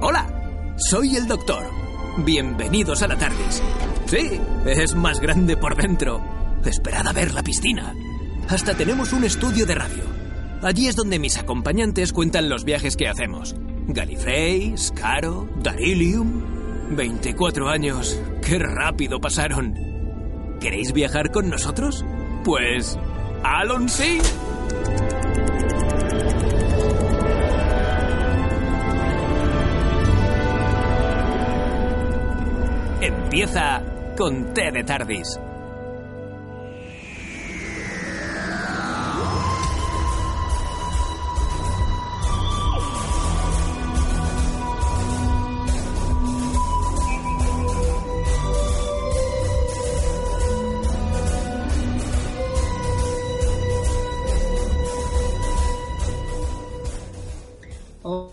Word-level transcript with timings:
Hola, 0.00 0.74
soy 0.76 1.16
el 1.16 1.26
doctor. 1.26 1.64
Bienvenidos 2.18 3.02
a 3.02 3.08
la 3.08 3.16
TARDIS. 3.16 3.62
Sí, 4.06 4.40
es 4.66 4.94
más 4.94 5.20
grande 5.20 5.56
por 5.56 5.76
dentro. 5.76 6.22
Esperad 6.64 7.06
a 7.06 7.12
ver 7.12 7.32
la 7.32 7.42
piscina. 7.42 7.94
Hasta 8.48 8.74
tenemos 8.74 9.12
un 9.12 9.24
estudio 9.24 9.64
de 9.64 9.74
radio. 9.74 10.04
Allí 10.62 10.88
es 10.88 10.96
donde 10.96 11.18
mis 11.18 11.38
acompañantes 11.38 12.12
cuentan 12.12 12.48
los 12.48 12.64
viajes 12.64 12.96
que 12.96 13.08
hacemos. 13.08 13.54
Gallifrey, 13.88 14.76
Scaro, 14.76 15.48
Darilium. 15.56 16.96
24 16.96 17.68
años. 17.68 18.20
¡Qué 18.46 18.58
rápido 18.58 19.20
pasaron! 19.20 19.74
¿Queréis 20.60 20.92
viajar 20.92 21.30
con 21.30 21.48
nosotros? 21.50 22.04
Pues... 22.44 22.98
¡Alon 23.42 23.88
sí! 23.88 24.20
Empieza 33.00 33.82
con 34.16 34.54
T 34.54 34.70
de 34.70 34.84
Tardis. 34.84 35.40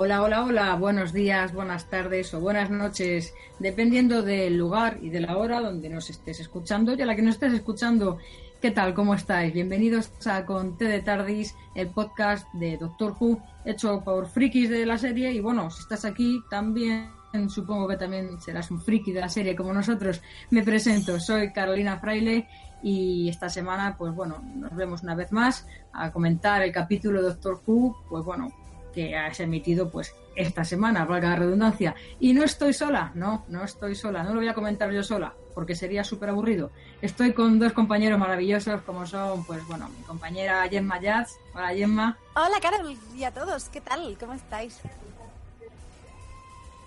Hola, 0.10 0.24
hola, 0.24 0.44
hola, 0.44 0.76
buenos 0.76 1.14
días, 1.14 1.54
buenas 1.54 1.88
tardes 1.88 2.34
o 2.34 2.40
buenas 2.40 2.72
noches, 2.72 3.36
dependiendo 3.60 4.24
del 4.24 4.58
lugar 4.58 4.98
y 5.04 5.12
de 5.12 5.20
la 5.20 5.38
hora 5.38 5.62
donde 5.62 5.88
nos 5.88 6.10
estés 6.10 6.40
escuchando 6.40 6.96
y 6.96 7.02
a 7.04 7.06
la 7.06 7.16
que 7.16 7.22
nos 7.22 7.36
estés 7.36 7.54
escuchando. 7.54 8.18
¿Qué 8.60 8.72
tal? 8.72 8.96
¿Cómo 8.96 9.14
estáis? 9.14 9.54
Bienvenidos 9.54 10.10
a 10.26 10.48
Con 10.48 10.80
T 10.80 10.86
de 10.86 11.02
Tardis, 11.02 11.56
el 11.76 11.90
podcast 11.90 12.52
de 12.54 12.78
Doctor 12.78 13.16
Who, 13.20 13.40
hecho 13.66 14.04
por 14.04 14.28
frikis 14.28 14.72
de 14.72 14.84
la 14.88 14.98
serie. 14.98 15.32
Y 15.32 15.42
bueno, 15.42 15.70
si 15.70 15.84
estás 15.84 16.06
aquí, 16.06 16.42
también 16.50 17.12
supongo 17.48 17.88
que 17.88 17.98
también 17.98 18.42
serás 18.42 18.72
un 18.72 18.82
friki 18.82 19.12
de 19.12 19.22
la 19.22 19.30
serie 19.30 19.56
como 19.56 19.74
nosotros. 19.74 20.24
Me 20.50 20.64
presento, 20.64 21.20
soy 21.20 21.54
Carolina 21.54 22.00
Fraile 22.00 22.48
y 22.82 23.30
esta 23.30 23.48
semana, 23.48 23.96
pues 23.96 24.16
bueno, 24.16 24.42
nos 24.56 24.76
vemos 24.76 25.04
una 25.04 25.14
vez 25.14 25.32
más 25.32 25.68
a 25.94 26.12
comentar 26.12 26.64
el 26.64 26.72
capítulo 26.72 27.22
Doctor 27.22 27.62
Who, 27.64 28.06
pues 28.10 28.26
bueno, 28.26 28.52
que 29.00 29.16
has 29.16 29.40
emitido 29.40 29.90
pues 29.90 30.14
esta 30.36 30.66
semana, 30.66 31.06
valga 31.06 31.30
la 31.30 31.36
redundancia. 31.38 31.96
Y 32.20 32.34
no 32.34 32.44
estoy 32.44 32.74
sola, 32.74 33.14
no, 33.16 33.46
no 33.48 33.64
estoy 33.64 33.96
sola, 33.96 34.24
no 34.24 34.34
lo 34.34 34.42
voy 34.42 34.50
a 34.50 34.54
comentar 34.54 34.92
yo 34.92 35.04
sola, 35.04 35.34
porque 35.56 35.74
sería 35.74 36.04
súper 36.04 36.30
aburrido. 36.30 36.70
Estoy 37.02 37.32
con 37.32 37.60
dos 37.60 37.72
compañeros 37.72 38.20
maravillosos, 38.20 38.82
como 38.82 39.06
son, 39.06 39.46
pues 39.46 39.66
bueno, 39.68 39.88
mi 39.88 40.04
compañera 40.04 40.68
Gemma 40.68 41.00
Jazz. 41.00 41.38
Hola 41.54 41.70
Gemma. 41.70 42.18
Hola 42.36 42.60
Carol 42.62 42.98
y 43.16 43.24
a 43.24 43.32
todos, 43.32 43.70
¿qué 43.70 43.80
tal? 43.80 44.18
¿Cómo 44.20 44.34
estáis? 44.34 44.82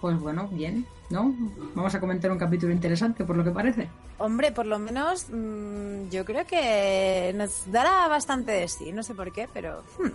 Pues 0.03 0.19
bueno, 0.19 0.49
bien, 0.49 0.85
¿no? 1.09 1.35
Vamos 1.75 1.95
a 1.95 2.01
comentar 2.01 2.31
un 2.31 2.39
capítulo 2.39 2.75
interesante, 2.75 3.25
por 3.25 3.37
lo 3.37 3.45
que 3.45 3.53
parece. 3.53 3.89
Hombre, 4.19 4.53
por 4.53 4.67
lo 4.67 4.79
menos 4.79 5.29
mmm, 5.31 6.11
yo 6.11 6.27
creo 6.27 6.45
que 6.47 7.33
nos 7.35 7.73
dará 7.73 8.07
bastante 8.09 8.53
de 8.53 8.69
sí, 8.69 8.93
no 8.93 9.03
sé 9.03 9.15
por 9.15 9.33
qué, 9.33 9.49
pero... 9.51 9.83
Hmm. 9.99 10.11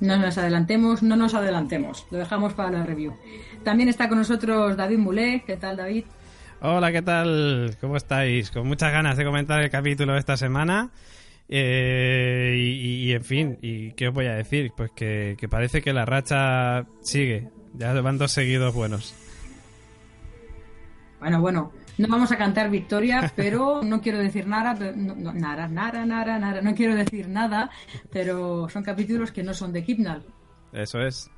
No 0.00 0.16
nos 0.16 0.38
adelantemos, 0.38 1.02
no 1.02 1.16
nos 1.16 1.34
adelantemos. 1.34 2.06
Lo 2.10 2.18
dejamos 2.18 2.54
para 2.54 2.70
la 2.70 2.84
review. 2.84 3.14
También 3.64 3.88
está 3.88 4.08
con 4.08 4.18
nosotros 4.18 4.76
David 4.76 4.98
Mulé. 4.98 5.42
¿Qué 5.46 5.56
tal, 5.56 5.76
David? 5.76 6.04
Hola, 6.62 6.92
¿qué 6.92 7.02
tal? 7.02 7.76
¿Cómo 7.80 7.96
estáis? 7.96 8.50
Con 8.50 8.66
muchas 8.66 8.92
ganas 8.92 9.16
de 9.16 9.24
comentar 9.24 9.62
el 9.62 9.70
capítulo 9.70 10.14
de 10.14 10.18
esta 10.18 10.36
semana. 10.36 10.90
Eh, 11.48 12.54
y, 12.56 13.08
y, 13.08 13.12
en 13.12 13.24
fin, 13.24 13.58
¿y 13.60 13.92
qué 13.92 14.08
os 14.08 14.14
voy 14.14 14.26
a 14.26 14.34
decir? 14.34 14.72
Pues 14.76 14.90
que, 14.92 15.36
que 15.38 15.48
parece 15.48 15.82
que 15.82 15.92
la 15.92 16.04
racha 16.04 16.86
sigue. 17.00 17.48
Ya 17.74 17.92
van 18.00 18.18
dos 18.18 18.32
seguidos 18.32 18.74
buenos. 18.74 19.14
Bueno, 21.18 21.40
bueno, 21.40 21.72
no 22.00 22.08
vamos 22.08 22.32
a 22.32 22.38
cantar 22.38 22.70
victoria, 22.70 23.30
pero 23.36 23.82
no 23.82 24.00
quiero 24.00 24.18
decir 24.18 24.46
nada, 24.46 24.74
no, 24.96 25.14
no, 25.14 25.32
nada, 25.34 25.68
nada, 25.68 26.06
nada, 26.06 26.38
nada, 26.38 26.62
no 26.62 26.74
quiero 26.74 26.94
decir 26.94 27.28
nada, 27.28 27.70
pero 28.10 28.68
son 28.70 28.82
capítulos 28.82 29.30
que 29.32 29.42
no 29.42 29.52
son 29.52 29.72
de 29.72 29.84
Kipnal. 29.84 30.24
Eso 30.72 31.00
es. 31.00 31.30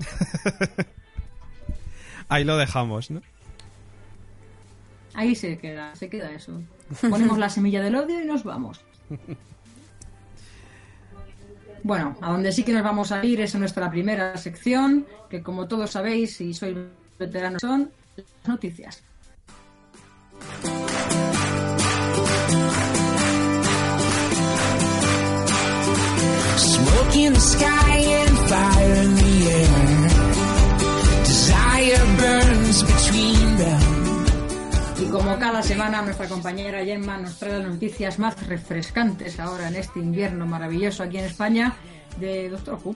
Ahí 2.29 2.45
lo 2.45 2.57
dejamos, 2.57 3.11
¿no? 3.11 3.21
Ahí 5.15 5.35
se 5.35 5.59
queda, 5.59 5.95
se 5.97 6.09
queda 6.09 6.31
eso. 6.31 6.63
Ponemos 7.11 7.39
la 7.39 7.49
semilla 7.49 7.83
del 7.83 7.97
odio 7.97 8.23
y 8.23 8.25
nos 8.25 8.45
vamos. 8.45 8.81
Bueno, 11.83 12.17
a 12.21 12.31
donde 12.31 12.53
sí 12.53 12.63
que 12.63 12.73
nos 12.73 12.85
vamos 12.85 13.11
a 13.11 13.25
ir 13.25 13.41
es 13.41 13.55
a 13.57 13.59
nuestra 13.59 13.91
primera 13.91 14.37
sección, 14.37 15.07
que 15.29 15.43
como 15.43 15.67
todos 15.67 15.91
sabéis, 15.91 16.37
si 16.37 16.55
sois 16.55 16.77
veteranos, 17.19 17.61
son 17.61 17.91
las 18.17 18.27
noticias. 18.47 19.03
Smoke 26.57 27.17
in 27.17 27.33
the 27.33 27.41
sky 27.41 27.99
and 27.99 28.39
fire 28.49 28.95
in 29.05 29.15
the 29.15 29.51
air. 29.51 30.09
Desire 31.25 32.05
burns 32.19 32.83
between 32.83 33.57
them. 33.57 34.03
Y 35.01 35.11
como 35.11 35.39
cada 35.39 35.63
semana 35.63 36.03
nuestra 36.03 36.29
compañera 36.29 36.85
Gemma 36.85 37.19
nos 37.19 37.39
trae 37.39 37.59
las 37.59 37.69
noticias 37.69 38.19
más 38.19 38.47
refrescantes 38.47 39.41
ahora 39.41 39.69
en 39.69 39.77
este 39.77 39.99
invierno 39.99 40.47
maravilloso 40.47 41.03
aquí 41.03 41.19
en 41.19 41.25
España 41.25 41.75
de 42.19 42.49
Doctor 42.49 42.79
Who. 42.85 42.95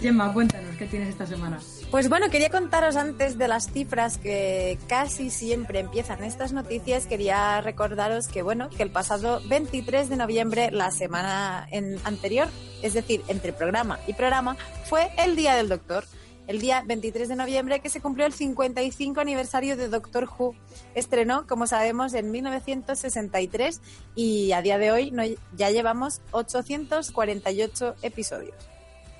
Gemma, 0.00 0.32
cuéntanos, 0.32 0.76
¿qué 0.76 0.86
tienes 0.86 1.10
esta 1.10 1.26
semana? 1.26 1.58
Pues 1.90 2.08
bueno, 2.08 2.30
quería 2.30 2.48
contaros 2.48 2.96
antes 2.96 3.36
de 3.36 3.48
las 3.48 3.70
cifras 3.70 4.16
que 4.16 4.78
casi 4.88 5.28
siempre 5.28 5.80
empiezan 5.80 6.24
estas 6.24 6.52
noticias, 6.52 7.06
quería 7.06 7.60
recordaros 7.60 8.26
que 8.26 8.42
bueno, 8.42 8.70
que 8.70 8.82
el 8.82 8.90
pasado 8.90 9.42
23 9.48 10.08
de 10.08 10.16
noviembre, 10.16 10.70
la 10.70 10.90
semana 10.90 11.68
anterior, 12.04 12.48
es 12.82 12.94
decir, 12.94 13.22
entre 13.28 13.52
programa 13.52 14.00
y 14.06 14.14
programa, 14.14 14.56
fue 14.84 15.10
el 15.18 15.36
Día 15.36 15.54
del 15.54 15.68
Doctor. 15.68 16.04
El 16.46 16.60
día 16.60 16.82
23 16.84 17.28
de 17.28 17.36
noviembre 17.36 17.78
que 17.78 17.90
se 17.90 18.00
cumplió 18.00 18.26
el 18.26 18.32
55 18.32 19.20
aniversario 19.20 19.76
de 19.76 19.88
Doctor 19.88 20.28
Who. 20.36 20.56
Estrenó, 20.96 21.46
como 21.46 21.68
sabemos, 21.68 22.12
en 22.14 22.32
1963 22.32 23.80
y 24.16 24.50
a 24.50 24.60
día 24.60 24.78
de 24.78 24.90
hoy 24.90 25.38
ya 25.56 25.70
llevamos 25.70 26.22
848 26.32 27.94
episodios. 28.02 28.56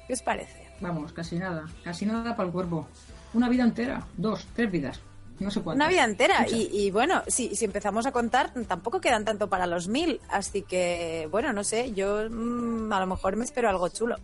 ¿Qué 0.09 0.15
os 0.15 0.23
parece? 0.23 0.60
Vamos, 0.81 1.12
casi 1.12 1.37
nada. 1.38 1.67
Casi 1.85 2.06
nada 2.06 2.35
para 2.37 2.47
el 2.47 2.53
cuerpo. 2.53 2.88
Una 3.35 3.49
vida 3.49 3.65
entera. 3.65 4.05
Dos, 4.17 4.47
tres 4.55 4.71
vidas. 4.71 5.00
No 5.38 5.50
sé 5.50 5.62
cuántas. 5.62 5.87
Una 5.87 5.88
vida 5.88 6.05
entera. 6.05 6.47
Y, 6.49 6.69
y, 6.73 6.91
bueno, 6.91 7.23
si, 7.27 7.55
si, 7.55 7.65
empezamos 7.65 8.06
a 8.06 8.12
contar, 8.12 8.53
tampoco 8.67 9.00
quedan 9.00 9.25
tanto 9.25 9.49
para 9.49 9.67
los 9.67 9.88
mil. 9.88 10.21
Así 10.31 10.62
que, 10.62 11.29
bueno, 11.31 11.53
no 11.53 11.65
sé. 11.65 11.93
Yo 11.93 12.29
mmm, 12.31 12.93
a 12.93 13.00
lo 13.00 13.06
mejor 13.06 13.37
me 13.37 13.44
espero 13.44 13.69
algo 13.69 13.88
chulo. 13.88 14.17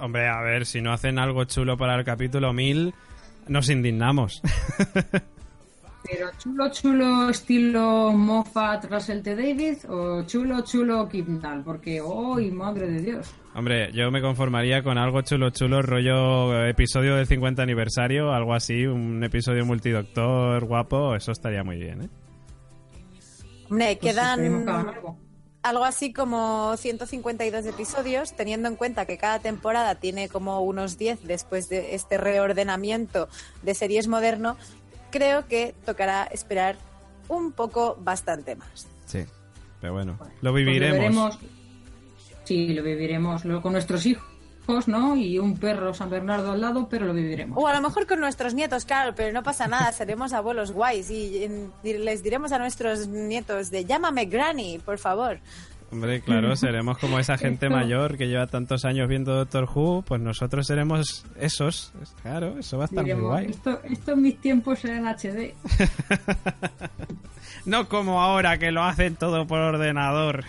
Hombre, 0.00 0.28
a 0.28 0.40
ver, 0.40 0.64
si 0.64 0.80
no 0.80 0.92
hacen 0.92 1.18
algo 1.18 1.44
chulo 1.44 1.76
para 1.76 1.94
el 1.96 2.04
capítulo 2.04 2.52
mil, 2.52 2.94
nos 3.48 3.68
indignamos. 3.68 4.40
Pero 6.04 6.30
chulo, 6.38 6.70
chulo 6.70 7.30
estilo 7.30 8.12
Moffat, 8.12 8.84
Russell 8.90 9.22
T. 9.22 9.34
David 9.34 9.88
o 9.88 10.22
chulo, 10.24 10.60
chulo 10.62 11.08
Kipnall, 11.08 11.62
porque, 11.62 12.00
¡ay, 12.00 12.50
madre 12.50 12.88
de 12.88 13.00
Dios! 13.00 13.34
Hombre, 13.54 13.92
yo 13.92 14.10
me 14.10 14.20
conformaría 14.20 14.82
con 14.82 14.98
algo 14.98 15.22
chulo, 15.22 15.50
chulo, 15.50 15.80
rollo 15.80 16.66
episodio 16.66 17.14
del 17.14 17.26
50 17.28 17.62
aniversario, 17.62 18.32
algo 18.32 18.52
así, 18.52 18.84
un 18.86 19.22
episodio 19.22 19.64
multidoctor 19.64 20.64
guapo, 20.64 21.14
eso 21.14 21.30
estaría 21.30 21.62
muy 21.62 21.76
bien, 21.76 22.02
¿eh? 22.02 22.08
Hombre, 23.70 23.96
Pues 24.00 24.12
quedan 24.12 24.68
algo. 24.68 25.84
así 25.84 26.12
como 26.12 26.76
152 26.76 27.64
episodios, 27.66 28.34
teniendo 28.34 28.68
en 28.68 28.74
cuenta 28.74 29.06
que 29.06 29.18
cada 29.18 29.38
temporada 29.38 29.94
tiene 29.94 30.28
como 30.28 30.60
unos 30.60 30.98
10 30.98 31.22
después 31.22 31.68
de 31.68 31.94
este 31.94 32.18
reordenamiento 32.18 33.28
de 33.62 33.74
series 33.74 34.08
moderno, 34.08 34.56
creo 35.12 35.46
que 35.46 35.74
tocará 35.86 36.24
esperar 36.24 36.76
un 37.28 37.52
poco 37.52 37.96
bastante 38.00 38.56
más. 38.56 38.88
Sí, 39.06 39.24
pero 39.80 39.92
bueno, 39.92 40.18
lo 40.42 40.50
Pues 40.50 40.64
viviremos. 40.64 40.98
veremos. 40.98 41.38
Sí, 42.44 42.68
lo 42.74 42.82
viviremos 42.82 43.44
lo- 43.44 43.60
con 43.62 43.72
nuestros 43.72 44.04
hijos, 44.06 44.24
¿no? 44.86 45.16
Y 45.16 45.38
un 45.38 45.56
perro 45.56 45.92
San 45.94 46.10
Bernardo 46.10 46.52
al 46.52 46.60
lado, 46.60 46.88
pero 46.88 47.06
lo 47.06 47.12
viviremos. 47.14 47.56
O 47.62 47.66
a 47.66 47.74
lo 47.74 47.80
mejor 47.80 48.06
con 48.06 48.20
nuestros 48.20 48.54
nietos, 48.54 48.84
claro, 48.84 49.14
pero 49.14 49.32
no 49.32 49.42
pasa 49.42 49.66
nada, 49.66 49.92
seremos 49.92 50.32
abuelos 50.32 50.72
guays 50.72 51.10
y, 51.10 51.44
en- 51.44 51.70
y 51.82 51.94
les 51.94 52.22
diremos 52.22 52.52
a 52.52 52.58
nuestros 52.58 53.08
nietos 53.08 53.70
de 53.70 53.84
llámame 53.84 54.26
Granny, 54.26 54.78
por 54.84 54.98
favor. 54.98 55.38
Hombre, 55.94 56.20
claro, 56.22 56.56
seremos 56.64 56.98
como 56.98 57.20
esa 57.20 57.38
gente 57.38 57.68
mayor 57.68 58.16
que 58.18 58.26
lleva 58.26 58.48
tantos 58.48 58.84
años 58.84 59.08
viendo 59.08 59.32
Doctor 59.36 59.68
Who, 59.72 60.02
pues 60.02 60.20
nosotros 60.20 60.66
seremos 60.66 61.24
esos. 61.38 61.92
Claro, 62.22 62.58
eso 62.58 62.78
va 62.78 62.84
a 62.84 62.86
estar 62.86 63.04
muy 63.04 63.12
guay. 63.14 63.46
esto, 63.50 63.80
esto 63.84 64.12
en 64.12 64.22
mis 64.22 64.40
tiempos 64.40 64.84
era 64.84 64.96
en 64.96 65.06
HD. 65.06 65.54
No 67.66 67.88
como 67.88 68.20
ahora 68.20 68.58
que 68.58 68.70
lo 68.72 68.82
hacen 68.82 69.16
todo 69.16 69.46
por 69.46 69.58
ordenador. 69.60 70.44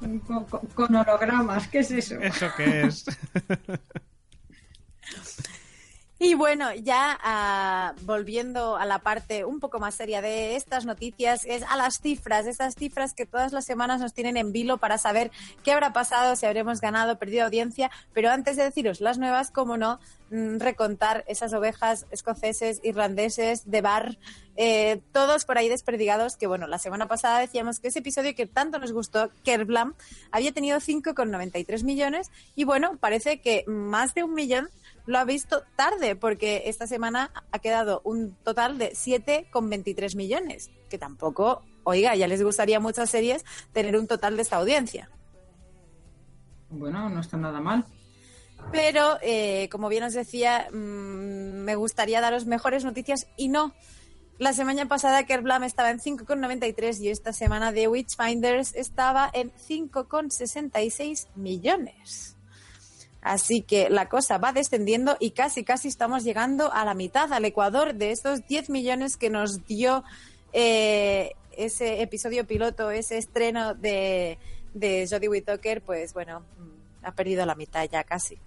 Con, 0.00 0.18
con- 0.18 0.44
con 0.74 0.94
hologramas, 0.96 1.68
¿qué 1.68 1.78
es 1.80 1.90
eso? 1.92 2.16
¿Eso 2.20 2.46
qué 2.56 2.82
es? 2.82 3.04
Y 6.18 6.34
bueno, 6.34 6.72
ya 6.72 7.18
ah, 7.22 7.94
volviendo 8.02 8.76
a 8.76 8.86
la 8.86 9.00
parte 9.00 9.44
un 9.44 9.60
poco 9.60 9.78
más 9.78 9.94
seria 9.94 10.22
de 10.22 10.56
estas 10.56 10.86
noticias, 10.86 11.44
es 11.44 11.62
a 11.64 11.76
las 11.76 12.00
cifras, 12.00 12.46
esas 12.46 12.74
cifras 12.74 13.12
que 13.12 13.26
todas 13.26 13.52
las 13.52 13.66
semanas 13.66 14.00
nos 14.00 14.14
tienen 14.14 14.38
en 14.38 14.50
vilo 14.50 14.78
para 14.78 14.96
saber 14.96 15.30
qué 15.62 15.72
habrá 15.72 15.92
pasado, 15.92 16.34
si 16.34 16.46
habremos 16.46 16.80
ganado, 16.80 17.18
perdido 17.18 17.44
audiencia. 17.44 17.90
Pero 18.14 18.30
antes 18.30 18.56
de 18.56 18.64
deciros 18.64 19.02
las 19.02 19.18
nuevas, 19.18 19.50
cómo 19.50 19.76
no, 19.76 20.00
recontar 20.30 21.24
esas 21.28 21.52
ovejas 21.52 22.06
escoceses, 22.10 22.80
irlandeses, 22.82 23.70
de 23.70 23.80
bar, 23.80 24.18
eh, 24.56 25.00
todos 25.12 25.44
por 25.44 25.58
ahí 25.58 25.68
desperdigados, 25.68 26.36
que 26.36 26.46
bueno, 26.46 26.66
la 26.66 26.78
semana 26.78 27.06
pasada 27.06 27.38
decíamos 27.38 27.78
que 27.78 27.88
ese 27.88 28.00
episodio 28.00 28.34
que 28.34 28.46
tanto 28.46 28.78
nos 28.78 28.92
gustó, 28.92 29.30
Kerblam, 29.44 29.94
había 30.32 30.52
tenido 30.52 30.78
5,93 30.78 31.84
millones 31.84 32.30
y 32.54 32.64
bueno, 32.64 32.96
parece 32.98 33.40
que 33.40 33.64
más 33.66 34.14
de 34.14 34.24
un 34.24 34.34
millón 34.34 34.68
lo 35.06 35.18
ha 35.18 35.24
visto 35.24 35.62
tarde, 35.76 36.16
porque 36.16 36.64
esta 36.66 36.86
semana 36.86 37.30
ha 37.52 37.58
quedado 37.60 38.00
un 38.04 38.34
total 38.42 38.78
de 38.78 38.92
7,23 38.92 40.16
millones, 40.16 40.70
que 40.90 40.98
tampoco, 40.98 41.62
oiga, 41.84 42.16
ya 42.16 42.26
les 42.26 42.42
gustaría 42.42 42.78
a 42.78 42.80
muchas 42.80 43.10
series 43.10 43.44
tener 43.72 43.96
un 43.96 44.08
total 44.08 44.36
de 44.36 44.42
esta 44.42 44.56
audiencia. 44.56 45.10
Bueno, 46.70 47.08
no 47.08 47.20
está 47.20 47.36
nada 47.36 47.60
mal. 47.60 47.86
Pero, 48.72 49.18
eh, 49.22 49.68
como 49.70 49.88
bien 49.88 50.04
os 50.04 50.12
decía, 50.12 50.68
mm, 50.70 51.64
me 51.64 51.74
gustaría 51.76 52.20
daros 52.20 52.46
mejores 52.46 52.84
noticias 52.84 53.26
y 53.36 53.48
no. 53.48 53.74
La 54.38 54.52
semana 54.52 54.86
pasada 54.86 55.24
Kerblam 55.24 55.64
estaba 55.64 55.90
en 55.90 55.98
5,93 55.98 57.00
y 57.00 57.08
esta 57.08 57.32
semana 57.32 57.72
The 57.72 57.88
Witchfinders 57.88 58.74
estaba 58.74 59.30
en 59.32 59.50
5,66 59.50 61.28
millones. 61.34 62.36
Así 63.22 63.62
que 63.62 63.88
la 63.88 64.08
cosa 64.08 64.38
va 64.38 64.52
descendiendo 64.52 65.16
y 65.18 65.30
casi, 65.30 65.64
casi 65.64 65.88
estamos 65.88 66.22
llegando 66.22 66.72
a 66.72 66.84
la 66.84 66.94
mitad, 66.94 67.32
al 67.32 67.44
ecuador 67.44 67.94
de 67.94 68.10
estos 68.10 68.46
10 68.46 68.70
millones 68.70 69.16
que 69.16 69.30
nos 69.30 69.66
dio 69.66 70.04
eh, 70.52 71.32
ese 71.56 72.02
episodio 72.02 72.46
piloto, 72.46 72.90
ese 72.90 73.16
estreno 73.18 73.74
de, 73.74 74.38
de 74.74 75.08
Jodie 75.10 75.28
Whittaker, 75.28 75.82
pues 75.82 76.12
bueno, 76.12 76.40
mm, 76.40 77.04
ha 77.06 77.12
perdido 77.12 77.46
la 77.46 77.54
mitad 77.54 77.88
ya 77.90 78.04
casi. 78.04 78.38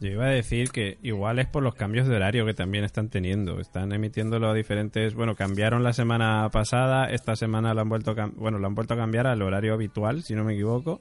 Yo 0.00 0.08
iba 0.08 0.24
a 0.26 0.30
decir 0.30 0.70
que 0.70 0.96
igual 1.02 1.38
es 1.40 1.46
por 1.46 1.62
los 1.62 1.74
cambios 1.74 2.08
de 2.08 2.16
horario 2.16 2.46
que 2.46 2.54
también 2.54 2.84
están 2.84 3.10
teniendo. 3.10 3.60
Están 3.60 3.92
emitiéndolo 3.92 4.48
a 4.48 4.54
diferentes. 4.54 5.14
Bueno, 5.14 5.36
cambiaron 5.36 5.82
la 5.84 5.92
semana 5.92 6.48
pasada. 6.50 7.10
Esta 7.10 7.36
semana 7.36 7.74
lo 7.74 7.82
han 7.82 7.88
vuelto 7.90 8.12
a, 8.12 8.26
bueno, 8.34 8.58
lo 8.58 8.66
han 8.66 8.74
vuelto 8.74 8.94
a 8.94 8.96
cambiar 8.96 9.26
al 9.26 9.42
horario 9.42 9.74
habitual, 9.74 10.22
si 10.22 10.34
no 10.34 10.42
me 10.42 10.54
equivoco, 10.54 11.00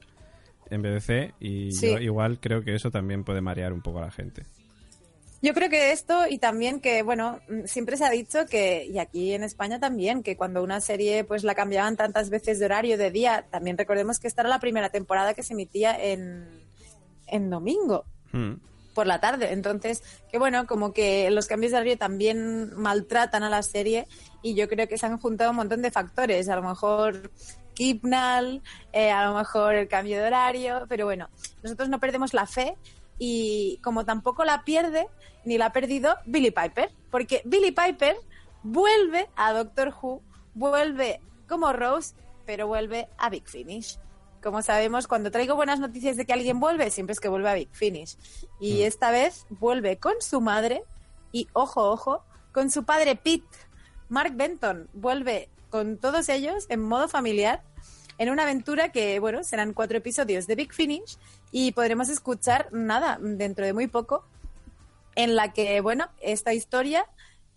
en 0.70 0.82
BBC. 0.82 1.34
Y 1.40 1.72
Sí. 1.72 1.92
yo 1.92 2.00
igual 2.00 2.40
creo 2.42 2.62
que 2.62 2.76
eso 2.76 2.92
también 2.92 3.24
puede 3.24 3.40
marear 3.40 3.72
un 3.72 3.82
poco 3.82 4.00
a 4.00 4.02
la 4.02 4.12
gente. 4.12 4.44
Yo 5.42 5.54
creo 5.54 5.70
que 5.70 5.94
esto 5.94 6.28
y 6.30 6.38
también 6.38 6.82
que, 6.82 7.02
bueno, 7.02 7.40
mm, 7.48 7.64
siempre 7.68 7.96
se 7.96 8.04
ha 8.04 8.10
dicho 8.10 8.40
que, 8.48 8.86
y 8.86 9.00
aquí 9.00 9.32
en 9.32 9.44
España 9.44 9.80
también, 9.80 10.24
que 10.24 10.36
cuando 10.36 10.62
una 10.62 10.82
serie 10.82 11.24
pues 11.24 11.46
la 11.46 11.56
cambiaban 11.56 11.96
tantas 11.96 12.30
veces 12.30 12.60
de 12.60 12.66
horario, 12.66 12.98
de 12.98 13.10
día, 13.12 13.46
también 13.50 13.78
recordemos 13.78 14.20
que 14.20 14.28
esta 14.28 14.42
era 14.42 14.50
la 14.50 14.60
primera 14.60 14.90
temporada 14.90 15.34
que 15.34 15.44
se 15.44 15.54
emitía 15.54 15.96
en, 15.98 16.46
en 17.28 17.50
domingo 17.50 18.04
Hmm. 18.32 18.56
Por 18.94 19.08
la 19.08 19.20
tarde. 19.20 19.52
Entonces, 19.52 20.04
que 20.32 20.38
bueno, 20.38 20.68
como 20.68 20.94
que 20.94 21.30
los 21.32 21.48
cambios 21.48 21.72
de 21.72 21.78
horario 21.78 21.98
también 21.98 22.74
maltratan 22.76 23.44
a 23.44 23.50
la 23.50 23.64
serie 23.64 24.08
y 24.42 24.56
yo 24.56 24.68
creo 24.68 24.88
que 24.88 24.98
se 24.98 25.06
han 25.06 25.18
juntado 25.20 25.52
un 25.52 25.58
montón 25.58 25.82
de 25.82 25.92
factores. 25.92 26.50
A 26.50 26.56
lo 26.56 26.64
mejor 26.64 27.32
Kipnal, 27.74 28.62
eh, 28.92 29.12
a 29.12 29.26
lo 29.26 29.36
mejor 29.36 29.76
el 29.76 29.88
cambio 29.88 30.20
de 30.20 30.28
horario, 30.28 30.86
pero 30.90 31.06
bueno, 31.06 31.30
nosotros 31.64 31.90
no 31.90 32.00
perdemos 32.00 32.34
la 32.34 32.46
fe 32.46 32.76
y 33.18 33.80
como 33.84 34.06
tampoco 34.06 34.44
la 34.44 34.64
pierde 34.64 35.08
ni 35.46 35.58
la 35.58 35.68
ha 35.68 35.74
perdido 35.74 36.16
Billy 36.26 36.52
Piper, 36.52 36.92
porque 37.10 37.42
Billy 37.46 37.72
Piper 37.72 38.18
vuelve 38.64 39.30
a 39.36 39.54
Doctor 39.54 39.94
Who, 40.02 40.22
vuelve 40.54 41.22
como 41.48 41.72
Rose, 41.74 42.16
pero 42.46 42.68
vuelve 42.68 43.08
a 43.18 43.30
Big 43.30 43.48
Finish. 43.48 43.98
Como 44.42 44.62
sabemos, 44.62 45.08
cuando 45.08 45.32
traigo 45.32 45.56
buenas 45.56 45.80
noticias 45.80 46.16
de 46.16 46.26
que 46.26 46.34
alguien 46.34 46.60
vuelve, 46.60 46.90
siempre 46.92 47.14
es 47.14 47.20
que 47.20 47.28
vuelve 47.28 47.50
a 47.50 47.54
Big 47.54 47.70
Finish. 47.72 48.18
Y 48.60 48.84
esta 48.84 49.12
vez 49.12 49.46
vuelve 49.50 49.98
con 49.98 50.14
su 50.22 50.40
madre 50.42 50.84
y, 51.32 51.48
ojo, 51.54 51.90
ojo, 51.90 52.24
con 52.54 52.72
su 52.72 52.84
padre 52.86 53.16
Pete. 53.16 53.46
Mark 54.08 54.34
Benton 54.36 54.90
vuelve 54.94 55.50
con 55.70 55.98
todos 55.98 56.30
ellos 56.30 56.66
en 56.70 56.82
modo 56.82 57.08
familiar 57.08 57.62
en 58.18 58.30
una 58.30 58.44
aventura 58.44 58.92
que, 58.92 59.20
bueno, 59.20 59.44
serán 59.44 59.74
cuatro 59.74 59.98
episodios 59.98 60.46
de 60.48 60.56
Big 60.56 60.74
Finish 60.74 61.18
y 61.52 61.72
podremos 61.72 62.10
escuchar 62.10 62.68
nada 62.72 63.18
dentro 63.22 63.66
de 63.66 63.74
muy 63.74 63.88
poco 63.88 64.26
en 65.16 65.36
la 65.36 65.54
que, 65.54 65.80
bueno, 65.82 66.08
esta 66.22 66.54
historia 66.54 67.06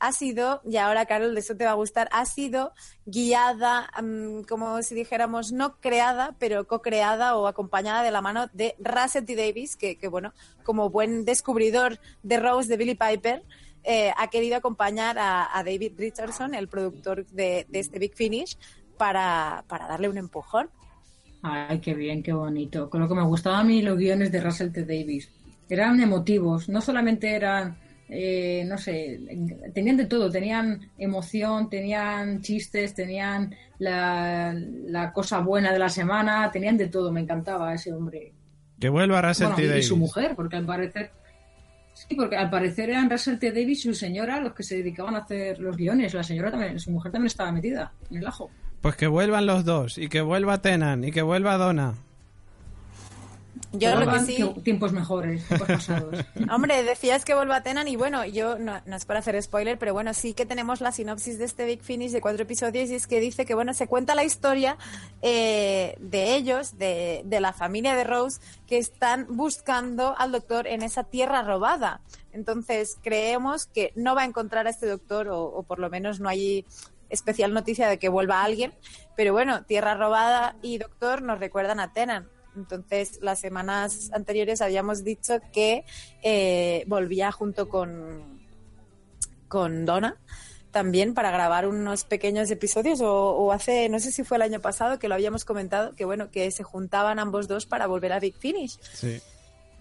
ha 0.02 0.10
sido, 0.10 0.60
y 0.64 0.78
ahora 0.78 1.06
Carol, 1.06 1.32
de 1.32 1.38
eso 1.38 1.56
te 1.56 1.64
va 1.64 1.70
a 1.70 1.74
gustar, 1.74 2.08
ha 2.10 2.24
sido 2.24 2.72
guiada, 3.06 3.88
mm, 4.02 4.42
como 4.48 4.82
si 4.82 4.96
dijéramos, 4.96 5.52
no 5.52 5.76
creada, 5.78 6.34
pero 6.40 6.66
co-creada 6.66 7.36
o 7.36 7.46
acompañada 7.46 8.02
de 8.02 8.10
la 8.10 8.20
mano 8.20 8.48
de 8.52 8.74
Russell. 8.80 9.24
Davis, 9.24 9.76
que, 9.76 9.96
bueno, 10.10 10.34
como 10.64 10.90
buen 10.90 11.24
descubridor 11.24 12.00
de 12.24 12.40
Rose 12.40 12.68
de 12.68 12.76
Billy 12.76 12.96
Piper, 12.96 13.44
eh, 13.84 14.12
ha 14.16 14.26
querido 14.28 14.56
acompañar 14.56 15.18
a, 15.20 15.62
David 15.64 15.92
Richardson, 15.96 16.54
el 16.54 16.66
productor 16.66 17.24
de, 17.26 17.68
este 17.72 18.00
Big 18.00 18.16
Finish, 18.16 18.58
para, 18.98 19.64
para 19.68 19.86
darle 19.86 20.08
un 20.08 20.18
empujón. 20.18 20.68
Ay, 21.42 21.78
qué 21.78 21.94
bien, 21.94 22.24
qué 22.24 22.32
bonito. 22.32 22.90
Con 22.90 23.00
lo 23.00 23.08
que 23.08 23.14
me 23.14 23.22
gustaban 23.22 23.60
a 23.60 23.64
mí 23.64 23.82
los 23.82 23.96
guiones 23.96 24.32
de 24.32 24.40
Russell 24.40 24.72
T. 24.72 24.80
Davis. 24.84 25.30
Eran 25.68 26.00
emotivos, 26.00 26.68
no 26.68 26.80
solamente 26.80 27.36
eran, 27.36 27.76
eh, 28.08 28.64
no 28.66 28.76
sé, 28.78 29.20
tenían 29.74 29.96
de 29.96 30.06
todo. 30.06 30.30
Tenían 30.30 30.90
emoción, 30.98 31.68
tenían 31.70 32.40
chistes, 32.42 32.94
tenían 32.94 33.54
la, 33.78 34.54
la 34.86 35.12
cosa 35.12 35.38
buena 35.40 35.72
de 35.72 35.78
la 35.78 35.88
semana, 35.88 36.50
tenían 36.52 36.76
de 36.76 36.88
todo. 36.88 37.10
Me 37.12 37.20
encantaba 37.20 37.72
ese 37.74 37.92
hombre. 37.92 38.32
Que 38.78 38.88
vuelva 38.88 39.22
Russell 39.22 39.46
Bueno, 39.46 39.56
T. 39.56 39.62
y- 39.62 39.66
y 39.66 39.68
Davis. 39.68 39.88
su 39.88 39.96
mujer, 39.96 40.32
porque 40.36 40.56
al 40.56 40.66
parecer. 40.66 41.10
Sí, 41.94 42.14
porque 42.16 42.36
al 42.36 42.48
parecer 42.50 42.88
eran 42.90 43.10
Russell 43.10 43.38
T. 43.38 43.52
Davis 43.52 43.80
y 43.80 43.88
su 43.88 43.94
señora 43.94 44.40
los 44.40 44.54
que 44.54 44.62
se 44.62 44.76
dedicaban 44.76 45.14
a 45.14 45.18
hacer 45.18 45.58
los 45.60 45.76
guiones. 45.76 46.14
La 46.14 46.22
señora 46.22 46.50
también, 46.50 46.78
su 46.80 46.90
mujer 46.90 47.12
también 47.12 47.26
estaba 47.26 47.52
metida 47.52 47.92
en 48.10 48.16
el 48.18 48.26
ajo. 48.26 48.50
Pues 48.80 48.96
que 48.96 49.06
vuelvan 49.06 49.46
los 49.46 49.64
dos. 49.64 49.98
Y 49.98 50.08
que 50.08 50.22
vuelva 50.22 50.60
Tenan. 50.62 51.04
Y 51.04 51.12
que 51.12 51.22
vuelva 51.22 51.56
Donna. 51.58 51.94
Yo 53.72 53.94
lo 53.96 54.10
que 54.10 54.20
sí... 54.20 54.44
Tiempos 54.62 54.92
mejores, 54.92 55.46
tiempos 55.46 55.68
pasados. 55.68 56.18
Hombre, 56.52 56.82
decías 56.82 57.24
que 57.24 57.34
vuelva 57.34 57.56
a 57.56 57.62
Tenan 57.62 57.88
y 57.88 57.96
bueno, 57.96 58.24
yo 58.26 58.58
no, 58.58 58.80
no, 58.84 58.96
es 58.96 59.04
para 59.04 59.20
hacer 59.20 59.40
spoiler, 59.42 59.78
pero 59.78 59.94
bueno, 59.94 60.12
sí 60.14 60.34
que 60.34 60.46
tenemos 60.46 60.80
la 60.80 60.92
sinopsis 60.92 61.38
de 61.38 61.44
este 61.44 61.64
Big 61.64 61.82
Finish 61.82 62.12
de 62.12 62.20
cuatro 62.20 62.42
episodios 62.42 62.90
y 62.90 62.94
es 62.94 63.06
que 63.06 63.20
dice 63.20 63.46
que 63.46 63.54
bueno, 63.54 63.72
se 63.74 63.86
cuenta 63.86 64.14
la 64.14 64.24
historia 64.24 64.76
eh, 65.22 65.96
de 66.00 66.34
ellos, 66.34 66.78
de, 66.78 67.22
de 67.24 67.40
la 67.40 67.52
familia 67.52 67.94
de 67.94 68.04
Rose, 68.04 68.40
que 68.66 68.78
están 68.78 69.26
buscando 69.28 70.14
al 70.18 70.32
doctor 70.32 70.66
en 70.66 70.82
esa 70.82 71.04
tierra 71.04 71.42
robada. 71.42 72.00
Entonces, 72.32 72.98
creemos 73.02 73.66
que 73.66 73.92
no 73.94 74.14
va 74.14 74.22
a 74.22 74.26
encontrar 74.26 74.66
a 74.66 74.70
este 74.70 74.86
doctor 74.86 75.28
o, 75.28 75.44
o 75.44 75.62
por 75.62 75.78
lo 75.78 75.90
menos 75.90 76.20
no 76.20 76.28
hay 76.28 76.64
especial 77.12 77.52
noticia 77.52 77.88
de 77.88 77.98
que 77.98 78.08
vuelva 78.08 78.42
alguien. 78.42 78.72
Pero 79.16 79.32
bueno, 79.32 79.64
Tierra 79.64 79.94
Robada 79.94 80.56
y 80.62 80.78
Doctor 80.78 81.22
nos 81.22 81.38
recuerdan 81.38 81.78
a 81.78 81.92
Tenan. 81.92 82.28
Entonces, 82.56 83.18
las 83.22 83.40
semanas 83.40 84.10
anteriores 84.12 84.60
habíamos 84.60 85.04
dicho 85.04 85.40
que 85.52 85.84
eh, 86.22 86.84
volvía 86.86 87.32
junto 87.32 87.68
con, 87.68 88.40
con 89.48 89.84
Donna 89.84 90.16
también 90.72 91.14
para 91.14 91.30
grabar 91.30 91.68
unos 91.68 92.04
pequeños 92.04 92.50
episodios 92.50 93.00
o, 93.02 93.52
hace, 93.52 93.88
no 93.88 94.00
sé 94.00 94.10
si 94.10 94.24
fue 94.24 94.38
el 94.38 94.42
año 94.42 94.60
pasado 94.60 94.98
que 94.98 95.06
lo 95.06 95.14
habíamos 95.14 95.44
comentado, 95.44 95.94
que 95.94 96.04
bueno, 96.04 96.30
que 96.30 96.50
se 96.50 96.62
juntaban 96.62 97.18
ambos 97.18 97.46
dos 97.46 97.66
para 97.66 97.86
volver 97.86 98.12
a 98.12 98.18
Big 98.18 98.34
Finish. 98.34 98.78
Sí. 98.94 99.20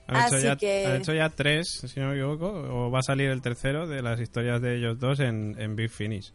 Han 0.07 0.27
hecho, 0.27 0.39
ya, 0.39 0.55
que... 0.57 0.95
hecho, 0.97 1.13
ya, 1.13 1.29
tres, 1.29 1.69
si 1.87 1.99
no 2.01 2.09
me 2.09 2.15
equivoco, 2.15 2.47
o 2.47 2.91
va 2.91 2.99
a 2.99 3.03
salir 3.03 3.29
el 3.29 3.41
tercero 3.41 3.87
de 3.87 4.01
las 4.01 4.19
historias 4.19 4.61
de 4.61 4.75
ellos 4.75 4.99
dos 4.99 5.21
en, 5.21 5.55
en 5.57 5.77
Big 5.77 5.89
Finish. 5.89 6.33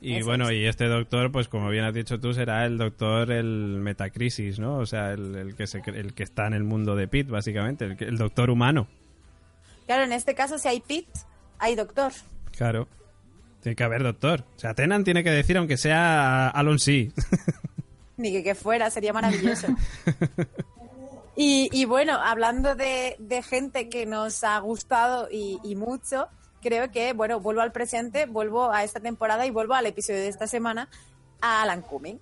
Y 0.00 0.22
bueno, 0.22 0.52
y 0.52 0.66
este 0.66 0.86
doctor, 0.86 1.32
pues 1.32 1.48
como 1.48 1.70
bien 1.70 1.84
has 1.84 1.94
dicho 1.94 2.20
tú, 2.20 2.34
será 2.34 2.66
el 2.66 2.76
doctor 2.76 3.30
el 3.32 3.78
Metacrisis, 3.80 4.58
¿no? 4.58 4.76
O 4.76 4.86
sea, 4.86 5.12
el, 5.12 5.54
que, 5.56 5.66
se, 5.66 5.82
el 5.86 6.14
que 6.14 6.22
está 6.22 6.46
en 6.46 6.54
el 6.54 6.64
mundo 6.64 6.94
de 6.94 7.08
Pit, 7.08 7.28
básicamente, 7.28 7.86
el, 7.86 7.96
el 8.00 8.18
doctor 8.18 8.50
humano. 8.50 8.86
Claro, 9.86 10.04
en 10.04 10.12
este 10.12 10.34
caso, 10.34 10.58
si 10.58 10.68
hay 10.68 10.80
Pit, 10.80 11.08
hay 11.58 11.74
doctor. 11.74 12.12
Claro. 12.56 12.88
Tiene 13.62 13.76
que 13.76 13.84
haber 13.84 14.02
doctor. 14.02 14.44
O 14.56 14.58
sea, 14.58 14.74
Tenan 14.74 15.04
tiene 15.04 15.24
que 15.24 15.30
decir, 15.30 15.56
aunque 15.56 15.76
sea 15.76 16.48
Alon 16.48 16.78
sí. 16.78 17.12
Ni 18.16 18.32
que, 18.32 18.42
que 18.42 18.54
fuera, 18.54 18.90
sería 18.90 19.12
maravilloso. 19.12 19.68
y, 21.36 21.68
y, 21.72 21.84
bueno, 21.84 22.14
hablando 22.14 22.74
de, 22.74 23.16
de, 23.18 23.42
gente 23.42 23.88
que 23.88 24.06
nos 24.06 24.42
ha 24.44 24.58
gustado 24.60 25.28
y, 25.30 25.58
y 25.64 25.74
mucho, 25.74 26.28
creo 26.66 26.90
que, 26.90 27.12
bueno, 27.12 27.38
vuelvo 27.38 27.60
al 27.60 27.72
presente, 27.72 28.26
vuelvo 28.26 28.72
a 28.72 28.82
esta 28.82 28.98
temporada 28.98 29.46
y 29.46 29.50
vuelvo 29.50 29.74
al 29.74 29.86
episodio 29.86 30.20
de 30.20 30.28
esta 30.28 30.48
semana 30.48 30.88
a 31.40 31.62
Alan 31.62 31.82
Cumming. 31.82 32.20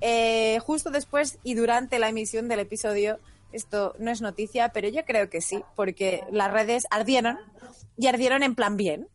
Eh, 0.00 0.58
justo 0.60 0.90
después 0.90 1.38
y 1.42 1.54
durante 1.54 1.98
la 1.98 2.08
emisión 2.08 2.48
del 2.48 2.60
episodio, 2.60 3.18
esto 3.52 3.94
no 3.98 4.10
es 4.10 4.22
noticia, 4.22 4.70
pero 4.70 4.88
yo 4.88 5.04
creo 5.04 5.28
que 5.28 5.42
sí, 5.42 5.62
porque 5.76 6.24
las 6.30 6.50
redes 6.50 6.86
ardieron 6.90 7.38
y 7.98 8.06
ardieron 8.06 8.42
en 8.42 8.54
plan 8.54 8.76
bien, 8.76 9.08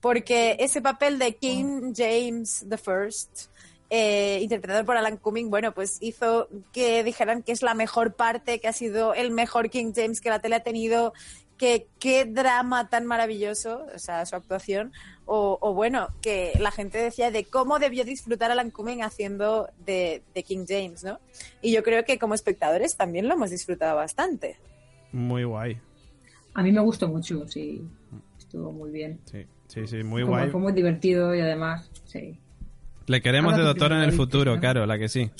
porque 0.00 0.56
ese 0.58 0.82
papel 0.82 1.18
de 1.18 1.36
King 1.36 1.92
James 1.96 2.64
I, 2.64 3.54
eh, 3.90 4.40
interpretado 4.42 4.84
por 4.84 4.96
Alan 4.96 5.18
Cumming, 5.18 5.50
bueno, 5.50 5.72
pues 5.72 5.98
hizo 6.00 6.48
que 6.72 7.04
dijeran 7.04 7.42
que 7.42 7.52
es 7.52 7.62
la 7.62 7.74
mejor 7.74 8.14
parte, 8.14 8.58
que 8.58 8.66
ha 8.66 8.72
sido 8.72 9.14
el 9.14 9.30
mejor 9.30 9.70
King 9.70 9.92
James 9.94 10.20
que 10.20 10.30
la 10.30 10.40
tele 10.40 10.56
ha 10.56 10.62
tenido, 10.64 11.12
que 11.58 11.86
qué 11.98 12.24
drama 12.24 12.88
tan 12.88 13.06
maravilloso, 13.06 13.86
o 13.94 13.98
sea, 13.98 14.26
su 14.26 14.36
actuación, 14.36 14.92
o, 15.26 15.72
bueno, 15.74 16.08
que 16.20 16.52
la 16.60 16.70
gente 16.70 16.98
decía 16.98 17.30
de 17.30 17.44
cómo 17.44 17.78
debió 17.78 18.04
disfrutar 18.04 18.50
Alan 18.50 18.70
Cumming 18.70 19.02
haciendo 19.02 19.68
de, 19.86 20.22
King 20.46 20.66
James, 20.68 21.02
¿no? 21.02 21.18
Y 21.62 21.72
yo 21.72 21.82
creo 21.82 22.04
que 22.04 22.18
como 22.18 22.34
espectadores 22.34 22.96
también 22.96 23.28
lo 23.28 23.34
hemos 23.34 23.50
disfrutado 23.50 23.96
bastante. 23.96 24.56
Muy 25.12 25.44
guay. 25.44 25.78
A 26.52 26.62
mí 26.62 26.72
me 26.72 26.80
gustó 26.80 27.08
mucho, 27.08 27.48
sí. 27.48 27.82
Estuvo 28.38 28.70
muy 28.70 28.90
bien. 28.90 29.18
Sí, 29.24 29.46
sí, 29.68 29.86
sí, 29.86 30.02
muy 30.02 30.22
guay. 30.22 30.50
Fue 30.50 30.60
muy 30.60 30.72
divertido 30.72 31.34
y 31.34 31.40
además, 31.40 31.90
sí. 32.04 32.38
Le 33.06 33.22
queremos 33.22 33.56
de 33.56 33.62
doctor 33.62 33.92
en 33.92 34.00
el 34.00 34.12
futuro, 34.12 34.58
claro, 34.60 34.86
la 34.86 34.98
que 34.98 35.08
sí. 35.08 35.30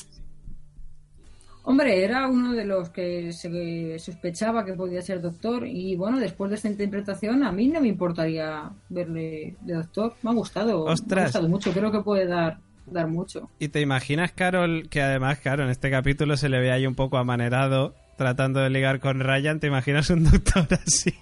Hombre, 1.66 2.04
era 2.04 2.28
uno 2.28 2.52
de 2.52 2.66
los 2.66 2.90
que 2.90 3.32
se 3.32 3.98
sospechaba 3.98 4.64
que 4.64 4.74
podía 4.74 5.00
ser 5.00 5.22
doctor 5.22 5.66
y 5.66 5.96
bueno, 5.96 6.18
después 6.18 6.50
de 6.50 6.56
esta 6.56 6.68
interpretación 6.68 7.42
a 7.42 7.52
mí 7.52 7.68
no 7.68 7.80
me 7.80 7.88
importaría 7.88 8.70
verle 8.90 9.56
de 9.62 9.74
doctor. 9.74 10.14
Me 10.22 10.30
ha 10.30 10.34
gustado, 10.34 10.84
me 10.84 11.20
ha 11.20 11.24
gustado 11.24 11.48
mucho, 11.48 11.72
creo 11.72 11.90
que 11.90 12.00
puede 12.00 12.26
dar 12.26 12.58
dar 12.86 13.08
mucho. 13.08 13.50
¿Y 13.58 13.68
te 13.68 13.80
imaginas, 13.80 14.32
Carol, 14.32 14.88
que 14.88 15.02
además, 15.02 15.38
claro, 15.38 15.64
en 15.64 15.70
este 15.70 15.90
capítulo 15.90 16.36
se 16.36 16.48
le 16.48 16.60
ve 16.60 16.70
ahí 16.70 16.86
un 16.86 16.94
poco 16.94 17.16
amanerado 17.18 17.94
tratando 18.16 18.60
de 18.60 18.70
ligar 18.70 19.00
con 19.00 19.20
Ryan? 19.20 19.60
¿Te 19.60 19.66
imaginas 19.66 20.10
un 20.10 20.24
doctor 20.24 20.66
así? 20.86 21.14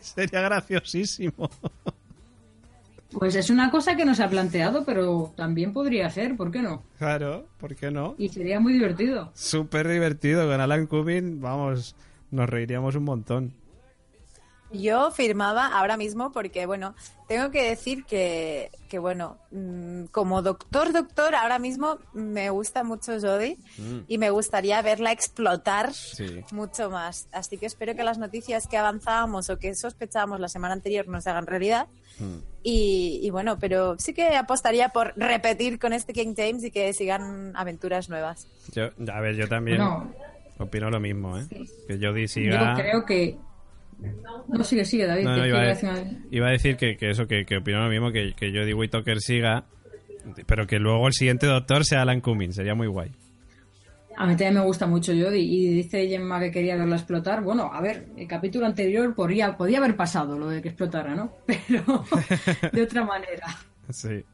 Sería 0.00 0.40
graciosísimo. 0.42 1.50
Pues 3.18 3.34
es 3.34 3.48
una 3.48 3.70
cosa 3.70 3.96
que 3.96 4.04
no 4.04 4.14
se 4.14 4.22
ha 4.22 4.28
planteado, 4.28 4.84
pero 4.84 5.32
también 5.36 5.72
podría 5.72 6.10
ser, 6.10 6.36
¿por 6.36 6.50
qué 6.50 6.60
no? 6.60 6.82
Claro, 6.98 7.46
¿por 7.56 7.74
qué 7.74 7.90
no? 7.90 8.14
Y 8.18 8.28
sería 8.28 8.60
muy 8.60 8.74
divertido. 8.74 9.30
Súper 9.32 9.88
divertido. 9.88 10.46
Con 10.46 10.60
Alan 10.60 10.86
Cumming, 10.86 11.40
vamos, 11.40 11.96
nos 12.30 12.46
reiríamos 12.46 12.94
un 12.94 13.04
montón. 13.04 13.54
Yo 14.72 15.10
firmaba 15.10 15.66
ahora 15.66 15.96
mismo 15.96 16.32
porque, 16.32 16.66
bueno, 16.66 16.94
tengo 17.28 17.50
que 17.50 17.62
decir 17.62 18.04
que, 18.04 18.70
que 18.88 18.98
bueno, 18.98 19.36
mm, 19.50 20.06
como 20.06 20.42
doctor, 20.42 20.92
doctor, 20.92 21.34
ahora 21.34 21.58
mismo 21.58 21.98
me 22.12 22.50
gusta 22.50 22.84
mucho 22.84 23.20
Jodie 23.20 23.58
mm. 23.78 23.98
y 24.08 24.18
me 24.18 24.30
gustaría 24.30 24.80
verla 24.82 25.12
explotar 25.12 25.90
mucho 26.52 26.90
más. 26.90 27.28
Así 27.32 27.58
que 27.58 27.66
espero 27.66 27.94
que 27.94 28.04
las 28.04 28.18
noticias 28.18 28.66
que 28.66 28.76
avanzábamos 28.76 29.50
o 29.50 29.58
que 29.58 29.74
sospechábamos 29.74 30.40
la 30.40 30.48
semana 30.48 30.74
anterior 30.74 31.06
no 31.08 31.20
se 31.20 31.30
hagan 31.30 31.46
realidad. 31.46 31.86
Mm. 32.18 32.38
Y, 32.62 33.20
y, 33.22 33.30
bueno, 33.30 33.58
pero 33.60 33.96
sí 33.98 34.12
que 34.12 34.36
apostaría 34.36 34.88
por 34.88 35.12
repetir 35.16 35.78
con 35.78 35.92
este 35.92 36.12
King 36.12 36.34
James 36.36 36.64
y 36.64 36.70
que 36.72 36.92
sigan 36.92 37.52
aventuras 37.54 38.08
nuevas. 38.08 38.48
Yo, 38.72 38.90
a 39.12 39.20
ver, 39.20 39.36
yo 39.36 39.48
también 39.48 39.80
opino 40.58 40.90
lo 40.90 40.98
mismo, 40.98 41.38
¿eh? 41.38 41.46
Que 41.86 41.98
Jodie 41.98 42.26
siga... 42.26 42.76
Yo 42.76 42.82
creo 42.82 43.04
que 43.04 43.38
no, 44.48 44.64
sigue, 44.64 44.84
sigue, 44.84 45.06
David. 45.06 45.22
iba, 45.22 46.48
a, 46.48 46.50
decir 46.50 46.76
que, 46.76 46.96
eso, 47.00 47.26
que, 47.26 47.44
que 47.44 47.58
opino 47.58 47.82
lo 47.82 47.88
mismo, 47.88 48.12
que, 48.12 48.34
que 48.34 48.50
Jodie 48.50 48.74
Whittaker 48.74 49.20
siga, 49.20 49.64
pero 50.46 50.66
que 50.66 50.78
luego 50.78 51.06
el 51.06 51.12
siguiente 51.12 51.46
doctor 51.46 51.84
sea 51.84 52.02
Alan 52.02 52.20
Cumming, 52.20 52.52
sería 52.52 52.74
muy 52.74 52.88
guay. 52.88 53.12
A 54.18 54.24
mí 54.24 54.32
también 54.32 54.54
me 54.54 54.60
gusta 54.60 54.86
mucho 54.86 55.12
Jodie 55.12 55.42
y 55.42 55.68
dice 55.74 56.08
Gemma 56.08 56.40
que 56.40 56.50
quería 56.50 56.76
verla 56.76 56.96
explotar. 56.96 57.42
Bueno, 57.42 57.70
a 57.72 57.80
ver, 57.82 58.08
el 58.16 58.26
capítulo 58.26 58.64
anterior 58.64 59.14
podría, 59.14 59.56
podía 59.56 59.78
haber 59.78 59.94
pasado 59.94 60.38
lo 60.38 60.48
de 60.48 60.62
que 60.62 60.68
explotara, 60.68 61.14
¿no? 61.14 61.32
Pero 61.46 62.04
de 62.72 62.82
otra 62.82 63.04
manera. 63.04 63.46
Sí. 63.90 64.24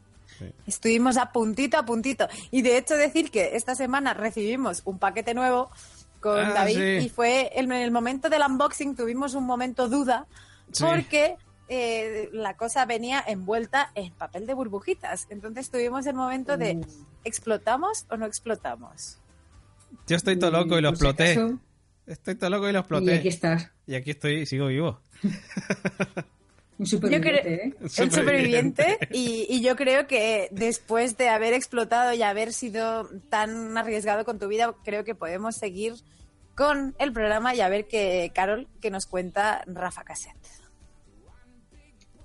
Estuvimos 0.66 1.16
a 1.16 1.32
puntito, 1.32 1.76
a 1.76 1.84
puntito. 1.84 2.28
Y 2.50 2.62
de 2.62 2.78
hecho 2.78 2.94
decir 2.94 3.30
que 3.30 3.56
esta 3.56 3.74
semana 3.74 4.14
recibimos 4.14 4.82
un 4.84 4.98
paquete 4.98 5.34
nuevo 5.34 5.70
con 6.22 6.38
ah, 6.38 6.52
David 6.54 7.00
y 7.00 7.08
fue 7.10 7.50
en 7.54 7.70
el 7.72 7.90
momento 7.90 8.30
del 8.30 8.42
unboxing 8.48 8.96
tuvimos 8.96 9.34
un 9.34 9.44
momento 9.44 9.88
duda 9.88 10.26
porque 10.78 11.36
eh, 11.68 12.30
la 12.32 12.56
cosa 12.56 12.86
venía 12.86 13.22
envuelta 13.26 13.90
en 13.94 14.12
papel 14.12 14.46
de 14.46 14.54
burbujitas. 14.54 15.26
Entonces 15.30 15.68
tuvimos 15.68 16.06
el 16.06 16.14
momento 16.14 16.56
de 16.56 16.76
mm. 16.76 16.82
¿explotamos 17.24 18.06
o 18.08 18.16
no 18.16 18.24
explotamos? 18.26 19.18
Yo 20.06 20.16
estoy 20.16 20.38
todo 20.38 20.50
loco 20.50 20.78
y 20.78 20.82
lo 20.82 20.90
exploté. 20.90 21.38
Estoy 22.06 22.34
todo 22.36 22.50
loco 22.50 22.68
y 22.68 22.72
lo 22.72 22.78
exploté. 22.78 23.14
Y 23.14 23.18
aquí 23.18 23.28
estás. 23.28 23.70
Y 23.86 23.94
aquí 23.94 24.10
estoy 24.10 24.40
y 24.40 24.46
sigo 24.46 24.68
vivo. 24.68 25.00
Un 26.82 26.86
superviviente, 26.86 27.64
¿eh? 27.64 27.88
superviviente 27.88 28.98
y, 29.12 29.46
y, 29.48 29.62
yo 29.62 29.76
creo 29.76 30.08
que 30.08 30.48
después 30.50 31.16
de 31.16 31.28
haber 31.28 31.52
explotado 31.52 32.12
y 32.12 32.22
haber 32.22 32.52
sido 32.52 33.08
tan 33.28 33.78
arriesgado 33.78 34.24
con 34.24 34.40
tu 34.40 34.48
vida, 34.48 34.74
creo 34.84 35.04
que 35.04 35.14
podemos 35.14 35.54
seguir 35.54 35.94
con 36.56 36.94
el 36.98 37.12
programa 37.12 37.54
y 37.54 37.60
a 37.60 37.68
ver 37.68 37.86
qué, 37.86 38.32
Carol, 38.34 38.68
que 38.80 38.90
nos 38.90 39.06
cuenta 39.06 39.62
Rafa 39.66 40.02
Cassette. 40.02 40.36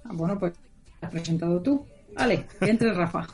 Ah, 0.03 0.11
bueno, 0.13 0.39
pues 0.39 0.53
has 1.01 1.11
presentado 1.11 1.61
tú. 1.61 1.85
Vale, 2.15 2.47
entre 2.61 2.93
Rafa. 2.93 3.27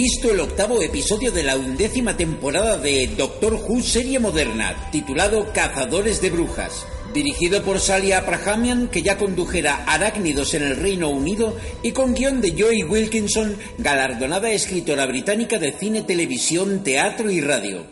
Visto 0.00 0.30
el 0.30 0.38
octavo 0.38 0.80
episodio 0.80 1.32
de 1.32 1.42
la 1.42 1.56
undécima 1.56 2.16
temporada 2.16 2.78
de 2.78 3.08
Doctor 3.18 3.54
Who 3.54 3.82
serie 3.82 4.20
moderna, 4.20 4.90
titulado 4.92 5.52
Cazadores 5.52 6.20
de 6.20 6.30
Brujas. 6.30 6.86
Dirigido 7.12 7.64
por 7.64 7.80
Sally 7.80 8.12
Abrahamian, 8.12 8.86
que 8.86 9.02
ya 9.02 9.18
condujera 9.18 9.82
Arácnidos 9.88 10.54
en 10.54 10.62
el 10.62 10.76
Reino 10.76 11.08
Unido, 11.08 11.56
y 11.82 11.90
con 11.90 12.14
guion 12.14 12.40
de 12.40 12.52
Joy 12.52 12.84
Wilkinson, 12.84 13.56
galardonada 13.78 14.52
escritora 14.52 15.04
británica 15.06 15.58
de 15.58 15.72
cine, 15.72 16.02
televisión, 16.02 16.84
teatro 16.84 17.28
y 17.28 17.40
radio. 17.40 17.84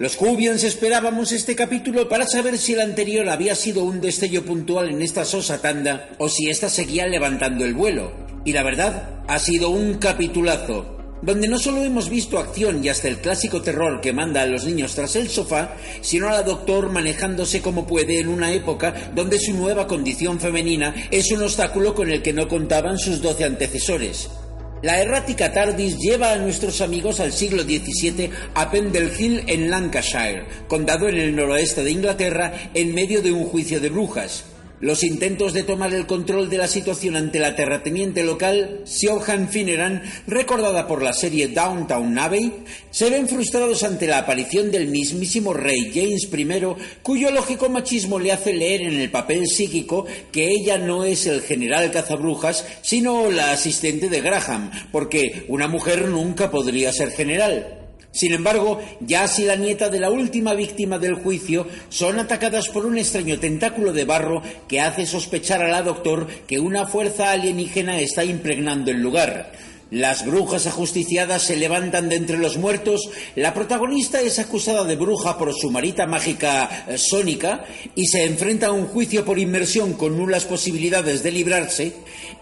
Los 0.00 0.16
Jubians 0.16 0.64
esperábamos 0.64 1.30
este 1.30 1.54
capítulo 1.54 2.08
para 2.08 2.26
saber 2.26 2.58
si 2.58 2.72
el 2.72 2.80
anterior 2.80 3.28
había 3.28 3.54
sido 3.54 3.84
un 3.84 4.00
destello 4.00 4.44
puntual 4.44 4.88
en 4.88 5.00
esta 5.00 5.24
sosa 5.24 5.62
tanda 5.62 6.10
o 6.18 6.28
si 6.28 6.50
ésta 6.50 6.68
seguía 6.68 7.06
levantando 7.06 7.64
el 7.64 7.74
vuelo. 7.74 8.10
Y 8.44 8.52
la 8.52 8.64
verdad, 8.64 9.22
ha 9.28 9.38
sido 9.38 9.70
un 9.70 9.98
capitulazo 9.98 11.01
donde 11.22 11.48
no 11.48 11.58
solo 11.58 11.82
hemos 11.82 12.10
visto 12.10 12.38
acción 12.38 12.84
y 12.84 12.88
hasta 12.88 13.08
el 13.08 13.18
clásico 13.18 13.62
terror 13.62 14.00
que 14.00 14.12
manda 14.12 14.42
a 14.42 14.46
los 14.46 14.64
niños 14.64 14.94
tras 14.94 15.16
el 15.16 15.28
sofá, 15.28 15.76
sino 16.00 16.28
a 16.28 16.32
la 16.32 16.42
doctor 16.42 16.90
manejándose 16.90 17.62
como 17.62 17.86
puede 17.86 18.18
en 18.18 18.28
una 18.28 18.52
época 18.52 19.12
donde 19.14 19.38
su 19.38 19.54
nueva 19.54 19.86
condición 19.86 20.40
femenina 20.40 20.94
es 21.10 21.30
un 21.32 21.42
obstáculo 21.42 21.94
con 21.94 22.10
el 22.10 22.22
que 22.22 22.32
no 22.32 22.48
contaban 22.48 22.98
sus 22.98 23.22
doce 23.22 23.44
antecesores. 23.44 24.28
La 24.82 25.00
errática 25.00 25.52
TARDIS 25.52 25.96
lleva 25.98 26.32
a 26.32 26.38
nuestros 26.38 26.80
amigos 26.80 27.20
al 27.20 27.32
siglo 27.32 27.62
XVII 27.62 28.30
a 28.54 28.68
Pendle 28.68 29.12
Hill 29.16 29.44
en 29.46 29.70
Lancashire, 29.70 30.44
condado 30.66 31.08
en 31.08 31.18
el 31.18 31.36
noroeste 31.36 31.84
de 31.84 31.92
Inglaterra, 31.92 32.52
en 32.74 32.92
medio 32.92 33.22
de 33.22 33.30
un 33.30 33.44
juicio 33.44 33.78
de 33.78 33.90
brujas. 33.90 34.44
Los 34.82 35.04
intentos 35.04 35.52
de 35.52 35.62
tomar 35.62 35.94
el 35.94 36.06
control 36.06 36.50
de 36.50 36.58
la 36.58 36.66
situación 36.66 37.14
ante 37.14 37.38
la 37.38 37.54
terrateniente 37.54 38.24
local, 38.24 38.80
Siobhan 38.82 39.48
Finneran, 39.48 40.02
recordada 40.26 40.88
por 40.88 41.04
la 41.04 41.12
serie 41.12 41.46
Downtown 41.46 42.18
Abbey, 42.18 42.52
se 42.90 43.08
ven 43.08 43.28
frustrados 43.28 43.84
ante 43.84 44.08
la 44.08 44.18
aparición 44.18 44.72
del 44.72 44.88
mismísimo 44.88 45.54
rey 45.54 45.92
James 45.94 46.28
I, 46.36 46.74
cuyo 47.00 47.30
lógico 47.30 47.68
machismo 47.68 48.18
le 48.18 48.32
hace 48.32 48.54
leer 48.54 48.82
en 48.82 48.94
el 48.94 49.08
papel 49.08 49.46
psíquico 49.46 50.04
que 50.32 50.48
ella 50.48 50.78
no 50.78 51.04
es 51.04 51.28
el 51.28 51.42
general 51.42 51.92
cazabrujas, 51.92 52.66
sino 52.82 53.30
la 53.30 53.52
asistente 53.52 54.08
de 54.08 54.20
Graham, 54.20 54.72
porque 54.90 55.44
una 55.46 55.68
mujer 55.68 56.08
nunca 56.08 56.50
podría 56.50 56.92
ser 56.92 57.12
general. 57.12 57.81
Sin 58.12 58.34
embargo, 58.34 58.80
ya 59.00 59.26
y 59.38 59.42
la 59.42 59.56
nieta 59.56 59.88
de 59.88 59.98
la 59.98 60.10
última 60.10 60.52
víctima 60.52 60.98
del 60.98 61.14
juicio 61.14 61.66
son 61.88 62.18
atacadas 62.18 62.68
por 62.68 62.84
un 62.84 62.98
extraño 62.98 63.38
tentáculo 63.38 63.94
de 63.94 64.04
barro 64.04 64.42
que 64.68 64.82
hace 64.82 65.06
sospechar 65.06 65.62
a 65.62 65.68
la 65.68 65.82
doctor 65.82 66.26
que 66.46 66.60
una 66.60 66.86
fuerza 66.86 67.32
alienígena 67.32 67.98
está 67.98 68.22
impregnando 68.22 68.90
el 68.90 69.00
lugar. 69.00 69.52
Las 69.92 70.24
brujas 70.24 70.66
ajusticiadas 70.66 71.42
se 71.42 71.54
levantan 71.54 72.08
de 72.08 72.16
entre 72.16 72.38
los 72.38 72.56
muertos, 72.56 73.10
la 73.36 73.52
protagonista 73.52 74.22
es 74.22 74.38
acusada 74.38 74.84
de 74.84 74.96
bruja 74.96 75.36
por 75.36 75.52
su 75.52 75.70
marita 75.70 76.06
mágica 76.06 76.86
eh, 76.88 76.96
sónica 76.96 77.66
y 77.94 78.06
se 78.06 78.24
enfrenta 78.24 78.68
a 78.68 78.72
un 78.72 78.86
juicio 78.86 79.22
por 79.22 79.38
inmersión 79.38 79.92
con 79.92 80.16
nulas 80.16 80.46
posibilidades 80.46 81.22
de 81.22 81.32
librarse, 81.32 81.92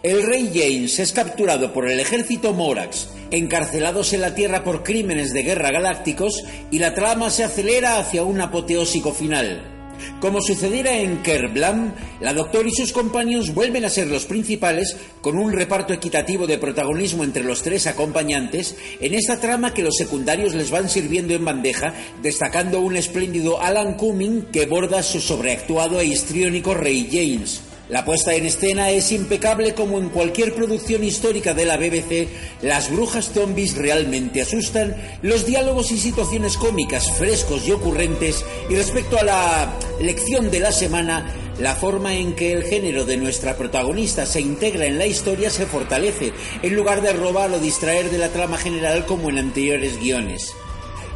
el 0.04 0.23
rey 0.23 0.52
James 0.54 1.00
es 1.00 1.11
capturado 1.11 1.73
por 1.73 1.90
el 1.90 1.99
ejército 1.99 2.52
Morax, 2.52 3.09
encarcelados 3.33 4.12
en 4.12 4.21
la 4.21 4.37
Tierra 4.37 4.62
por 4.62 4.85
crímenes 4.85 5.33
de 5.33 5.42
guerra 5.42 5.73
galácticos 5.73 6.45
y 6.71 6.78
la 6.78 6.95
trama 6.95 7.30
se 7.30 7.42
acelera 7.42 7.99
hacia 7.99 8.23
un 8.23 8.40
apoteósico 8.40 9.12
final. 9.12 9.79
Como 10.21 10.40
sucediera 10.40 10.99
en 10.99 11.23
Kerblam, 11.23 11.95
la 12.21 12.35
Doctor 12.35 12.66
y 12.66 12.73
sus 12.73 12.92
compañeros 12.92 13.54
vuelven 13.54 13.85
a 13.85 13.90
ser 13.90 14.09
los 14.09 14.26
principales, 14.26 14.97
con 15.21 15.38
un 15.38 15.52
reparto 15.52 15.92
equitativo 15.92 16.47
de 16.47 16.59
protagonismo 16.59 17.25
entre 17.25 17.45
los 17.45 17.62
tres 17.62 17.87
acompañantes, 17.87 18.76
en 19.00 19.14
esta 19.14 19.40
trama 19.40 19.75
que 19.75 19.83
los 19.83 19.97
secundarios 19.97 20.54
les 20.54 20.71
van 20.71 20.88
sirviendo 20.88 21.35
en 21.35 21.45
bandeja, 21.45 21.95
destacando 22.23 22.80
un 22.80 22.97
espléndido 22.97 23.61
Alan 23.61 23.95
Cumming 23.95 24.47
que 24.52 24.66
borda 24.66 25.02
su 25.02 25.21
sobreactuado 25.21 26.00
e 26.00 26.07
histriónico 26.07 26.75
Rey 26.75 27.09
James. 27.11 27.69
La 27.90 28.04
puesta 28.04 28.35
en 28.35 28.47
escena 28.47 28.90
es 28.90 29.11
impecable 29.11 29.75
como 29.75 29.99
en 29.99 30.11
cualquier 30.11 30.54
producción 30.54 31.02
histórica 31.02 31.54
de 31.54 31.64
la 31.64 31.76
BBC, 31.76 32.28
las 32.62 32.88
brujas 32.88 33.32
zombies 33.35 33.76
realmente 33.76 34.42
asustan, 34.42 34.94
los 35.23 35.44
diálogos 35.44 35.90
y 35.90 35.99
situaciones 35.99 36.56
cómicas 36.56 37.11
frescos 37.11 37.66
y 37.66 37.73
ocurrentes, 37.73 38.44
y 38.68 38.76
respecto 38.76 39.18
a 39.18 39.25
la 39.25 39.75
lección 40.00 40.52
de 40.52 40.61
la 40.61 40.70
semana, 40.70 41.35
la 41.59 41.75
forma 41.75 42.14
en 42.14 42.37
que 42.37 42.52
el 42.52 42.62
género 42.62 43.04
de 43.04 43.16
nuestra 43.16 43.56
protagonista 43.56 44.25
se 44.25 44.40
integra 44.40 44.87
en 44.87 44.97
la 44.97 45.06
historia 45.06 45.50
se 45.50 45.66
fortalece, 45.66 46.32
en 46.62 46.76
lugar 46.76 47.02
de 47.02 47.12
robar 47.12 47.50
o 47.50 47.59
distraer 47.59 48.09
de 48.09 48.18
la 48.18 48.28
trama 48.28 48.56
general 48.56 49.04
como 49.04 49.30
en 49.30 49.38
anteriores 49.38 49.99
guiones 49.99 50.54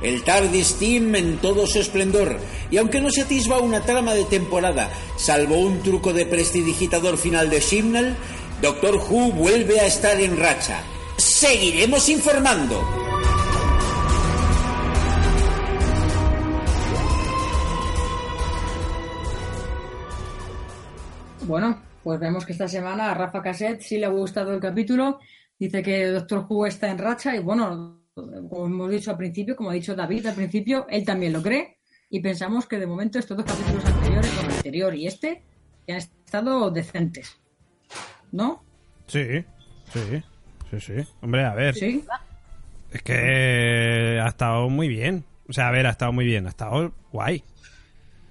el 0.04 0.22
TARDIS 0.22 0.74
Team 0.78 1.14
en 1.14 1.38
todo 1.38 1.66
su 1.66 1.80
esplendor, 1.80 2.38
y 2.70 2.76
aunque 2.76 3.00
no 3.00 3.10
se 3.10 3.22
atisba 3.22 3.58
una 3.58 3.80
trama 3.80 4.14
de 4.14 4.24
temporada, 4.24 4.90
salvo 5.16 5.58
un 5.58 5.82
truco 5.82 6.12
de 6.12 6.26
prestidigitador 6.26 7.16
final 7.16 7.48
de 7.50 7.60
Shimnal, 7.60 8.16
Doctor 8.60 8.96
Who 8.96 9.32
vuelve 9.32 9.80
a 9.80 9.86
estar 9.86 10.20
en 10.20 10.36
racha. 10.36 10.82
Seguiremos 11.16 12.08
informando. 12.08 12.82
Bueno, 21.46 21.82
pues 22.02 22.18
vemos 22.18 22.46
que 22.46 22.52
esta 22.52 22.68
semana 22.68 23.10
a 23.10 23.14
Rafa 23.14 23.42
Cassette 23.42 23.82
sí 23.82 23.98
le 23.98 24.06
ha 24.06 24.10
gustado 24.10 24.52
el 24.52 24.60
capítulo. 24.60 25.20
Dice 25.58 25.82
que 25.82 26.06
Doctor 26.06 26.46
Who 26.48 26.66
está 26.66 26.90
en 26.90 26.98
racha 26.98 27.34
y 27.36 27.38
bueno, 27.38 28.03
como 28.14 28.66
hemos 28.66 28.90
dicho 28.90 29.10
al 29.10 29.16
principio, 29.16 29.56
como 29.56 29.70
ha 29.70 29.74
dicho 29.74 29.94
David 29.94 30.26
al 30.26 30.34
principio, 30.34 30.86
él 30.88 31.04
también 31.04 31.32
lo 31.32 31.42
cree 31.42 31.78
y 32.08 32.20
pensamos 32.20 32.66
que 32.66 32.78
de 32.78 32.86
momento 32.86 33.18
estos 33.18 33.36
dos 33.36 33.46
capítulos 33.46 33.84
anteriores, 33.84 34.38
el 34.38 34.50
anterior 34.50 34.94
y 34.94 35.06
este, 35.06 35.42
han 35.88 35.96
estado 35.96 36.70
decentes. 36.70 37.40
¿No? 38.30 38.62
Sí, 39.06 39.44
sí, 39.92 40.22
sí, 40.70 40.80
sí. 40.80 40.94
Hombre, 41.20 41.44
a 41.44 41.54
ver. 41.54 41.74
Sí. 41.74 42.04
Es 42.92 43.02
que 43.02 44.20
ha 44.22 44.28
estado 44.28 44.68
muy 44.68 44.88
bien. 44.88 45.24
O 45.48 45.52
sea, 45.52 45.68
a 45.68 45.70
ver, 45.72 45.86
ha 45.86 45.90
estado 45.90 46.12
muy 46.12 46.24
bien, 46.24 46.46
ha 46.46 46.50
estado 46.50 46.92
guay. 47.12 47.42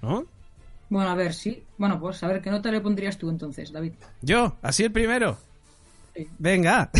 ¿No? 0.02 0.26
Bueno, 0.88 1.10
a 1.10 1.14
ver, 1.14 1.32
sí. 1.32 1.64
Bueno, 1.78 2.00
pues 2.00 2.22
a 2.22 2.28
ver, 2.28 2.40
¿qué 2.40 2.50
nota 2.50 2.70
le 2.70 2.80
pondrías 2.80 3.18
tú 3.18 3.30
entonces, 3.30 3.72
David? 3.72 3.94
¿Yo? 4.22 4.56
¿Así 4.62 4.84
el 4.84 4.92
primero? 4.92 5.38
Venga. 6.38 6.90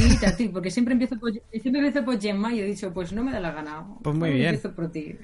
Porque 0.52 0.70
siempre 0.70 0.92
empiezo 0.92 1.18
por, 1.18 1.32
siempre 1.32 1.86
empiezo 1.86 2.04
por 2.04 2.20
Gemma 2.20 2.52
y 2.52 2.60
he 2.60 2.64
dicho, 2.64 2.92
pues 2.92 3.12
no 3.12 3.22
me 3.22 3.32
da 3.32 3.40
la 3.40 3.52
gana. 3.52 3.86
Pues 4.02 4.16
muy 4.16 4.30
bien. 4.30 4.54
Empiezo 4.54 4.74
por 4.74 4.90
ti. 4.90 5.16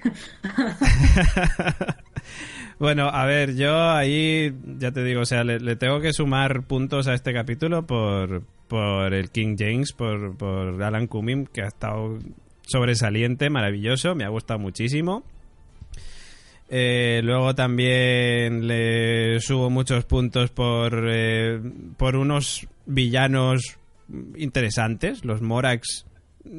bueno, 2.78 3.08
a 3.08 3.26
ver, 3.26 3.56
yo 3.56 3.90
ahí 3.90 4.54
ya 4.78 4.92
te 4.92 5.02
digo, 5.02 5.22
o 5.22 5.26
sea, 5.26 5.42
le, 5.42 5.76
tengo 5.76 6.00
que 6.00 6.12
sumar 6.12 6.66
puntos 6.66 7.08
a 7.08 7.14
este 7.14 7.32
capítulo 7.32 7.86
por, 7.86 8.44
por 8.68 9.12
el 9.12 9.30
King 9.30 9.56
James, 9.58 9.92
por, 9.92 10.36
por 10.36 10.80
Alan 10.82 11.08
Cumming, 11.08 11.46
que 11.46 11.62
ha 11.62 11.68
estado 11.68 12.18
sobresaliente, 12.62 13.50
maravilloso, 13.50 14.14
me 14.14 14.24
ha 14.24 14.28
gustado 14.28 14.60
muchísimo. 14.60 15.24
Eh, 16.72 17.20
luego 17.24 17.52
también 17.56 18.68
le 18.68 19.40
subo 19.40 19.70
muchos 19.70 20.04
puntos 20.04 20.50
por, 20.50 21.08
eh, 21.10 21.60
por 21.96 22.14
unos 22.14 22.68
villanos 22.86 23.79
interesantes. 24.36 25.24
Los 25.24 25.42
Morax 25.42 26.06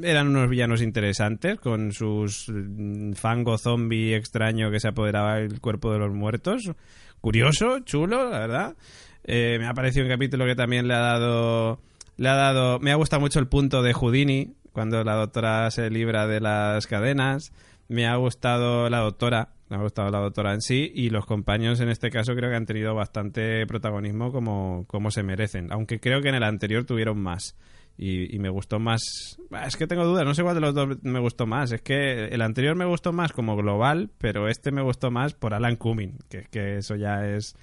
eran 0.04 0.28
unos 0.28 0.50
villanos 0.50 0.82
interesantes 0.82 1.60
con 1.60 1.92
sus 1.92 2.48
mm, 2.50 3.14
fango 3.14 3.58
zombie 3.58 4.16
extraño 4.16 4.70
que 4.72 4.80
se 4.80 4.90
apoderaba 4.90 5.36
del 5.36 5.60
cuerpo 5.60 5.92
de 5.92 6.00
los 6.00 6.14
muertos. 6.14 6.72
Curioso, 7.20 7.80
chulo, 7.80 8.30
la 8.30 8.40
verdad. 8.40 8.76
Eh, 9.24 9.58
me 9.60 9.68
ha 9.68 9.74
parecido 9.74 10.06
un 10.06 10.12
capítulo 10.12 10.46
que 10.46 10.56
también 10.56 10.88
le 10.88 10.96
ha 10.96 11.00
dado 11.00 11.80
le 12.18 12.30
ha 12.30 12.36
dado 12.36 12.80
me 12.80 12.92
ha 12.92 12.96
gustado 12.96 13.20
mucho 13.20 13.40
el 13.40 13.48
punto 13.48 13.84
de 13.84 13.94
Houdini 13.94 14.56
cuando 14.72 15.04
la 15.04 15.16
doctora 15.16 15.70
se 15.72 15.90
libra 15.90 16.28
de 16.28 16.40
las 16.40 16.88
cadenas. 16.88 17.52
Me 17.88 18.08
ha 18.08 18.16
gustado 18.16 18.90
la 18.90 19.00
doctora 19.00 19.50
me 19.72 19.78
ha 19.78 19.82
gustado 19.84 20.10
la 20.12 20.20
doctora 20.20 20.54
en 20.54 20.60
sí 20.60 20.92
y 20.94 21.10
los 21.10 21.26
compañeros 21.26 21.80
en 21.80 21.88
este 21.88 22.10
caso 22.10 22.36
creo 22.36 22.50
que 22.50 22.58
han 22.58 22.66
tenido 22.66 22.94
bastante 22.94 23.66
protagonismo 23.66 24.34
como, 24.34 24.84
como 24.86 25.12
se 25.12 25.24
merecen, 25.24 25.72
aunque 25.72 26.02
creo 26.02 26.22
que 26.22 26.28
en 26.28 26.36
el 26.36 26.44
anterior 26.44 26.84
tuvieron 26.84 27.22
más. 27.22 27.56
Y, 27.98 28.40
me 28.40 28.50
gustó 28.50 28.80
más. 28.80 29.38
Es 29.66 29.78
que 29.78 29.86
tengo 29.86 30.06
dudas, 30.06 30.26
no 30.26 30.34
sé 30.34 30.42
cuál 30.42 30.56
de 30.56 30.62
los 30.62 30.74
dos 30.74 30.98
me 31.04 31.20
gustó 31.20 31.46
más. 31.46 31.72
Es 31.72 31.82
que 31.82 32.26
el 32.26 32.42
anterior 32.42 32.76
me 32.76 32.86
gustó 32.86 33.14
más 33.14 33.32
como 33.32 33.56
global, 33.56 34.10
pero 34.18 34.48
este 34.48 34.72
me 34.72 34.82
gustó 34.82 35.12
más 35.12 35.34
por 35.36 35.54
Alan 35.54 35.76
Cumming, 35.76 36.18
que, 36.28 36.46
que 36.50 36.78
eso 36.78 36.96
ya 36.96 37.28
es 37.28 37.56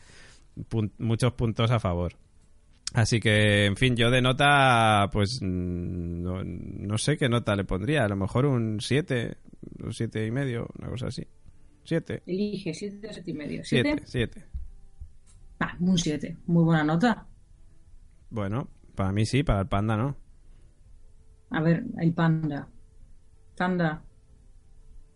muchos 0.98 1.32
puntos 1.32 1.72
a 1.72 1.80
favor. 1.80 2.12
Así 2.94 3.18
que, 3.18 3.66
en 3.66 3.76
fin, 3.76 3.96
yo 3.96 4.10
de 4.12 4.22
nota, 4.22 5.08
pues 5.12 5.40
mm, 5.42 6.22
no, 6.22 6.44
no 6.44 6.98
sé 6.98 7.16
qué 7.16 7.28
nota 7.28 7.56
le 7.56 7.64
pondría. 7.64 8.04
A 8.04 8.08
lo 8.08 8.14
mejor 8.16 8.46
un 8.46 8.80
7, 8.80 9.36
un 9.82 9.92
7 9.92 10.24
y 10.24 10.30
medio, 10.30 10.68
una 10.78 10.88
cosa 10.88 11.08
así. 11.08 11.26
Siete. 11.88 12.22
Elige, 12.26 12.74
siete 12.74 13.08
o 13.08 13.12
siete 13.14 13.30
y 13.30 13.34
medio. 13.34 13.64
¿Siete? 13.64 14.02
Siete. 14.04 14.44
Ah, 15.58 15.74
un 15.80 15.96
siete. 15.96 16.36
Muy 16.44 16.62
buena 16.62 16.84
nota. 16.84 17.26
Bueno, 18.28 18.68
para 18.94 19.10
mí 19.10 19.24
sí, 19.24 19.42
para 19.42 19.62
el 19.62 19.68
panda 19.68 19.96
no. 19.96 20.14
A 21.48 21.62
ver, 21.62 21.84
el 21.98 22.12
panda. 22.12 22.68
Tanda, 23.54 24.02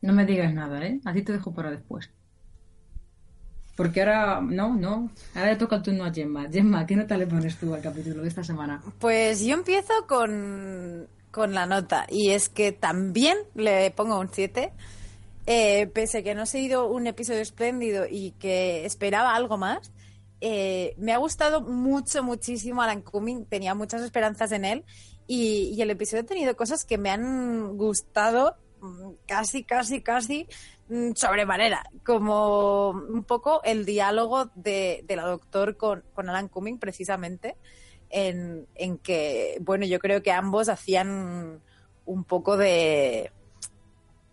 no 0.01 0.15
me 0.15 0.25
digas 0.25 0.55
nada, 0.55 0.83
¿eh? 0.87 0.99
A 1.05 1.13
ti 1.13 1.21
te 1.21 1.33
dejo 1.35 1.53
para 1.53 1.71
después. 1.71 2.11
Porque 3.77 4.01
ahora, 4.01 4.41
no, 4.41 4.75
no, 4.75 5.11
ahora 5.35 5.51
le 5.51 5.57
toca 5.57 5.77
el 5.77 5.83
turno 5.83 6.05
a 6.05 6.11
Gemma. 6.11 6.49
Gemma, 6.51 6.87
¿qué 6.87 6.97
nota 6.97 7.19
le 7.19 7.27
pones 7.27 7.55
tú 7.59 7.75
al 7.75 7.83
capítulo 7.83 8.23
de 8.23 8.29
esta 8.29 8.45
semana? 8.45 8.83
Pues 8.99 9.45
yo 9.45 9.53
empiezo 9.53 9.93
con, 10.09 11.07
con 11.31 11.53
la 11.53 11.67
nota 11.67 12.07
y 12.09 12.31
es 12.31 12.49
que 12.49 12.73
también 12.73 13.37
le 13.55 13.91
pongo 13.91 14.19
un 14.19 14.31
7. 14.33 14.73
Eh, 15.47 15.89
pese 15.89 16.19
a 16.19 16.23
que 16.23 16.35
no 16.35 16.43
ha 16.43 16.47
sido 16.47 16.87
un 16.89 17.07
episodio 17.07 17.41
espléndido 17.41 18.07
y 18.09 18.33
que 18.33 18.85
esperaba 18.85 19.35
algo 19.35 19.59
más, 19.59 19.93
eh, 20.41 20.95
me 20.99 21.13
ha 21.13 21.19
gustado 21.19 21.61
mucho, 21.61 22.23
muchísimo 22.23 22.83
Alan 22.83 23.03
Cumming. 23.03 23.47
Tenía 23.47 23.75
muchas 23.75 24.03
esperanzas 24.03 24.53
en 24.53 24.65
él 24.65 24.85
y, 25.27 25.73
y 25.77 25.83
el 25.83 25.91
episodio 25.91 26.23
ha 26.23 26.27
tenido 26.27 26.57
cosas 26.57 26.85
que 26.85 26.99
me 26.99 27.11
han 27.11 27.77
gustado 27.77 28.57
mm, 28.81 29.13
casi, 29.27 29.65
casi, 29.65 30.01
casi 30.01 30.47
mm, 30.89 31.13
sobremanera, 31.15 31.85
como 32.05 32.91
un 32.91 33.25
poco 33.25 33.63
el 33.65 33.85
diálogo 33.85 34.51
de, 34.55 35.05
de 35.07 35.17
la 35.17 35.25
doctor 35.25 35.77
con, 35.77 36.05
con 36.13 36.29
Alan 36.29 36.49
Cumming, 36.49 36.79
precisamente, 36.79 37.57
en, 38.11 38.67
en 38.75 38.99
que, 38.99 39.59
bueno, 39.61 39.87
yo 39.87 39.99
creo 39.99 40.23
que 40.23 40.33
ambos 40.33 40.69
hacían 40.69 41.63
un 42.05 42.25
poco 42.25 42.57
de, 42.57 43.31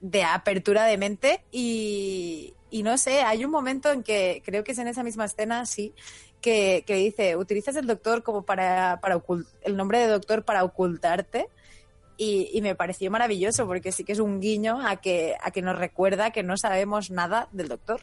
de 0.01 0.23
apertura 0.23 0.85
de 0.85 0.97
mente 0.97 1.43
y, 1.51 2.53
no 2.71 2.97
sé, 2.97 3.21
hay 3.21 3.45
un 3.45 3.51
momento 3.51 3.91
en 3.91 4.03
que 4.03 4.41
creo 4.45 4.63
que 4.63 4.71
es 4.71 4.77
en 4.77 4.87
esa 4.87 5.03
misma 5.03 5.25
escena, 5.25 5.65
sí, 5.65 5.93
que, 6.41 6.83
que 6.87 6.95
dice, 6.95 7.35
utilizas 7.35 7.75
el 7.75 7.87
doctor 7.87 8.23
como 8.23 8.43
para, 8.43 8.99
para 9.01 9.21
el 9.63 9.75
nombre 9.75 9.99
de 9.99 10.07
doctor 10.07 10.43
para 10.43 10.63
ocultarte 10.63 11.47
y, 12.19 12.59
me 12.61 12.75
pareció 12.75 13.09
maravilloso 13.09 13.65
porque 13.65 13.93
sí 13.93 14.03
que 14.03 14.11
es 14.11 14.19
un 14.19 14.41
guiño 14.41 14.85
a 14.85 14.97
que, 14.97 15.37
a 15.41 15.51
que 15.51 15.61
nos 15.61 15.79
recuerda 15.79 16.31
que 16.31 16.43
no 16.43 16.57
sabemos 16.57 17.11
nada 17.11 17.47
del 17.53 17.69
doctor. 17.69 18.01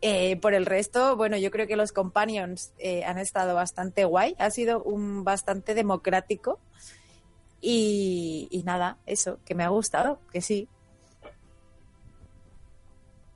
Eh, 0.00 0.36
por 0.36 0.52
el 0.52 0.66
resto, 0.66 1.16
bueno, 1.16 1.36
yo 1.36 1.50
creo 1.50 1.68
que 1.68 1.76
los 1.76 1.92
companions 1.92 2.72
eh, 2.78 3.04
han 3.04 3.18
estado 3.18 3.54
bastante 3.54 4.04
guay, 4.04 4.34
ha 4.38 4.50
sido 4.50 4.82
un 4.82 5.22
bastante 5.22 5.74
democrático 5.74 6.58
y 7.60 8.62
nada, 8.66 8.98
eso, 9.06 9.38
que 9.46 9.54
me 9.54 9.64
ha 9.64 9.68
gustado, 9.68 10.18
que 10.30 10.42
sí. 10.42 10.68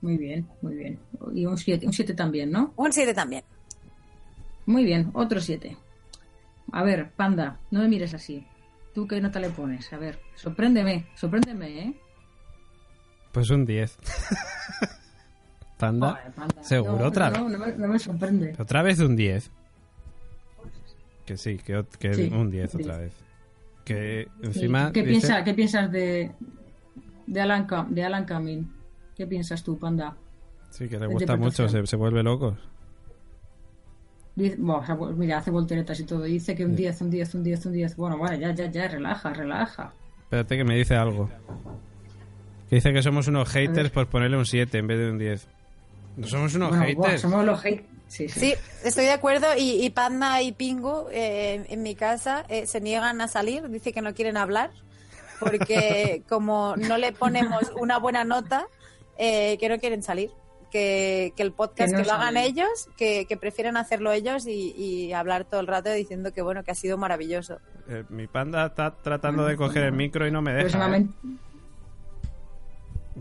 Muy 0.01 0.17
bien, 0.17 0.47
muy 0.61 0.75
bien. 0.75 0.99
Y 1.33 1.45
un 1.45 1.57
7 1.57 1.85
un 1.85 1.93
siete 1.93 2.13
también, 2.13 2.51
¿no? 2.51 2.73
Un 2.77 2.91
7 2.93 3.13
también. 3.13 3.43
Muy 4.65 4.83
bien, 4.85 5.09
otro 5.13 5.41
7. 5.41 5.75
A 6.71 6.83
ver, 6.83 7.11
Panda, 7.11 7.59
no 7.71 7.81
me 7.81 7.87
mires 7.87 8.13
así. 8.13 8.45
¿Tú 8.93 9.07
qué 9.07 9.19
nota 9.19 9.39
le 9.39 9.49
pones? 9.49 9.91
A 9.93 9.97
ver, 9.97 10.19
sorpréndeme, 10.35 11.07
sorpréndeme, 11.15 11.79
¿eh? 11.83 11.93
Pues 13.31 13.49
un 13.49 13.65
10. 13.65 13.97
Panda. 15.77 16.11
Joder, 16.11 16.31
Panda. 16.33 16.63
¿Seguro 16.63 16.99
No, 16.99 17.05
otra 17.07 17.29
no, 17.29 17.45
vez? 17.45 17.57
No, 17.59 17.65
me, 17.65 17.71
no 17.73 17.87
me 17.87 17.99
sorprende. 17.99 18.55
Otra 18.59 18.81
vez 18.83 18.99
un 18.99 19.15
10. 19.15 19.51
Que 21.25 21.37
sí, 21.37 21.57
que, 21.57 21.85
que 21.99 22.13
Sí, 22.13 22.29
un 22.33 22.49
10 22.51 22.73
un 22.75 22.81
otra 22.81 22.97
10. 22.97 23.05
vez. 23.09 23.23
Que 23.85 24.27
Sí. 24.41 24.45
encima. 24.47 24.91
¿Qué, 24.91 25.01
dice- 25.03 25.09
piensa, 25.27 25.43
¿Qué 25.43 25.53
piensas 25.53 25.91
de, 25.91 26.31
de, 27.27 27.41
Alan, 27.41 27.67
Cam- 27.67 27.89
de 27.89 28.03
Alan 28.03 28.25
Cumming? 28.25 28.71
¿Qué 29.19 29.27
piensas 29.27 29.61
tú, 29.61 29.77
Panda? 29.77 30.15
Sí, 30.69 30.87
que 30.87 30.97
le 30.97 31.05
gusta 31.07 31.35
mucho, 31.35 31.67
se, 31.67 31.85
se 31.85 31.95
vuelve 31.97 32.23
loco. 32.23 32.55
Dice- 34.33 34.55
bueno, 34.57 34.81
pues 34.97 35.17
mira, 35.17 35.39
hace 35.39 35.51
volteretas 35.51 35.99
y 35.99 36.05
todo. 36.05 36.21
Dice 36.23 36.55
que 36.55 36.63
un 36.63 36.73
10, 36.73 37.01
un 37.01 37.09
10, 37.09 37.35
un 37.35 37.43
10, 37.43 37.65
un 37.65 37.73
10. 37.73 37.95
Bueno, 37.97 38.17
vale, 38.17 38.39
ya, 38.39 38.53
ya, 38.55 38.71
ya, 38.71 38.87
relaja, 38.87 39.33
relaja. 39.33 39.91
Espérate 40.21 40.55
que 40.55 40.63
me 40.63 40.77
dice 40.77 40.95
algo. 40.95 41.29
Que 42.69 42.77
dice 42.77 42.93
que 42.93 43.01
somos 43.03 43.27
unos 43.27 43.49
haters 43.49 43.89
por 43.89 44.07
ponerle 44.07 44.37
un 44.37 44.45
7 44.45 44.77
en 44.77 44.87
vez 44.87 44.99
de 44.99 45.11
un 45.11 45.17
10. 45.17 45.47
No 46.15 46.25
somos 46.27 46.55
unos 46.55 46.69
Bueno, 46.69 46.85
haters. 46.85 47.21
somos 47.21 47.43
los 47.43 47.65
hate. 47.65 47.85
Sí, 48.07 48.29
sí. 48.29 48.39
Sí, 48.39 48.53
estoy 48.85 49.03
de 49.03 49.11
acuerdo. 49.11 49.47
Y, 49.57 49.83
y 49.85 49.89
Panda 49.89 50.41
y 50.41 50.53
Pingu 50.53 51.07
eh, 51.11 51.65
en 51.67 51.83
mi 51.83 51.95
casa 51.95 52.45
eh, 52.47 52.67
se 52.67 52.79
niegan 52.79 53.19
a 53.19 53.27
salir, 53.27 53.67
dice 53.69 53.91
que 53.91 54.01
no 54.01 54.13
quieren 54.13 54.37
hablar, 54.37 54.71
porque 55.41 56.23
como 56.29 56.77
no 56.77 56.97
le 56.97 57.11
ponemos 57.11 57.69
una 57.77 57.99
buena 57.99 58.23
nota, 58.23 58.65
eh, 59.19 59.57
que 59.59 59.69
no 59.69 59.77
quieren 59.77 60.01
salir. 60.01 60.31
Que, 60.71 61.33
que 61.35 61.41
el 61.41 61.51
podcast 61.51 61.89
Que 61.89 61.97
que, 61.97 62.03
no 62.03 62.07
lo 62.07 62.13
hagan 62.13 62.37
ellos, 62.37 62.89
que, 62.95 63.25
que 63.25 63.37
prefieren 63.37 63.75
hacerlo 63.75 64.11
ellos 64.11 64.45
y, 64.45 64.71
y 64.77 65.13
hablar 65.13 65.45
todo 65.45 65.59
el 65.61 65.65
rato 65.65 65.91
diciendo 65.91 66.31
que 66.31 66.43
bueno, 66.43 66.63
que 66.63 66.69
ha 66.69 66.75
sido 66.75 66.95
maravilloso. 66.95 67.57
Eh, 67.87 68.03
mi 68.09 68.27
panda 68.27 68.67
está 68.67 68.95
tratando 68.95 69.45
de 69.45 69.57
coger 69.57 69.85
el 69.85 69.93
micro 69.93 70.27
y 70.27 70.31
no 70.31 70.43
me 70.43 70.51
deja. 70.51 70.61
Próximamente, 70.61 71.11
¿eh? 71.25 71.49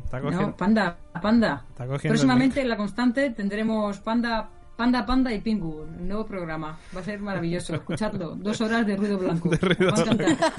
Está 0.05 0.21
cogiendo, 0.21 0.49
no, 0.49 0.57
Panda, 0.57 0.97
Panda. 1.21 1.65
está 1.71 1.87
Próximamente 1.87 2.61
en 2.61 2.69
la 2.69 2.77
constante 2.77 3.31
tendremos 3.31 3.99
Panda, 4.01 4.49
Panda, 4.77 5.05
Panda 5.05 5.33
y 5.33 5.41
Pingu, 5.41 5.83
un 5.83 6.07
nuevo 6.07 6.25
programa. 6.27 6.79
Va 6.95 7.01
a 7.01 7.03
ser 7.03 7.19
maravilloso. 7.21 7.75
Escuchadlo. 7.75 8.37
Dos 8.37 8.61
horas 8.61 8.87
de 8.87 8.97
ruido 8.97 9.19
blanco. 9.19 9.49
De 9.51 9.57
ruido 9.57 9.93
Os 9.93 10.07
va 10.07 10.11
a 10.11 10.13
encantar. 10.13 10.53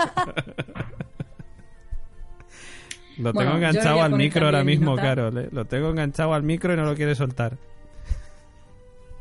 Lo 3.20 3.34
Bueno, 3.34 3.52
tengo 3.52 3.62
yo 3.62 3.68
enganchado 3.68 4.02
al 4.02 4.14
micro 4.14 4.46
ahora 4.46 4.64
mismo. 4.64 4.96
Carol. 4.96 5.38
¿eh? 5.38 5.50
Lo 5.52 5.66
tengo 5.66 5.90
enganchado 5.90 6.34
al 6.34 6.44
micro 6.44 6.74
y 6.74 6.78
no 6.78 6.86
lo 6.86 6.96
quiere 6.96 7.14
soltar. 7.16 7.58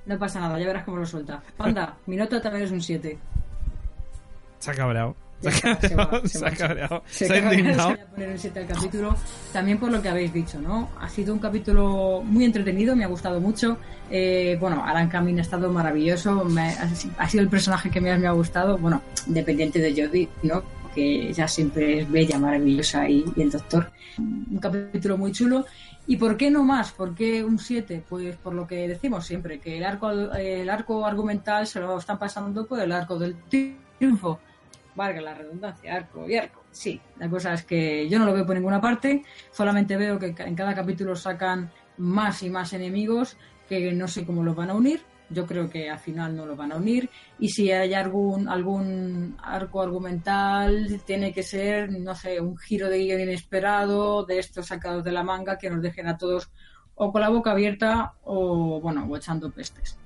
No 0.06 0.18
pasa 0.18 0.40
nada, 0.40 0.58
ya 0.58 0.66
verás 0.66 0.84
cómo 0.84 0.96
lo 0.98 1.06
suelta. 1.06 1.42
Panda, 1.56 1.96
mi 2.06 2.16
nota 2.16 2.40
también 2.40 2.64
es 2.64 2.70
un 2.70 2.80
7. 2.80 3.18
Se 4.58 4.70
ha 4.70 4.74
cabreado. 4.74 5.14
Se 5.40 5.48
ha 5.50 5.52
cabreado. 5.76 6.26
se 6.26 6.46
ha 6.46 6.50
cabreado. 6.50 7.02
Se 7.06 7.32
ha 7.32 7.52
indignado. 7.52 7.90
voy 7.90 7.98
a 8.00 8.06
poner 8.06 8.28
un 8.30 8.38
7 8.38 8.58
al 8.61 8.66
capítulo. 8.66 9.16
También 9.52 9.78
por 9.78 9.90
lo 9.92 10.00
que 10.02 10.08
habéis 10.08 10.32
dicho, 10.32 10.58
¿no? 10.61 10.88
Ha 11.00 11.08
sido 11.08 11.32
un 11.34 11.38
capítulo 11.40 12.22
muy 12.24 12.44
entretenido, 12.44 12.96
me 12.96 13.04
ha 13.04 13.08
gustado 13.08 13.40
mucho. 13.40 13.78
Eh, 14.11 14.56
bueno, 14.58 14.82
Alan 14.84 15.08
Cumming 15.11 15.38
ha 15.38 15.42
estado 15.42 15.70
maravilloso. 15.70 16.44
me- 16.46 16.70
ha, 16.70 16.88
ha 17.18 17.28
sido 17.28 17.42
el 17.44 17.48
personaje 17.50 17.90
que 17.90 18.00
más 18.00 18.18
me 18.18 18.26
ha 18.26 18.32
gustado. 18.32 18.78
Bueno, 18.78 19.00
independiente 19.26 19.78
de 19.78 19.90
Jodie, 19.92 20.28
¿no? 20.42 20.62
Que 20.98 21.28
ella 21.28 21.46
siempre 21.46 22.00
es 22.00 22.11
bella, 22.11 22.40
maravillosa 22.40 23.08
y, 23.08 23.24
y 23.37 23.42
el 23.42 23.52
doctor. 23.52 23.92
Un 24.18 24.58
capítulo 24.58 25.16
muy 25.16 25.30
chulo. 25.30 25.64
¿Y 26.08 26.16
por 26.16 26.37
qué 26.37 26.50
no 26.50 26.64
más? 26.64 26.90
¿Por 26.90 27.14
qué 27.14 27.44
un 27.44 27.61
7? 27.61 28.02
Pues 28.08 28.34
por 28.34 28.52
lo 28.52 28.66
que 28.66 28.88
decimos 28.88 29.24
siempre, 29.24 29.61
que 29.61 29.78
el 29.78 29.84
arco, 29.84 30.11
el 30.11 30.68
arco 30.68 31.06
argumental 31.06 31.68
se 31.68 31.78
lo 31.78 31.98
están 31.98 32.18
pasando 32.18 32.66
por 32.66 32.80
el 32.80 32.90
arco 32.90 33.16
del 33.16 33.37
triunfo 33.48 34.40
valga 34.96 35.20
la 35.20 35.34
redundancia, 35.34 35.94
arco 35.94 36.28
y 36.28 36.37
arco. 36.37 36.64
Sí, 36.72 37.00
la 37.20 37.30
cosa 37.30 37.54
es 37.54 37.62
que 37.62 38.08
yo 38.08 38.18
no 38.18 38.26
lo 38.26 38.34
veo 38.34 38.44
por 38.44 38.56
ninguna 38.56 38.80
parte, 38.80 39.22
solamente 39.52 39.96
veo 39.96 40.18
que 40.18 40.34
en 40.37 40.56
cada 40.56 40.74
capítulo 40.74 41.14
sacan 41.14 41.70
más 41.98 42.42
y 42.42 42.50
más 42.50 42.72
enemigos 42.72 43.37
que 43.68 43.92
no 43.92 44.08
sé 44.08 44.26
cómo 44.26 44.42
los 44.42 44.56
van 44.56 44.70
a 44.70 44.74
unir. 44.74 45.02
Yo 45.30 45.46
creo 45.46 45.68
que 45.68 45.90
al 45.90 45.98
final 45.98 46.34
no 46.34 46.46
los 46.46 46.56
van 46.56 46.72
a 46.72 46.76
unir. 46.76 47.10
Y 47.38 47.48
si 47.50 47.70
hay 47.70 47.94
algún, 47.94 48.48
algún 48.48 49.36
arco 49.42 49.82
argumental, 49.82 51.00
tiene 51.04 51.32
que 51.32 51.42
ser, 51.42 51.92
no 51.92 52.14
sé, 52.14 52.40
un 52.40 52.56
giro 52.56 52.88
de 52.88 52.98
guion 52.98 53.20
inesperado, 53.20 54.24
de 54.24 54.38
estos 54.38 54.66
sacados 54.66 55.04
de 55.04 55.12
la 55.12 55.22
manga 55.22 55.58
que 55.58 55.70
nos 55.70 55.82
dejen 55.82 56.08
a 56.08 56.16
todos 56.16 56.50
o 56.98 57.12
con 57.12 57.20
la 57.20 57.28
boca 57.28 57.52
abierta 57.52 58.14
o, 58.24 58.80
bueno, 58.80 59.06
o 59.08 59.16
echando 59.16 59.50
pestes. 59.50 59.96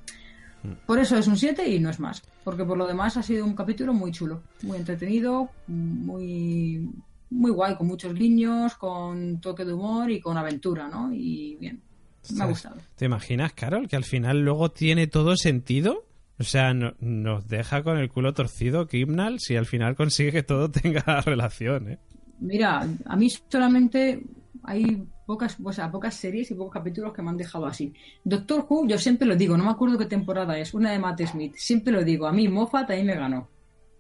Por 0.87 0.99
eso 0.99 1.17
es 1.17 1.27
un 1.27 1.37
7 1.37 1.69
y 1.69 1.81
no 1.81 1.91
es 1.91 1.99
más. 1.99 2.23
Porque 2.45 2.65
por 2.65 2.79
lo 2.79 2.87
demás 2.87 3.17
ha 3.17 3.23
sido 3.23 3.45
un 3.45 3.55
capítulo 3.55 3.93
muy 3.93 4.13
chulo, 4.13 4.43
muy 4.63 4.79
entretenido, 4.79 5.51
muy, 5.67 6.89
muy 7.31 7.51
guay, 7.51 7.75
con 7.77 7.89
muchos 7.89 8.15
guiños, 8.15 8.77
con 8.77 9.41
toque 9.41 9.65
de 9.65 9.73
humor 9.73 10.11
y 10.11 10.21
con 10.21 10.37
aventura, 10.37 10.89
¿no? 10.89 11.13
Y 11.13 11.57
bien, 11.59 11.83
me 12.31 12.45
ha 12.45 12.47
gustado. 12.47 12.77
¿Te 12.97 13.05
imaginas, 13.07 13.53
Carol, 13.53 13.89
que 13.89 13.97
al 13.97 14.05
final 14.05 14.41
luego 14.45 14.71
tiene 14.71 15.07
todo 15.07 15.37
sentido? 15.37 16.05
O 16.39 16.45
sea, 16.45 16.73
no- 16.75 16.95
nos 17.01 17.47
deja 17.49 17.83
con 17.83 17.99
el 17.99 18.09
culo 18.11 18.33
torcido 18.35 18.87
Kimnal 18.87 19.39
si 19.39 19.57
al 19.57 19.67
final 19.67 19.95
consigue 19.97 20.33
que 20.33 20.43
todo 20.43 20.71
tenga 20.71 21.21
relación, 21.21 21.89
¿eh? 21.93 21.99
Mira, 22.41 22.87
a 23.07 23.17
mí 23.17 23.29
solamente 23.49 24.23
hay 24.65 25.05
pocas, 25.27 25.57
o 25.63 25.73
sea, 25.73 25.91
pocas 25.91 26.15
series 26.15 26.51
y 26.51 26.55
pocos 26.55 26.73
capítulos 26.73 27.13
que 27.13 27.23
me 27.23 27.31
han 27.31 27.37
dejado 27.37 27.67
así. 27.67 27.93
Doctor 28.25 28.67
Who, 28.69 28.89
yo 28.89 28.99
siempre 28.99 29.27
lo 29.29 29.37
digo, 29.37 29.57
no 29.57 29.65
me 29.65 29.71
acuerdo 29.71 29.97
qué 29.99 30.07
temporada 30.07 30.59
es, 30.59 30.75
una 30.75 30.91
de 30.91 30.99
Matt 30.99 31.23
Smith, 31.27 31.55
siempre 31.57 31.93
lo 31.93 32.03
digo, 32.05 32.27
a 32.27 32.33
mí 32.33 32.49
Moffat 32.49 32.91
ahí 32.91 33.05
me 33.05 33.15
ganó. 33.15 33.49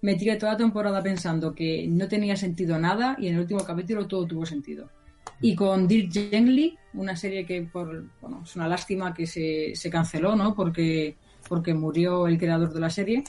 Me 0.01 0.17
tiré 0.17 0.35
toda 0.37 0.53
la 0.53 0.59
temporada 0.59 1.01
pensando 1.01 1.55
que 1.55 1.87
no 1.89 2.09
tenía 2.09 2.35
sentido 2.37 2.77
nada 2.79 3.15
y 3.21 3.29
en 3.29 3.35
el 3.35 3.41
último 3.43 3.65
capítulo 3.65 4.09
todo 4.09 4.27
tuvo 4.27 4.45
sentido. 4.45 4.91
Y 5.43 5.55
con 5.55 5.87
Dirk 5.87 6.13
Gently, 6.13 6.79
una 6.95 7.17
serie 7.17 7.45
que 7.45 7.61
por, 7.63 8.05
bueno, 8.21 8.43
es 8.45 8.57
una 8.57 8.69
lástima 8.69 9.13
que 9.13 9.27
se, 9.27 9.75
se 9.75 9.91
canceló, 9.91 10.35
¿no? 10.37 10.55
Porque, 10.55 11.17
porque 11.49 11.75
murió 11.75 12.27
el 12.27 12.39
creador 12.39 12.73
de 12.73 12.81
la 12.81 12.89
serie. 12.89 13.25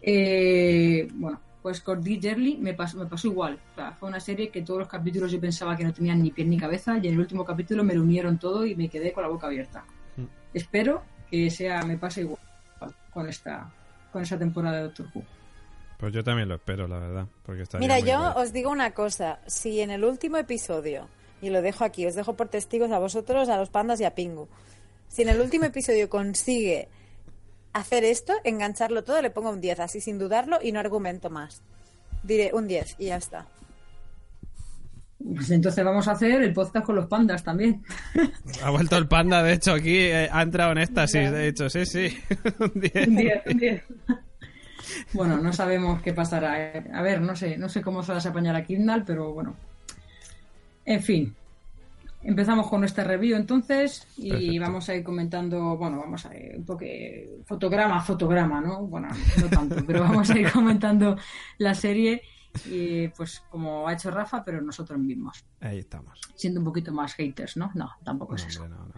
Eh, 0.00 1.06
bueno, 1.12 1.40
pues 1.62 1.80
con 1.80 2.02
Dirk 2.02 2.22
Gently 2.22 2.56
me 2.56 2.74
pasó, 2.74 2.98
me 2.98 3.06
pasó 3.06 3.28
igual. 3.28 3.60
O 3.72 3.74
sea, 3.74 3.92
fue 3.92 4.08
una 4.08 4.20
serie 4.20 4.48
que 4.48 4.62
todos 4.62 4.80
los 4.80 4.88
capítulos 4.88 5.30
yo 5.30 5.40
pensaba 5.40 5.76
que 5.76 5.84
no 5.84 5.92
tenían 5.92 6.22
ni 6.22 6.30
pie 6.30 6.44
ni 6.44 6.58
cabeza 6.58 6.96
y 6.96 7.08
en 7.08 7.14
el 7.14 7.20
último 7.20 7.44
capítulo 7.44 7.84
me 7.84 7.94
lo 7.94 8.02
unieron 8.02 8.38
todo 8.38 8.66
y 8.66 8.74
me 8.74 8.88
quedé 8.88 9.12
con 9.12 9.22
la 9.22 9.28
boca 9.28 9.46
abierta. 9.46 9.84
Mm. 10.16 10.24
Espero 10.54 11.02
que 11.30 11.50
sea 11.50 11.82
me 11.82 11.96
pase 11.98 12.22
igual 12.22 12.38
con 13.12 13.28
esta 13.28 13.70
con 14.12 14.22
esa 14.22 14.38
temporada 14.38 14.76
de 14.76 14.82
Doctor 14.84 15.06
Who. 15.14 15.24
Pues 15.98 16.12
yo 16.12 16.22
también 16.22 16.48
lo 16.48 16.56
espero, 16.56 16.86
la 16.86 16.98
verdad. 16.98 17.26
Porque 17.44 17.64
Mira, 17.78 17.98
yo 17.98 18.18
guay. 18.18 18.32
os 18.36 18.52
digo 18.52 18.70
una 18.70 18.92
cosa. 18.92 19.40
Si 19.46 19.80
en 19.80 19.90
el 19.90 20.04
último 20.04 20.36
episodio, 20.36 21.08
y 21.44 21.50
lo 21.50 21.62
dejo 21.62 21.84
aquí, 21.84 22.06
os 22.06 22.14
dejo 22.14 22.34
por 22.34 22.48
testigos 22.48 22.90
a 22.90 22.98
vosotros, 22.98 23.48
a 23.48 23.56
los 23.56 23.70
pandas 23.70 24.00
y 24.00 24.04
a 24.04 24.14
Pingu. 24.14 24.48
Si 25.08 25.22
en 25.22 25.28
el 25.28 25.40
último 25.40 25.64
episodio 25.64 26.08
consigue 26.08 26.88
hacer 27.72 28.04
esto, 28.04 28.32
engancharlo 28.44 29.04
todo, 29.04 29.20
le 29.20 29.30
pongo 29.30 29.50
un 29.50 29.60
10, 29.60 29.80
así 29.80 30.00
sin 30.00 30.18
dudarlo 30.18 30.58
y 30.62 30.72
no 30.72 30.80
argumento 30.80 31.30
más. 31.30 31.62
Diré 32.22 32.50
un 32.54 32.66
10 32.66 32.96
y 32.98 33.06
ya 33.06 33.16
está. 33.16 33.46
Pues 35.18 35.50
entonces 35.50 35.84
vamos 35.84 36.06
a 36.08 36.12
hacer 36.12 36.42
el 36.42 36.52
podcast 36.52 36.84
con 36.84 36.96
los 36.96 37.06
pandas 37.06 37.42
también. 37.42 37.82
Ha 38.62 38.70
vuelto 38.70 38.96
el 38.96 39.08
panda, 39.08 39.42
de 39.42 39.54
hecho, 39.54 39.72
aquí 39.72 39.96
eh, 39.98 40.28
ha 40.30 40.42
entrado 40.42 40.72
en 40.72 40.78
éxtasis. 40.78 41.30
De 41.30 41.48
hecho, 41.48 41.70
sí, 41.70 41.86
sí. 41.86 42.18
Un 42.58 42.72
diez. 42.80 43.08
Un 43.08 43.16
10, 43.16 43.42
un 43.46 43.58
10. 43.58 43.82
Bueno, 45.12 45.38
no 45.38 45.52
sabemos 45.52 46.02
qué 46.02 46.12
pasará. 46.12 46.84
A 46.92 47.02
ver, 47.02 47.20
no 47.20 47.34
sé, 47.36 47.56
no 47.56 47.68
sé 47.68 47.80
cómo 47.80 48.02
se 48.02 48.12
las 48.12 48.26
apañará 48.26 48.64
Kindle, 48.64 49.04
pero 49.06 49.32
bueno. 49.32 49.56
En 50.84 51.02
fin. 51.02 51.34
Empezamos 52.22 52.68
con 52.68 52.80
nuestra 52.80 53.04
review 53.04 53.36
entonces 53.36 54.06
y 54.16 54.30
Perfecto. 54.30 54.60
vamos 54.62 54.88
a 54.88 54.94
ir 54.94 55.04
comentando, 55.04 55.76
bueno, 55.76 55.98
vamos 55.98 56.24
a 56.24 56.34
ir 56.34 56.56
un 56.56 56.64
poco 56.64 56.80
eh, 56.84 57.28
fotograma 57.44 57.96
a 57.98 58.00
fotograma, 58.00 58.62
¿no? 58.62 58.86
Bueno, 58.86 59.08
no 59.40 59.48
tanto, 59.50 59.76
pero 59.86 60.00
vamos 60.00 60.30
a 60.30 60.38
ir 60.38 60.50
comentando 60.50 61.18
la 61.58 61.74
serie 61.74 62.22
y 62.70 63.08
pues 63.08 63.42
como 63.50 63.86
ha 63.86 63.92
hecho 63.92 64.10
Rafa, 64.10 64.42
pero 64.42 64.62
nosotros 64.62 64.98
mismos, 64.98 65.44
Ahí 65.60 65.80
estamos. 65.80 66.18
siendo 66.34 66.60
un 66.60 66.64
poquito 66.64 66.92
más 66.94 67.12
haters, 67.14 67.58
¿no? 67.58 67.70
No, 67.74 67.90
tampoco 68.02 68.36
es 68.36 68.46
eso. 68.46 68.62
hombre, 68.62 68.78
no, 68.78 68.86
no. 68.86 68.94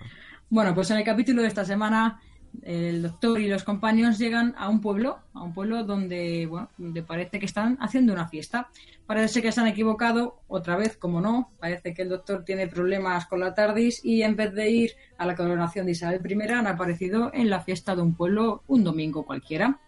Bueno, 0.49 0.73
pues 0.73 0.89
en 0.93 0.99
el 0.99 1.05
capítulo 1.05 1.43
de 1.43 1.49
esta 1.49 1.65
semana, 1.65 2.21
el 2.63 3.03
doctor 3.03 3.41
y 3.41 3.49
los 3.49 3.65
compañeros 3.65 4.19
llegan 4.19 4.55
a 4.59 4.69
un 4.69 4.81
pueblo, 4.81 5.19
a 5.35 5.43
un 5.43 5.53
pueblo 5.53 5.85
donde, 5.85 6.47
bueno, 6.47 6.69
donde 6.77 7.03
parece 7.03 7.39
que 7.39 7.47
están 7.47 7.77
haciendo 7.81 8.13
una 8.13 8.29
fiesta. 8.29 8.69
Parece 9.07 9.41
que 9.41 9.53
se 9.53 9.61
han 9.61 9.69
equivocado, 9.69 10.41
otra 10.49 10.77
vez, 10.77 10.97
como 10.97 11.21
no, 11.21 11.51
parece 11.61 11.95
que 11.95 12.03
el 12.03 12.09
doctor 12.09 12.45
tiene 12.45 12.67
problemas 12.67 13.27
con 13.27 13.41
la 13.41 13.55
TARDIS 13.55 14.05
y 14.05 14.23
en 14.23 14.35
vez 14.37 14.53
de 14.53 14.71
ir 14.71 14.91
a 15.17 15.27
la 15.27 15.37
coronación 15.37 15.87
de 15.87 15.93
Isabel 15.93 16.21
I 16.25 16.53
han 16.53 16.67
aparecido 16.67 17.31
en 17.33 17.51
la 17.51 17.61
fiesta 17.61 17.95
de 17.95 18.03
un 18.03 18.15
pueblo 18.15 18.63
un 18.67 18.83
domingo 18.83 19.25
cualquiera. 19.25 19.79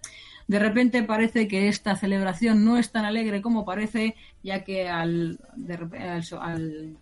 De 0.48 0.59
repente 0.59 1.02
parece 1.02 1.46
que 1.46 1.68
esta 1.68 1.94
celebración 1.94 2.64
no 2.64 2.78
es 2.78 2.90
tan 2.90 3.04
alegre 3.04 3.42
como 3.42 3.66
parece, 3.66 4.16
ya 4.42 4.64
que 4.64 4.88
al, 4.88 5.38
de 5.57 5.78
al, 6.40 6.96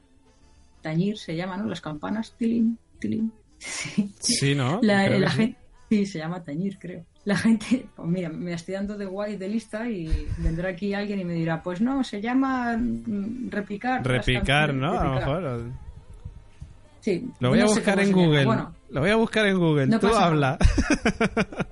tañir 0.82 1.16
se 1.16 1.36
llama, 1.36 1.56
¿no? 1.56 1.66
Las 1.66 1.80
campanas, 1.80 2.34
tilín, 2.36 2.76
tilín. 2.98 3.32
Sí. 3.58 4.12
Sí, 4.20 4.54
¿no? 4.54 4.80
La, 4.82 5.06
Creo 5.06 5.18
la 5.20 5.26
que 5.26 5.32
sí. 5.32 5.38
gente, 5.38 5.58
sí, 5.88 6.06
se 6.06 6.18
llama 6.18 6.42
tañir, 6.44 6.78
creo. 6.78 7.04
La 7.24 7.36
gente, 7.36 7.86
pues 7.96 8.08
mira, 8.08 8.28
me 8.28 8.52
estoy 8.52 8.74
dando 8.74 8.96
de 8.96 9.04
guay 9.06 9.36
de 9.36 9.48
lista 9.48 9.88
y 9.88 10.28
vendrá 10.38 10.68
aquí 10.70 10.94
alguien 10.94 11.18
y 11.20 11.24
me 11.24 11.32
dirá, 11.34 11.62
pues 11.62 11.80
no, 11.80 12.04
se 12.04 12.20
llama 12.20 12.76
mm, 12.76 13.50
repicar. 13.50 14.06
las 14.06 14.26
Repicar, 14.26 14.72
¿no? 14.74 14.98
A 14.98 15.04
lo 15.04 15.14
mejor. 15.14 15.62
Sí. 17.00 17.28
Lo 17.40 17.50
voy 17.50 17.60
a 17.60 17.64
no 17.64 17.68
buscar 17.68 17.98
en. 18.00 18.12
Google. 18.12 18.44
Bueno, 18.44 18.74
Lo 18.90 19.00
voy 19.00 19.10
a 19.10 19.16
buscar 19.16 19.46
en 19.46 19.58
Google. 19.58 19.86
No 19.86 19.98
Tú 20.00 20.08
pasa 20.08 20.26
habla. 20.26 20.58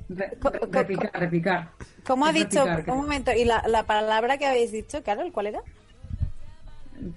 re- 0.08 0.36
Co- 0.40 0.50
re- 0.50 0.58
co- 0.60 0.68
repicar, 0.72 1.10
repicar. 1.12 1.70
¿Cómo 2.06 2.26
ha 2.26 2.30
Es 2.30 2.34
dicho? 2.36 2.58
repicar, 2.64 2.82
creo. 2.82 2.94
un 2.96 3.00
momento, 3.02 3.32
¿y 3.32 3.44
la, 3.44 3.62
la 3.68 3.84
palabra 3.84 4.38
que 4.38 4.46
habéis 4.46 4.72
dicho, 4.72 5.02
Carol, 5.04 5.30
cuál 5.32 5.46
era? 5.48 5.60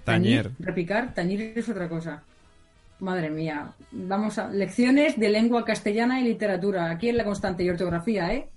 Tañer. 0.04 0.52
Repicar, 0.60 1.14
tañir 1.14 1.54
es 1.56 1.70
otra 1.70 1.88
cosa. 1.88 2.24
Madre 3.00 3.30
mía. 3.30 3.74
Vamos 3.92 4.38
a 4.40 4.48
lecciones 4.50 5.20
de 5.20 5.30
lengua 5.30 5.64
castellana 5.64 6.20
y 6.20 6.24
literatura. 6.24 6.90
Aquí 6.90 7.10
en 7.10 7.18
la 7.18 7.24
constante 7.26 7.64
y 7.64 7.70
ortografía, 7.70 8.34
¿eh? 8.34 8.50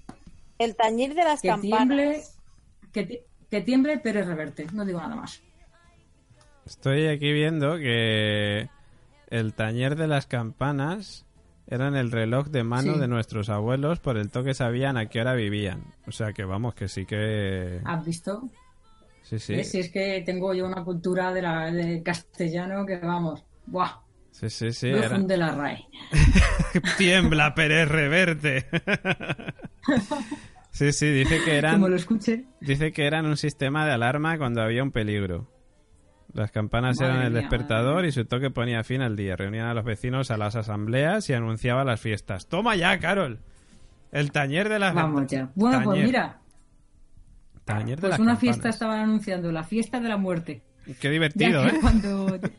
El 0.58 0.76
tañir 0.76 1.14
de 1.14 1.24
las 1.24 1.40
Que 1.42 1.48
campanas. 1.48 1.68
tiemble, 1.78 2.22
que, 2.92 3.24
que 3.50 3.60
tiemble 3.60 3.98
Pérez 3.98 4.26
Reverte. 4.26 4.66
No 4.72 4.84
digo 4.84 4.98
nada 5.00 5.16
más. 5.16 5.42
Estoy 6.66 7.08
aquí 7.08 7.32
viendo 7.32 7.76
que 7.76 8.68
el 9.28 9.54
tañer 9.54 9.96
de 9.96 10.06
las 10.06 10.26
campanas 10.26 11.26
eran 11.66 11.94
el 11.96 12.10
reloj 12.10 12.48
de 12.48 12.64
mano 12.64 12.94
Sí. 12.94 13.00
de 13.00 13.08
nuestros 13.08 13.48
abuelos, 13.48 14.00
por 14.00 14.16
el 14.16 14.30
toque 14.30 14.54
sabían 14.54 14.96
a 14.96 15.06
qué 15.06 15.20
hora 15.20 15.34
vivían. 15.34 15.84
O 16.06 16.12
sea 16.12 16.32
que 16.32 16.44
vamos, 16.44 16.74
que 16.74 16.88
sí 16.88 17.06
que... 17.06 17.80
¿Has 17.84 18.04
visto? 18.04 18.42
Sí, 19.22 19.38
sí. 19.38 19.62
Si 19.64 19.78
es 19.80 19.90
que 19.90 20.22
tengo 20.26 20.52
yo 20.54 20.66
una 20.66 20.82
cultura 20.82 21.32
de 21.32 21.42
la, 21.42 21.70
de 21.70 22.02
castellano 22.02 22.84
que 22.86 22.96
vamos. 22.98 23.44
¡Buah! 23.66 24.00
Sí, 24.40 24.50
sí, 24.50 24.72
sí. 24.72 24.90
No 24.90 24.98
era- 24.98 25.10
funde 25.10 25.36
la 25.36 25.54
RAE. 25.54 25.84
Tiembla, 26.98 27.54
Pérez 27.54 27.88
Reverte. 27.88 28.66
sí, 30.70 30.92
sí, 30.92 31.10
dice 31.10 31.42
que 31.44 31.58
eran... 31.58 31.74
Como 31.74 31.88
lo 31.88 31.96
escuche. 31.96 32.44
Dice 32.60 32.92
que 32.92 33.06
eran 33.06 33.26
un 33.26 33.36
sistema 33.36 33.84
de 33.84 33.92
alarma 33.92 34.38
cuando 34.38 34.62
había 34.62 34.82
un 34.82 34.92
peligro. 34.92 35.50
Las 36.32 36.52
campanas 36.52 37.00
Madre 37.00 37.12
eran 37.12 37.26
el 37.26 37.32
mía, 37.32 37.40
despertador 37.42 38.04
y 38.06 38.12
su 38.12 38.24
toque 38.24 38.50
ponía 38.50 38.84
fin 38.84 39.02
al 39.02 39.16
día. 39.16 39.36
Reunían 39.36 39.66
a 39.66 39.74
los 39.74 39.84
vecinos 39.84 40.30
a 40.30 40.36
las 40.36 40.56
asambleas 40.56 41.28
y 41.28 41.34
anunciaba 41.34 41.84
las 41.84 42.00
fiestas. 42.00 42.46
¡Toma 42.48 42.76
ya, 42.76 42.98
Carol! 42.98 43.40
El 44.12 44.32
tañer 44.32 44.68
de 44.68 44.78
las 44.78 44.94
Vamos 44.94 45.26
ya. 45.26 45.50
Bueno, 45.54 45.80
pues 45.82 45.94
Tañer. 45.96 46.06
mira. 46.06 46.40
Tañer 47.64 47.96
de 47.96 48.00
Pues 48.00 48.10
las 48.10 48.20
una 48.20 48.32
campanas. 48.32 48.40
fiesta 48.40 48.68
estaban 48.70 49.00
anunciando, 49.00 49.52
la 49.52 49.64
fiesta 49.64 50.00
de 50.00 50.08
la 50.08 50.16
muerte. 50.16 50.62
Qué 51.00 51.10
divertido, 51.10 51.66
¿eh? 51.66 51.74
cuando... 51.80 52.38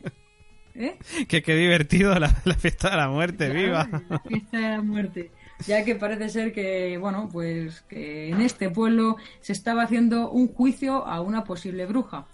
¿Eh? 0.82 0.98
Que 1.28 1.42
qué 1.42 1.54
divertido 1.54 2.18
la, 2.18 2.34
la 2.44 2.54
fiesta 2.54 2.90
de 2.90 2.96
la 2.96 3.08
muerte, 3.08 3.50
viva. 3.50 3.88
La 4.08 4.18
fiesta 4.18 4.56
de 4.58 4.68
la 4.68 4.82
muerte. 4.82 5.30
Ya 5.66 5.84
que 5.84 5.94
parece 5.94 6.28
ser 6.28 6.52
que, 6.52 6.98
bueno, 6.98 7.28
pues 7.32 7.82
que 7.82 8.30
en 8.30 8.40
este 8.40 8.68
pueblo 8.68 9.16
se 9.40 9.52
estaba 9.52 9.84
haciendo 9.84 10.30
un 10.30 10.48
juicio 10.48 11.06
a 11.06 11.20
una 11.20 11.44
posible 11.44 11.86
bruja. 11.86 12.26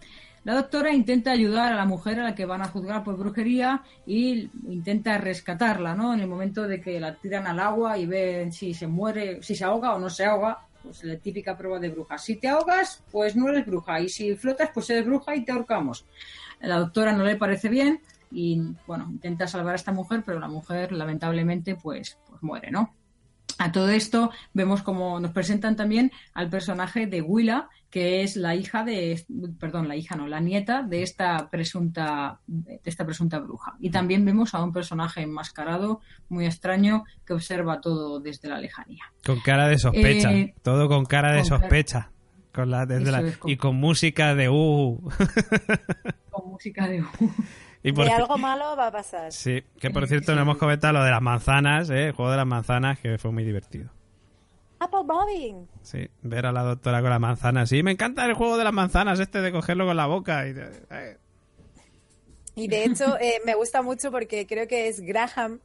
La 0.45 0.55
doctora 0.55 0.93
intenta 0.93 1.33
ayudar 1.33 1.73
a 1.73 1.77
la 1.77 1.85
mujer 1.85 2.21
a 2.21 2.25
la 2.25 2.35
que 2.35 2.47
van 2.47 2.63
a 2.63 2.69
juzgar 2.69 3.05
por 3.05 3.19
brujería 3.19 3.83
y 4.07 4.49
intenta 4.67 5.19
rescatarla, 5.19 5.95
¿no? 5.95 6.15
En 6.15 6.21
el 6.21 6.27
momento 6.27 6.67
de 6.67 6.81
que 6.81 6.99
la 6.99 7.17
tiran 7.17 7.47
al 7.47 7.61
agua 7.61 7.99
y 7.99 8.07
ven 8.07 8.51
si 8.51 8.73
se 8.73 8.87
muere, 8.87 9.43
si 9.43 9.55
se 9.55 9.65
ahoga 9.65 9.95
o 9.95 9.99
no 9.99 10.09
se 10.09 10.25
ahoga, 10.25 10.61
pues 10.83 11.05
la 11.05 11.17
típica 11.17 11.55
prueba 11.55 11.79
de 11.79 11.91
bruja. 11.91 12.17
Si 12.17 12.37
te 12.37 12.49
ahogas, 12.49 13.03
pues 13.13 13.37
no 13.37 13.51
eres 13.51 13.67
bruja 13.67 14.01
y 14.01 14.09
si 14.09 14.35
flotas, 14.37 14.71
pues 14.73 14.89
eres 14.89 15.05
bruja 15.05 15.37
y 15.37 15.45
te 15.45 15.53
ahorcamos. 15.53 16.07
A 16.63 16.67
la 16.67 16.79
doctora 16.79 17.13
no 17.13 17.25
le 17.25 17.37
parece 17.37 17.69
bien 17.69 18.01
y, 18.31 18.61
bueno, 18.87 19.07
intenta 19.11 19.47
salvar 19.47 19.73
a 19.73 19.77
esta 19.77 19.93
mujer, 19.93 20.23
pero 20.25 20.39
la 20.41 20.49
mujer 20.49 20.93
lamentablemente 20.93 21.75
pues, 21.77 22.19
pues 22.29 22.43
muere, 22.43 22.71
¿no? 22.71 22.95
A 23.61 23.73
todo 23.73 23.89
esto 23.89 24.31
vemos 24.55 24.83
como 24.83 25.19
nos 25.19 25.33
presentan 25.33 25.75
también 25.75 26.13
al 26.35 26.49
personaje 26.49 27.07
de 27.09 27.23
Willa, 27.23 27.69
que 27.91 28.23
es 28.23 28.37
la 28.37 28.55
hija 28.55 28.85
de, 28.85 29.25
perdón, 29.59 29.89
la 29.89 29.97
hija 29.97 30.15
no, 30.15 30.29
la 30.29 30.39
nieta 30.39 30.83
de 30.83 31.03
esta 31.03 31.49
presunta, 31.51 32.39
de 32.47 32.81
esta 32.85 33.05
presunta 33.05 33.41
bruja. 33.41 33.75
Y 33.81 33.91
también 33.91 34.25
vemos 34.25 34.55
a 34.55 34.63
un 34.63 34.73
personaje 34.73 35.23
enmascarado, 35.23 36.01
muy 36.29 36.47
extraño, 36.47 37.05
que 37.27 37.33
observa 37.33 37.81
todo 37.81 38.21
desde 38.21 38.49
la 38.49 38.61
lejanía. 38.61 39.05
Con 39.25 39.41
cara 39.41 39.67
de 39.67 39.79
sospecha. 39.79 40.31
Eh, 40.33 40.55
Todo 40.63 40.87
con 40.89 41.05
cara 41.07 41.33
de 41.33 41.41
con 41.41 41.49
cara- 41.49 41.61
sospecha. 41.61 42.11
Con 42.53 42.71
la, 42.71 42.87
desde 42.87 43.11
la- 43.11 43.23
es, 43.23 43.39
con- 43.39 43.51
Y 43.51 43.57
con 43.57 43.75
música 43.77 44.35
de 44.37 44.51
uh. 44.51 45.01
Con 46.31 46.51
música 46.51 46.87
de... 46.87 47.03
y 47.89 47.93
por 47.93 48.05
De 48.05 48.13
algo 48.13 48.37
malo 48.39 48.77
va 48.77 48.89
a 48.89 48.93
pasar. 48.93 49.33
Sí, 49.33 49.63
que 49.81 49.91
por 49.91 50.07
cierto 50.07 50.35
no 50.35 50.43
hemos 50.43 50.57
comentado 50.59 50.95
lo 50.95 51.03
de 51.05 51.11
las 51.11 51.23
manzanas, 51.23 51.91
¿eh? 51.91 52.07
el 52.09 52.13
juego 52.13 52.31
de 52.31 52.37
las 52.37 52.47
manzanas, 52.47 52.99
que 52.99 53.19
fue 53.19 53.31
muy 53.33 53.45
divertido. 53.45 53.91
Apple 54.81 55.01
Bobbing. 55.05 55.67
Sí, 55.83 56.09
ver 56.23 56.47
a 56.47 56.53
la 56.53 56.63
doctora 56.63 57.01
con 57.01 57.11
la 57.11 57.19
manzana. 57.19 57.67
Sí, 57.67 57.83
me 57.83 57.91
encanta 57.91 58.25
el 58.27 58.35
juego 58.35 58.57
de 58.57 58.65
las 58.65 58.73
manzanas, 58.73 59.19
este 59.19 59.41
de 59.41 59.51
cogerlo 59.51 59.87
con 59.87 59.97
la 59.97 60.07
boca. 60.07 60.47
Y 60.47 60.53
de- 60.53 60.71
eh. 60.91 61.17
Y 62.55 62.69
de 62.69 62.85
hecho, 62.85 63.17
eh, 63.21 63.41
me 63.45 63.55
gusta 63.55 63.83
mucho 63.83 64.11
porque 64.13 64.47
creo 64.47 64.69
que 64.69 64.89
es 64.89 65.01
Graham 65.01 65.59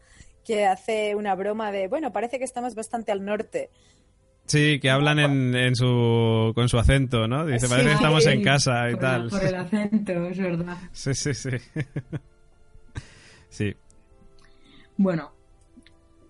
que 0.45 0.65
hace 0.65 1.15
una 1.15 1.35
broma 1.35 1.71
de, 1.71 1.87
bueno, 1.87 2.11
parece 2.11 2.37
que 2.39 2.43
estamos 2.43 2.75
bastante 2.75 3.11
al 3.11 3.23
norte. 3.23 3.69
Sí, 4.45 4.79
que 4.79 4.89
hablan 4.89 5.19
en, 5.19 5.55
en 5.55 5.75
su, 5.75 6.51
con 6.53 6.67
su 6.67 6.77
acento, 6.77 7.27
¿no? 7.27 7.45
Dice, 7.45 7.67
parece 7.69 7.87
que 7.89 7.91
Sí, 7.91 7.95
estamos 7.95 8.25
en 8.27 8.43
casa 8.43 8.89
y 8.89 8.93
por 8.93 9.01
tal. 9.01 9.29
por 9.29 9.43
el 9.43 9.55
acento, 9.55 10.11
es 10.27 10.37
verdad. 10.37 10.77
Sí, 10.91 11.13
sí, 11.13 11.33
sí. 11.33 11.49
sí. 13.49 13.73
Bueno, 14.97 15.31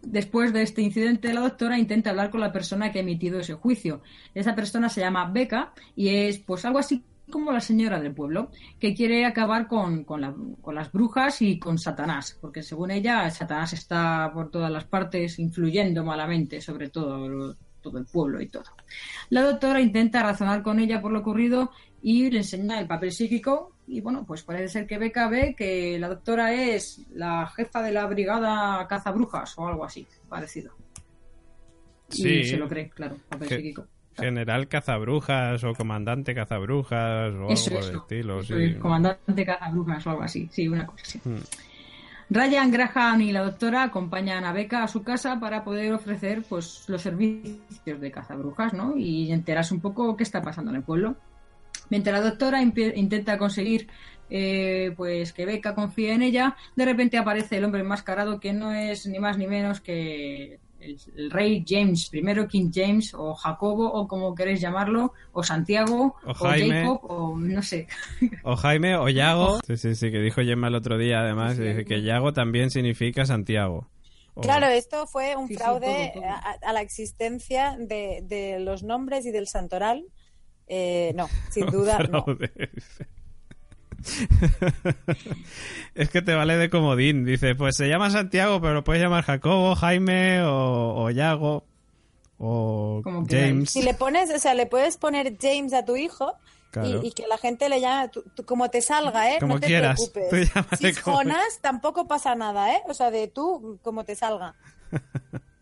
después 0.04 0.54
de 0.54 0.62
este 0.62 0.82
incidente, 0.82 1.34
la 1.34 1.42
doctora 1.42 1.78
intenta 1.78 2.12
hablar 2.12 2.30
con 2.30 2.42
la 2.42 2.52
persona 2.52 2.92
que 2.92 3.00
ha 3.00 3.02
emitido 3.02 3.40
ese 3.40 3.54
juicio. 3.56 4.02
Esa 4.34 4.56
persona 4.56 4.90
se 4.90 5.02
llama 5.02 5.30
Becca 5.32 5.74
y 5.96 6.10
es 6.10 6.40
pues 6.40 6.64
algo 6.66 6.80
así 6.80 7.04
como 7.32 7.52
la 7.52 7.62
señora 7.62 8.00
del 8.00 8.14
pueblo, 8.14 8.52
que 8.80 8.94
quiere 8.94 9.26
acabar 9.26 9.68
con, 9.68 10.04
con 10.04 10.22
la- 10.22 10.36
con 10.62 10.76
las 10.76 10.92
brujas 10.92 11.42
y 11.42 11.58
con 11.58 11.80
Satanás, 11.80 12.38
porque 12.40 12.62
según 12.62 12.92
ella, 12.92 13.28
Satanás 13.32 13.74
está 13.74 14.30
por 14.34 14.52
todas 14.52 14.70
las 14.70 14.84
partes 14.86 15.40
influyendo 15.40 16.04
malamente 16.04 16.62
sobre 16.62 16.90
todo, 16.90 17.56
todo 17.84 18.00
el 18.00 18.06
pueblo 18.06 18.42
y 18.42 18.48
todo. 18.48 18.64
La 19.30 19.44
doctora 19.44 19.80
intenta 19.80 20.24
razonar 20.24 20.64
con 20.64 20.80
ella 20.80 21.00
por 21.02 21.12
lo 21.12 21.20
ocurrido 21.20 21.70
y 22.02 22.32
le 22.32 22.40
enseña 22.40 22.80
el 22.80 22.88
papel 22.88 23.12
psíquico 23.12 23.76
y 23.86 24.02
bueno, 24.02 24.26
pues 24.26 24.42
parece 24.44 24.70
ser 24.70 24.88
que 24.88 24.98
Becca 24.98 25.28
ve 25.28 25.54
que 25.56 26.00
la 26.00 26.08
doctora 26.10 26.54
es 26.54 27.06
la 27.14 27.46
jefa 27.56 27.84
de 27.84 27.92
la 27.92 28.06
brigada 28.08 28.88
cazabrujas 28.88 29.56
o 29.60 29.68
algo 29.68 29.86
así, 29.86 30.08
parecido. 30.30 30.74
Sí. 32.10 32.30
Y 32.40 32.44
se 32.46 32.58
lo 32.58 32.68
cree, 32.68 32.90
claro, 32.90 33.18
papel 33.30 33.48
Que- 33.50 33.56
psíquico. 33.58 33.88
general 34.16 34.68
cazabrujas 34.68 35.64
o 35.64 35.74
comandante 35.74 36.36
cazabrujas 36.36 37.34
o 37.34 37.50
Eso, 37.50 37.72
algo 37.72 37.80
eso. 37.82 37.92
de 37.92 37.98
estilo. 37.98 38.40
Eso 38.42 38.58
sí. 38.58 38.76
Comandante 38.76 39.46
cazabrujas 39.46 40.06
o 40.08 40.10
algo 40.12 40.22
así. 40.24 40.48
Sí, 40.52 40.68
una 40.68 40.86
cosa 40.86 41.02
así. 41.04 41.20
Hmm. 41.24 41.38
Ryan, 42.30 42.72
Graham 42.72 43.22
y 43.22 43.32
la 43.32 43.44
doctora 43.44 43.84
acompañan 43.84 44.46
a 44.46 44.54
Becca 44.54 44.84
a 44.84 44.88
su 44.88 45.04
casa 45.04 45.40
para 45.40 45.64
poder 45.64 45.94
ofrecer 45.94 46.44
pues 46.48 46.86
los 46.88 47.02
servicios 47.02 48.00
de 48.00 48.12
cazabrujas, 48.12 48.74
¿no? 48.74 48.98
Y 48.98 49.32
enterarse 49.32 49.74
un 49.74 49.82
poco 49.82 50.16
qué 50.16 50.24
está 50.24 50.42
pasando 50.42 50.72
en 50.72 50.78
el 50.78 50.84
pueblo. 50.84 51.16
Mientras 51.90 52.18
la 52.20 52.30
doctora 52.30 52.62
intenta 52.62 53.38
conseguir 53.38 53.88
eh, 54.30 54.94
pues 54.96 55.34
que 55.34 55.46
Becca 55.46 55.76
confíe 55.76 56.14
en 56.14 56.24
ella, 56.24 56.56
de 56.76 56.86
repente 56.86 57.18
aparece 57.18 57.58
el 57.58 57.66
hombre 57.66 57.82
enmascarado 57.82 58.40
que 58.40 58.54
no 58.54 58.72
es 58.72 59.06
ni 59.06 59.20
más 59.20 59.38
ni 59.38 59.48
menos 59.48 59.82
que 59.82 60.60
el, 60.86 60.98
el 61.16 61.32
rey 61.32 61.64
James 61.68 62.10
I, 62.14 62.48
King 62.48 62.72
James, 62.74 63.14
o 63.14 63.34
Jacobo, 63.36 63.92
o 63.92 64.08
como 64.08 64.34
queréis 64.36 64.62
llamarlo, 64.62 65.14
o 65.32 65.44
Santiago, 65.44 66.16
O 66.26 66.32
o, 66.32 66.34
Jaime. 66.34 66.82
Jacob, 66.82 67.00
o 67.12 67.38
no 67.38 67.62
sé. 67.62 67.88
O 68.44 68.56
Jaime 68.56 68.96
o 68.98 69.10
Yago. 69.10 69.60
Sí, 69.68 69.78
sí, 69.78 69.96
sí, 69.96 70.12
que 70.12 70.20
dijo 70.20 70.42
Gemma 70.42 70.68
el 70.68 70.76
otro 70.76 70.98
día 70.98 71.22
además, 71.22 71.58
dice 71.58 71.86
que 71.86 72.02
Yago 72.02 72.34
también 72.34 72.70
significa 72.70 73.26
Santiago. 73.26 73.88
O- 74.36 74.42
Claro, 74.42 74.66
esto 74.68 75.06
fue 75.08 75.36
un 75.36 75.48
Sí, 75.48 75.54
sí, 75.54 75.60
fraude 75.60 76.12
todo, 76.14 76.22
todo. 76.24 76.32
A, 76.32 76.56
a 76.70 76.74
la 76.74 76.82
existencia 76.82 77.76
de, 77.80 78.22
de 78.24 78.60
los 78.60 78.82
nombres 78.84 79.26
y 79.26 79.32
del 79.32 79.48
santoral. 79.48 80.06
Eh, 80.68 81.12
no, 81.16 81.28
sin 81.52 81.66
duda 81.68 82.00
no. 82.10 82.26
Es 85.96 86.10
que 86.10 86.22
te 86.22 86.34
vale 86.34 86.58
de 86.58 86.70
comodín. 86.70 87.26
Dice, 87.26 87.56
pues 87.56 87.76
se 87.76 87.88
llama 87.88 88.10
Santiago, 88.10 88.60
pero 88.62 88.74
lo 88.74 88.84
puedes 88.84 89.02
llamar 89.02 89.24
Jacobo, 89.24 89.76
Jaime 89.76 90.42
o, 90.44 91.04
o 91.04 91.10
Yago 91.12 91.66
o 92.38 93.02
Como. 93.04 93.26
James. 93.30 93.70
Si 93.70 93.82
le 93.84 93.94
pones, 93.94 94.30
o 94.32 94.40
sea, 94.40 94.54
le 94.54 94.66
puedes 94.66 94.98
poner 94.98 95.38
James 95.40 95.74
a 95.74 95.86
tu 95.86 95.96
hijo 95.96 96.34
Claro. 96.72 97.02
y, 97.04 97.08
y 97.08 97.12
que 97.12 97.28
la 97.28 97.38
gente 97.38 97.70
le 97.70 97.80
llame 97.80 98.10
tú- 98.10 98.24
tú- 98.36 98.44
como 98.46 98.70
te 98.70 98.82
salga, 98.82 99.32
¿eh? 99.32 99.38
Como 99.40 99.54
no 99.56 99.60
te 99.60 99.68
quieras. 99.68 100.10
Preocupes. 100.12 100.52
Si 100.80 100.88
es 100.88 101.00
como- 101.00 101.18
Jonas, 101.18 101.60
tampoco 101.62 102.08
pasa 102.08 102.34
nada, 102.34 102.74
¿eh? 102.76 102.82
O 102.88 102.96
sea, 102.96 103.12
de 103.12 103.28
tú, 103.28 103.80
como 103.84 104.04
te 104.06 104.16
salga. 104.16 104.56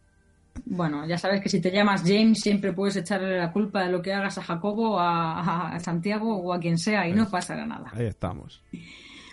Bueno, 0.74 1.06
ya 1.06 1.18
sabes 1.18 1.42
que 1.42 1.50
si 1.50 1.60
te 1.60 1.70
llamas 1.70 2.02
James 2.06 2.40
siempre 2.40 2.72
puedes 2.72 2.96
echarle 2.96 3.38
la 3.38 3.52
culpa 3.52 3.84
de 3.84 3.92
lo 3.92 4.02
que 4.02 4.14
hagas 4.14 4.38
a 4.38 4.42
Jacobo, 4.42 4.98
a, 5.00 5.76
a 5.76 5.80
Santiago 5.82 6.38
o 6.38 6.54
a 6.54 6.60
quien 6.62 6.78
sea 6.78 7.06
y 7.10 7.12
no 7.14 7.30
pasará 7.30 7.66
nada. 7.66 7.92
Ahí 7.94 8.06
estamos. 8.06 8.64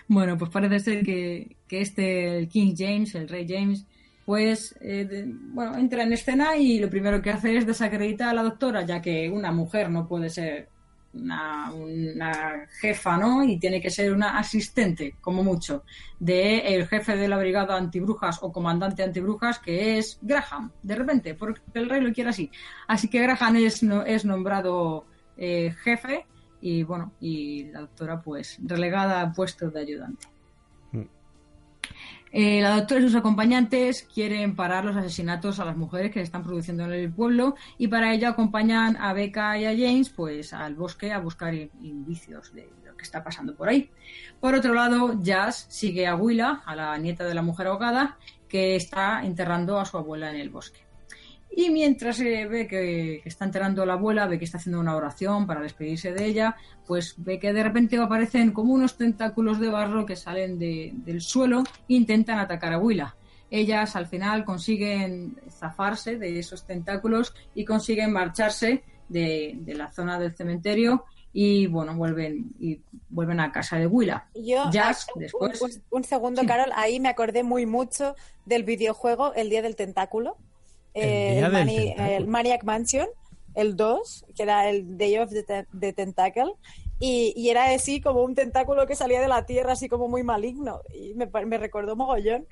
Bueno, 0.09 0.37
pues 0.37 0.51
parece 0.51 0.79
ser 0.79 1.03
que, 1.05 1.55
que 1.67 1.79
este, 1.81 2.37
el 2.39 2.49
King 2.49 2.73
James, 2.77 3.15
el 3.15 3.29
rey 3.29 3.45
James, 3.47 3.85
pues, 4.25 4.75
eh, 4.81 5.05
de- 5.05 5.25
bueno, 5.53 5.77
entra 5.77 6.03
en 6.03 6.11
escena 6.11 6.57
y 6.57 6.77
lo 6.79 6.89
primero 6.89 7.21
que 7.21 7.29
hace 7.29 7.55
es 7.55 7.65
desacreditar 7.65 8.29
a 8.29 8.33
la 8.33 8.43
doctora, 8.43 8.81
ya 8.85 9.01
que 9.01 9.29
una 9.29 9.51
mujer 9.53 9.89
no 9.89 10.07
puede 10.07 10.29
ser 10.29 10.67
una, 11.13 11.71
una 11.71 12.67
jefa, 12.79 13.17
¿no? 13.17 13.43
Y 13.43 13.57
tiene 13.59 13.81
que 13.81 13.89
ser 13.89 14.13
una 14.13 14.37
asistente, 14.37 15.15
como 15.21 15.43
mucho, 15.43 15.83
de 16.19 16.59
el 16.75 16.87
jefe 16.87 17.15
de 17.15 17.27
la 17.27 17.37
brigada 17.37 17.75
antibrujas 17.77 18.39
o 18.41 18.51
comandante 18.51 19.03
antibrujas, 19.03 19.59
que 19.59 19.97
es 19.97 20.19
Graham, 20.21 20.71
de 20.83 20.95
repente, 20.95 21.33
porque 21.35 21.61
el 21.73 21.89
rey 21.89 22.01
lo 22.01 22.13
quiere 22.13 22.29
así. 22.29 22.51
Así 22.87 23.07
que 23.09 23.21
Graham 23.21 23.55
es, 23.57 23.81
no- 23.83 24.03
es 24.03 24.25
nombrado 24.25 25.05
eh, 25.37 25.73
jefe 25.83 26.25
y, 26.61 26.83
bueno, 26.83 27.13
y 27.19 27.65
la 27.71 27.81
doctora, 27.81 28.21
pues, 28.21 28.59
relegada 28.63 29.21
a 29.21 29.31
puestos 29.31 29.73
de 29.73 29.79
ayudante. 29.81 30.27
Eh, 32.31 32.61
la 32.61 32.75
doctora 32.75 32.99
y 32.99 33.03
sus 33.03 33.15
acompañantes 33.15 34.03
quieren 34.13 34.55
parar 34.55 34.85
los 34.85 34.95
asesinatos 34.95 35.59
a 35.59 35.65
las 35.65 35.75
mujeres 35.75 36.11
que 36.11 36.19
se 36.19 36.25
están 36.25 36.43
produciendo 36.43 36.83
en 36.85 36.93
el 36.93 37.11
pueblo 37.11 37.55
y 37.79 37.87
para 37.87 38.13
ello 38.13 38.27
acompañan 38.27 38.97
a 38.97 39.13
Becca 39.13 39.57
y 39.57 39.65
a 39.65 39.71
James 39.71 40.09
pues 40.09 40.53
al 40.53 40.75
bosque 40.75 41.11
a 41.11 41.17
buscar 41.19 41.53
in- 41.55 41.71
indicios 41.81 42.53
de 42.53 42.69
lo 42.85 42.95
que 42.95 43.03
está 43.03 43.23
pasando 43.23 43.55
por 43.55 43.69
ahí. 43.69 43.89
Por 44.39 44.53
otro 44.53 44.73
lado, 44.75 45.19
Jazz 45.21 45.65
sigue 45.69 46.05
a 46.05 46.15
Willa, 46.15 46.61
a 46.65 46.75
la 46.75 46.97
nieta 46.99 47.25
de 47.25 47.33
la 47.33 47.41
mujer 47.41 47.65
ahogada, 47.67 48.17
que 48.47 48.75
está 48.75 49.23
enterrando 49.25 49.79
a 49.79 49.85
su 49.85 49.97
abuela 49.97 50.29
en 50.29 50.35
el 50.39 50.49
bosque. 50.49 50.81
Y 51.51 51.69
mientras 51.71 52.19
ve 52.19 52.67
que, 52.69 53.19
que 53.23 53.29
está 53.29 53.45
enterrando 53.45 53.81
a 53.81 53.85
la 53.85 53.93
abuela, 53.93 54.27
ve 54.27 54.37
que 54.37 54.45
está 54.45 54.57
haciendo 54.57 54.79
una 54.79 54.95
oración 54.95 55.47
para 55.47 55.61
despedirse 55.61 56.13
de 56.13 56.25
ella, 56.25 56.55
pues 56.85 57.15
ve 57.17 57.39
que 57.39 57.51
de 57.53 57.63
repente 57.63 57.97
aparecen 57.97 58.51
como 58.51 58.73
unos 58.73 58.97
tentáculos 58.97 59.59
de 59.59 59.69
barro 59.69 60.05
que 60.05 60.15
salen 60.15 60.59
de- 60.59 60.91
del 60.93 61.21
suelo 61.21 61.63
e 61.87 61.93
intentan 61.95 62.39
atacar 62.39 62.71
a 62.73 62.77
Willa. 62.79 63.15
Ellas 63.51 63.95
al 63.95 64.05
final 64.05 64.45
consiguen 64.45 65.37
zafarse 65.49 66.17
de 66.17 66.37
esos 66.37 66.65
tentáculos 66.65 67.33
y 67.55 67.65
consiguen 67.65 68.11
marcharse 68.13 68.83
de, 69.09 69.53
de 69.61 69.73
la 69.73 69.91
zona 69.91 70.19
del 70.19 70.35
cementerio 70.35 71.05
y 71.33 71.65
bueno, 71.67 71.95
vuelven, 71.95 72.51
y 72.59 72.79
vuelven 73.09 73.39
a 73.39 73.51
casa 73.51 73.77
de 73.77 73.87
Willa. 73.87 74.27
Yo, 74.35 74.69
Jazz, 74.71 75.07
ah, 75.09 75.11
un- 75.15 75.21
después. 75.21 75.61
Un, 75.61 75.71
un 75.89 76.03
segundo, 76.03 76.41
Sí. 76.41 76.47
Carol, 76.47 76.71
ahí 76.75 76.99
me 76.99 77.09
acordé 77.09 77.41
muy 77.43 77.65
mucho 77.65 78.15
del 78.45 78.63
videojuego 78.63 79.33
El 79.33 79.49
Día 79.49 79.63
del 79.63 79.75
Tentáculo. 79.75 80.37
El 80.93 81.43
Eh, 81.43 81.49
Mani- 81.51 81.93
el 81.97 82.27
Maniac 82.27 82.63
Mansion, 82.63 83.07
el 83.55 83.75
2, 83.75 84.25
que 84.35 84.43
era 84.43 84.69
el 84.69 84.97
Day 84.97 85.17
of 85.17 85.29
the, 85.31 85.43
Ten- 85.43 85.67
the 85.79 85.93
Tentacle. 85.93 86.53
Y, 86.99 87.33
y 87.37 87.49
era 87.49 87.73
así 87.73 88.01
como 88.01 88.23
un 88.23 88.35
tentáculo 88.35 88.85
que 88.85 88.95
salía 88.95 89.21
de 89.21 89.27
la 89.29 89.45
tierra, 89.45 89.71
así 89.73 89.87
como 89.87 90.07
muy 90.09 90.23
maligno. 90.23 90.81
Y 90.93 91.13
me, 91.15 91.57
recordó 91.57 91.95
mogollón. 91.95 92.45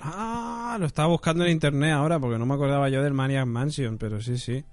Ah, 0.00 0.76
lo 0.80 0.86
estaba 0.86 1.08
buscando 1.08 1.44
en 1.44 1.52
internet 1.52 1.92
ahora 1.92 2.18
porque 2.18 2.38
no 2.38 2.46
me 2.46 2.54
acordaba 2.54 2.88
yo 2.88 3.02
del 3.02 3.14
Maniac 3.14 3.46
Mansion, 3.46 3.96
pero 3.98 4.20
sí, 4.20 4.36
sí. 4.38 4.64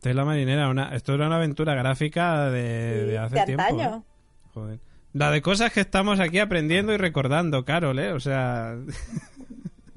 Tela 0.00 0.24
marinera, 0.24 0.68
una, 0.68 0.94
esto 0.96 1.14
era 1.14 1.28
una 1.28 1.36
aventura 1.36 1.74
gráfica 1.76 2.50
de, 2.50 3.06
de 3.06 3.18
hace 3.18 3.36
de 3.36 3.44
tiempo. 3.44 3.62
antaño. 3.62 3.96
¿eh? 3.98 4.02
Joder. 4.52 4.80
La 5.12 5.30
de 5.30 5.40
cosas 5.42 5.72
que 5.72 5.80
estamos 5.80 6.18
aquí 6.18 6.40
aprendiendo 6.40 6.92
y 6.92 6.96
recordando, 6.96 7.64
Carol, 7.64 7.98
¿eh? 8.00 8.12
O 8.12 8.18
sea, 8.18 8.74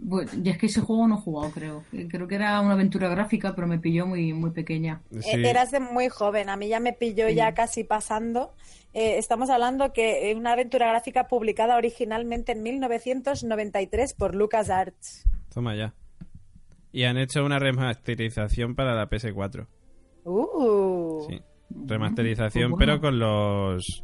Bueno, 0.08 0.30
y 0.44 0.50
es 0.50 0.58
que 0.60 0.68
ese 0.68 0.82
juego 0.82 1.08
no 1.08 1.15
he 1.18 1.22
jugado, 1.22 1.52
creo. 1.52 1.84
Creo 2.10 2.28
que 2.28 2.36
era 2.36 2.62
una 2.62 2.74
aventura 2.74 3.10
gráfica, 3.10 3.56
pero 3.56 3.65
me 3.65 3.80
pilló 3.80 4.06
muy, 4.06 4.34
muy 4.34 4.52
pequeña. 4.52 5.02
sí. 5.20 5.32
Eh, 5.32 5.50
Eras 5.50 5.72
de 5.72 5.80
muy 5.80 6.10
joven, 6.10 6.48
a 6.50 6.56
mí 6.58 6.68
ya 6.68 6.80
me 6.80 6.94
pilló 6.94 7.28
ya 7.30 7.56
casi 7.56 7.84
pasando. 7.84 8.54
Eh, 8.94 9.18
estamos 9.18 9.50
hablando 9.50 9.94
que 9.94 10.30
eh, 10.30 10.36
una 10.36 10.52
aventura 10.54 10.88
gráfica 10.89 11.28
publicada 11.28 11.76
originalmente 11.76 12.52
en 12.52 12.62
1993 12.62 14.13
por 14.13 14.36
LucasArts. 14.36 15.28
Toma 15.54 15.76
ya. 15.76 15.96
Y 16.91 17.04
han 17.06 17.18
hecho 17.18 17.44
una 17.44 17.58
remasterización 17.60 18.76
para 18.76 18.94
la 18.94 19.10
PS4. 19.10 19.65
Uh, 20.24 21.26
Sí. 21.28 21.41
Remasterización, 21.88 22.72
Pues 22.72 22.78
bueno. 22.88 22.94
pero 22.94 23.02
con 23.02 23.20
los 23.20 24.04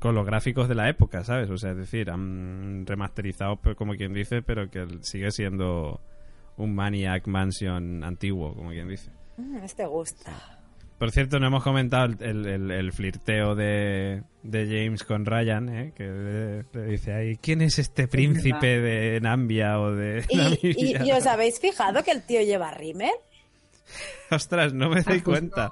con 0.00 0.14
los 0.16 0.26
gráficos 0.26 0.68
de 0.68 0.74
la 0.74 0.88
época, 0.88 1.22
¿sabes? 1.24 1.48
O 1.50 1.56
sea, 1.58 1.70
es 1.70 1.76
decir, 1.76 2.10
han 2.10 2.84
remasterizado 2.86 3.56
pero 3.56 3.76
como 3.76 3.94
quien 3.94 4.12
dice, 4.12 4.42
pero 4.42 4.68
que 4.70 4.86
sigue 5.02 5.30
siendo 5.30 6.00
un 6.56 6.74
Maniac 6.74 7.26
Mansion 7.28 8.02
antiguo, 8.02 8.54
como 8.54 8.70
quien 8.70 8.88
dice. 8.88 9.10
Mm, 9.36 9.58
este 9.58 9.86
gusta. 9.86 10.32
Por 10.98 11.10
cierto, 11.12 11.38
no 11.40 11.46
hemos 11.46 11.62
comentado 11.62 12.12
el, 12.20 12.44
el- 12.46 12.70
el 12.70 12.92
flirteo 12.92 13.54
de, 13.54 14.22
de 14.42 14.66
James 14.66 15.02
con 15.02 15.24
Ryan, 15.24 15.68
¿eh? 15.70 15.92
que 15.96 16.04
le, 16.04 16.64
le 16.74 16.90
dice 16.90 17.14
ahí, 17.14 17.36
¿quién 17.38 17.62
es 17.62 17.78
este 17.78 18.06
príncipe 18.06 18.80
de 18.80 19.18
Nambia 19.22 19.80
o 19.80 19.92
de 19.92 20.24
¿Y, 20.28 20.34
y, 20.34 20.36
Namibia?". 20.92 21.04
y 21.06 21.12
os 21.12 21.26
habéis 21.26 21.58
fijado 21.58 22.02
que 22.04 22.10
el 22.10 22.22
tío 22.26 22.42
lleva 22.42 22.70
rímel? 22.72 23.12
Ostras, 24.30 24.74
no 24.74 24.88
me 24.90 24.96
doy 24.96 25.04
pues 25.04 25.22
cuenta. 25.22 25.70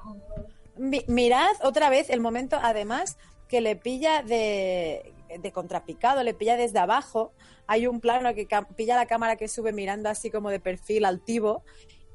Mi- 0.77 1.05
mirad 1.07 1.47
otra 1.63 1.89
vez 1.91 2.09
el 2.09 2.21
momento, 2.21 2.57
además, 2.61 3.17
que 3.49 3.59
le 3.61 3.75
pilla 3.75 4.21
de, 4.21 5.11
de 5.41 5.51
contrapicado, 5.51 6.23
le 6.23 6.33
pilla 6.33 6.55
desde 6.55 6.79
abajo. 6.79 7.33
Hay 7.67 7.87
un 7.87 7.99
plano 7.99 8.33
que 8.33 8.47
pilla 8.75 8.95
la 8.95 9.07
cámara 9.07 9.35
que 9.35 9.47
sube 9.47 9.73
mirando 9.73 10.07
así 10.07 10.29
como 10.29 10.49
de 10.49 10.59
perfil 10.59 11.03
altivo. 11.03 11.63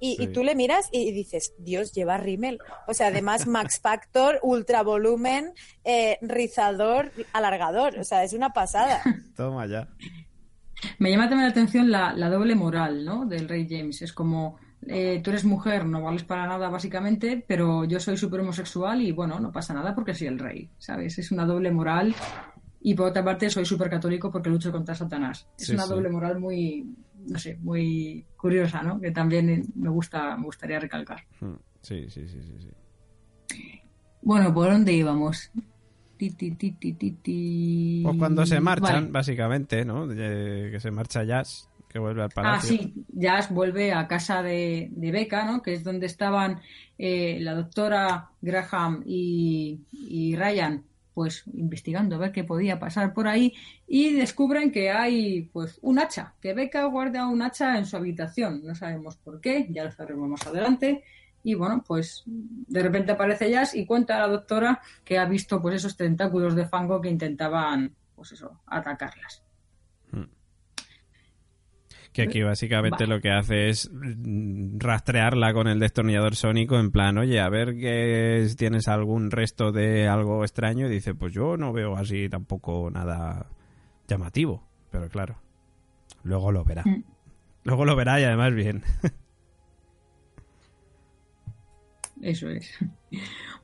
Y, 0.01 0.23
y 0.23 0.27
tú 0.29 0.45
le 0.45 0.55
miras 0.55 0.89
y 0.93 1.13
dices, 1.13 1.55
Dios, 1.59 1.93
lleva 1.93 2.19
rímel. 2.19 2.59
O 2.87 2.95
sea, 2.95 3.09
además, 3.09 3.47
Max 3.49 3.81
Factor, 3.81 4.39
ultra 4.43 4.83
volumen, 4.83 5.53
eh, 5.85 6.19
rizador, 6.21 7.13
alargador. 7.33 7.99
O 7.99 8.05
sea, 8.05 8.23
es 8.23 8.33
una 8.33 8.53
pasada. 8.53 9.03
Toma 9.37 9.67
ya. 9.67 9.89
Me 10.99 11.11
llama 11.11 11.29
también 11.29 11.47
la 11.47 11.51
atención 11.51 11.91
la, 11.91 12.13
la 12.13 12.29
doble 12.29 12.55
moral, 12.55 13.05
¿no? 13.05 13.25
Del 13.25 13.49
rey 13.49 13.67
James. 13.69 14.03
Es 14.03 14.13
como, 14.13 14.59
eh, 14.89 15.21
tú 15.23 15.31
eres 15.31 15.45
mujer, 15.45 15.87
no 15.87 16.03
vales 16.03 16.25
para 16.25 16.47
nada 16.47 16.69
básicamente, 16.69 17.45
pero 17.47 17.85
yo 17.85 17.99
soy 18.01 18.17
súper 18.17 18.41
homosexual 18.41 19.01
y 19.03 19.13
bueno, 19.13 19.39
no 19.41 19.51
pasa 19.53 19.75
nada 19.75 19.95
porque 19.95 20.15
soy 20.15 20.29
el 20.29 20.39
rey, 20.39 20.71
¿sabes? 20.79 21.19
Es 21.19 21.31
una 21.33 21.45
doble 21.47 21.71
moral. 21.73 22.15
Y 22.87 22.95
por 22.95 23.09
otra 23.09 23.25
parte, 23.25 23.49
soy 23.49 23.65
súper 23.65 23.89
católico 23.89 24.31
porque 24.31 24.51
lucho 24.51 24.71
contra 24.71 24.95
Satanás. 24.95 25.47
Es 25.59 25.67
Sí, 25.69 25.73
una 25.75 25.85
sí. 25.85 25.91
doble 25.91 26.11
moral 26.11 26.39
muy, 26.39 26.87
no 27.27 27.39
sé, 27.39 27.57
muy 27.63 28.27
curiosa, 28.37 28.83
¿no? 28.83 29.01
Que 29.01 29.11
también 29.11 29.65
me 29.75 29.89
gusta, 29.89 30.37
me 30.37 30.45
gustaría 30.45 30.79
recalcar. 30.79 31.23
Hmm, 31.41 31.55
Sí, 31.81 32.07
sí, 32.11 32.27
sí, 32.29 32.41
sí. 32.43 32.55
sí. 32.61 32.71
Bueno, 34.23 34.53
¿por 34.55 34.71
dónde 34.71 34.93
íbamos? 34.93 35.51
Ti, 36.17 36.31
ti, 36.31 36.53
ti, 36.53 36.73
ti, 36.73 36.93
ti, 36.95 37.11
ti. 37.11 38.01
Pues 38.05 38.17
cuando 38.17 38.47
se 38.47 38.61
marchan, 38.61 38.95
Vale. 39.05 39.11
básicamente, 39.11 39.85
¿no? 39.85 40.07
Eh, 40.11 40.69
que 40.73 40.81
se 40.81 40.91
marcha 40.91 41.25
Jazz, 41.25 41.69
que 41.95 42.01
vuelve 42.01 42.25
al 42.25 42.31
Ah, 42.35 42.61
sí, 42.61 42.93
Jazz 43.13 43.51
vuelve 43.51 43.93
a 43.93 44.09
casa 44.09 44.43
de, 44.43 44.89
de 44.91 45.13
Becca, 45.13 45.45
¿no? 45.45 45.63
Que 45.63 45.75
es 45.75 45.85
donde 45.85 46.07
estaban 46.07 46.61
eh, 46.99 47.39
la 47.41 47.55
doctora 47.55 48.31
Graham 48.43 49.05
y, 49.07 49.79
y 49.93 50.35
Ryan, 50.35 50.83
pues 51.15 51.45
investigando 51.53 52.17
a 52.17 52.19
ver 52.19 52.33
qué 52.33 52.43
podía 52.43 52.81
pasar 52.81 53.15
por 53.15 53.29
ahí 53.29 53.55
y 53.87 54.13
descubren 54.13 54.73
que 54.73 54.91
hay, 54.91 55.43
pues, 55.53 55.79
un 55.83 56.01
hacha, 56.01 56.35
que 56.41 56.53
Becca 56.53 56.85
guarda 56.87 57.29
un 57.29 57.43
hacha 57.43 57.79
en 57.79 57.87
su 57.87 57.97
habitación. 57.97 58.63
No 58.65 58.75
sabemos 58.75 59.15
por 59.15 59.41
qué, 59.41 59.69
ya 59.71 59.85
lo 59.85 59.93
sabremos 59.93 60.29
más 60.29 60.45
adelante. 60.49 61.05
Y 61.45 61.55
bueno, 61.55 61.85
pues 61.87 62.25
de 62.27 62.83
repente 62.83 63.13
aparece 63.13 63.53
Jazz 63.53 63.77
y 63.77 63.87
cuenta 63.87 64.17
a 64.17 64.27
la 64.27 64.33
doctora 64.33 64.81
que 65.05 65.17
ha 65.17 65.27
visto, 65.27 65.63
pues, 65.63 65.77
esos 65.77 65.97
tentáculos 65.97 66.57
de 66.57 66.67
fango 66.67 67.01
que 67.01 67.09
intentaban, 67.09 67.95
pues 68.17 68.33
eso, 68.33 68.63
atacarlas. 68.67 69.44
Que 72.15 72.23
aquí 72.23 72.43
básicamente 72.43 73.05
Vale. 73.05 73.17
lo 73.17 73.21
que 73.21 73.33
hace 73.33 73.71
es 73.71 73.91
rastrearla 74.79 75.53
con 75.53 75.67
el 75.67 75.81
destornillador 75.81 76.37
sónico 76.37 76.79
en 76.79 76.93
plan, 76.93 77.19
oye, 77.19 77.41
a 77.41 77.49
ver 77.49 77.75
que 77.75 78.47
si 78.49 78.55
tienes 78.55 78.87
algún 78.87 79.33
resto 79.33 79.73
de 79.73 80.07
algo 80.07 80.45
extraño. 80.45 80.87
Y 80.87 80.91
dice, 80.91 81.17
pues 81.17 81.35
yo 81.35 81.57
no 81.57 81.73
veo 81.73 81.97
así 81.97 82.29
tampoco 82.29 82.89
nada 82.89 83.49
llamativo. 84.07 84.63
Pero 84.93 85.09
claro, 85.09 85.39
luego 86.23 86.53
lo 86.53 86.65
verá. 86.65 86.85
Mm. 86.87 87.03
Luego 87.65 87.85
lo 87.85 87.97
verá 87.97 88.21
y 88.21 88.25
además 88.25 88.55
bien. 88.55 88.85
Eso 92.23 92.49
es. 92.49 92.79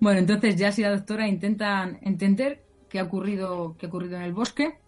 Bueno, 0.00 0.18
entonces 0.18 0.56
Jazz 0.56 0.76
y 0.80 0.82
la 0.82 0.90
doctora 0.90 1.28
intentan 1.28 1.98
entender 2.02 2.64
qué 2.88 2.98
ha 2.98 3.04
ocurrido, 3.04 3.76
qué 3.78 3.86
ha 3.86 3.88
ocurrido 3.88 4.16
en 4.16 4.22
el 4.22 4.32
bosque. 4.32 4.78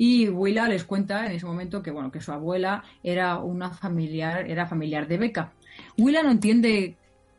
Y 0.00 0.28
Willa 0.28 0.68
les 0.68 0.84
cuenta 0.84 1.26
en 1.26 1.32
ese 1.32 1.44
momento 1.44 1.82
que 1.82 1.90
bueno, 1.90 2.12
que 2.12 2.20
su 2.20 2.30
abuela 2.30 2.84
era 3.02 3.38
una 3.38 3.70
familiar, 3.70 4.48
era 4.48 4.64
familiar 4.64 5.08
de 5.08 5.18
Becca. 5.18 5.52
Willa 5.96 6.22
no 6.22 6.30
entiende 6.30 6.96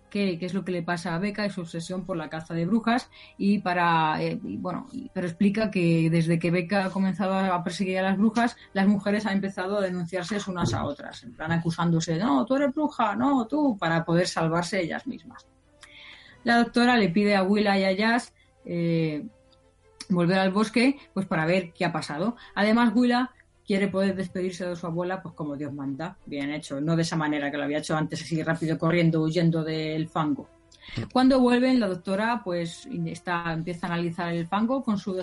qué, 0.10 0.38
qué 0.38 0.46
es 0.46 0.54
lo 0.54 0.66
que 0.66 0.74
le 0.74 0.84
pasa 0.84 1.16
a 1.16 1.20
Becca 1.20 1.46
y 1.46 1.52
su 1.52 1.62
obsesión 1.62 2.06
por 2.06 2.18
la 2.18 2.30
caza 2.30 2.54
de 2.54 2.66
brujas 2.66 3.10
y 3.38 3.60
para 3.60 4.22
eh, 4.22 4.38
bueno, 4.44 4.88
pero 5.14 5.26
explica 5.26 5.72
que 5.72 6.10
desde 6.10 6.38
que 6.38 6.52
Becca 6.52 6.84
ha 6.84 6.90
comenzado 6.90 7.34
a 7.34 7.64
perseguir 7.64 8.00
a 8.00 8.02
las 8.02 8.18
brujas, 8.18 8.58
las 8.74 8.88
mujeres 8.90 9.26
han 9.26 9.36
empezado 9.36 9.78
a 9.78 9.82
denunciarse 9.82 10.38
unas 10.50 10.74
a 10.74 10.84
otras, 10.84 11.24
en 11.24 11.32
plan 11.32 11.54
acusándose, 11.54 12.18
no, 12.18 12.46
tú 12.46 12.58
eres 12.58 12.76
bruja, 12.76 13.16
no, 13.16 13.48
tú, 13.48 13.78
para 13.78 14.04
poder 14.04 14.28
salvarse 14.28 14.82
ellas 14.82 15.08
mismas. 15.08 15.48
La 16.44 16.58
doctora 16.58 16.98
le 16.98 17.08
pide 17.08 17.38
a 17.38 17.44
Willa 17.44 17.80
y 17.80 17.86
a 17.86 17.94
Jazz 17.94 18.34
eh, 18.66 19.26
volver 20.10 20.40
al 20.40 20.52
bosque 20.52 20.98
pues 21.14 21.26
para 21.26 21.46
ver 21.46 21.72
qué 21.74 21.86
ha 21.86 21.92
pasado. 21.92 22.36
Además, 22.56 22.92
Willa 22.96 23.32
quiere 23.66 23.88
poder 23.88 24.16
despedirse 24.16 24.66
de 24.66 24.76
su 24.76 24.88
abuela 24.88 25.22
pues 25.22 25.36
como 25.36 25.56
Dios 25.56 25.74
manda. 25.74 26.18
Bien 26.26 26.52
hecho, 26.52 26.82
no 26.82 26.96
de 26.96 27.04
esa 27.04 27.16
manera 27.16 27.52
que 27.52 27.58
lo 27.58 27.64
había 27.64 27.80
hecho 27.80 27.96
antes, 27.96 28.22
así 28.22 28.42
rápido 28.42 28.78
corriendo, 28.78 29.22
huyendo 29.22 29.64
del 29.64 30.08
fango. 30.08 30.50
Cuando 31.12 31.40
vuelven, 31.40 31.80
la 31.80 31.88
doctora 31.88 32.42
pues 32.44 32.88
está, 33.06 33.54
empieza 33.54 33.88
a 33.88 33.94
analizar 33.94 34.34
el 34.34 34.48
fango 34.48 34.84
con 34.84 34.98
su, 34.98 35.16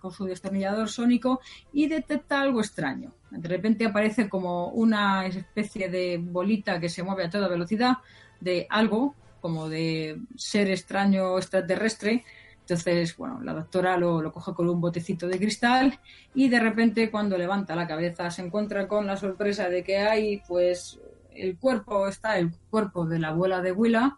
con 0.00 0.12
su 0.12 0.24
destornillador 0.24 0.88
sónico 0.88 1.40
y 1.72 1.86
detecta 1.86 2.40
algo 2.40 2.60
extraño. 2.60 3.12
De 3.30 3.48
repente 3.48 3.86
aparece 3.86 4.28
como 4.28 4.68
una 4.68 5.26
especie 5.26 5.88
de 5.88 6.18
bolita 6.20 6.80
que 6.80 6.88
se 6.88 7.02
mueve 7.02 7.24
a 7.24 7.30
toda 7.30 7.48
velocidad 7.48 7.98
de 8.40 8.66
algo, 8.68 9.14
como 9.40 9.68
de 9.68 10.20
ser 10.36 10.70
extraño 10.70 11.38
extraterrestre. 11.38 12.24
Entonces, 12.62 13.16
bueno, 13.16 13.40
la 13.42 13.52
doctora 13.54 13.96
lo, 13.96 14.22
lo 14.22 14.32
coge 14.32 14.54
con 14.54 14.68
un 14.68 14.80
botecito 14.80 15.26
de 15.28 15.38
cristal 15.38 15.98
y 16.34 16.48
de 16.48 16.60
repente 16.60 17.10
cuando 17.10 17.36
levanta 17.36 17.74
la 17.76 17.86
cabeza 17.86 18.30
se 18.30 18.42
encuentra 18.42 18.86
con 18.88 19.06
la 19.06 19.16
sorpresa 19.16 19.68
de 19.68 19.82
que 19.82 19.98
hay, 19.98 20.40
pues, 20.48 20.98
el 21.34 21.58
cuerpo, 21.58 22.06
está 22.06 22.38
el 22.38 22.52
cuerpo 22.70 23.04
de 23.04 23.18
la 23.18 23.28
abuela 23.28 23.60
de 23.62 23.72
Willa, 23.72 24.16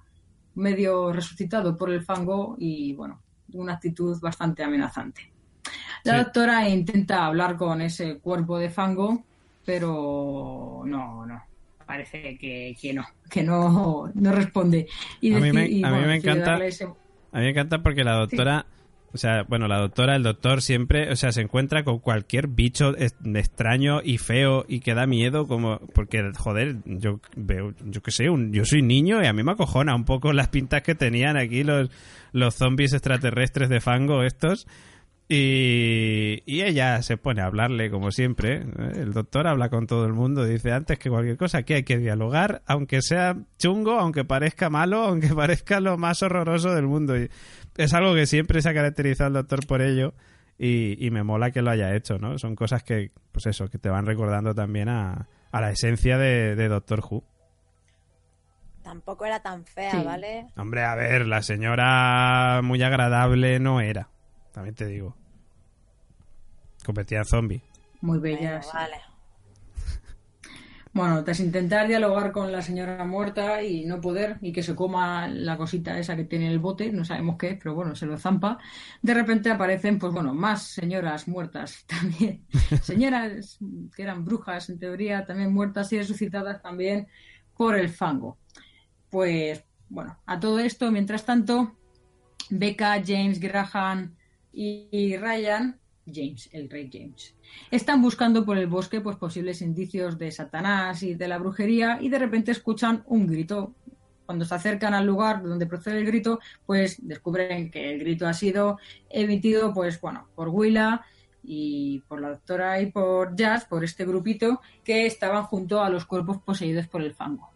medio 0.56 1.12
resucitado 1.12 1.76
por 1.76 1.90
el 1.90 2.02
fango 2.04 2.54
y, 2.58 2.92
bueno, 2.94 3.22
una 3.54 3.74
actitud 3.74 4.20
bastante 4.20 4.62
amenazante. 4.62 5.32
La 6.04 6.18
Sí. 6.18 6.24
doctora 6.24 6.68
intenta 6.68 7.24
hablar 7.24 7.56
con 7.56 7.80
ese 7.80 8.18
cuerpo 8.18 8.58
de 8.58 8.68
fango, 8.70 9.24
pero 9.64 10.82
no, 10.84 11.24
no. 11.26 11.42
Parece 11.86 12.38
que, 12.38 12.74
que 12.80 12.92
no, 12.94 13.04
que 13.30 13.42
no, 13.42 14.10
no 14.14 14.32
responde. 14.32 14.86
Y 15.20 15.34
A 15.34 15.38
mí 15.40 15.52
me- 15.52 15.66
deci- 15.66 15.70
y, 15.70 15.84
a 15.84 15.90
mí 15.90 15.96
me 16.00 16.06
decide 16.14 16.32
encanta- 16.32 16.50
darle 16.52 16.68
ese- 16.68 16.88
A 17.34 17.38
mí 17.38 17.44
me 17.44 17.50
encanta 17.50 17.82
porque 17.82 18.04
la 18.04 18.14
doctora, 18.16 18.64
o 19.12 19.18
sea, 19.18 19.42
bueno, 19.42 19.68
la 19.68 19.78
doctora, 19.78 20.16
el 20.16 20.22
doctor 20.22 20.62
siempre, 20.62 21.10
o 21.12 21.16
sea, 21.16 21.30
se 21.32 21.40
encuentra 21.42 21.84
con 21.84 21.98
cualquier 21.98 22.48
bicho 22.48 22.94
extraño 22.96 24.00
y 24.02 24.18
feo 24.18 24.64
y 24.68 24.80
que 24.80 24.94
da 24.94 25.06
miedo, 25.06 25.46
como, 25.46 25.78
porque, 25.94 26.32
joder, 26.36 26.76
yo 26.84 27.20
veo, 27.36 27.74
yo 27.84 28.02
qué 28.02 28.10
sé, 28.10 28.30
un- 28.30 28.52
yo 28.52 28.64
soy 28.64 28.82
niño 28.82 29.22
y 29.22 29.26
a 29.26 29.32
mí 29.32 29.42
me 29.42 29.52
acojona 29.52 29.94
un 29.94 30.04
poco 30.04 30.32
las 30.32 30.48
pintas 30.48 30.82
que 30.82 30.94
tenían 30.94 31.36
aquí 31.36 31.62
los, 31.64 31.90
los 32.32 32.54
zombies 32.54 32.92
extraterrestres 32.92 33.68
de 33.68 33.80
fango 33.80 34.22
estos. 34.22 34.66
Y, 35.26 36.42
y 36.44 36.62
ella 36.62 37.00
se 37.02 37.16
pone 37.16 37.40
a 37.40 37.46
hablarle 37.46 37.90
como 37.90 38.10
siempre. 38.10 38.56
¿eh? 38.56 38.64
El 38.96 39.12
doctor 39.14 39.46
habla 39.46 39.70
con 39.70 39.86
todo 39.86 40.04
el 40.06 40.12
mundo. 40.12 40.44
Dice 40.44 40.72
antes 40.72 40.98
que 40.98 41.08
cualquier 41.08 41.36
cosa 41.38 41.62
que 41.62 41.74
hay 41.76 41.82
que 41.82 41.98
dialogar, 41.98 42.62
aunque 42.66 43.00
sea 43.00 43.36
chungo, 43.58 43.92
aunque 43.98 44.24
parezca 44.24 44.68
malo, 44.68 45.02
aunque 45.02 45.28
parezca 45.34 45.80
lo 45.80 45.96
más 45.96 46.22
horroroso 46.22 46.74
del 46.74 46.86
mundo. 46.86 47.16
Y 47.18 47.30
es 47.76 47.94
algo 47.94 48.14
que 48.14 48.26
siempre 48.26 48.60
se 48.60 48.68
ha 48.68 48.74
caracterizado 48.74 49.28
el 49.28 49.34
doctor 49.34 49.66
por 49.66 49.80
ello. 49.82 50.14
Y, 50.58 51.04
y 51.04 51.10
me 51.10 51.24
mola 51.24 51.50
que 51.50 51.62
lo 51.62 51.70
haya 51.70 51.96
hecho, 51.96 52.18
¿no? 52.18 52.38
Son 52.38 52.54
cosas 52.54 52.84
que, 52.84 53.10
pues 53.32 53.46
eso, 53.46 53.68
que 53.68 53.78
te 53.78 53.88
van 53.88 54.06
recordando 54.06 54.54
también 54.54 54.88
a, 54.88 55.26
a 55.50 55.60
la 55.60 55.70
esencia 55.70 56.16
de, 56.16 56.54
de 56.54 56.68
Doctor 56.68 57.00
Who. 57.00 57.24
Tampoco 58.84 59.24
era 59.24 59.40
tan 59.40 59.64
fea, 59.64 59.90
Sí. 59.90 60.02
¿vale? 60.04 60.46
Hombre, 60.56 60.84
a 60.84 60.94
ver, 60.94 61.26
la 61.26 61.42
señora 61.42 62.60
muy 62.62 62.82
agradable 62.82 63.58
no 63.58 63.80
era. 63.80 64.10
También 64.54 64.74
te 64.76 64.86
digo. 64.86 65.16
Convertida 66.84 67.20
en 67.20 67.24
zombie. 67.26 67.62
muy 68.00 68.18
Bueno, 68.20 68.20
bella. 68.20 68.62
sí. 68.62 68.70
vale. 68.72 68.96
Bueno, 70.92 71.24
tras 71.24 71.40
intentar 71.40 71.88
dialogar 71.88 72.30
con 72.30 72.52
la 72.52 72.62
señora 72.62 73.04
muerta 73.04 73.62
y 73.64 73.84
no 73.84 74.00
poder, 74.00 74.38
y 74.40 74.52
que 74.52 74.62
se 74.62 74.76
coma 74.76 75.26
la 75.26 75.56
cosita 75.56 75.98
esa 75.98 76.14
que 76.14 76.24
tiene 76.24 76.46
en 76.46 76.52
el 76.52 76.60
bote, 76.60 76.92
no 76.92 77.04
sabemos 77.04 77.36
qué 77.36 77.50
es, 77.50 77.58
pero 77.60 77.74
bueno, 77.74 77.96
se 77.96 78.06
lo 78.06 78.16
zampa, 78.16 78.58
de 79.02 79.14
repente 79.14 79.50
aparecen, 79.50 79.98
pues 79.98 80.12
bueno, 80.12 80.34
más 80.34 80.62
señoras 80.62 81.26
muertas 81.26 81.84
también. 81.88 82.46
Señoras 82.82 83.58
que 83.96 84.02
eran 84.04 84.24
brujas, 84.24 84.70
en 84.70 84.78
teoría, 84.78 85.24
también 85.26 85.52
muertas 85.52 85.92
y 85.92 85.98
resucitadas 85.98 86.62
también 86.62 87.08
por 87.56 87.76
el 87.76 87.88
fango. 87.88 88.38
Pues 89.10 89.64
bueno, 89.88 90.18
a 90.26 90.38
todo 90.40 90.60
esto, 90.60 90.92
mientras 90.92 91.24
tanto, 91.26 91.76
Becca, 92.50 93.02
James, 93.04 93.40
Graham 93.40 94.14
y, 94.54 95.16
Ryan, 95.16 95.78
James, 96.06 96.48
el 96.52 96.70
rey 96.70 96.88
James, 96.92 97.34
están 97.70 98.00
buscando 98.00 98.44
por 98.44 98.56
el 98.58 98.66
bosque 98.66 99.00
pues 99.00 99.16
posibles 99.16 99.62
indicios 99.62 100.18
de 100.18 100.30
Satanás 100.30 101.02
y 101.02 101.14
de 101.14 101.28
la 101.28 101.38
brujería 101.38 101.98
y 102.00 102.08
de 102.08 102.18
repente 102.18 102.52
escuchan 102.52 103.02
un 103.06 103.26
grito. 103.26 103.74
Cuando 104.26 104.44
se 104.46 104.54
acercan 104.54 104.94
al 104.94 105.04
lugar 105.04 105.42
donde 105.42 105.66
procede 105.66 105.98
el 105.98 106.06
grito, 106.06 106.40
pues 106.64 106.96
descubren 107.06 107.70
que 107.70 107.92
el 107.92 107.98
grito 107.98 108.26
ha 108.26 108.32
sido 108.32 108.78
emitido 109.10 109.74
pues 109.74 110.00
bueno, 110.00 110.28
por 110.34 110.48
Willa 110.48 111.02
y 111.42 112.00
por 112.08 112.22
la 112.22 112.30
doctora 112.30 112.80
y 112.80 112.90
por 112.90 113.36
Jazz, 113.36 113.66
por 113.66 113.84
este 113.84 114.06
grupito 114.06 114.62
que 114.82 115.04
estaban 115.04 115.44
junto 115.44 115.82
a 115.82 115.90
los 115.90 116.06
cuerpos 116.06 116.38
poseídos 116.38 116.86
por 116.86 117.02
el 117.02 117.12
fango. 117.12 117.50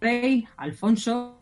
Rey 0.00 0.46
Alfonso, 0.56 1.38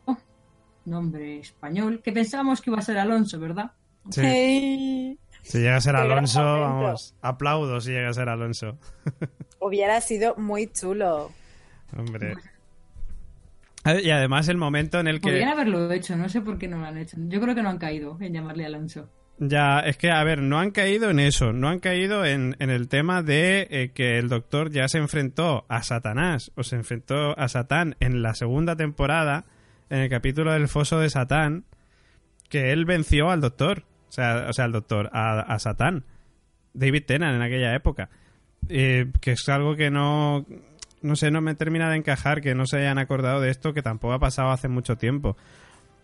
nombre 0.84 1.38
español, 1.38 2.02
que 2.02 2.12
pensábamos 2.12 2.60
que 2.60 2.70
iba 2.70 2.78
a 2.78 2.82
ser 2.82 2.98
Alonso, 2.98 3.38
¿verdad? 3.38 3.72
Sí. 4.08 5.18
Si 5.42 5.58
llega 5.58 5.76
a 5.76 5.80
ser 5.80 5.96
Alonso, 5.96 6.42
vamos, 6.42 7.14
aplaudo 7.22 7.80
si 7.80 7.90
llega 7.90 8.08
a 8.08 8.14
ser 8.14 8.28
Alonso. 8.28 8.78
Hubiera 9.60 10.00
sido 10.00 10.36
muy 10.36 10.68
chulo. 10.68 11.30
Hombre. 11.96 12.34
Y 14.02 14.10
además 14.10 14.48
el 14.48 14.58
momento 14.58 15.00
en 15.00 15.08
el 15.08 15.20
que... 15.20 15.30
Podrían 15.30 15.48
haberlo 15.48 15.90
hecho, 15.90 16.16
no 16.16 16.28
sé 16.28 16.40
por 16.40 16.58
qué 16.58 16.68
no 16.68 16.78
lo 16.78 16.86
han 16.86 16.98
hecho. 16.98 17.16
Yo 17.18 17.40
creo 17.40 17.54
que 17.54 17.62
no 17.62 17.70
han 17.70 17.78
caído 17.78 18.16
en 18.20 18.34
llamarle 18.34 18.66
Alonso. 18.66 19.08
Ya, 19.38 19.80
es 19.80 19.96
que, 19.96 20.10
a 20.10 20.22
ver, 20.22 20.42
no 20.42 20.58
han 20.58 20.70
caído 20.70 21.08
en 21.08 21.18
eso, 21.18 21.54
no 21.54 21.70
han 21.70 21.78
caído 21.78 22.26
en, 22.26 22.56
en 22.58 22.68
el 22.68 22.88
tema 22.88 23.22
de 23.22 23.66
eh, 23.70 23.90
que 23.94 24.18
el 24.18 24.28
doctor 24.28 24.70
ya 24.70 24.86
se 24.86 24.98
enfrentó 24.98 25.64
a 25.68 25.82
Satanás, 25.82 26.52
o 26.56 26.62
se 26.62 26.76
enfrentó 26.76 27.38
a 27.38 27.48
Satán 27.48 27.96
en 28.00 28.20
la 28.20 28.34
segunda 28.34 28.76
temporada, 28.76 29.46
en 29.88 30.00
el 30.00 30.10
capítulo 30.10 30.52
del 30.52 30.68
foso 30.68 31.00
de 31.00 31.08
Satán, 31.08 31.64
que 32.50 32.70
él 32.72 32.84
venció 32.84 33.30
al 33.30 33.40
doctor, 33.40 33.84
o 34.10 34.12
sea, 34.12 34.46
o 34.50 34.52
sea 34.52 34.66
al 34.66 34.72
doctor, 34.72 35.08
a, 35.14 35.40
a 35.40 35.58
Satán, 35.58 36.04
David 36.74 37.04
Tennant 37.06 37.34
en 37.36 37.42
aquella 37.42 37.74
época, 37.74 38.10
Eh, 38.68 39.06
que 39.22 39.32
es 39.32 39.48
algo 39.48 39.74
que 39.74 39.90
no, 39.90 40.44
no 41.00 41.16
sé, 41.16 41.30
no 41.30 41.40
me 41.40 41.54
termina 41.54 41.88
de 41.90 41.96
encajar, 41.96 42.42
que 42.42 42.54
no 42.54 42.66
se 42.66 42.76
hayan 42.76 42.98
acordado 42.98 43.40
de 43.40 43.50
esto, 43.50 43.72
que 43.72 43.80
tampoco 43.82 44.12
ha 44.12 44.18
pasado 44.18 44.50
hace 44.50 44.68
mucho 44.68 44.96
tiempo. 44.96 45.36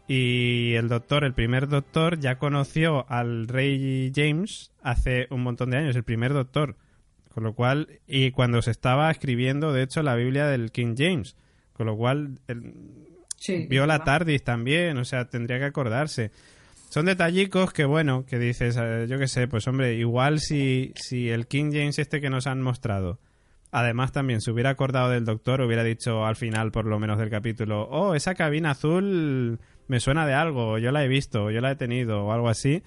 Y 0.08 0.74
el 0.74 0.88
doctor, 0.88 1.24
el 1.24 1.34
primer 1.34 1.68
doctor, 1.68 2.18
ya 2.18 2.38
conoció 2.38 3.04
al 3.10 3.46
rey 3.48 4.10
James 4.14 4.70
hace 4.82 5.26
un 5.30 5.42
montón 5.42 5.70
de 5.70 5.78
años, 5.78 5.96
el 5.96 6.04
primer 6.04 6.32
doctor 6.32 6.76
Con 7.34 7.44
lo 7.44 7.52
cual, 7.54 7.88
y 8.06 8.30
cuando 8.30 8.62
se 8.62 8.70
estaba 8.70 9.10
escribiendo, 9.10 9.72
de 9.74 9.82
hecho, 9.82 10.02
la 10.02 10.14
Biblia 10.14 10.46
del 10.46 10.70
King 10.72 10.94
James. 10.96 11.36
Con 11.74 11.84
lo 11.86 11.94
cual, 11.96 12.38
el- 12.48 12.72
Sí, 13.36 13.66
vio 13.68 13.84
la. 13.84 14.02
TARDIS 14.02 14.42
también, 14.44 14.96
o 14.96 15.04
sea, 15.04 15.26
tendría 15.28 15.58
que 15.58 15.66
acordarse. 15.66 16.30
Son 16.96 17.04
detallicos 17.04 17.74
que, 17.74 17.84
bueno, 17.84 18.24
que 18.24 18.38
dices, 18.38 18.74
eh, 18.80 19.04
yo 19.06 19.18
qué 19.18 19.28
sé, 19.28 19.48
pues 19.48 19.68
hombre, 19.68 19.96
igual 19.96 20.40
si, 20.40 20.94
si 20.96 21.28
el 21.28 21.46
King 21.46 21.70
James 21.70 21.98
este 21.98 22.22
que 22.22 22.30
nos 22.30 22.46
han 22.46 22.62
mostrado, 22.62 23.18
además 23.70 24.12
también 24.12 24.40
se 24.40 24.50
hubiera 24.50 24.70
acordado 24.70 25.10
del 25.10 25.26
doctor, 25.26 25.60
hubiera 25.60 25.84
dicho 25.84 26.24
al 26.24 26.36
final, 26.36 26.72
por 26.72 26.86
lo 26.86 26.98
menos 26.98 27.18
del 27.18 27.28
capítulo, 27.28 27.82
oh, 27.90 28.14
esa 28.14 28.34
cabina 28.34 28.70
azul 28.70 29.60
me 29.88 30.00
suena 30.00 30.26
de 30.26 30.32
algo, 30.32 30.78
yo 30.78 30.90
la 30.90 31.04
he 31.04 31.08
visto, 31.08 31.50
yo 31.50 31.60
la 31.60 31.72
he 31.72 31.76
tenido, 31.76 32.24
o 32.24 32.32
algo 32.32 32.48
así, 32.48 32.82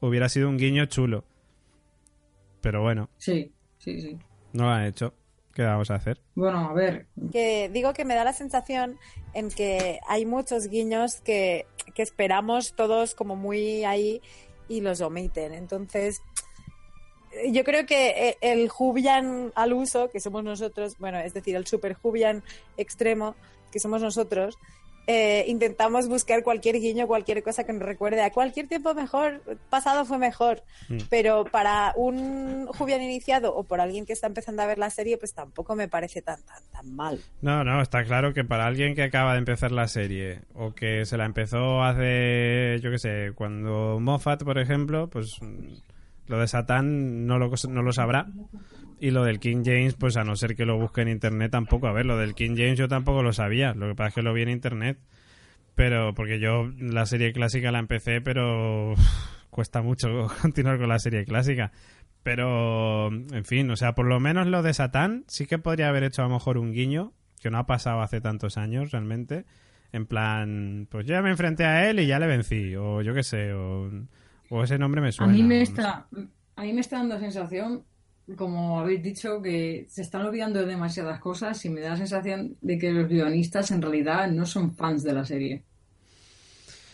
hubiera 0.00 0.28
sido 0.28 0.48
un 0.48 0.58
guiño 0.58 0.86
chulo. 0.86 1.24
Pero 2.62 2.82
bueno, 2.82 3.10
Sí, 3.16 3.52
sí, 3.78 4.00
sí. 4.00 4.18
no 4.54 4.64
lo 4.64 4.70
han 4.70 4.86
hecho. 4.86 5.14
¿Qué 5.54 5.64
vamos 5.64 5.90
a 5.90 5.96
hacer? 5.96 6.20
Bueno, 6.34 6.70
a 6.70 6.72
ver, 6.72 7.06
que 7.30 7.68
digo 7.72 7.92
que 7.92 8.04
me 8.04 8.14
da 8.14 8.24
la 8.24 8.32
sensación 8.32 8.98
en 9.34 9.50
que 9.50 10.00
hay 10.08 10.24
muchos 10.24 10.68
guiños 10.68 11.20
que, 11.20 11.66
que 11.94 12.02
esperamos 12.02 12.74
todos 12.74 13.14
como 13.14 13.36
muy 13.36 13.84
ahí 13.84 14.22
y 14.68 14.80
los 14.80 15.00
omiten. 15.02 15.52
Entonces, 15.52 16.22
yo 17.50 17.64
creo 17.64 17.86
que 17.86 18.28
eh, 18.28 18.36
el 18.40 18.68
Jubian 18.68 19.52
al 19.54 19.72
uso, 19.72 20.10
que 20.10 20.20
somos 20.20 20.44
nosotros, 20.44 20.96
bueno, 20.98 21.18
es 21.18 21.34
decir, 21.34 21.56
el 21.56 21.66
super 21.66 21.94
Jubian 21.94 22.42
extremo, 22.76 23.34
que 23.70 23.80
somos 23.80 24.02
nosotros, 24.02 24.58
eh, 25.06 25.44
intentamos 25.48 26.08
buscar 26.08 26.44
cualquier 26.44 26.80
guiño, 26.80 27.06
cualquier 27.06 27.42
cosa 27.42 27.64
que 27.64 27.72
nos 27.72 27.82
recuerde 27.82 28.22
a 28.22 28.30
cualquier 28.30 28.68
tiempo 28.68 28.94
mejor, 28.94 29.42
pasado 29.68 30.04
fue 30.04 30.18
mejor. 30.18 30.62
Mm. 30.88 30.98
Pero 31.10 31.44
para 31.44 31.92
un 31.96 32.66
Jubian 32.68 33.02
iniciado 33.02 33.54
o 33.54 33.64
por 33.64 33.80
alguien 33.80 34.06
que 34.06 34.12
está 34.12 34.28
empezando 34.28 34.62
a 34.62 34.66
ver 34.66 34.78
la 34.78 34.90
serie, 34.90 35.18
pues 35.18 35.34
tampoco 35.34 35.74
me 35.74 35.88
parece 35.88 36.22
tan, 36.22 36.40
tan, 36.44 36.62
tan 36.70 36.94
mal. 36.94 37.20
No, 37.40 37.64
no, 37.64 37.82
está 37.82 38.04
claro 38.04 38.32
que 38.32 38.44
para 38.44 38.66
alguien 38.66 38.94
que 38.94 39.02
acaba 39.02 39.32
de 39.32 39.38
empezar 39.38 39.72
la 39.72 39.88
serie 39.88 40.42
o 40.54 40.72
que 40.72 41.04
se 41.04 41.16
la 41.16 41.24
empezó 41.24 41.82
hace, 41.82 42.78
yo 42.80 42.90
qué 42.90 42.98
sé, 42.98 43.32
cuando 43.34 43.98
Moffat, 43.98 44.44
por 44.44 44.58
ejemplo, 44.58 45.08
pues 45.10 45.38
mm, 45.40 45.74
lo 46.28 46.38
de 46.38 46.46
Satán 46.46 47.26
no 47.26 47.38
lo, 47.38 47.50
no 47.68 47.82
lo 47.82 47.92
sabrá. 47.92 48.26
Y 49.02 49.10
lo 49.10 49.24
del 49.24 49.40
King 49.40 49.62
James, 49.64 49.94
pues 49.94 50.16
a 50.16 50.22
no 50.22 50.36
ser 50.36 50.54
que 50.54 50.64
lo 50.64 50.78
busque 50.78 51.00
en 51.00 51.08
internet 51.08 51.50
tampoco. 51.50 51.88
A 51.88 51.92
ver, 51.92 52.06
lo 52.06 52.16
del 52.18 52.36
King 52.36 52.54
James 52.56 52.78
yo 52.78 52.86
tampoco 52.86 53.24
lo 53.24 53.32
sabía. 53.32 53.74
Lo 53.74 53.88
que 53.88 53.96
pasa 53.96 54.10
es 54.10 54.14
que 54.14 54.22
lo 54.22 54.32
vi 54.32 54.42
en 54.42 54.50
internet. 54.50 54.96
Pero 55.74 56.14
porque 56.14 56.38
yo 56.38 56.70
la 56.78 57.04
serie 57.06 57.32
clásica 57.32 57.72
la 57.72 57.80
empecé, 57.80 58.20
pero 58.20 58.94
cuesta 59.50 59.82
mucho 59.82 60.28
continuar 60.40 60.78
con 60.78 60.88
la 60.88 61.00
serie 61.00 61.24
clásica. 61.24 61.72
Pero, 62.22 63.08
en 63.08 63.44
fin, 63.44 63.68
o 63.72 63.76
sea, 63.76 63.96
por 63.96 64.06
lo 64.06 64.20
menos 64.20 64.46
lo 64.46 64.62
de 64.62 64.72
Satán 64.72 65.24
sí 65.26 65.46
que 65.46 65.58
podría 65.58 65.88
haber 65.88 66.04
hecho 66.04 66.22
a 66.22 66.28
lo 66.28 66.34
mejor 66.34 66.56
un 66.56 66.70
guiño, 66.72 67.12
que 67.40 67.50
no 67.50 67.58
ha 67.58 67.66
pasado 67.66 68.02
hace 68.02 68.20
tantos 68.20 68.56
años 68.56 68.92
realmente. 68.92 69.46
En 69.90 70.06
plan, 70.06 70.86
pues 70.88 71.06
yo 71.06 71.14
ya 71.14 71.22
me 71.22 71.30
enfrenté 71.30 71.64
a 71.64 71.90
él 71.90 71.98
y 71.98 72.06
ya 72.06 72.20
le 72.20 72.28
vencí, 72.28 72.76
o 72.76 73.02
yo 73.02 73.14
qué 73.14 73.24
sé, 73.24 73.52
o, 73.52 73.90
o 74.48 74.62
ese 74.62 74.78
nombre 74.78 75.00
me 75.00 75.08
a 75.08 75.12
suena. 75.12 75.32
mí 75.32 75.42
me 75.42 75.60
está, 75.60 76.06
a 76.54 76.62
mí 76.62 76.72
me 76.72 76.80
está 76.80 76.98
dando 76.98 77.18
sensación, 77.18 77.82
como 78.36 78.80
habéis 78.80 79.02
dicho, 79.02 79.42
que 79.42 79.86
se 79.88 80.02
están 80.02 80.26
olvidando 80.26 80.60
de 80.60 80.66
demasiadas 80.66 81.20
cosas 81.20 81.64
y 81.64 81.68
me 81.68 81.80
da 81.80 81.90
la 81.90 81.96
sensación 81.96 82.56
de 82.60 82.78
que 82.78 82.92
los 82.92 83.08
guionistas 83.08 83.70
en 83.70 83.82
realidad 83.82 84.30
no 84.30 84.46
son 84.46 84.74
fans 84.74 85.02
de 85.02 85.12
la 85.12 85.24
serie. 85.24 85.62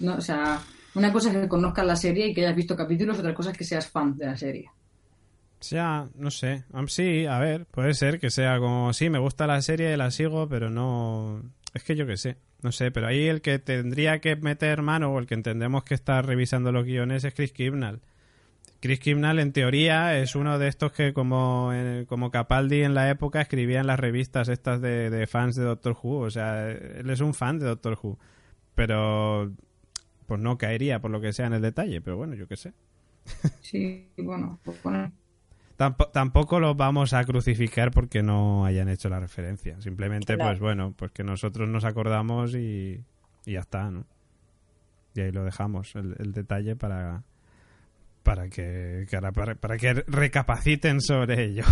No, 0.01 0.17
o 0.17 0.21
sea, 0.21 0.61
una 0.95 1.13
cosa 1.13 1.31
es 1.31 1.37
que 1.37 1.49
conozcas 1.49 1.87
la 1.87 1.97
serie 1.97 2.29
y 2.29 2.35
que 2.35 2.43
hayas 2.43 2.57
visto 2.57 2.77
capítulos, 2.77 3.19
otra 3.19 3.35
cosa 3.35 3.51
es 3.51 3.59
que 3.59 3.65
seas 3.65 3.89
fan 3.89 4.17
de 4.17 4.27
la 4.27 4.37
serie. 4.37 4.71
Ya, 5.61 6.09
no 6.15 6.31
sé. 6.31 6.65
Sí, 6.87 7.27
a 7.27 7.39
ver, 7.41 7.67
puede 7.67 7.95
ser 7.95 8.21
que 8.21 8.31
sea 8.31 8.59
como, 8.59 8.93
sí, 8.93 9.11
me 9.11 9.19
gusta 9.19 9.47
la 9.47 9.61
serie, 9.61 9.97
la 9.97 10.11
sigo, 10.11 10.49
pero 10.49 10.71
no... 10.71 11.43
Es 11.75 11.83
que 11.83 11.97
yo 11.97 12.07
qué 12.07 12.17
sé, 12.17 12.37
no 12.63 12.73
sé, 12.73 12.91
pero 12.91 13.09
ahí 13.09 13.27
el 13.27 13.43
que 13.43 13.59
tendría 13.59 14.21
que 14.21 14.37
meter 14.37 14.83
mano 14.83 15.13
o 15.13 15.19
el 15.19 15.27
que 15.27 15.35
entendemos 15.35 15.85
que 15.85 15.95
está 15.95 16.23
revisando 16.23 16.73
los 16.73 16.85
guiones 16.85 17.25
es 17.25 17.35
Chris 17.35 17.53
Kibnall. 17.53 18.01
Chris 18.81 19.01
Kibnall, 19.01 19.41
en 19.41 19.53
teoría, 19.53 20.19
es 20.19 20.37
uno 20.37 20.59
de 20.59 20.69
estos 20.69 20.93
que, 20.93 21.13
como, 21.13 21.71
eh, 21.75 22.07
como 22.09 22.31
Capaldi 22.31 22.83
en 22.83 22.95
la 22.95 23.11
época, 23.11 23.41
escribía 23.41 23.81
en 23.81 23.87
las 23.89 23.99
revistas 23.99 24.49
estas 24.49 24.81
de, 24.81 25.11
de 25.11 25.27
fans 25.27 25.57
de 25.57 25.65
Doctor 25.65 25.97
Who. 26.01 26.19
O 26.21 26.31
sea, 26.31 26.71
él 26.71 27.11
es 27.11 27.21
un 27.21 27.35
fan 27.35 27.59
de 27.59 27.67
Doctor 27.67 27.99
Who. 28.01 28.19
Pero, 28.77 29.51
pues 30.27 30.41
no 30.41 30.57
caería 30.59 31.01
por 31.01 31.11
lo 31.11 31.21
que 31.21 31.33
sea 31.33 31.47
en 31.47 31.55
el 31.55 31.63
detalle, 31.63 32.01
pero 32.01 32.17
bueno, 32.17 32.35
yo 32.35 32.47
qué 32.47 32.57
sé. 32.57 32.73
Sí, 33.61 34.07
bueno, 34.17 34.59
pues 34.63 34.81
bueno, 34.83 35.13
Tampo- 35.77 36.11
tampoco 36.13 36.59
los 36.61 36.77
vamos 36.77 37.13
a 37.13 37.25
crucificar 37.25 37.91
porque 37.91 38.23
no 38.23 38.65
hayan 38.65 38.89
hecho 38.89 39.09
la 39.09 39.21
referencia. 39.21 39.81
Simplemente, 39.81 40.35
Claro. 40.37 40.51
pues 40.51 40.61
bueno, 40.61 40.95
pues 40.97 41.11
que 41.13 41.25
nosotros 41.25 41.69
nos 41.69 41.85
acordamos 41.85 42.55
y, 42.55 43.05
y 43.45 43.53
ya 43.53 43.61
está, 43.61 43.91
¿no? 43.91 44.05
Y 45.15 45.21
ahí 45.21 45.33
lo 45.33 45.45
dejamos, 45.45 45.95
el, 45.97 46.15
el 46.19 46.33
detalle 46.33 46.75
para 46.77 47.23
para 48.23 48.49
que, 48.49 49.07
para 49.61 49.77
que 49.77 49.95
recapaciten 50.07 51.01
sobre 51.01 51.45
ello. 51.45 51.65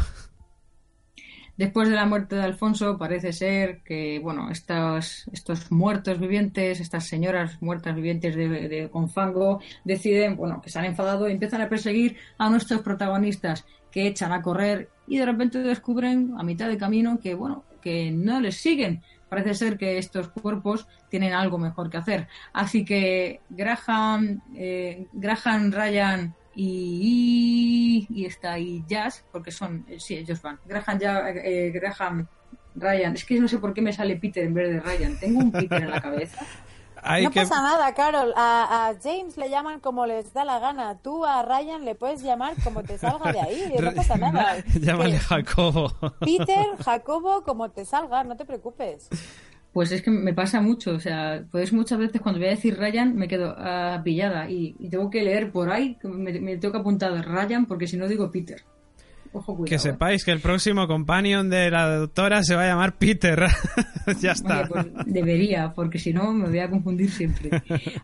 Después 1.57 1.88
de 1.88 1.94
la 1.94 2.05
muerte 2.05 2.36
de 2.36 2.42
Alfonso, 2.42 2.99
parece 2.99 3.32
ser 3.32 3.82
que, 3.82 4.18
bueno, 4.18 4.51
estos, 4.51 5.26
estos 5.32 5.72
muertos 5.72 6.20
vivientes, 6.20 6.80
estas 6.80 7.07
señoras 7.07 7.62
muertas 7.62 7.97
vivientes 7.97 8.36
de, 8.36 8.47
de 8.68 8.90
con 8.90 9.09
fango, 9.09 9.62
deciden, 9.82 10.36
bueno, 10.36 10.61
que 10.61 10.68
se 10.68 10.78
han 10.78 10.84
enfadado 10.84 11.26
y 11.28 11.32
empiezan 11.32 11.62
a 11.62 11.68
perseguir 11.68 12.16
a 12.36 12.51
nuestros 12.51 12.82
protagonistas, 12.82 13.64
que 13.90 14.07
echan 14.07 14.32
a 14.32 14.42
correr 14.42 14.90
y 15.07 15.16
de 15.16 15.24
repente 15.24 15.61
descubren 15.61 16.34
a 16.36 16.42
mitad 16.42 16.68
de 16.68 16.76
camino 16.76 17.18
que, 17.18 17.34
bueno, 17.34 17.64
que 17.80 18.11
no 18.11 18.38
les 18.38 18.59
siguen. 18.59 19.03
Parece 19.29 19.55
ser 19.55 19.77
que 19.77 19.99
estos 19.99 20.29
cuerpos 20.29 20.87
tienen 21.09 21.33
algo 21.33 21.59
mejor 21.59 21.91
que 21.91 21.97
hacer. 21.97 22.29
Así 22.53 22.85
que 22.85 23.41
Graham, 23.51 24.41
eh, 24.55 25.07
Graham, 25.12 25.72
Ryan 25.72 26.35
y, 26.55 28.07
y 28.09 28.24
está 28.24 28.53
ahí 28.53 28.85
Jazz, 28.87 29.24
porque 29.33 29.51
son, 29.51 29.85
eh, 29.89 29.99
sí, 29.99 30.14
ellos 30.14 30.41
van. 30.41 30.59
Graham, 30.64 30.99
eh, 31.03 31.70
Graham, 31.74 32.27
Ryan. 32.74 33.14
Es 33.14 33.24
que 33.24 33.41
no 33.41 33.49
sé 33.49 33.59
por 33.59 33.74
qué 33.74 33.83
me 33.83 33.93
sale 33.93 34.16
Peter 34.16 34.45
en 34.45 34.55
vez 34.55 34.70
de 34.70 34.81
Ryan. 34.81 35.18
Tengo 35.18 35.41
un 35.41 35.53
Peter 35.53 35.83
en 35.83 35.91
la 35.91 36.01
cabeza. 36.01 36.45
Hay 37.07 37.25
no 37.25 37.31
que... 37.31 37.41
pasa 37.41 37.63
nada, 37.63 37.95
Carol. 37.95 38.33
A, 38.37 38.89
a 38.89 38.95
James 39.03 39.37
le 39.37 39.49
llaman 39.49 39.81
como 39.81 40.07
les 40.07 40.33
da 40.33 40.45
la 40.45 40.59
gana. 40.59 40.99
Tú 40.99 41.25
a 41.25 41.43
Ryan 41.43 41.85
le 41.85 41.95
puedes 41.95 42.23
llamar 42.23 42.55
como 42.63 42.83
te 42.83 42.99
salga 42.99 43.33
de 43.33 43.41
ahí. 43.41 43.75
No 43.81 43.93
pasa 43.93 44.17
nada. 44.17 44.57
Llámale 44.81 45.19
Jacobo. 45.19 45.93
Peter, 46.21 46.67
Jacobo, 46.85 47.43
como 47.43 47.71
te 47.71 47.85
salga, 47.85 48.25
no 48.25 48.37
te 48.37 48.45
preocupes. 48.45 49.09
Pues 49.73 49.93
es 49.93 50.01
que 50.01 50.11
me 50.11 50.33
pasa 50.33 50.63
mucho, 50.63 50.93
o 50.93 51.01
sea, 51.01 51.45
pues 51.51 51.73
muchas 51.73 51.99
veces 51.99 52.23
cuando 52.23 52.39
voy 52.39 52.49
a 52.49 52.53
decir 52.53 52.79
Ryan 52.79 53.15
me 53.15 53.29
quedo 53.29 53.55
ah, 53.59 54.01
pillada 54.03 54.49
y, 54.49 54.75
y 54.79 54.89
tengo 54.89 55.11
que 55.11 55.23
leer 55.23 55.53
por 55.53 55.71
ahí, 55.71 55.97
que 55.97 56.09
me, 56.09 56.33
me 56.41 56.57
tengo 56.57 56.73
que 56.73 56.79
apuntar 56.79 57.13
Ryan 57.13 57.67
porque 57.67 57.87
si 57.87 57.99
no 57.99 58.09
digo 58.09 58.31
Peter. 58.31 58.65
Ojo, 59.37 59.55
cuidado. 59.55 59.68
Que 59.68 59.74
¿eh? 59.74 59.78
sepáis 59.78 60.24
que 60.24 60.32
el 60.32 60.41
próximo 60.41 60.87
companion 60.87 61.51
de 61.51 61.70
la 61.70 61.95
doctora 61.97 62.43
se 62.43 62.55
va 62.55 62.62
a 62.62 62.68
llamar 62.68 62.97
Peter. 62.97 63.45
ya 64.20 64.32
está. 64.32 64.61
Oye, 64.61 64.68
pues 64.68 64.87
debería, 65.05 65.72
porque 65.74 65.99
si 65.99 66.14
no 66.14 66.32
me 66.32 66.49
voy 66.49 66.59
a 66.59 66.70
confundir 66.70 67.11
siempre. 67.11 67.51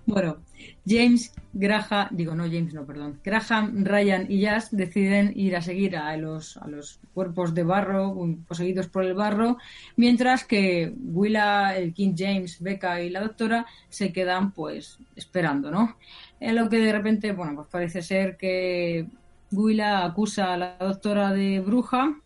Bueno, 0.05 0.39
James, 0.87 1.33
Graham, 1.55 2.09
digo 2.11 2.35
no 2.35 2.45
James, 2.45 2.74
no, 2.74 2.85
perdón. 2.85 3.18
Graham, 3.24 3.83
Ryan 3.83 4.26
y 4.28 4.41
Jazz 4.41 4.68
deciden 4.72 5.33
ir 5.35 5.57
a 5.57 5.62
seguir 5.62 5.97
a 5.97 6.14
los, 6.18 6.59
a 6.59 6.68
los 6.68 7.01
cuerpos 7.14 7.55
de 7.55 7.62
barro, 7.62 8.14
poseídos 8.47 8.89
por 8.89 9.05
el 9.05 9.14
barro, 9.14 9.57
mientras 9.97 10.45
que 10.45 10.93
Willa, 11.01 11.74
el 11.76 11.95
King 11.95 12.14
James, 12.14 12.61
Becca 12.61 13.01
y 13.01 13.09
la 13.09 13.20
doctora 13.20 13.64
se 13.89 14.12
quedan 14.12 14.53
pues 14.53 14.99
esperando, 15.16 15.70
¿no? 15.70 15.97
En 16.41 16.57
lo 16.57 16.68
que 16.68 16.78
de 16.78 16.93
repente, 16.93 17.33
bueno, 17.33 17.55
pues 17.55 17.68
parece 17.70 18.03
ser 18.03 18.37
que 18.37 19.07
Willa 19.53 20.05
acusa 20.05 20.55
a 20.55 20.57
la 20.57 20.77
doctora 20.79 21.33
de 21.33 21.61
bruja 21.61 22.21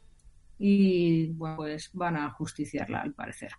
y 0.59 1.33
bueno, 1.33 1.57
pues 1.57 1.91
van 1.93 2.17
a 2.17 2.31
justiciarla 2.31 3.01
al 3.01 3.13
parecer. 3.13 3.51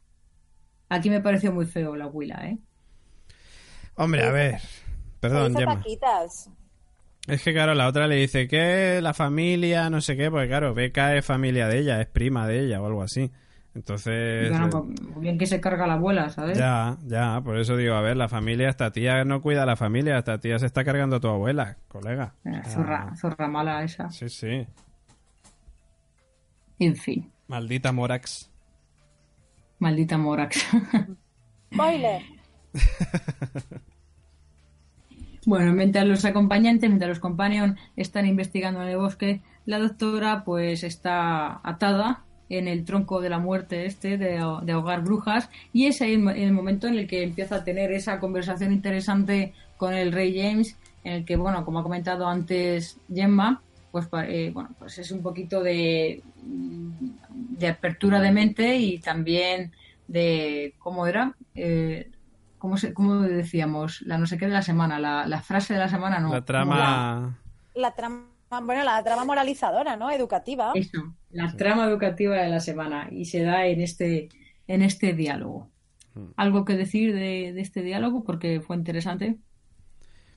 Aquí 0.89 1.09
me 1.09 1.22
pareció 1.22 1.51
muy 1.51 1.65
feo 1.65 1.95
la 1.95 2.07
Willa, 2.07 2.39
¿eh? 2.45 2.57
Hombre, 3.95 4.24
a 4.24 4.32
ver. 4.32 4.59
Perdón, 5.20 5.55
Gemma. 5.55 5.84
Es 7.28 7.43
que, 7.43 7.51
claro, 7.51 7.74
la 7.74 7.88
otra 7.88 8.07
le 8.07 8.15
dice 8.15 8.47
que 8.47 9.01
la 9.01 9.13
familia, 9.13 9.89
no 9.89 9.99
sé 9.99 10.15
qué, 10.15 10.32
porque, 10.32 10.47
claro, 10.47 10.74
Beca 10.74 11.15
es 11.15 11.26
familia 11.26 11.68
de 11.68 11.80
ella, 11.80 11.99
es 11.99 12.07
prima 12.07 12.47
de 12.47 12.61
ella 12.61 12.82
o 12.82 12.86
algo 12.86 13.03
así. 13.03 13.32
Entonces. 13.78 14.49
Bueno, 14.49 14.65
eh, 14.65 14.95
pues, 15.13 15.19
bien 15.21 15.38
que 15.38 15.45
se 15.45 15.61
carga 15.61 15.86
la 15.86 15.93
abuela, 15.93 16.32
¿sabes? 16.32 16.57
ya, 16.57 16.97
ya, 17.05 17.39
por 17.43 17.59
eso 17.59 17.78
digo, 17.78 17.93
a 17.93 18.01
ver, 18.01 18.17
la 18.17 18.28
familia, 18.28 18.69
esta 18.69 18.91
tía 18.91 19.23
no 19.23 19.39
cuida 19.39 19.63
a 19.63 19.65
la 19.67 19.75
familia, 19.75 20.17
esta 20.17 20.39
tía 20.39 20.57
se 20.57 20.65
está 20.65 20.84
cargando 20.84 21.17
a 21.17 21.19
tu 21.19 21.28
abuela, 21.28 21.78
colega. 21.88 22.34
Eh, 22.43 22.59
Zorra, 22.65 23.15
zorra 23.15 23.47
mala 23.47 23.84
esa. 23.84 24.09
Sí, 24.09 24.30
sí. 24.30 24.65
En 26.80 26.95
fin, 26.95 27.32
Maldita 27.47 27.91
Morax. 27.91 28.49
maldita 29.78 30.17
Morax. 30.17 30.67
Spoiler. 31.71 32.23
Bueno, 35.45 35.71
mientras 35.71 36.05
los 36.05 36.25
acompañantes, 36.25 36.89
mientras 36.89 37.07
los 37.07 37.19
companions 37.21 37.80
están 37.95 38.25
investigando 38.25 38.82
en 38.82 38.89
el 38.89 38.97
bosque, 38.97 39.39
la 39.63 39.80
doctora 39.80 40.43
pues 40.43 40.84
está 40.84 41.61
atada 41.63 42.25
en 42.49 42.67
el 42.67 42.85
tronco 42.85 43.21
de 43.21 43.29
la 43.29 43.39
muerte 43.39 43.85
este 43.85 44.17
de, 44.17 44.43
de 44.63 44.71
ahogar 44.71 45.03
brujas 45.03 45.49
y 45.73 45.85
es 45.85 46.01
ahí 46.01 46.13
el, 46.13 46.27
el 46.29 46.53
momento 46.53 46.87
en 46.87 46.95
el 46.95 47.07
que 47.07 47.23
empieza 47.23 47.57
a 47.57 47.63
tener 47.63 47.91
esa 47.91 48.19
conversación 48.19 48.71
interesante 48.71 49.53
con 49.77 49.93
el 49.93 50.11
rey 50.11 50.39
James 50.39 50.77
en 51.03 51.13
el 51.13 51.25
que, 51.25 51.37
bueno, 51.37 51.63
como 51.63 51.79
ha 51.79 51.83
comentado 51.83 52.27
antes 52.27 52.99
Gemma, 53.13 53.61
pues, 53.91 54.09
eh, 54.27 54.51
bueno, 54.53 54.69
pues 54.77 54.97
es 54.97 55.11
un 55.11 55.21
poquito 55.21 55.63
de, 55.63 56.21
de 56.43 57.67
apertura 57.67 58.19
de 58.19 58.31
mente 58.31 58.75
y 58.75 58.99
también 58.99 59.71
de, 60.07 60.73
¿cómo 60.79 61.07
era? 61.07 61.33
Eh, 61.55 62.11
¿cómo, 62.57 62.77
se, 62.77 62.93
¿Cómo 62.93 63.21
decíamos? 63.21 64.01
La 64.01 64.17
no 64.17 64.27
sé 64.27 64.37
qué 64.37 64.47
de 64.47 64.53
la 64.53 64.61
semana, 64.61 64.99
la, 64.99 65.25
la 65.25 65.41
frase 65.41 65.73
de 65.73 65.79
la 65.79 65.89
semana, 65.89 66.19
no. 66.19 66.33
La 66.33 66.43
trama... 66.43 67.37
La, 67.73 67.81
la 67.81 67.95
trama... 67.95 68.25
Bueno, 68.49 68.83
la 68.83 69.03
trama 69.03 69.25
moralizadora, 69.25 69.97
¿no? 69.97 70.09
Educativa. 70.09 70.71
Eso, 70.75 71.13
la 71.31 71.55
trama 71.55 71.85
educativa 71.85 72.35
de 72.35 72.49
la 72.49 72.59
semana 72.59 73.09
y 73.11 73.25
se 73.25 73.43
da 73.43 73.67
en 73.67 73.81
este, 73.81 74.29
en 74.67 74.81
este 74.81 75.13
diálogo. 75.13 75.69
¿Algo 76.35 76.65
que 76.65 76.75
decir 76.75 77.13
de, 77.13 77.53
de 77.53 77.61
este 77.61 77.83
diálogo? 77.83 78.23
Porque 78.23 78.59
fue 78.59 78.75
interesante. 78.75 79.37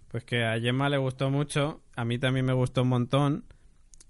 Pues 0.09 0.25
que 0.25 0.45
a 0.45 0.61
Gemma 0.61 0.91
le 0.91 0.99
gustó 0.99 1.31
mucho, 1.31 1.83
a 1.95 2.05
mí 2.05 2.19
también 2.19 2.45
me 2.45 2.53
gustó 2.53 2.83
un 2.83 2.89
montón. 2.89 3.45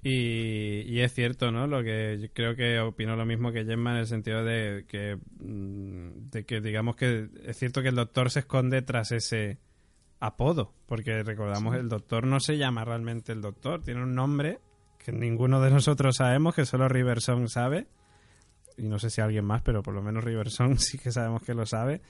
Y, 0.02 0.80
y, 0.86 1.00
es 1.00 1.12
cierto, 1.12 1.52
¿no? 1.52 1.66
Lo 1.66 1.82
que 1.82 2.18
yo 2.18 2.28
creo 2.32 2.56
que 2.56 2.80
opino 2.80 3.16
lo 3.16 3.26
mismo 3.26 3.52
que 3.52 3.66
Gemma 3.66 3.92
en 3.92 3.98
el 3.98 4.06
sentido 4.06 4.42
de 4.42 4.86
que, 4.88 5.18
de 5.38 6.44
que 6.46 6.60
digamos 6.62 6.96
que 6.96 7.28
es 7.44 7.58
cierto 7.58 7.82
que 7.82 7.88
el 7.88 7.96
doctor 7.96 8.30
se 8.30 8.40
esconde 8.40 8.80
tras 8.80 9.12
ese 9.12 9.58
apodo, 10.20 10.72
porque 10.86 11.22
recordamos 11.22 11.74
sí. 11.74 11.80
el 11.80 11.88
doctor 11.88 12.26
no 12.26 12.38
se 12.40 12.58
llama 12.58 12.84
realmente 12.84 13.32
el 13.32 13.40
doctor, 13.40 13.82
tiene 13.82 14.02
un 14.02 14.14
nombre 14.14 14.60
que 14.98 15.12
ninguno 15.12 15.60
de 15.60 15.70
nosotros 15.70 16.16
sabemos, 16.16 16.54
que 16.54 16.66
solo 16.66 16.88
Riverson 16.88 17.48
sabe, 17.48 17.86
y 18.76 18.82
no 18.82 18.98
sé 18.98 19.10
si 19.10 19.20
alguien 19.20 19.44
más, 19.44 19.62
pero 19.62 19.82
por 19.82 19.94
lo 19.94 20.02
menos 20.02 20.22
Riverson 20.22 20.78
sí 20.78 20.98
que 20.98 21.10
sabemos 21.10 21.42
que 21.42 21.54
lo 21.54 21.66
sabe. 21.66 22.02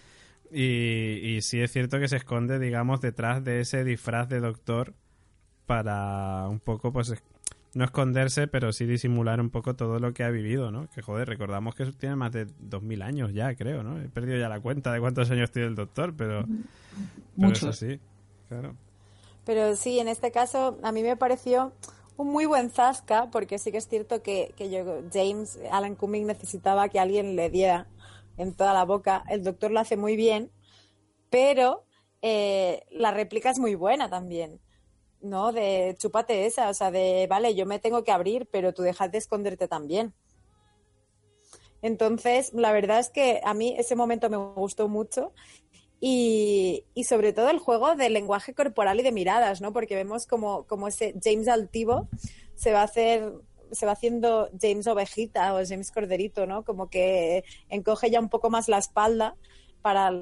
Y, 0.53 1.37
y 1.37 1.43
sí 1.43 1.61
es 1.61 1.71
cierto 1.71 2.01
que 2.01 2.09
se 2.09 2.17
esconde, 2.17 2.59
digamos, 2.59 3.01
detrás 3.01 3.45
de 3.45 3.61
ese 3.61 3.85
disfraz 3.85 4.29
de 4.29 4.41
doctor 4.41 4.95
para 5.67 6.49
un 6.49 6.59
poco, 6.59 6.93
pues, 6.93 7.15
no 7.75 7.85
esconderse, 7.85 8.49
pero 8.49 8.73
sí 8.73 8.85
disimular 8.85 9.41
un 9.41 9.51
poco 9.51 9.75
todo 9.75 9.99
lo 9.99 10.13
que 10.13 10.25
ha 10.25 10.31
vivido, 10.31 10.71
¿no? 10.71 10.89
Que 10.91 11.03
joder, 11.03 11.29
recordamos 11.29 11.75
que 11.75 11.87
tiene 11.93 12.17
más 12.17 12.33
de 12.33 12.47
2000 12.59 13.03
años 13.03 13.33
ya, 13.33 13.55
creo, 13.55 13.83
¿no? 13.83 14.01
He 14.01 14.09
perdido 14.09 14.39
ya 14.39 14.49
la 14.49 14.61
cuenta 14.61 14.93
de 14.93 15.01
cuántos 15.01 15.31
años 15.31 15.51
tiene 15.51 15.69
el 15.69 15.77
doctor, 15.77 16.15
pero, 16.17 16.45
pero 17.37 17.53
es 17.53 17.63
así, 17.63 18.01
claro. 18.49 18.75
Pero 19.45 19.77
sí, 19.77 19.99
en 19.99 20.09
este 20.09 20.31
caso 20.33 20.79
a 20.83 20.93
mí 20.93 21.03
me 21.03 21.17
pareció 21.17 21.73
un 22.17 22.29
muy 22.29 22.45
buen 22.45 22.71
zasca, 22.71 23.31
porque 23.31 23.59
sí 23.59 23.73
que 23.73 23.79
es 23.79 23.89
cierto 23.89 24.23
que, 24.23 24.53
que 24.57 24.71
yo, 24.71 25.03
James, 25.13 25.59
Alan 25.71 25.95
Cumming 25.95 26.27
necesitaba 26.27 26.89
que 26.89 26.99
alguien 26.99 27.37
le 27.37 27.51
diera 27.51 27.87
en 28.37 28.55
toda 28.55 28.75
la 28.75 28.85
boca. 28.85 29.25
El 29.29 29.43
doctor 29.45 29.71
lo 29.71 29.81
hace 29.81 29.97
muy 29.97 30.17
bien, 30.17 30.51
pero 31.31 31.85
eh, 32.23 32.83
la 32.91 33.11
réplica 33.11 33.51
es 33.51 33.59
muy 33.59 33.75
buena 33.75 34.11
también. 34.11 34.61
¿No? 35.23 35.53
De 35.53 35.97
chúpate 35.99 36.47
esa, 36.47 36.69
o 36.69 36.75
sea, 36.75 36.91
de 36.91 37.27
vale, 37.29 37.55
yo 37.55 37.67
me 37.67 37.79
tengo 37.79 38.05
que 38.05 38.13
abrir, 38.13 38.47
pero 38.51 38.73
tú 38.73 38.83
dejas 38.83 39.11
de 39.13 39.19
esconderte 39.19 39.69
también. 39.69 40.15
Entonces, 41.83 42.53
la 42.53 42.73
verdad 42.73 42.99
es 42.99 43.11
que 43.11 43.41
a 43.45 43.55
mí 43.55 43.75
ese 43.79 43.97
momento 43.97 44.29
me 44.29 44.37
gustó 44.37 44.89
mucho 44.89 45.33
y, 46.01 46.85
y 46.95 47.05
sobre 47.05 47.33
todo 47.33 47.51
el 47.51 47.59
juego 47.59 47.95
del 47.97 48.13
lenguaje 48.13 48.55
corporal 48.55 49.01
y 49.01 49.03
de 49.03 49.13
miradas, 49.13 49.61
¿no? 49.61 49.73
Porque 49.73 49.95
vemos 49.95 50.27
como, 50.27 50.65
como 50.65 50.89
ese 50.89 51.15
James 51.23 51.49
altivo 51.49 52.09
se 52.55 52.73
va 52.73 52.81
a 52.81 52.85
hacer 52.85 53.33
se 53.73 53.87
va 53.87 53.93
haciendo 53.93 54.51
James 54.61 54.87
ovejita 54.87 55.55
o 55.55 55.65
James 55.65 55.91
corderito, 55.91 56.47
¿no? 56.47 56.65
Como 56.65 56.91
que 56.91 57.45
encoge 57.69 58.11
ya 58.11 58.21
un 58.21 58.29
poco 58.29 58.51
más 58.51 58.69
la 58.69 58.79
espalda 58.79 59.37
para 59.83 60.13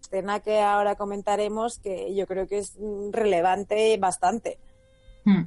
escena 0.00 0.40
que 0.40 0.60
ahora 0.60 0.94
comentaremos 0.94 1.78
que 1.78 2.14
yo 2.14 2.26
creo 2.26 2.46
que 2.46 2.58
es 2.58 2.76
relevante 3.12 3.96
bastante. 3.98 4.58
Hmm. 5.24 5.44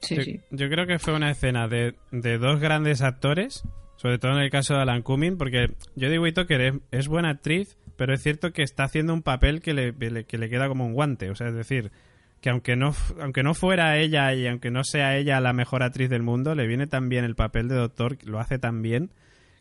Sí, 0.00 0.16
yo, 0.16 0.22
sí. 0.22 0.40
yo, 0.50 0.68
creo 0.68 0.86
que 0.86 0.98
fue 0.98 1.14
una 1.14 1.30
escena 1.30 1.68
de, 1.68 1.94
de, 2.10 2.38
dos 2.38 2.58
grandes 2.58 3.02
actores, 3.02 3.64
sobre 3.96 4.18
todo 4.18 4.32
en 4.32 4.38
el 4.38 4.50
caso 4.50 4.74
de 4.74 4.80
Alan 4.80 5.02
Cumming, 5.02 5.36
porque 5.36 5.66
Jodie 5.94 6.18
Whittaker 6.18 6.60
es, 6.60 6.74
es, 6.90 7.08
buena 7.08 7.30
actriz, 7.30 7.76
pero 7.96 8.14
es 8.14 8.22
cierto 8.22 8.52
que 8.52 8.62
está 8.62 8.84
haciendo 8.84 9.12
un 9.12 9.22
papel 9.22 9.60
que 9.60 9.74
le, 9.74 9.94
que 10.24 10.38
le 10.38 10.48
queda 10.48 10.68
como 10.68 10.86
un 10.86 10.94
guante, 10.94 11.28
o 11.30 11.34
sea, 11.34 11.48
es 11.48 11.54
decir, 11.54 11.92
que 12.40 12.50
aunque 12.50 12.76
no, 12.76 12.94
aunque 13.20 13.42
no 13.42 13.54
fuera 13.54 13.98
ella 13.98 14.32
y 14.32 14.46
aunque 14.46 14.70
no 14.70 14.84
sea 14.84 15.16
ella 15.16 15.40
la 15.40 15.52
mejor 15.52 15.82
actriz 15.82 16.08
del 16.08 16.22
mundo, 16.22 16.54
le 16.54 16.66
viene 16.66 16.86
tan 16.86 17.08
bien 17.08 17.24
el 17.24 17.34
papel 17.34 17.68
de 17.68 17.74
doctor, 17.74 18.16
lo 18.24 18.40
hace 18.40 18.58
tan 18.58 18.82
bien, 18.82 19.10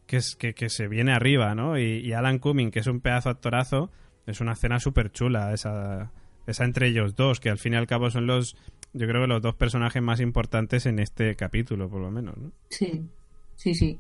que, 0.10 0.18
es, 0.18 0.36
que, 0.36 0.56
que 0.56 0.70
se 0.70 0.88
viene 0.88 1.12
arriba, 1.14 1.54
¿no? 1.54 1.78
Y, 1.78 2.12
Alan 2.14 2.40
Cumming, 2.40 2.72
que 2.72 2.80
es 2.80 2.88
un 2.88 3.00
pedazo 3.00 3.30
actorazo, 3.30 3.92
es 4.26 4.42
una 4.42 4.54
escena 4.54 4.80
súper 4.80 5.12
chula, 5.12 5.54
esa, 5.54 6.12
esa 6.48 6.66
entre 6.66 6.88
ellos 6.88 7.16
dos, 7.16 7.40
que 7.40 7.52
al 7.52 7.60
fin 7.60 7.74
y 7.74 7.76
al 7.76 7.86
cabo 7.86 8.10
son 8.10 8.26
los, 8.26 8.58
yo 8.92 9.06
creo 9.08 9.22
que 9.22 9.28
los 9.28 9.44
dos 9.44 9.54
personajes 9.54 10.02
más 10.02 10.20
importantes 10.20 10.88
en 10.88 10.98
este 10.98 11.36
capítulo, 11.36 11.92
por 11.92 12.02
lo 12.02 12.10
menos, 12.10 12.36
¿no? 12.38 12.52
Sí, 12.72 13.08
sí, 13.56 13.76
sí. 13.76 14.00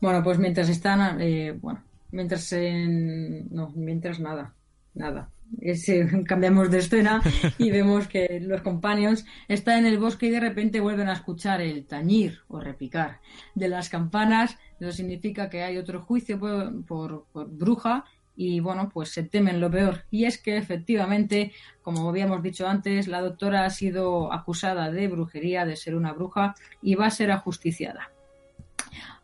Bueno, 0.00 0.22
pues 0.22 0.38
mientras 0.38 0.68
están, 0.68 1.20
eh, 1.20 1.50
bueno, 1.60 1.82
mientras 2.12 2.52
en... 2.52 3.52
no, 3.52 3.72
mientras 3.74 4.20
nada, 4.20 4.54
nada. 4.94 5.28
Eh, 5.60 5.76
cambiamos 6.26 6.70
de 6.70 6.78
escena 6.78 7.22
y 7.58 7.70
vemos 7.70 8.08
que 8.08 8.40
los 8.40 8.62
companions 8.62 9.24
están 9.48 9.80
en 9.80 9.86
el 9.86 9.98
bosque 9.98 10.26
y 10.26 10.30
de 10.30 10.40
repente 10.40 10.80
vuelven 10.80 11.08
a 11.08 11.14
escuchar 11.14 11.60
el 11.60 11.86
tañir 11.86 12.40
o 12.48 12.60
repicar 12.60 13.20
de 13.54 13.68
las 13.68 13.88
campanas. 13.88 14.58
Eso 14.80 14.92
significa 14.92 15.48
que 15.48 15.62
hay 15.62 15.78
otro 15.78 16.02
juicio 16.02 16.38
por, 16.38 16.84
por, 16.84 17.26
por 17.32 17.50
bruja 17.50 18.04
y 18.36 18.60
bueno, 18.60 18.90
pues 18.92 19.10
se 19.10 19.22
temen 19.22 19.60
lo 19.60 19.70
peor. 19.70 20.04
Y 20.10 20.26
es 20.26 20.38
que 20.38 20.56
efectivamente, 20.56 21.52
como 21.82 22.08
habíamos 22.08 22.42
dicho 22.42 22.68
antes, 22.68 23.08
la 23.08 23.22
doctora 23.22 23.64
ha 23.64 23.70
sido 23.70 24.32
acusada 24.32 24.90
de 24.90 25.08
brujería, 25.08 25.64
de 25.64 25.76
ser 25.76 25.94
una 25.94 26.12
bruja 26.12 26.54
y 26.82 26.94
va 26.94 27.06
a 27.06 27.10
ser 27.10 27.30
ajusticiada. 27.30 28.10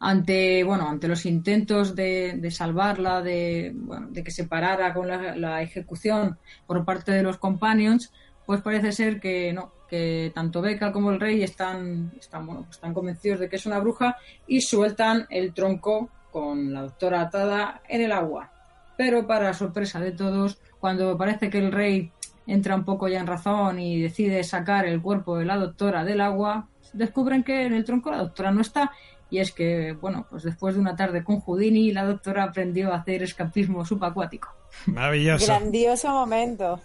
Ante, 0.00 0.64
bueno, 0.64 0.88
ante 0.88 1.08
los 1.08 1.26
intentos 1.26 1.94
de, 1.94 2.34
de 2.38 2.50
salvarla, 2.50 3.22
de, 3.22 3.72
bueno, 3.74 4.08
de, 4.10 4.24
que 4.24 4.30
se 4.30 4.44
parara 4.44 4.92
con 4.92 5.08
la, 5.08 5.62
ejecución 5.62 6.38
por 6.66 6.84
parte 6.84 7.12
de 7.12 7.22
los 7.22 7.38
companions, 7.38 8.12
pues 8.44 8.60
parece 8.60 8.92
ser 8.92 9.20
que 9.20 9.52
no, 9.52 9.72
que 9.88 10.32
tanto 10.34 10.60
Becca 10.60 10.92
como 10.92 11.10
el 11.10 11.20
rey 11.20 11.42
están, 11.42 12.12
están, 12.18 12.46
bueno, 12.46 12.66
están 12.70 12.94
convencidos 12.94 13.40
de 13.40 13.48
que 13.48 13.56
es 13.56 13.66
una 13.66 13.78
bruja 13.78 14.16
y 14.46 14.60
sueltan 14.60 15.26
el 15.30 15.54
tronco 15.54 16.10
con 16.30 16.72
la 16.72 16.82
doctora 16.82 17.20
atada 17.20 17.82
en 17.88 18.02
el 18.02 18.12
agua. 18.12 18.50
Pero 18.96 19.26
para 19.26 19.54
sorpresa 19.54 20.00
de 20.00 20.12
todos, 20.12 20.58
cuando 20.80 21.16
parece 21.16 21.50
que 21.50 21.58
el 21.58 21.70
rey 21.70 22.10
entra 22.46 22.74
un 22.74 22.84
poco 22.84 23.08
ya 23.08 23.20
en 23.20 23.26
razón 23.26 23.78
y 23.78 24.00
decide 24.00 24.42
sacar 24.44 24.86
el 24.86 25.00
cuerpo 25.00 25.38
de 25.38 25.44
la 25.44 25.56
doctora 25.56 26.04
del 26.04 26.20
agua, 26.20 26.68
descubren 26.92 27.42
que 27.42 27.64
en 27.66 27.74
el 27.74 27.84
tronco 27.84 28.10
la 28.10 28.18
doctora 28.18 28.50
no 28.50 28.60
está 28.60 28.90
y 29.32 29.38
es 29.38 29.50
que, 29.50 29.94
bueno, 29.94 30.26
pues 30.28 30.42
después 30.42 30.74
de 30.74 30.80
una 30.82 30.94
tarde 30.94 31.24
con 31.24 31.40
Houdini, 31.40 31.90
la 31.90 32.04
doctora 32.04 32.44
aprendió 32.44 32.92
a 32.92 32.96
hacer 32.96 33.22
escapismo 33.22 33.82
subacuático. 33.82 34.50
Maravilloso. 34.86 35.46
Grandioso 35.46 36.10
momento. 36.10 36.78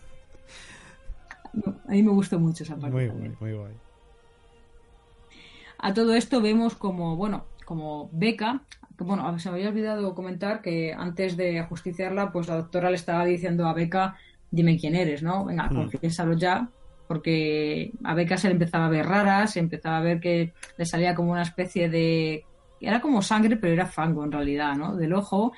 A 1.88 1.91
mí 1.91 2.02
me 2.04 2.12
gustó 2.12 2.39
mucho 2.39 2.64
esa 2.64 2.76
parte. 2.78 2.95
Muy 2.95 3.08
guay, 3.08 3.36
muy 3.41 3.54
guay. 3.54 3.74
A 5.80 5.93
todo 5.93 6.14
esto 6.14 6.41
vemos 6.41 6.76
como, 6.76 7.18
bueno, 7.18 7.45
como 7.66 8.10
Beca, 8.14 8.62
que 8.98 9.04
bueno, 9.04 9.38
se 9.39 9.50
me 9.52 9.58
había 9.58 9.70
olvidado 9.70 10.16
comentar 10.16 10.62
que 10.62 10.93
antes 10.93 11.36
de 11.36 11.60
ajusticiarla, 11.60 12.32
pues 12.32 12.48
la 12.48 12.56
doctora 12.56 12.89
le 12.89 12.95
estaba 12.95 13.26
diciendo 13.26 13.68
a 13.68 13.74
Beca, 13.74 14.16
dime 14.52 14.78
quién 14.80 14.95
eres, 14.95 15.22
¿no? 15.22 15.43
Venga, 15.43 15.68
Hmm. 15.70 15.76
confiésalo 15.76 16.34
ya, 16.34 16.70
porque 17.08 17.91
a 18.03 18.14
Beca 18.14 18.38
se 18.38 18.47
le 18.47 18.53
empezaba 18.53 18.86
a 18.86 18.89
ver 18.89 19.05
rara, 19.05 19.47
se 19.47 19.60
empezaba 19.60 19.97
a 19.97 20.01
ver 20.01 20.20
que 20.20 20.53
le 20.78 20.86
salía 20.86 21.16
como 21.16 21.32
una 21.32 21.43
especie 21.43 21.89
de... 21.89 22.45
Era 22.80 23.01
como 23.01 23.22
sangre, 23.22 23.58
pero 23.58 23.74
era 23.74 23.88
fango 23.88 24.24
en 24.24 24.32
realidad, 24.32 24.76
¿no? 24.76 24.95
Del 24.95 25.14
ojo. 25.14 25.53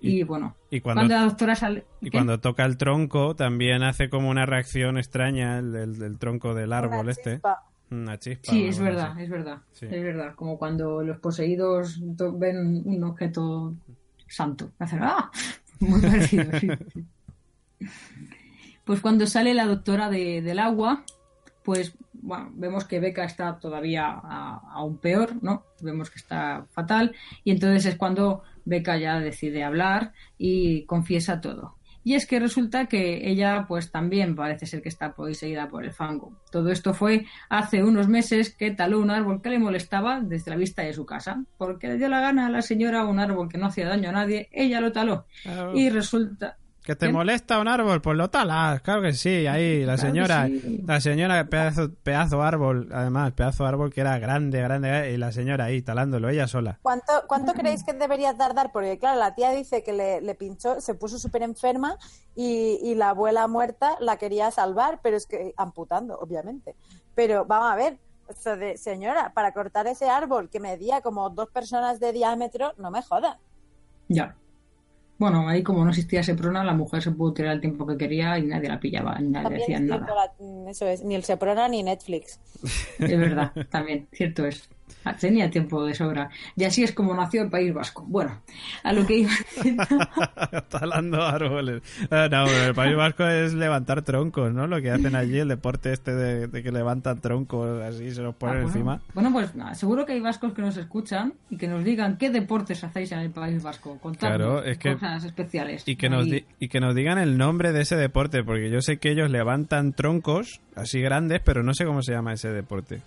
Y, 0.00 0.20
y 0.20 0.22
bueno, 0.22 0.54
y 0.70 0.80
cuando, 0.80 1.00
cuando, 1.00 1.14
la 1.14 1.22
doctora 1.22 1.54
sale... 1.54 1.84
Y 2.00 2.06
¿qué? 2.06 2.18
cuando 2.18 2.38
toca 2.40 2.64
el 2.64 2.76
tronco, 2.76 3.34
también 3.34 3.82
hace 3.82 4.10
como 4.10 4.28
una 4.28 4.44
reacción 4.44 4.98
extraña 4.98 5.58
el, 5.58 5.74
el, 5.74 6.02
el 6.02 6.18
tronco 6.18 6.54
del 6.54 6.72
árbol 6.72 7.00
una 7.00 7.10
este. 7.10 7.32
Chispa. 7.34 7.64
Una 7.90 8.18
chispa. 8.18 8.52
Sí, 8.52 8.66
es 8.66 8.78
verdad, 8.78 9.12
así. 9.12 9.22
es 9.22 9.30
verdad. 9.30 9.58
Sí. 9.72 9.86
Es 9.86 10.02
verdad. 10.02 10.34
Como 10.34 10.58
cuando 10.58 11.02
los 11.02 11.18
poseídos 11.18 12.00
ven 12.34 12.82
un 12.84 13.04
objeto 13.04 13.74
santo. 14.26 14.72
Hacen 14.78 15.00
¡ah! 15.02 15.30
Muy 15.80 16.00
parecido, 16.00 16.58
sí. 16.58 16.68
Pues 18.88 19.02
cuando 19.02 19.26
sale 19.26 19.52
la 19.52 19.66
doctora 19.66 20.08
de, 20.08 20.40
del 20.40 20.58
agua, 20.58 21.04
pues 21.62 21.94
bueno, 22.14 22.50
vemos 22.54 22.86
que 22.86 23.00
Beca 23.00 23.22
está 23.24 23.58
todavía 23.58 24.08
aún 24.08 24.96
peor, 24.96 25.42
¿no? 25.42 25.66
Vemos 25.82 26.08
que 26.08 26.16
está 26.16 26.64
fatal 26.70 27.14
y 27.44 27.50
entonces 27.50 27.84
es 27.84 27.96
cuando 27.96 28.44
Beca 28.64 28.96
ya 28.96 29.20
decide 29.20 29.62
hablar 29.62 30.14
y 30.38 30.86
confiesa 30.86 31.38
todo. 31.42 31.76
Y 32.02 32.14
es 32.14 32.26
que 32.26 32.40
resulta 32.40 32.86
que 32.86 33.30
ella, 33.30 33.66
pues 33.68 33.90
también 33.90 34.34
parece 34.34 34.64
ser 34.64 34.80
que 34.80 34.88
está 34.88 35.12
poseída 35.12 35.68
por 35.68 35.84
el 35.84 35.92
fango. 35.92 36.32
Todo 36.50 36.70
esto 36.70 36.94
fue 36.94 37.26
hace 37.50 37.84
unos 37.84 38.08
meses 38.08 38.54
que 38.54 38.70
taló 38.70 39.00
un 39.00 39.10
árbol 39.10 39.42
que 39.42 39.50
le 39.50 39.58
molestaba 39.58 40.22
desde 40.22 40.50
la 40.50 40.56
vista 40.56 40.80
de 40.80 40.94
su 40.94 41.04
casa. 41.04 41.44
Porque 41.58 41.88
le 41.88 41.98
dio 41.98 42.08
la 42.08 42.22
gana 42.22 42.46
a 42.46 42.50
la 42.50 42.62
señora 42.62 43.04
un 43.04 43.18
árbol 43.18 43.50
que 43.50 43.58
no 43.58 43.66
hacía 43.66 43.86
daño 43.86 44.08
a 44.08 44.12
nadie, 44.12 44.48
ella 44.50 44.80
lo 44.80 44.92
taló. 44.92 45.26
Y 45.74 45.90
resulta, 45.90 46.56
¿Que 46.88 46.96
te 46.96 47.12
molesta 47.12 47.60
un 47.60 47.68
árbol? 47.68 48.00
Pues 48.00 48.16
lo 48.16 48.30
talas, 48.30 48.80
claro 48.80 49.02
que 49.02 49.12
sí, 49.12 49.46
ahí, 49.46 49.84
la 49.84 49.96
Claro 49.96 50.08
señora, 50.08 50.46
sí. 50.46 50.82
la 50.86 51.00
señora, 51.02 51.44
pedazo, 51.44 51.92
pedazo 52.02 52.42
árbol, 52.42 52.88
además, 52.90 53.32
pedazo 53.32 53.66
árbol 53.66 53.92
que 53.92 54.00
era 54.00 54.18
grande, 54.18 54.62
grande, 54.62 55.12
y 55.12 55.18
la 55.18 55.30
señora 55.30 55.66
ahí 55.66 55.82
talándolo, 55.82 56.30
ella 56.30 56.48
sola. 56.48 56.78
¿Cuánto, 56.80 57.12
¿Cuánto 57.26 57.52
creéis 57.52 57.84
que 57.84 57.92
debería 57.92 58.34
tardar? 58.34 58.72
Porque 58.72 58.98
claro, 58.98 59.18
la 59.20 59.34
tía 59.34 59.50
dice 59.50 59.82
que 59.82 59.92
le, 59.92 60.22
le 60.22 60.34
pinchó, 60.34 60.80
se 60.80 60.94
puso 60.94 61.18
súper 61.18 61.42
enferma 61.42 61.98
y, 62.34 62.78
y 62.82 62.94
la 62.94 63.10
abuela 63.10 63.46
muerta 63.48 63.96
la 64.00 64.16
quería 64.16 64.50
salvar, 64.50 65.00
pero 65.02 65.18
es 65.18 65.26
que 65.26 65.52
amputando, 65.58 66.18
obviamente. 66.18 66.74
Pero 67.14 67.44
vamos 67.44 67.70
a 67.70 67.76
ver, 67.76 67.98
o 68.28 68.32
sea, 68.32 68.56
de- 68.56 68.78
señora, 68.78 69.34
para 69.34 69.52
cortar 69.52 69.86
ese 69.88 70.08
árbol 70.08 70.48
que 70.48 70.58
medía 70.58 71.02
como 71.02 71.28
dos 71.28 71.50
personas 71.50 72.00
de 72.00 72.12
diámetro, 72.14 72.72
no 72.78 72.90
me 72.90 73.02
joda. 73.02 73.38
ya. 74.08 74.34
Bueno, 75.18 75.48
ahí 75.48 75.62
como 75.64 75.82
no 75.84 75.90
existía 75.90 76.22
Seprona, 76.22 76.62
la 76.62 76.74
mujer 76.74 77.02
se 77.02 77.10
pudo 77.10 77.32
tirar 77.34 77.52
el 77.54 77.60
tiempo 77.60 77.86
que 77.86 77.96
quería 77.96 78.38
y 78.38 78.46
nadie 78.46 78.68
la 78.68 78.78
pillaba, 78.78 79.18
ni 79.18 79.30
nadie 79.30 79.58
decía 79.58 79.80
nada. 79.80 80.06
la- 80.14 80.32
mm, 80.38 80.68
eso 80.68 80.86
es, 80.86 81.02
ni 81.02 81.16
el 81.16 81.24
Seprona 81.24 81.68
ni 81.68 81.82
Netflix. 81.82 82.38
Es 82.98 83.18
verdad, 83.18 83.52
también, 83.70 84.08
cierto 84.12 84.46
es. 84.46 84.68
Tenía 85.16 85.50
tiempo 85.50 85.84
de 85.84 85.94
sobra. 85.94 86.30
Y 86.56 86.64
así 86.64 86.82
es 86.82 86.92
como 86.92 87.14
nació 87.14 87.42
el 87.42 87.50
País 87.50 87.72
Vasco. 87.72 88.04
Bueno, 88.06 88.40
a 88.82 88.92
lo 88.92 89.06
que 89.06 89.18
iba 89.18 89.30
diciendo. 89.56 89.84
Talando 90.68 91.22
árboles. 91.22 91.82
Ah, 92.10 92.28
no, 92.30 92.46
el 92.46 92.74
País 92.74 92.96
Vasco 92.96 93.24
es 93.26 93.54
levantar 93.54 94.02
troncos, 94.02 94.52
¿no? 94.52 94.66
Lo 94.66 94.80
que 94.80 94.90
hacen 94.90 95.14
allí, 95.16 95.38
el 95.38 95.48
deporte 95.48 95.92
este 95.92 96.14
de, 96.14 96.46
de 96.48 96.62
que 96.62 96.72
levantan 96.72 97.20
troncos 97.20 97.82
así, 97.82 98.10
se 98.10 98.22
los 98.22 98.34
ponen 98.34 98.56
Ah, 98.56 98.60
bueno. 98.62 98.68
encima. 98.68 99.00
Bueno, 99.14 99.32
pues 99.32 99.54
nada, 99.54 99.74
seguro 99.74 100.04
que 100.06 100.12
hay 100.12 100.20
vascos 100.20 100.52
que 100.52 100.62
nos 100.62 100.76
escuchan 100.76 101.34
y 101.50 101.56
que 101.56 101.68
nos 101.68 101.84
digan 101.84 102.16
qué 102.16 102.30
deportes 102.30 102.82
hacéis 102.84 103.12
en 103.12 103.20
el 103.20 103.30
País 103.30 103.62
Vasco. 103.62 103.98
Contadnos 104.00 104.36
Claro, 104.38 104.62
es 104.64 104.78
que- 104.78 104.94
cosas 104.94 105.24
especiales. 105.24 105.82
Y 105.86 105.96
que, 105.96 106.08
nos 106.08 106.26
di- 106.26 106.44
y 106.58 106.68
que 106.68 106.80
nos 106.80 106.94
digan 106.94 107.18
el 107.18 107.38
nombre 107.38 107.72
de 107.72 107.82
ese 107.82 107.96
deporte, 107.96 108.42
porque 108.44 108.70
yo 108.70 108.80
sé 108.80 108.98
que 108.98 109.10
ellos 109.10 109.30
levantan 109.30 109.92
troncos 109.92 110.60
así 110.74 111.00
grandes, 111.00 111.40
pero 111.44 111.62
no 111.62 111.74
sé 111.74 111.84
cómo 111.84 112.02
se 112.02 112.12
llama 112.12 112.32
ese 112.32 112.50
deporte. 112.50 113.00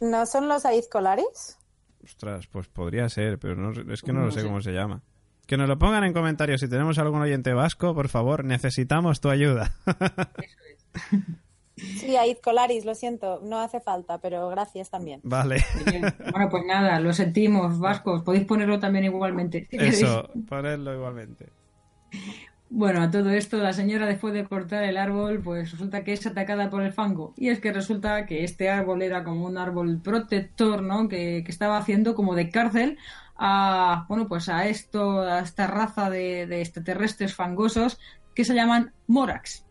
¿No 0.00 0.26
son 0.26 0.48
los 0.48 0.64
aizcolaris? 0.66 1.58
Ostras, 2.02 2.46
pues 2.48 2.68
podría 2.68 3.08
ser, 3.08 3.38
pero 3.38 3.56
no, 3.56 3.70
es 3.92 4.02
que 4.02 4.12
no, 4.12 4.20
No 4.20 4.26
lo 4.26 4.32
sé, 4.32 4.40
sé. 4.40 4.46
cómo 4.46 4.60
se 4.60 4.72
llama. 4.72 5.02
Que 5.46 5.56
nos 5.56 5.68
lo 5.68 5.78
pongan 5.78 6.04
en 6.04 6.12
comentarios. 6.12 6.60
Si 6.60 6.68
tenemos 6.68 6.98
algún 6.98 7.20
oyente 7.20 7.52
vasco, 7.52 7.94
por 7.94 8.08
favor, 8.08 8.44
necesitamos 8.44 9.20
tu 9.20 9.30
ayuda. 9.30 9.74
Sí, 11.76 12.14
aizcolaris, 12.16 12.84
lo 12.84 12.94
siento, 12.94 13.40
no 13.42 13.58
hace 13.58 13.80
falta, 13.80 14.18
pero 14.18 14.48
gracias 14.48 14.90
también. 14.90 15.20
vale. 15.24 15.56
Bueno, 16.30 16.48
pues 16.48 16.62
nada, 16.66 17.00
lo 17.00 17.12
sentimos, 17.12 17.80
vascos. 17.80 18.22
Podéis 18.22 18.44
ponerlo 18.46 18.78
también 18.78 19.06
igualmente. 19.06 19.62
si 19.62 19.66
queréis. 19.76 20.02
Eso, 20.02 20.30
ponerlo 20.48 20.94
igualmente. 20.94 21.48
Bueno, 22.76 23.02
a 23.02 23.10
todo 23.12 23.30
esto, 23.30 23.58
la 23.58 23.72
señora 23.72 24.04
después 24.04 24.34
de 24.34 24.44
cortar 24.46 24.82
el 24.82 24.96
árbol, 24.96 25.40
pues 25.40 25.70
resulta 25.70 26.02
que 26.02 26.12
es 26.12 26.26
atacada 26.26 26.70
por 26.70 26.82
el 26.82 26.92
fango. 26.92 27.32
Y 27.36 27.50
es 27.50 27.60
que 27.60 27.72
resulta 27.72 28.26
que 28.26 28.42
este 28.42 28.68
árbol 28.68 29.02
era 29.02 29.22
como 29.22 29.46
un 29.46 29.58
árbol 29.58 30.00
protector, 30.02 30.82
¿no? 30.82 31.08
Que, 31.08 31.44
que 31.44 31.52
estaba 31.52 31.76
haciendo 31.76 32.16
como 32.16 32.34
de 32.34 32.50
cárcel 32.50 32.98
a, 33.36 34.06
bueno, 34.08 34.26
pues 34.26 34.48
a 34.48 34.66
esto, 34.66 35.20
a 35.20 35.38
esta 35.38 35.68
raza 35.68 36.10
de, 36.10 36.42
extraterrestres 36.60 37.32
fangosos 37.32 38.00
que 38.34 38.44
se 38.44 38.56
llaman 38.56 38.92
Morax. 39.06 39.64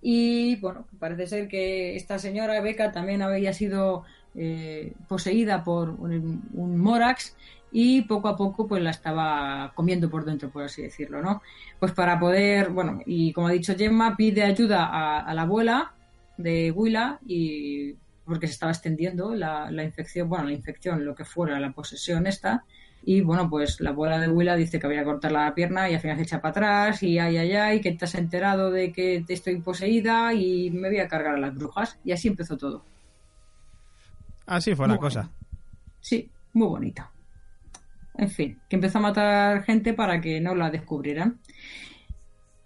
Y 0.00 0.54
bueno, 0.60 0.86
parece 1.00 1.26
ser 1.26 1.48
que 1.48 1.96
esta 1.96 2.20
señora 2.20 2.60
Beca 2.60 2.92
también 2.92 3.22
había 3.22 3.52
sido 3.52 4.04
eh, 4.36 4.92
poseída 5.08 5.64
por 5.64 5.90
un, 5.90 6.48
un 6.54 6.76
Morax 6.76 7.34
y 7.72 8.02
poco 8.02 8.28
a 8.28 8.36
poco 8.36 8.66
pues 8.68 8.82
la 8.82 8.90
estaba 8.90 9.72
comiendo 9.74 10.10
por 10.10 10.24
dentro, 10.24 10.50
por 10.50 10.64
así 10.64 10.82
decirlo, 10.82 11.22
¿no? 11.22 11.42
Pues 11.80 11.92
para 11.92 12.18
poder, 12.20 12.70
bueno, 12.70 13.00
y 13.06 13.32
como 13.32 13.48
ha 13.48 13.52
dicho 13.52 13.74
Gemma, 13.76 14.16
pide 14.16 14.42
ayuda 14.42 14.86
a, 14.86 15.20
a 15.20 15.34
la 15.34 15.42
abuela 15.42 15.92
de 16.36 16.70
Willa 16.70 17.18
y 17.26 17.94
porque 18.24 18.46
se 18.46 18.52
estaba 18.54 18.72
extendiendo 18.72 19.34
la, 19.34 19.70
la 19.70 19.82
infección, 19.84 20.28
bueno, 20.28 20.44
la 20.44 20.52
infección, 20.52 21.04
lo 21.04 21.14
que 21.14 21.24
fuera, 21.24 21.58
la 21.58 21.72
posesión 21.72 22.26
esta, 22.26 22.64
y 23.04 23.20
bueno, 23.20 23.50
pues 23.50 23.80
la 23.80 23.90
abuela 23.90 24.18
de 24.20 24.28
Willa 24.28 24.54
dice 24.54 24.78
que 24.78 24.86
había 24.86 25.00
que 25.00 25.06
cortar 25.06 25.32
la 25.32 25.52
pierna 25.54 25.90
y 25.90 25.94
al 25.94 26.00
final 26.00 26.16
se 26.18 26.22
echa 26.22 26.40
para 26.40 26.50
atrás 26.50 27.02
y 27.02 27.18
ay, 27.18 27.36
ay, 27.36 27.52
ay, 27.52 27.80
que 27.80 27.92
te 27.92 28.04
has 28.04 28.14
enterado 28.14 28.70
de 28.70 28.92
que 28.92 29.24
te 29.26 29.32
estoy 29.34 29.60
poseída 29.60 30.32
y 30.34 30.70
me 30.70 30.88
voy 30.88 31.00
a 31.00 31.08
cargar 31.08 31.34
a 31.34 31.38
las 31.40 31.54
brujas. 31.54 31.98
Y 32.04 32.12
así 32.12 32.28
empezó 32.28 32.56
todo. 32.56 32.86
Así 34.46 34.74
fue 34.76 34.86
la 34.88 34.94
Muy 34.94 34.98
cosa. 34.98 35.22
bueno. 35.22 35.34
Sí, 36.00 36.30
muy 36.52 36.68
bonito. 36.68 37.02
En 38.14 38.28
fin, 38.28 38.60
que 38.68 38.76
empezó 38.76 38.98
a 38.98 39.02
matar 39.02 39.64
gente 39.64 39.94
para 39.94 40.20
que 40.20 40.40
no 40.40 40.54
la 40.54 40.70
descubrieran. 40.70 41.40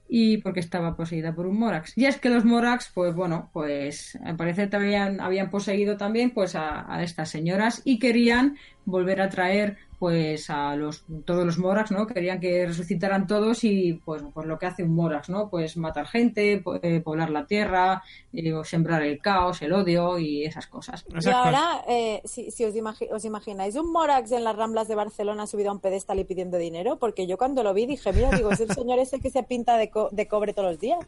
Y 0.08 0.38
porque 0.38 0.60
estaba 0.60 0.96
poseída 0.96 1.34
por 1.34 1.46
un 1.46 1.58
Morax. 1.58 1.96
Y 1.96 2.04
es 2.06 2.18
que 2.18 2.28
los 2.28 2.44
Morax, 2.44 2.92
pues 2.94 3.12
bueno, 3.14 3.50
pues 3.52 4.16
al 4.24 4.36
parecer 4.36 4.70
también 4.70 5.20
habían 5.20 5.50
poseído 5.50 5.96
también 5.96 6.30
pues 6.30 6.54
a, 6.54 6.92
a 6.92 7.02
estas 7.02 7.28
señoras 7.28 7.82
y 7.84 7.98
querían 7.98 8.56
volver 8.84 9.20
a 9.20 9.28
traer 9.28 9.78
pues 9.98 10.50
a 10.50 10.76
los 10.76 11.04
todos 11.24 11.44
los 11.46 11.58
Morax, 11.58 11.90
¿no? 11.90 12.06
Querían 12.06 12.38
que 12.40 12.66
resucitaran 12.66 13.26
todos 13.26 13.64
y 13.64 13.94
pues, 14.04 14.22
pues 14.34 14.46
lo 14.46 14.58
que 14.58 14.66
hace 14.66 14.82
un 14.82 14.94
Morax, 14.94 15.28
¿no? 15.28 15.48
Pues 15.48 15.76
matar 15.76 16.06
gente, 16.06 16.58
po- 16.62 16.78
eh, 16.82 17.00
poblar 17.00 17.30
la 17.30 17.46
tierra, 17.46 18.02
eh, 18.32 18.52
o 18.52 18.62
sembrar 18.64 19.02
el 19.02 19.18
caos, 19.20 19.62
el 19.62 19.72
odio 19.72 20.18
y 20.18 20.44
esas 20.44 20.66
cosas. 20.66 21.04
Y 21.08 21.28
ahora, 21.30 21.82
eh, 21.88 22.20
si, 22.24 22.50
si 22.50 22.64
os, 22.64 22.74
imagi- 22.74 23.08
os 23.10 23.24
imagináis 23.24 23.74
un 23.76 23.90
Morax 23.90 24.32
en 24.32 24.44
las 24.44 24.54
Ramblas 24.56 24.88
de 24.88 24.94
Barcelona 24.94 25.46
subido 25.46 25.70
a 25.70 25.72
un 25.72 25.80
pedestal 25.80 26.18
y 26.18 26.24
pidiendo 26.24 26.58
dinero, 26.58 26.98
porque 26.98 27.26
yo 27.26 27.38
cuando 27.38 27.62
lo 27.62 27.72
vi 27.72 27.86
dije, 27.86 28.12
mira, 28.12 28.30
digo, 28.30 28.50
es 28.50 28.60
el 28.60 28.70
señor 28.72 28.98
ese 28.98 29.20
que 29.20 29.30
se 29.30 29.42
pinta 29.42 29.76
de, 29.78 29.88
co- 29.90 30.08
de 30.12 30.28
cobre 30.28 30.52
todos 30.52 30.70
los 30.72 30.80
días. 30.80 30.98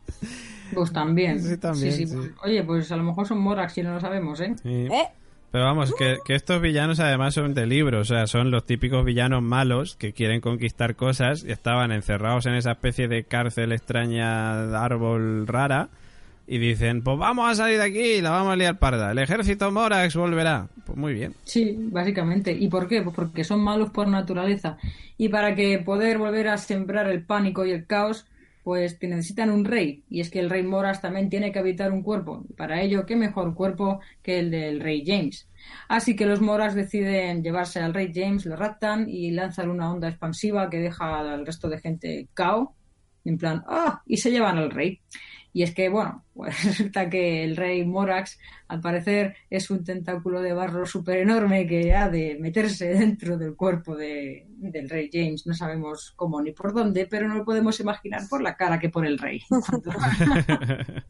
Pues 0.74 0.93
también. 0.93 1.43
Sí, 1.43 1.57
también, 1.57 1.93
sí. 1.93 2.07
pues, 2.07 2.30
oye, 2.43 2.62
pues 2.62 2.91
a 2.93 2.97
lo 2.97 3.03
mejor 3.03 3.26
son 3.26 3.39
Morax 3.41 3.78
y 3.78 3.82
no 3.82 3.95
lo 3.95 4.01
sabemos, 4.01 4.41
¿eh? 4.41 4.55
Sí. 4.62 4.86
¿Eh? 4.91 5.09
Pero 5.51 5.65
vamos, 5.65 5.95
que, 5.95 6.19
que 6.27 6.35
estos 6.35 6.61
villanos 6.61 7.01
además 7.01 7.35
son 7.35 7.55
de 7.55 7.67
libro, 7.67 8.01
o 8.01 8.05
sea, 8.05 8.27
son 8.27 8.51
los 8.51 8.67
típicos 8.67 9.05
villanos 9.05 9.43
malos 9.43 9.97
que 9.97 10.13
quieren 10.13 10.41
conquistar 10.43 10.95
cosas 10.95 11.43
y 11.43 11.53
estaban 11.53 11.91
encerrados 11.91 12.45
en 12.47 12.55
esa 12.55 12.73
especie 12.73 13.09
de 13.09 13.25
cárcel 13.25 13.73
extraña, 13.73 14.79
árbol 14.79 15.47
rara, 15.47 15.89
y 16.47 16.59
dicen, 16.59 17.03
pues 17.03 17.19
vamos 17.19 17.51
a 17.51 17.55
salir 17.55 17.77
de 17.77 17.85
aquí 17.85 18.21
la 18.23 18.31
vamos 18.31 18.55
a 18.55 18.57
liar 18.57 18.79
parda, 18.79 19.13
el 19.13 19.19
ejército 19.19 19.71
Morax 19.71 20.17
volverá. 20.17 20.69
Pues 20.87 20.97
muy 20.97 21.13
bien. 21.13 21.35
Sí, 21.45 21.77
básicamente. 21.79 22.53
¿Y 22.53 22.69
por 22.69 22.89
qué? 22.89 23.03
Pues 23.03 23.15
porque 23.15 23.45
son 23.45 23.61
malos 23.61 23.91
por 23.91 24.09
naturaleza. 24.09 24.79
Y 25.19 25.29
para 25.29 25.55
que 25.55 25.79
poder 25.79 26.17
volver 26.17 26.49
a 26.49 26.57
sembrar 26.57 27.07
el 27.09 27.23
pánico 27.23 27.67
y 27.67 27.73
el 27.73 27.85
caos, 27.85 28.27
pues 28.69 28.99
que 28.99 29.09
necesitan 29.09 29.49
un 29.49 29.64
rey. 29.64 30.05
Y 30.11 30.21
es 30.21 30.29
que 30.29 30.41
el 30.41 30.51
rey 30.51 30.62
Moras 30.62 31.01
también 31.01 31.31
tiene 31.31 31.53
que 31.53 31.59
habitar 31.59 31.91
un 31.91 32.03
cuerpo. 32.03 32.45
Para 32.55 32.83
ello, 32.83 33.07
¿qué 33.07 33.16
mejor 33.16 33.55
cuerpo 33.55 34.01
que 34.23 34.41
el 34.41 34.51
del 34.51 34.81
rey 34.81 35.05
James? 35.07 35.49
Así 35.89 36.14
que 36.14 36.27
los 36.27 36.43
Moras 36.43 36.75
deciden 36.75 37.43
llevarse 37.43 37.81
al 37.81 37.95
rey 37.95 38.12
James, 38.14 38.45
lo 38.45 38.57
raptan 38.57 39.09
y 39.09 39.31
lanzan 39.31 39.71
una 39.71 39.91
onda 39.91 40.11
expansiva 40.11 40.69
que 40.69 40.81
deja 40.81 41.19
al 41.19 41.47
resto 41.47 41.71
de 41.71 41.81
gente 41.81 42.29
cao. 42.35 42.77
En 43.25 43.39
plan, 43.39 43.64
¡ah! 43.69 44.03
Y 44.05 44.19
se 44.19 44.31
llevan 44.31 44.59
al 44.59 44.71
rey. 44.71 45.01
Y 45.53 45.63
es 45.63 45.75
que, 45.75 45.89
bueno, 45.89 46.25
pues 46.35 46.55
resulta 46.65 47.09
que 47.11 47.43
el 47.45 47.57
rey 47.57 47.85
Morax, 47.85 48.39
al 48.69 48.81
parecer, 48.81 49.35
es 49.51 49.71
un 49.71 49.83
tentáculo 49.83 50.41
de 50.43 50.53
barro 50.53 50.87
súper 50.87 51.19
enorme 51.19 51.67
que 51.67 51.95
ha 51.95 52.09
de 52.09 52.37
meterse 52.39 52.89
dentro 52.95 53.37
del 53.39 53.57
cuerpo 53.57 53.97
de- 53.97 54.47
del 54.59 54.89
rey 54.89 55.09
James. 55.13 55.47
No 55.47 55.55
sabemos 55.55 56.13
cómo 56.17 56.41
ni 56.43 56.53
por 56.53 56.73
dónde, 56.75 57.07
pero 57.07 57.29
no 57.29 57.37
lo 57.37 57.45
podemos 57.45 57.81
imaginar 57.81 58.23
por 58.29 58.43
la 58.43 58.57
cara 58.57 58.79
que 58.79 58.89
por 58.91 59.07
el 59.07 59.19
rey. 59.19 59.43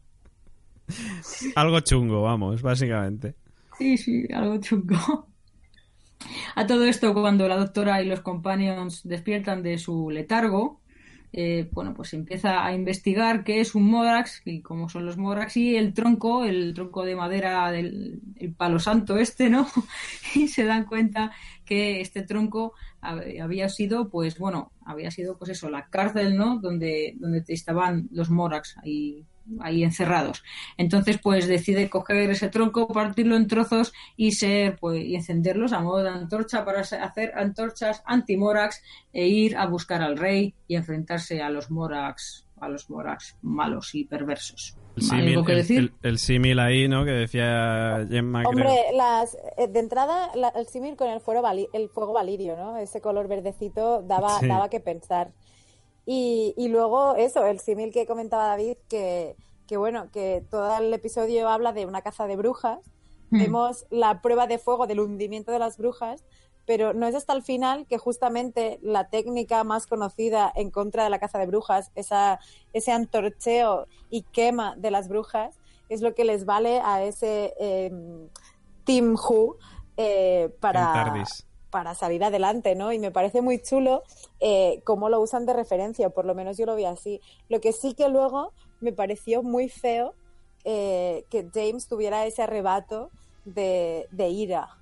Algo 1.55 1.79
chungo, 1.81 2.21
vamos, 2.23 2.61
básicamente. 2.61 3.35
Sí, 3.77 3.97
sí, 3.97 4.25
algo 4.33 4.57
chungo. 4.59 5.27
A 6.55 6.65
todo 6.67 6.83
esto, 6.85 7.13
cuando 7.13 7.47
la 7.47 7.57
doctora 7.57 8.01
y 8.01 8.05
los 8.07 8.21
companions 8.21 9.01
despiertan 9.07 9.63
de 9.63 9.77
su 9.77 10.09
letargo, 10.09 10.78
eh, 11.31 11.69
bueno, 11.71 11.93
pues 11.93 12.13
empieza 12.13 12.65
a 12.65 12.73
investigar 12.73 13.43
qué 13.43 13.59
es 13.59 13.75
un 13.75 13.83
Morax 13.83 14.41
y 14.45 14.61
cómo 14.61 14.89
son 14.89 15.05
los 15.05 15.17
Morax 15.17 15.57
y 15.57 15.75
el 15.75 15.93
tronco, 15.93 16.43
el 16.43 16.73
tronco 16.73 17.05
de 17.05 17.15
madera 17.15 17.71
del 17.71 18.19
el 18.37 18.53
palo 18.53 18.79
santo 18.79 19.17
este, 19.17 19.49
¿no? 19.49 19.67
Y 20.35 20.47
se 20.47 20.65
dan 20.65 20.85
cuenta 20.85 21.31
que 21.65 22.01
este 22.01 22.23
tronco 22.23 22.73
hab- 23.01 23.41
había 23.41 23.69
sido, 23.69 24.09
pues 24.09 24.39
bueno, 24.39 24.71
había 24.85 25.11
sido, 25.11 25.37
pues 25.37 25.51
eso, 25.51 25.69
la 25.69 25.87
cárcel, 25.89 26.35
¿no? 26.35 26.59
Donde, 26.59 27.13
donde 27.19 27.43
estaban 27.47 28.07
los 28.11 28.29
Morax 28.31 28.77
ahí, 28.83 29.23
ahí 29.61 29.83
encerrados. 29.83 30.43
Entonces, 30.77 31.19
pues 31.21 31.47
decide 31.47 31.89
coger 31.89 32.29
ese 32.29 32.49
tronco, 32.49 32.87
partirlo 32.87 33.35
en 33.35 33.47
trozos 33.47 33.93
y 34.15 34.31
ser, 34.33 34.77
pues, 34.77 35.03
y 35.03 35.15
encenderlos 35.15 35.73
a 35.73 35.79
modo 35.79 36.03
de 36.03 36.09
antorcha 36.09 36.63
para 36.65 36.81
hacer 36.81 37.31
antorchas 37.35 38.01
anti-Morax 38.05 38.81
e 39.13 39.27
ir 39.27 39.57
a 39.57 39.65
buscar 39.65 40.01
al 40.01 40.17
rey 40.17 40.53
y 40.67 40.75
enfrentarse 40.75 41.41
a 41.41 41.49
los 41.49 41.71
Morax 41.71 42.45
a 42.61 42.67
los 42.67 42.89
Morax 42.89 43.37
malos 43.41 43.95
y 43.95 44.03
perversos. 44.03 44.75
El 44.97 45.03
¿Algo 45.11 45.15
símil, 45.23 45.45
que 45.45 45.51
el- 45.53 45.57
decir? 45.59 45.79
el- 45.79 45.93
el 46.03 46.17
símil 46.19 46.59
ahí, 46.59 46.89
¿no? 46.89 47.05
Que 47.05 47.11
decía 47.11 48.05
Gemma. 48.09 48.41
creo. 48.43 48.49
Hombre, 48.51 48.75
las, 48.97 49.37
eh, 49.57 49.69
de 49.69 49.79
entrada, 49.79 50.29
la- 50.35 50.49
el 50.49 50.67
símil 50.67 50.97
con 50.97 51.09
el 51.09 51.21
fuego, 51.21 51.41
vali- 51.41 51.69
el 51.71 51.87
fuego 51.87 52.11
valirio, 52.11 52.57
¿no? 52.57 52.75
Ese 52.75 52.99
color 52.99 53.29
verdecito 53.29 54.01
daba, 54.01 54.39
Sí. 54.41 54.47
daba 54.47 54.69
que 54.69 54.81
pensar. 54.81 55.31
Y, 56.11 56.55
y 56.57 56.69
luego 56.69 57.13
eso, 57.13 57.45
el 57.45 57.59
símil 57.59 57.93
que 57.93 58.07
comentaba 58.07 58.47
David, 58.47 58.77
que, 58.89 59.35
que 59.67 59.77
bueno, 59.77 60.09
que 60.11 60.43
todo 60.49 60.75
el 60.79 60.91
episodio 60.91 61.47
habla 61.47 61.71
de 61.71 61.85
una 61.85 62.01
caza 62.01 62.25
de 62.25 62.35
brujas. 62.35 62.79
Mm. 63.29 63.37
Vemos 63.37 63.85
la 63.91 64.19
prueba 64.19 64.47
de 64.47 64.57
fuego 64.57 64.87
del 64.87 65.01
hundimiento 65.01 65.51
de 65.51 65.59
las 65.59 65.77
brujas, 65.77 66.23
pero 66.65 66.95
no 66.95 67.05
es 67.05 67.13
hasta 67.13 67.33
el 67.33 67.43
final 67.43 67.85
que 67.85 67.99
justamente 67.99 68.79
la 68.81 69.11
técnica 69.11 69.63
más 69.63 69.85
conocida 69.85 70.51
en 70.55 70.71
contra 70.71 71.03
de 71.03 71.11
la 71.11 71.19
caza 71.19 71.37
de 71.37 71.45
brujas, 71.45 71.91
esa, 71.93 72.39
ese 72.73 72.91
antorcheo 72.91 73.85
y 74.09 74.23
quema 74.23 74.75
de 74.77 74.89
las 74.89 75.09
brujas, 75.09 75.59
es 75.89 76.01
lo 76.01 76.15
que 76.15 76.25
les 76.25 76.43
vale 76.43 76.81
a 76.83 77.03
ese 77.03 77.53
eh, 77.59 77.91
Team 78.83 79.13
Who 79.13 79.57
eh, 79.95 80.45
En 80.45 80.59
para, 80.59 80.91
Tardis. 80.91 81.45
Para 81.69 81.95
salir 81.95 82.23
adelante, 82.23 82.75
¿no? 82.75 82.91
Y 82.91 82.99
me 82.99 83.11
parece 83.11 83.41
muy 83.41 83.61
chulo 83.61 84.03
eh, 84.39 84.81
cómo 84.83 85.09
lo 85.09 85.21
usan 85.21 85.45
de 85.45 85.53
referencia, 85.53 86.07
o 86.07 86.11
por 86.11 86.25
lo 86.25 86.35
menos 86.35 86.57
yo 86.57 86.65
lo 86.65 86.75
vi 86.75 86.85
así. 86.85 87.21
Lo 87.47 87.61
que 87.61 87.71
sí 87.73 87.93
que 87.93 88.09
luego 88.09 88.53
me 88.81 88.93
pareció 88.93 89.43
muy 89.43 89.69
feo 89.69 90.13
eh, 90.65 91.25
que 91.29 91.47
James 91.53 91.87
tuviera 91.87 92.25
ese 92.25 92.43
arrebato 92.43 93.11
de, 93.45 94.07
de 94.11 94.29
ira. 94.29 94.79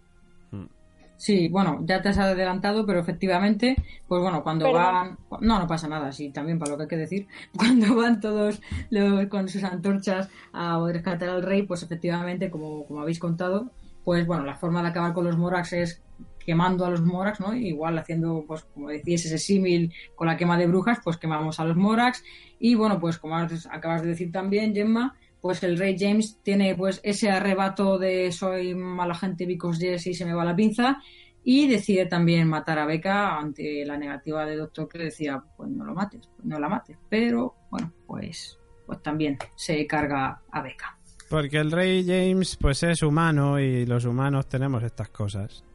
Sí, 1.17 1.49
bueno, 1.49 1.79
ya 1.83 1.99
te 2.01 2.09
has 2.09 2.19
adelantado, 2.19 2.85
pero 2.85 2.99
efectivamente, 2.99 3.75
pues 4.07 4.21
bueno, 4.21 4.43
cuando 4.43 4.65
Perdón. 4.65 5.17
van... 5.29 5.41
No, 5.41 5.59
no 5.59 5.67
pasa 5.67 5.87
nada, 5.87 6.11
sí, 6.11 6.29
también 6.29 6.59
para 6.59 6.71
lo 6.71 6.77
que 6.77 6.83
hay 6.83 6.89
que 6.89 6.97
decir. 6.97 7.27
Cuando 7.57 7.95
van 7.95 8.21
todos 8.21 8.61
los, 8.91 9.25
con 9.27 9.49
sus 9.49 9.63
antorchas 9.63 10.29
a 10.53 10.79
rescatar 10.87 11.29
al 11.29 11.41
rey, 11.41 11.63
pues 11.63 11.81
efectivamente, 11.81 12.51
como, 12.51 12.85
como 12.85 13.01
habéis 13.01 13.17
contado, 13.17 13.71
pues 14.05 14.27
bueno, 14.27 14.45
la 14.45 14.55
forma 14.55 14.83
de 14.83 14.89
acabar 14.89 15.13
con 15.13 15.25
los 15.25 15.37
Morax 15.37 15.73
es 15.73 16.01
quemando 16.47 16.85
a 16.85 16.89
los 16.89 17.01
Morax, 17.01 17.41
¿no? 17.41 17.53
Igual 17.53 17.97
haciendo, 17.97 18.45
pues 18.47 18.63
como 18.73 18.87
decías, 18.87 19.25
ese 19.25 19.37
símil 19.37 19.93
con 20.15 20.27
la 20.27 20.37
quema 20.37 20.57
de 20.57 20.65
brujas, 20.65 20.99
pues 21.03 21.17
quemamos 21.17 21.59
a 21.59 21.65
los 21.65 21.75
Morax. 21.75 22.23
Y 22.57 22.73
bueno, 22.75 23.01
pues 23.01 23.17
como 23.17 23.35
acabas 23.35 24.01
de 24.01 24.07
decir 24.07 24.31
también, 24.31 24.73
Gemma, 24.73 25.13
pues 25.41 25.61
el 25.63 25.77
rey 25.77 25.97
James 25.99 26.39
tiene 26.41 26.73
pues 26.73 27.01
ese 27.03 27.29
arrebato 27.29 27.97
de 27.97 28.31
soy 28.31 28.75
mala 28.75 29.13
gente 29.13 29.45
because 29.45 29.85
yes 29.85 30.07
y 30.07 30.13
se 30.13 30.23
me 30.23 30.33
va 30.33 30.45
la 30.45 30.55
pinza 30.55 31.01
y 31.43 31.67
decide 31.67 32.05
también 32.05 32.47
matar 32.47 32.79
a 32.79 32.85
Becca 32.85 33.37
ante 33.37 33.85
la 33.85 33.97
negativa 33.97 34.45
de 34.45 34.55
Doctor 34.55 34.87
que 34.87 34.99
decía 34.99 35.43
pues 35.57 35.69
no 35.69 35.83
lo 35.83 35.93
mates, 35.93 36.29
pues 36.33 36.45
no 36.45 36.57
la 36.59 36.69
mates, 36.69 36.97
pero 37.09 37.55
bueno 37.69 37.91
pues 38.07 38.57
pues 38.85 39.03
también 39.03 39.37
se 39.55 39.85
carga 39.85 40.41
a 40.49 40.61
Becca. 40.61 40.97
Porque 41.29 41.57
el 41.57 41.71
rey 41.71 42.05
James, 42.05 42.55
pues 42.55 42.83
es 42.83 43.03
humano 43.03 43.59
y 43.59 43.85
los 43.85 44.05
humanos 44.05 44.47
tenemos 44.47 44.81
estas 44.83 45.09
cosas. 45.09 45.66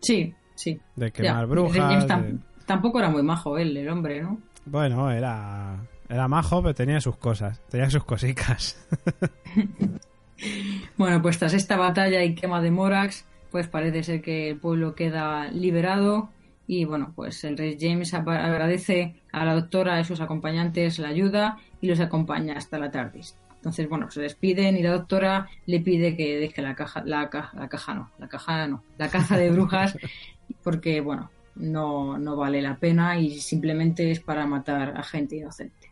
Sí, 0.00 0.34
sí. 0.54 0.78
De 0.96 1.06
ya. 1.06 1.10
quemar 1.12 1.38
rey 1.40 1.46
brujas. 1.50 2.08
De- 2.08 2.38
Tampoco 2.66 2.98
era 3.00 3.10
muy 3.10 3.22
majo 3.22 3.58
él, 3.58 3.76
el 3.76 3.88
hombre, 3.88 4.22
¿no? 4.22 4.38
Bueno, 4.66 5.10
era. 5.10 5.76
Era 6.08 6.28
majo, 6.28 6.62
pero 6.62 6.74
tenía 6.74 7.00
sus 7.00 7.16
cosas. 7.16 7.60
Tenía 7.68 7.90
sus 7.90 8.04
cosicas. 8.04 8.76
Bueno, 10.96 11.22
pues 11.22 11.38
tras 11.38 11.54
esta 11.54 11.76
batalla 11.76 12.24
y 12.24 12.34
quema 12.34 12.60
de 12.60 12.70
Morax, 12.70 13.24
pues 13.50 13.68
parece 13.68 14.02
ser 14.02 14.22
que 14.22 14.50
el 14.50 14.56
pueblo 14.58 14.94
queda 14.94 15.48
liberado 15.52 16.30
y 16.66 16.84
bueno, 16.84 17.12
pues 17.14 17.44
el 17.44 17.56
rey 17.56 17.76
James 17.80 18.12
agradece 18.14 19.20
a 19.30 19.44
la 19.44 19.54
doctora 19.54 19.98
y 19.98 20.00
a 20.00 20.04
sus 20.04 20.20
acompañantes 20.20 20.98
la 20.98 21.08
ayuda 21.08 21.58
y 21.80 21.86
los 21.86 22.00
acompaña 22.00 22.54
hasta 22.56 22.78
la 22.78 22.90
TARDIS. 22.90 23.36
Entonces, 23.62 23.88
bueno, 23.88 24.10
se 24.10 24.20
despiden 24.20 24.76
y 24.76 24.82
la 24.82 24.90
doctora 24.90 25.48
le 25.66 25.78
pide 25.78 26.16
que 26.16 26.36
deje 26.36 26.62
la 26.62 26.74
caja, 26.74 27.04
la 27.04 27.30
caja, 27.30 27.56
la 27.56 27.68
caja 27.68 27.94
no, 27.94 28.10
la 28.18 28.26
caja 28.28 28.66
no, 28.66 28.82
la 28.98 29.08
caza 29.08 29.36
de 29.38 29.50
brujas 29.50 29.96
porque, 30.64 31.00
bueno, 31.00 31.30
no, 31.54 32.18
no 32.18 32.34
vale 32.34 32.60
la 32.60 32.74
pena 32.76 33.18
y 33.20 33.38
simplemente 33.38 34.10
es 34.10 34.18
para 34.18 34.46
matar 34.46 34.94
a 34.96 35.02
gente 35.04 35.36
inocente. 35.36 35.88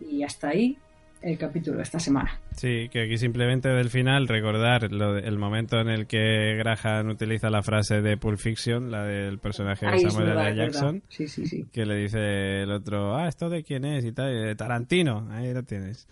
Y 0.00 0.22
hasta 0.22 0.50
ahí 0.50 0.76
el 1.20 1.38
capítulo 1.38 1.76
de 1.78 1.84
esta 1.84 2.00
semana. 2.00 2.38
Sí, 2.56 2.88
que 2.90 3.02
aquí 3.02 3.16
simplemente 3.16 3.68
del 3.68 3.90
final 3.90 4.26
recordar 4.28 4.90
lo 4.92 5.14
de- 5.14 5.22
el 5.28 5.38
momento 5.38 5.80
en 5.80 5.88
el 5.88 6.06
que 6.06 6.56
Graham 6.58 7.08
utiliza 7.10 7.48
la 7.50 7.62
frase 7.62 8.02
de 8.02 8.16
Pulp 8.16 8.38
Fiction, 8.38 8.90
la 8.90 9.04
del 9.04 9.38
personaje 9.38 9.86
de 9.86 9.92
Ahí 9.92 10.00
Samuel 10.00 10.36
L. 10.36 10.54
Jackson, 10.56 11.02
Sí, 11.08 11.28
sí, 11.28 11.46
sí. 11.46 11.64
que 11.72 11.86
le 11.86 11.96
dice 11.96 12.62
el 12.62 12.72
otro, 12.72 13.16
ah, 13.16 13.28
¿esto 13.28 13.48
de 13.48 13.62
quién 13.62 13.84
es? 13.84 14.04
Y 14.04 14.12
tal, 14.12 14.32
y 14.32 14.40
de 14.46 14.54
Tarantino, 14.56 15.28
ahí 15.30 15.52
lo 15.54 15.62
tienes. 15.62 16.08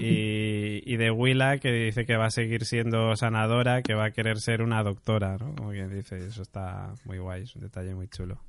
Y, 0.00 0.96
de 0.96 1.10
Willa, 1.10 1.58
que 1.58 1.70
dice 1.70 2.06
que 2.06 2.16
va 2.16 2.26
a 2.26 2.30
seguir 2.30 2.64
siendo 2.64 3.14
sanadora, 3.16 3.82
que 3.82 3.94
va 3.94 4.06
a 4.06 4.10
querer 4.10 4.40
ser 4.40 4.62
una 4.62 4.82
doctora, 4.82 5.36
¿no? 5.38 5.54
Como 5.54 5.70
quien 5.70 5.94
dice, 5.94 6.18
eso 6.18 6.42
está 6.42 6.94
muy 7.04 7.18
guay, 7.18 7.42
es 7.42 7.54
un 7.56 7.62
detalle 7.62 7.94
muy 7.94 8.08
chulo. 8.08 8.40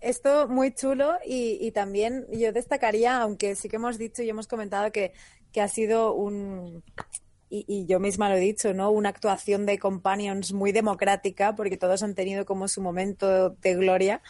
Esto 0.00 0.48
muy 0.48 0.72
chulo 0.72 1.14
y, 1.26 1.70
también 1.72 2.26
yo 2.32 2.52
destacaría, 2.52 3.20
aunque 3.20 3.54
sí 3.54 3.68
que 3.68 3.76
hemos 3.76 3.98
dicho 3.98 4.22
y 4.22 4.28
hemos 4.28 4.46
comentado 4.46 4.92
que, 4.92 5.12
que 5.52 5.60
ha 5.60 5.68
sido 5.68 6.12
un, 6.12 6.82
y, 7.48 7.64
y 7.66 7.86
yo 7.86 8.00
misma 8.00 8.28
lo 8.28 8.36
he 8.36 8.40
dicho, 8.40 8.74
¿no? 8.74 8.90
Una 8.90 9.08
actuación 9.08 9.66
de 9.66 9.78
Companions 9.78 10.52
muy 10.52 10.72
democrática, 10.72 11.54
porque 11.54 11.76
todos 11.76 12.02
han 12.02 12.14
tenido 12.14 12.44
como 12.44 12.68
su 12.68 12.82
momento 12.82 13.50
de 13.50 13.74
gloria, 13.74 14.20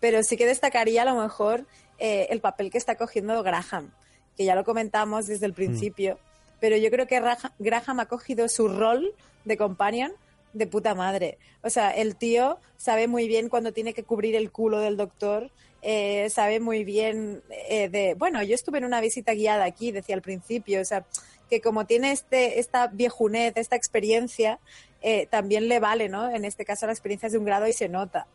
pero 0.00 0.22
sí 0.22 0.36
que 0.36 0.46
destacaría 0.46 1.02
a 1.02 1.06
lo 1.06 1.20
mejor 1.20 1.66
eh, 1.98 2.28
el 2.30 2.40
papel 2.40 2.70
que 2.70 2.78
está 2.78 2.96
cogiendo 2.96 3.42
Graham, 3.42 3.92
que 4.36 4.44
ya 4.44 4.54
lo 4.54 4.64
comentamos 4.64 5.26
desde 5.26 5.46
el 5.46 5.52
principio, 5.52 6.18
pero 6.60 6.76
yo 6.76 6.90
creo 6.90 7.06
que 7.06 7.20
Raja- 7.20 7.52
Graham 7.58 8.00
ha 8.00 8.06
cogido 8.06 8.48
su 8.48 8.68
rol 8.68 9.12
de 9.44 9.56
Companion 9.56 10.12
de 10.52 10.66
puta 10.66 10.94
madre. 10.94 11.38
O 11.62 11.70
sea, 11.70 11.90
el 11.90 12.16
tío 12.16 12.58
sabe 12.76 13.08
muy 13.08 13.28
bien 13.28 13.48
cuando 13.48 13.72
tiene 13.72 13.92
que 13.92 14.02
cubrir 14.04 14.34
el 14.36 14.50
culo 14.50 14.78
del 14.80 14.96
doctor, 14.96 15.50
eh, 15.82 16.28
sabe 16.30 16.60
muy 16.60 16.82
bien 16.84 17.42
eh, 17.68 17.88
de... 17.88 18.14
Bueno, 18.14 18.42
yo 18.42 18.54
estuve 18.54 18.78
en 18.78 18.84
una 18.84 19.00
visita 19.00 19.34
guiada 19.34 19.64
aquí, 19.64 19.92
decía 19.92 20.14
al 20.14 20.22
principio, 20.22 20.80
o 20.80 20.84
sea, 20.84 21.04
que 21.50 21.60
como 21.60 21.86
tiene 21.86 22.10
este, 22.12 22.58
esta 22.58 22.88
viejunez, 22.88 23.52
esta 23.56 23.76
experiencia, 23.76 24.58
eh, 25.02 25.26
también 25.30 25.68
le 25.68 25.78
vale, 25.78 26.08
¿no? 26.08 26.28
En 26.34 26.44
este 26.44 26.64
caso 26.64 26.86
la 26.86 26.92
experiencia 26.92 27.26
es 27.26 27.32
de 27.32 27.38
un 27.38 27.44
grado 27.44 27.68
y 27.68 27.72
se 27.72 27.88
nota. 27.88 28.26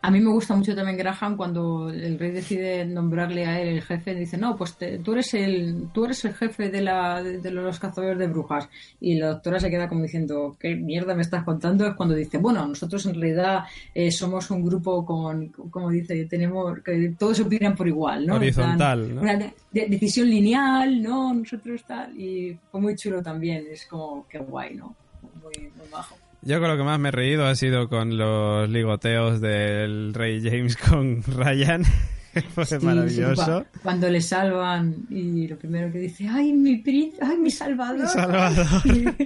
A 0.00 0.12
mí 0.12 0.20
me 0.20 0.30
gusta 0.30 0.54
mucho 0.54 0.76
también 0.76 0.96
Graham 0.96 1.36
cuando 1.36 1.90
el 1.90 2.18
rey 2.20 2.30
decide 2.30 2.84
nombrarle 2.86 3.44
a 3.46 3.60
él 3.60 3.68
el 3.68 3.82
jefe. 3.82 4.14
Dice, 4.14 4.38
no, 4.38 4.56
pues 4.56 4.76
te- 4.76 4.98
tú, 5.00 5.12
eres 5.12 5.34
el, 5.34 5.88
tú 5.92 6.04
eres 6.04 6.24
el 6.24 6.34
jefe 6.34 6.68
de, 6.70 6.80
la, 6.80 7.20
de, 7.22 7.38
de 7.38 7.50
los 7.50 7.80
cazadores 7.80 8.16
de 8.16 8.28
brujas. 8.28 8.68
Y 9.00 9.16
la 9.16 9.30
doctora 9.30 9.58
se 9.58 9.68
queda 9.70 9.88
como 9.88 10.02
diciendo, 10.02 10.56
¿qué 10.60 10.76
mierda 10.76 11.16
me 11.16 11.22
estás 11.22 11.42
contando? 11.42 11.84
Es 11.84 11.94
cuando 11.94 12.14
dice, 12.14 12.38
bueno, 12.38 12.64
nosotros 12.66 13.04
en 13.06 13.14
realidad 13.20 13.64
eh, 13.92 14.12
somos 14.12 14.48
un 14.52 14.64
grupo 14.64 15.04
con, 15.04 15.48
como 15.48 15.90
dice, 15.90 16.24
tenemos, 16.26 16.78
que 16.80 17.14
todos 17.18 17.40
opinan 17.40 17.74
por 17.74 17.88
igual, 17.88 18.24
¿no? 18.24 18.34
Horizontal. 18.36 19.18
Una 19.22 19.36
de- 19.36 19.54
de- 19.72 19.86
decisión 19.88 20.30
lineal, 20.30 21.02
¿no? 21.02 21.34
Nosotros 21.34 21.82
tal. 21.84 22.16
Y 22.18 22.56
fue 22.70 22.80
muy 22.80 22.94
chulo 22.94 23.20
también. 23.20 23.64
Es 23.68 23.84
como, 23.86 24.26
qué 24.28 24.38
guay, 24.38 24.76
¿no? 24.76 24.94
Muy, 25.42 25.70
muy 25.76 25.88
bajo. 25.90 26.16
Yo 26.42 26.60
con 26.60 26.68
lo 26.68 26.76
que 26.76 26.82
más 26.84 26.98
me 27.00 27.08
he 27.08 27.12
reído 27.12 27.46
ha 27.46 27.54
sido 27.54 27.88
con 27.88 28.16
los 28.16 28.68
ligoteos 28.70 29.40
del 29.40 30.14
rey 30.14 30.40
James 30.42 30.76
con 30.88 31.22
Ryan. 31.22 31.82
Fue 32.54 32.64
Sí, 32.66 32.76
maravilloso. 32.80 33.66
cuando 33.82 34.08
le 34.08 34.20
salvan 34.20 34.94
y 35.10 35.48
lo 35.48 35.56
primero 35.56 35.90
que 35.90 35.98
dice, 35.98 36.28
¡ay, 36.28 36.52
mi 36.52 36.76
príncipe! 36.76 37.24
¡ay, 37.24 37.36
mi 37.38 37.50
salvador! 37.50 38.06
Salvador. 38.06 38.66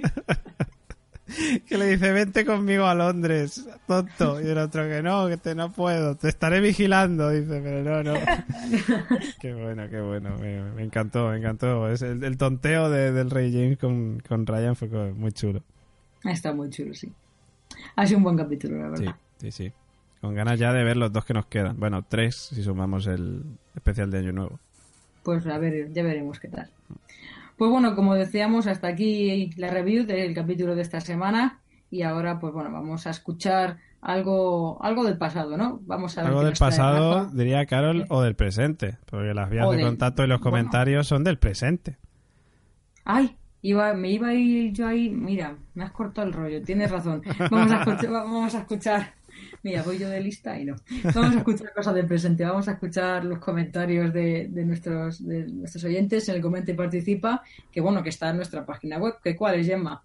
que 1.67 1.77
le 1.77 1.87
dice, 1.91 2.11
vente 2.11 2.43
conmigo 2.45 2.85
a 2.85 2.95
Londres, 2.95 3.67
tonto. 3.87 4.41
Y 4.41 4.47
el 4.47 4.57
otro 4.57 4.83
que 4.87 5.01
no, 5.03 5.27
que 5.27 5.37
te 5.37 5.53
no 5.53 5.71
puedo, 5.71 6.15
te 6.15 6.29
estaré 6.29 6.59
vigilando. 6.59 7.29
Dice, 7.29 7.61
pero 7.63 7.83
no, 7.83 8.03
no. 8.03 8.19
qué 9.39 9.53
bueno, 9.53 9.87
qué 9.89 10.01
bueno. 10.01 10.35
Me, 10.39 10.61
me 10.73 10.83
encantó, 10.83 11.29
me 11.29 11.37
encantó. 11.37 11.89
Es 11.89 12.01
el, 12.01 12.23
el 12.23 12.37
tonteo 12.37 12.89
de- 12.89 13.11
del 13.11 13.29
rey 13.29 13.51
James 13.51 13.77
con, 13.77 14.21
con 14.27 14.45
Ryan 14.47 14.75
fue 14.75 14.87
muy 15.13 15.31
chulo. 15.33 15.63
Está 16.25 16.53
muy 16.53 16.69
chulo, 16.69 16.93
sí. 16.93 17.11
Ha 17.95 18.05
sido 18.05 18.17
un 18.19 18.23
buen 18.23 18.37
capítulo, 18.37 18.77
la 18.77 18.89
verdad. 18.89 19.15
sí, 19.37 19.51
sí. 19.51 19.71
Con 20.21 20.35
ganas 20.35 20.57
ya 20.57 20.71
de 20.71 20.83
ver 20.85 20.95
los 20.95 21.11
dos 21.11 21.25
que 21.25 21.33
nos 21.33 21.47
quedan. 21.47 21.77
Bueno, 21.77 22.03
tres 22.07 22.35
si 22.35 22.63
sumamos 22.63 23.07
el 23.07 23.43
especial 23.75 24.09
de 24.09 24.19
Año 24.19 24.31
Nuevo. 24.31 24.59
Pues 25.23 25.45
a 25.47 25.57
ver, 25.57 25.91
ya 25.91 26.01
veremos 26.03 26.39
qué 26.39 26.47
tal. 26.47 26.69
Pues 27.57 27.69
bueno, 27.69 27.93
como 27.95 28.15
decíamos, 28.15 28.67
hasta 28.67 28.87
aquí 28.87 29.51
la 29.57 29.69
review 29.69 30.05
del 30.05 30.33
capítulo 30.33 30.75
de 30.75 30.81
esta 30.81 31.01
semana. 31.01 31.59
Y 31.91 32.03
ahora, 32.03 32.39
pues 32.39 32.53
bueno, 32.53 32.71
vamos 32.71 33.05
a 33.05 33.09
escuchar 33.11 33.77
algo, 34.01 34.81
algo 34.83 35.03
del 35.03 35.17
pasado, 35.17 35.57
¿no? 35.57 35.79
Vamos 35.85 36.17
a 36.17 36.21
ver 36.21 36.29
Algo 36.29 36.43
del 36.43 36.53
pasado, 36.57 37.25
diría 37.27 37.65
Carol, 37.65 38.05
o 38.09 38.21
del 38.21 38.35
presente. 38.35 38.97
Porque 39.05 39.33
las 39.33 39.49
vías 39.49 39.67
O 39.67 39.71
de 39.71 39.77
del- 39.77 39.85
contacto 39.85 40.23
y 40.23 40.27
los 40.27 40.39
bueno. 40.39 40.51
comentarios 40.51 41.05
son 41.05 41.23
del 41.25 41.37
presente. 41.37 41.97
Ay, 43.05 43.35
iba, 43.63 43.93
me 43.95 44.11
iba 44.11 44.27
a 44.27 44.33
ir 44.35 44.71
yo 44.71 44.87
ahí. 44.87 45.09
Mira, 45.09 45.57
me 45.73 45.83
has 45.83 45.91
cortado 45.91 46.27
el 46.27 46.33
rollo, 46.33 46.61
tienes 46.61 46.91
razón. 46.91 47.23
Vamos 47.49 47.71
a 47.71 47.79
escuchar, 47.79 48.11
vamos 48.11 48.53
a 48.53 48.59
escuchar 48.59 49.13
Mira, 49.63 49.83
voy 49.83 49.97
yo 49.97 50.09
de 50.09 50.19
lista 50.19 50.59
y 50.59 50.65
no. 50.65 50.75
Vamos 51.15 51.35
a 51.35 51.37
escuchar 51.39 51.73
cosas 51.73 51.95
del 51.95 52.05
presente. 52.05 52.43
Vamos 52.43 52.67
a 52.67 52.73
escuchar 52.73 53.23
los 53.23 53.39
comentarios 53.39 54.13
de, 54.13 54.49
nuestros, 54.49 55.25
de 55.25 55.47
nuestros 55.47 55.83
oyentes 55.85 56.27
en 56.29 56.35
el 56.35 56.41
Comenta 56.41 56.71
y 56.71 56.75
Participa, 56.75 57.43
que 57.71 57.81
bueno, 57.81 58.03
que 58.03 58.09
está 58.09 58.29
en 58.29 58.37
nuestra 58.37 58.65
página 58.65 58.97
web. 58.97 59.15
¿Qué 59.23 59.35
cuál 59.35 59.59
es, 59.59 59.67
Gemma? 59.67 60.03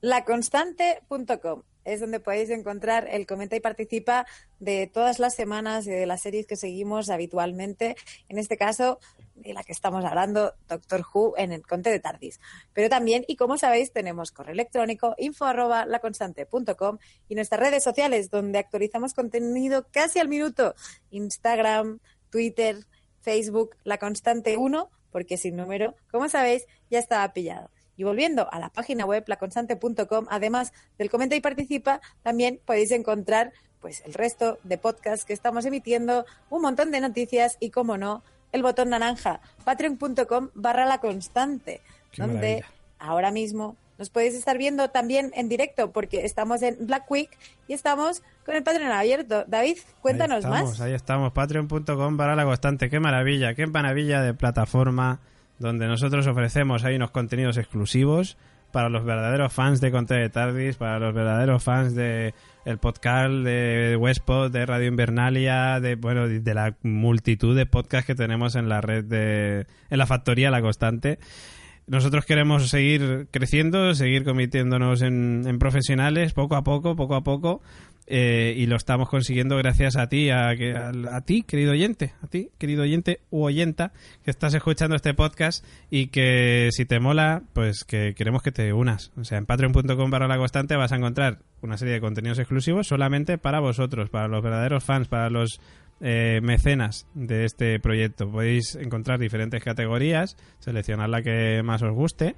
Laconstante.com 0.00 1.62
es 1.84 2.00
donde 2.00 2.20
podéis 2.20 2.48
encontrar 2.50 3.08
el 3.10 3.26
comenta 3.26 3.56
y 3.56 3.60
participa 3.60 4.26
de 4.58 4.86
todas 4.86 5.18
las 5.18 5.34
semanas 5.34 5.84
de 5.84 6.06
las 6.06 6.22
series 6.22 6.46
que 6.46 6.56
seguimos 6.56 7.10
habitualmente. 7.10 7.94
En 8.30 8.38
este 8.38 8.56
caso, 8.56 9.00
de 9.34 9.52
la 9.52 9.62
que 9.62 9.72
estamos 9.72 10.04
hablando, 10.04 10.54
Doctor 10.68 11.04
Who, 11.12 11.34
en 11.36 11.52
el 11.52 11.66
Conte 11.66 11.90
de 11.90 12.00
Tardis. 12.00 12.40
Pero 12.72 12.88
también, 12.88 13.24
y 13.26 13.36
como 13.36 13.58
sabéis, 13.58 13.92
tenemos 13.92 14.32
correo 14.32 14.52
electrónico 14.52 15.14
info 15.18 15.44
arroba 15.44 15.86
laconstante.com 15.86 16.98
y 17.28 17.34
nuestras 17.34 17.60
redes 17.60 17.82
sociales, 17.82 18.30
donde 18.30 18.58
actualizamos 18.58 19.14
contenido 19.14 19.86
casi 19.90 20.18
al 20.18 20.28
minuto. 20.28 20.74
Instagram, 21.10 22.00
Twitter, 22.30 22.86
Facebook, 23.20 23.76
La 23.84 23.98
Constante 23.98 24.56
1, 24.56 24.90
porque 25.10 25.36
sin 25.36 25.56
número, 25.56 25.94
como 26.10 26.28
sabéis, 26.28 26.66
ya 26.90 26.98
estaba 26.98 27.32
pillado. 27.32 27.70
Y 27.96 28.04
volviendo 28.04 28.52
a 28.52 28.58
la 28.58 28.70
página 28.70 29.06
web, 29.06 29.24
laconstante.com, 29.26 30.26
además 30.28 30.72
del 30.98 31.10
comenta 31.10 31.36
y 31.36 31.40
participa, 31.40 32.00
también 32.22 32.60
podéis 32.64 32.90
encontrar 32.90 33.52
pues 33.80 34.02
el 34.06 34.14
resto 34.14 34.58
de 34.64 34.78
podcasts 34.78 35.24
que 35.26 35.34
estamos 35.34 35.66
emitiendo, 35.66 36.24
un 36.48 36.62
montón 36.62 36.90
de 36.90 37.00
noticias 37.00 37.58
y, 37.60 37.70
como 37.70 37.98
no, 37.98 38.24
el 38.54 38.62
botón 38.62 38.90
naranja, 38.90 39.40
patreon.com 39.64 40.50
barra 40.54 40.86
la 40.86 40.98
constante, 40.98 41.80
donde 42.16 42.64
ahora 43.00 43.32
mismo 43.32 43.76
nos 43.98 44.10
podéis 44.10 44.34
estar 44.34 44.56
viendo 44.58 44.90
también 44.90 45.32
en 45.34 45.48
directo 45.48 45.90
porque 45.90 46.24
estamos 46.24 46.62
en 46.62 46.76
Black 46.86 47.10
Week 47.10 47.30
y 47.66 47.72
estamos 47.72 48.22
con 48.46 48.54
el 48.54 48.62
Patreon 48.62 48.92
abierto. 48.92 49.44
David, 49.48 49.78
cuéntanos 50.00 50.44
ahí 50.44 50.50
más. 50.50 50.80
Ahí 50.80 50.92
estamos, 50.92 51.32
patreon.com 51.32 52.16
barra 52.16 52.36
la 52.36 52.44
constante. 52.44 52.88
Qué 52.88 53.00
maravilla, 53.00 53.54
qué 53.54 53.66
maravilla 53.66 54.22
de 54.22 54.34
plataforma 54.34 55.18
donde 55.58 55.88
nosotros 55.88 56.24
ofrecemos 56.28 56.84
ahí 56.84 56.94
unos 56.94 57.10
contenidos 57.10 57.56
exclusivos 57.56 58.36
para 58.74 58.88
los 58.88 59.04
verdaderos 59.04 59.52
fans 59.52 59.80
de 59.80 59.92
Conte 59.92 60.14
de 60.14 60.28
Tardis, 60.30 60.74
para 60.74 60.98
los 60.98 61.14
verdaderos 61.14 61.62
fans 61.62 61.94
de 61.94 62.34
el 62.64 62.78
podcast 62.78 63.30
de 63.30 63.96
Westpod, 63.96 64.50
de 64.50 64.66
Radio 64.66 64.88
Invernalia, 64.88 65.78
de 65.78 65.94
bueno, 65.94 66.26
de 66.26 66.54
la 66.54 66.74
multitud 66.82 67.56
de 67.56 67.66
podcasts 67.66 68.08
que 68.08 68.16
tenemos 68.16 68.56
en 68.56 68.68
la 68.68 68.80
red 68.80 69.04
de 69.04 69.68
en 69.90 69.98
la 69.98 70.06
factoría 70.06 70.50
La 70.50 70.60
Constante. 70.60 71.20
Nosotros 71.86 72.24
queremos 72.24 72.68
seguir 72.68 73.28
creciendo, 73.30 73.94
seguir 73.94 74.24
convirtiéndonos 74.24 75.02
en, 75.02 75.44
en 75.46 75.60
profesionales 75.60 76.32
poco 76.32 76.56
a 76.56 76.64
poco, 76.64 76.96
poco 76.96 77.14
a 77.14 77.22
poco, 77.22 77.62
eh, 78.06 78.54
y 78.56 78.66
lo 78.66 78.76
estamos 78.76 79.08
consiguiendo 79.08 79.56
gracias 79.56 79.96
a 79.96 80.08
ti, 80.08 80.30
a, 80.30 80.50
a, 80.50 81.20
ti, 81.22 81.42
querido 81.42 81.72
oyente, 81.72 82.12
a 82.22 82.26
ti, 82.26 82.50
querido 82.58 82.82
oyente 82.82 83.20
u 83.30 83.44
oyenta, 83.44 83.92
que 84.24 84.30
estás 84.30 84.54
escuchando 84.54 84.94
este 84.94 85.14
podcast 85.14 85.64
y 85.90 86.08
que 86.08 86.68
si 86.72 86.84
te 86.84 87.00
mola, 87.00 87.42
pues 87.52 87.84
que 87.84 88.14
queremos 88.14 88.42
que 88.42 88.52
te 88.52 88.72
unas. 88.72 89.10
O 89.16 89.24
sea, 89.24 89.38
en 89.38 89.46
patreon.com 89.46 90.10
barra 90.10 90.28
la 90.28 90.36
constante 90.36 90.76
vas 90.76 90.92
a 90.92 90.96
encontrar 90.96 91.38
una 91.62 91.78
serie 91.78 91.94
de 91.94 92.00
contenidos 92.00 92.38
exclusivos 92.38 92.86
solamente 92.86 93.38
para 93.38 93.60
vosotros, 93.60 94.10
para 94.10 94.28
los 94.28 94.42
verdaderos 94.42 94.84
fans, 94.84 95.08
para 95.08 95.30
los 95.30 95.60
eh, 96.00 96.40
mecenas 96.42 97.06
de 97.14 97.44
este 97.44 97.80
proyecto. 97.80 98.30
Podéis 98.30 98.76
encontrar 98.76 99.18
diferentes 99.18 99.64
categorías, 99.64 100.36
seleccionar 100.58 101.08
la 101.08 101.22
que 101.22 101.62
más 101.62 101.82
os 101.82 101.92
guste 101.92 102.34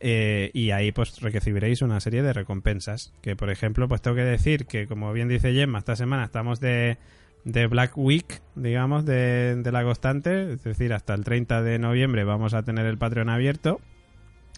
eh, 0.00 0.50
y 0.54 0.70
ahí 0.70 0.92
pues 0.92 1.20
recibiréis 1.20 1.82
una 1.82 2.00
serie 2.00 2.22
de 2.22 2.32
recompensas. 2.32 3.12
Que 3.20 3.36
por 3.36 3.50
ejemplo, 3.50 3.86
pues 3.86 4.00
tengo 4.00 4.16
que 4.16 4.24
decir 4.24 4.66
que 4.66 4.86
como 4.86 5.12
bien 5.12 5.28
dice 5.28 5.52
Gemma, 5.52 5.78
esta 5.78 5.94
semana 5.94 6.24
estamos 6.24 6.58
de, 6.58 6.96
de 7.44 7.66
Black 7.66 7.96
Week, 7.96 8.40
digamos, 8.54 9.04
de, 9.04 9.56
de, 9.56 9.72
la 9.72 9.84
constante. 9.84 10.54
Es 10.54 10.64
decir, 10.64 10.94
hasta 10.94 11.14
el 11.14 11.24
30 11.24 11.62
de 11.62 11.78
noviembre 11.78 12.24
vamos 12.24 12.54
a 12.54 12.62
tener 12.62 12.86
el 12.86 12.98
Patreon 12.98 13.28
abierto. 13.28 13.80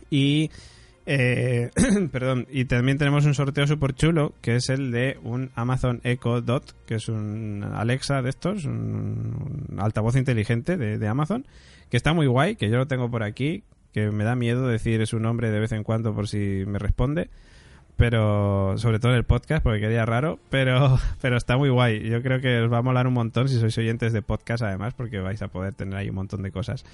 Y... 0.08 0.50
Eh, 1.04 1.70
perdón, 2.12 2.46
y 2.48 2.66
también 2.66 2.96
tenemos 2.96 3.26
un 3.26 3.34
sorteo 3.34 3.66
súper 3.66 3.92
chulo 3.92 4.34
que 4.40 4.54
es 4.54 4.68
el 4.68 4.92
de 4.92 5.18
un 5.24 5.50
Amazon 5.56 6.00
Echo 6.04 6.40
Dot, 6.42 6.76
que 6.86 6.94
es 6.94 7.08
un 7.08 7.64
Alexa 7.64 8.22
de 8.22 8.30
estos, 8.30 8.66
un, 8.66 9.66
altavoz 9.78 10.14
inteligente 10.14 10.76
de, 10.76 10.98
de 10.98 11.08
Amazon, 11.08 11.44
que 11.90 11.96
está 11.96 12.12
muy 12.12 12.28
guay, 12.28 12.54
que 12.54 12.70
yo 12.70 12.76
lo 12.76 12.86
tengo 12.86 13.10
por 13.10 13.24
aquí, 13.24 13.64
que 13.92 14.10
me 14.10 14.24
da 14.24 14.34
miedo 14.36 14.66
decir 14.66 15.06
su 15.06 15.18
nombre 15.18 15.50
de 15.50 15.60
vez 15.60 15.72
en 15.72 15.84
cuando 15.84 16.14
por 16.14 16.28
si 16.28 16.64
me 16.66 16.78
responde 16.78 17.30
pero 17.96 18.76
sobre 18.78 18.98
todo 18.98 19.12
en 19.12 19.18
el 19.18 19.24
podcast 19.24 19.62
porque 19.62 19.80
quería 19.80 20.04
raro 20.04 20.38
pero 20.50 20.98
pero 21.20 21.36
está 21.36 21.56
muy 21.56 21.70
guay. 21.70 22.08
Yo 22.08 22.22
creo 22.22 22.40
que 22.40 22.60
os 22.60 22.72
va 22.72 22.78
a 22.78 22.82
molar 22.82 23.06
un 23.06 23.14
montón 23.14 23.48
si 23.48 23.58
sois 23.58 23.76
oyentes 23.78 24.12
de 24.12 24.22
podcast 24.22 24.62
además 24.62 24.94
porque 24.94 25.20
vais 25.20 25.40
a 25.42 25.48
poder 25.48 25.74
tener 25.74 25.96
ahí 25.96 26.08
un 26.08 26.16
montón 26.16 26.42
de 26.42 26.50
cosas. 26.50 26.84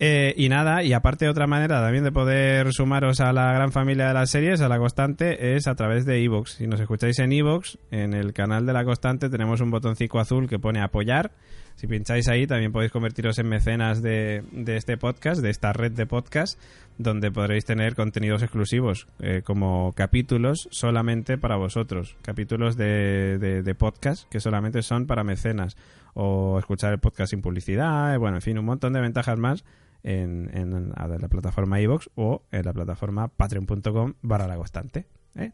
Eh, 0.00 0.32
y 0.36 0.48
nada, 0.48 0.84
y 0.84 0.92
aparte 0.92 1.28
otra 1.28 1.48
manera 1.48 1.80
también 1.80 2.04
de 2.04 2.12
poder 2.12 2.72
sumaros 2.72 3.20
a 3.20 3.32
la 3.32 3.52
gran 3.52 3.72
familia 3.72 4.06
de 4.06 4.14
las 4.14 4.30
series, 4.30 4.60
a 4.60 4.68
la 4.68 4.78
constante, 4.78 5.56
es 5.56 5.66
a 5.66 5.74
través 5.74 6.04
de 6.06 6.22
Evox. 6.22 6.52
Si 6.52 6.68
nos 6.68 6.78
escucháis 6.78 7.18
en 7.18 7.32
Evox, 7.32 7.78
en 7.90 8.14
el 8.14 8.32
canal 8.32 8.64
de 8.64 8.72
la 8.72 8.84
constante 8.84 9.28
tenemos 9.28 9.60
un 9.60 9.72
botoncito 9.72 10.20
azul 10.20 10.48
que 10.48 10.60
pone 10.60 10.80
apoyar 10.80 11.32
si 11.78 11.86
pincháis 11.86 12.26
ahí, 12.26 12.44
también 12.48 12.72
podéis 12.72 12.90
convertiros 12.90 13.38
en 13.38 13.48
mecenas 13.48 14.02
de, 14.02 14.42
este 14.66 14.96
podcast, 14.96 15.40
de 15.40 15.50
esta 15.50 15.72
red 15.72 15.92
de 15.92 16.06
podcast, 16.06 16.60
donde 16.98 17.30
podréis 17.30 17.64
tener 17.64 17.94
contenidos 17.94 18.42
exclusivos, 18.42 19.06
eh, 19.20 19.42
como 19.44 19.92
capítulos 19.92 20.66
solamente 20.72 21.38
para 21.38 21.54
vosotros, 21.54 22.16
capítulos 22.20 22.76
de, 22.76 23.38
de, 23.38 23.74
podcast 23.76 24.28
que 24.28 24.40
solamente 24.40 24.82
son 24.82 25.06
para 25.06 25.22
mecenas, 25.22 25.76
o 26.14 26.58
escuchar 26.58 26.92
el 26.92 26.98
podcast 26.98 27.30
sin 27.30 27.42
publicidad, 27.42 28.12
eh, 28.12 28.18
bueno, 28.18 28.38
en 28.38 28.42
fin, 28.42 28.58
un 28.58 28.64
montón 28.64 28.92
de 28.92 29.00
ventajas 29.00 29.38
más 29.38 29.64
en, 30.02 30.50
en, 30.58 30.90
la 30.90 31.28
plataforma 31.28 31.80
iVoox 31.80 32.08
o 32.16 32.42
en 32.50 32.64
la 32.64 32.72
plataforma 32.72 33.28
patreon.com 33.28 34.14
barra 34.20 34.48
la 34.48 34.56
constante. 34.56 35.06
¿eh? 35.36 35.52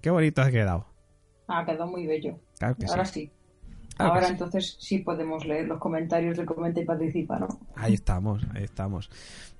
qué 0.00 0.10
bonito 0.10 0.42
ha 0.42 0.50
quedado. 0.52 0.86
Ha 1.48 1.64
quedado 1.64 1.88
muy 1.88 2.06
bello. 2.06 2.38
Ahora 2.60 3.04
sí. 3.04 3.32
Ahora 4.00 4.28
entonces 4.28 4.76
sí 4.78 4.98
podemos 4.98 5.44
leer 5.44 5.66
los 5.66 5.78
comentarios 5.78 6.36
de 6.36 6.44
Comenta 6.44 6.80
y 6.80 6.84
Participa, 6.84 7.38
¿no? 7.38 7.48
Ahí 7.76 7.94
estamos, 7.94 8.42
ahí 8.54 8.64
estamos. 8.64 9.10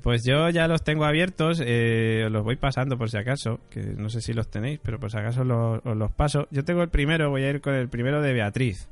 Pues 0.03 0.25
yo 0.25 0.49
ya 0.49 0.67
los 0.67 0.83
tengo 0.83 1.05
abiertos, 1.05 1.63
eh, 1.65 2.29
los 2.31 2.43
voy 2.43 2.57
pasando 2.57 2.97
por 2.97 3.11
si 3.11 3.19
acaso, 3.19 3.61
que 3.69 3.81
no 3.81 4.09
sé 4.09 4.21
si 4.21 4.33
los 4.33 4.49
tenéis, 4.49 4.81
pero 4.83 4.99
por 4.99 5.11
si 5.11 5.19
acaso 5.19 5.45
los, 5.45 5.81
os 5.85 5.97
los 5.97 6.11
paso. 6.13 6.49
Yo 6.51 6.65
tengo 6.65 6.83
el 6.83 6.89
primero, 6.89 7.31
voy 7.31 7.45
a 7.45 7.51
ir 7.51 7.61
con 7.61 7.75
el 7.75 7.89
primero 7.89 8.23
de 8.23 8.33
Beatriz. 8.33 8.89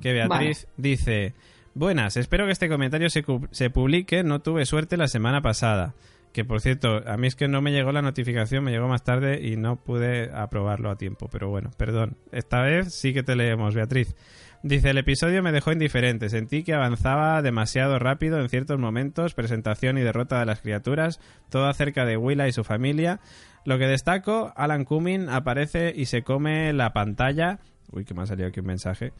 Que 0.00 0.12
Beatriz 0.12 0.66
dice, 0.76 1.34
buenas, 1.74 2.16
espero 2.16 2.46
que 2.46 2.52
este 2.52 2.68
comentario 2.68 3.10
se, 3.10 3.24
se 3.50 3.70
publique, 3.70 4.22
no 4.22 4.40
tuve 4.40 4.64
suerte 4.66 4.96
la 4.96 5.08
semana 5.08 5.42
pasada. 5.42 5.94
Que 6.32 6.44
por 6.44 6.60
cierto, 6.60 7.00
a 7.06 7.16
mí 7.16 7.28
es 7.28 7.34
que 7.34 7.48
no 7.48 7.62
me 7.62 7.72
llegó 7.72 7.92
la 7.92 8.02
notificación, 8.02 8.62
me 8.62 8.70
llegó 8.70 8.88
más 8.88 9.02
tarde 9.02 9.40
y 9.42 9.56
no 9.56 9.76
pude 9.76 10.30
aprobarlo 10.34 10.90
a 10.90 10.96
tiempo. 10.96 11.30
Pero 11.32 11.48
bueno, 11.48 11.70
perdón. 11.78 12.18
Esta 12.30 12.60
vez 12.60 12.92
sí 12.92 13.14
que 13.14 13.22
te 13.22 13.36
leemos, 13.36 13.74
Beatriz. 13.74 14.14
Dice, 14.62 14.90
el 14.90 14.98
episodio 14.98 15.42
me 15.42 15.52
dejó 15.52 15.72
indiferente. 15.72 16.28
Sentí 16.28 16.64
que 16.64 16.74
avanzaba 16.74 17.40
demasiado 17.42 17.98
rápido 17.98 18.40
en 18.40 18.48
ciertos 18.48 18.78
momentos, 18.78 19.34
presentación 19.34 19.98
y 19.98 20.02
derrota 20.02 20.40
de 20.40 20.46
las 20.46 20.60
criaturas, 20.60 21.20
todo 21.50 21.66
acerca 21.66 22.04
de 22.04 22.16
Willa 22.16 22.48
y 22.48 22.52
su 22.52 22.64
familia. 22.64 23.20
Lo 23.64 23.78
que 23.78 23.86
destaco, 23.86 24.52
Alan 24.56 24.84
Cumming 24.84 25.28
aparece 25.28 25.92
y 25.94 26.06
se 26.06 26.22
come 26.22 26.72
la 26.72 26.92
pantalla. 26.92 27.58
Uy, 27.92 28.04
que 28.04 28.14
me 28.14 28.22
ha 28.22 28.26
salido 28.26 28.48
aquí 28.48 28.60
un 28.60 28.66
mensaje. 28.66 29.12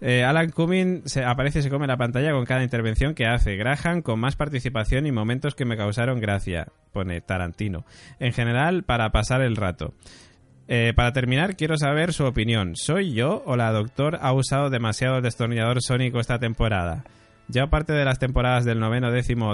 Eh, 0.00 0.24
Alan 0.24 0.50
Cumming 0.50 1.02
se 1.06 1.24
aparece 1.24 1.60
y 1.60 1.62
se 1.62 1.70
come 1.70 1.86
la 1.86 1.96
pantalla 1.96 2.32
con 2.32 2.44
cada 2.44 2.62
intervención 2.62 3.14
que 3.14 3.26
hace. 3.26 3.56
Graham 3.56 4.02
con 4.02 4.20
más 4.20 4.36
participación 4.36 5.06
y 5.06 5.12
momentos 5.12 5.54
que 5.54 5.64
me 5.64 5.76
causaron 5.76 6.20
gracia. 6.20 6.68
Pone 6.92 7.20
Tarantino. 7.20 7.84
En 8.20 8.32
general, 8.32 8.84
para 8.84 9.10
pasar 9.10 9.40
el 9.40 9.56
rato. 9.56 9.94
Eh, 10.68 10.92
para 10.94 11.12
terminar, 11.12 11.56
quiero 11.56 11.76
saber 11.76 12.12
su 12.12 12.24
opinión. 12.24 12.76
¿Soy 12.76 13.12
yo 13.12 13.42
o 13.46 13.56
la 13.56 13.72
doctor 13.72 14.18
ha 14.20 14.32
usado 14.32 14.70
demasiado 14.70 15.16
el 15.16 15.22
destornillador 15.22 15.82
sónico 15.82 16.20
esta 16.20 16.38
temporada? 16.38 17.04
Ya 17.48 17.64
aparte 17.64 17.92
de 17.92 18.04
las 18.04 18.18
temporadas 18.18 18.64
del 18.64 18.78
noveno, 18.78 19.10
décimo 19.10 19.52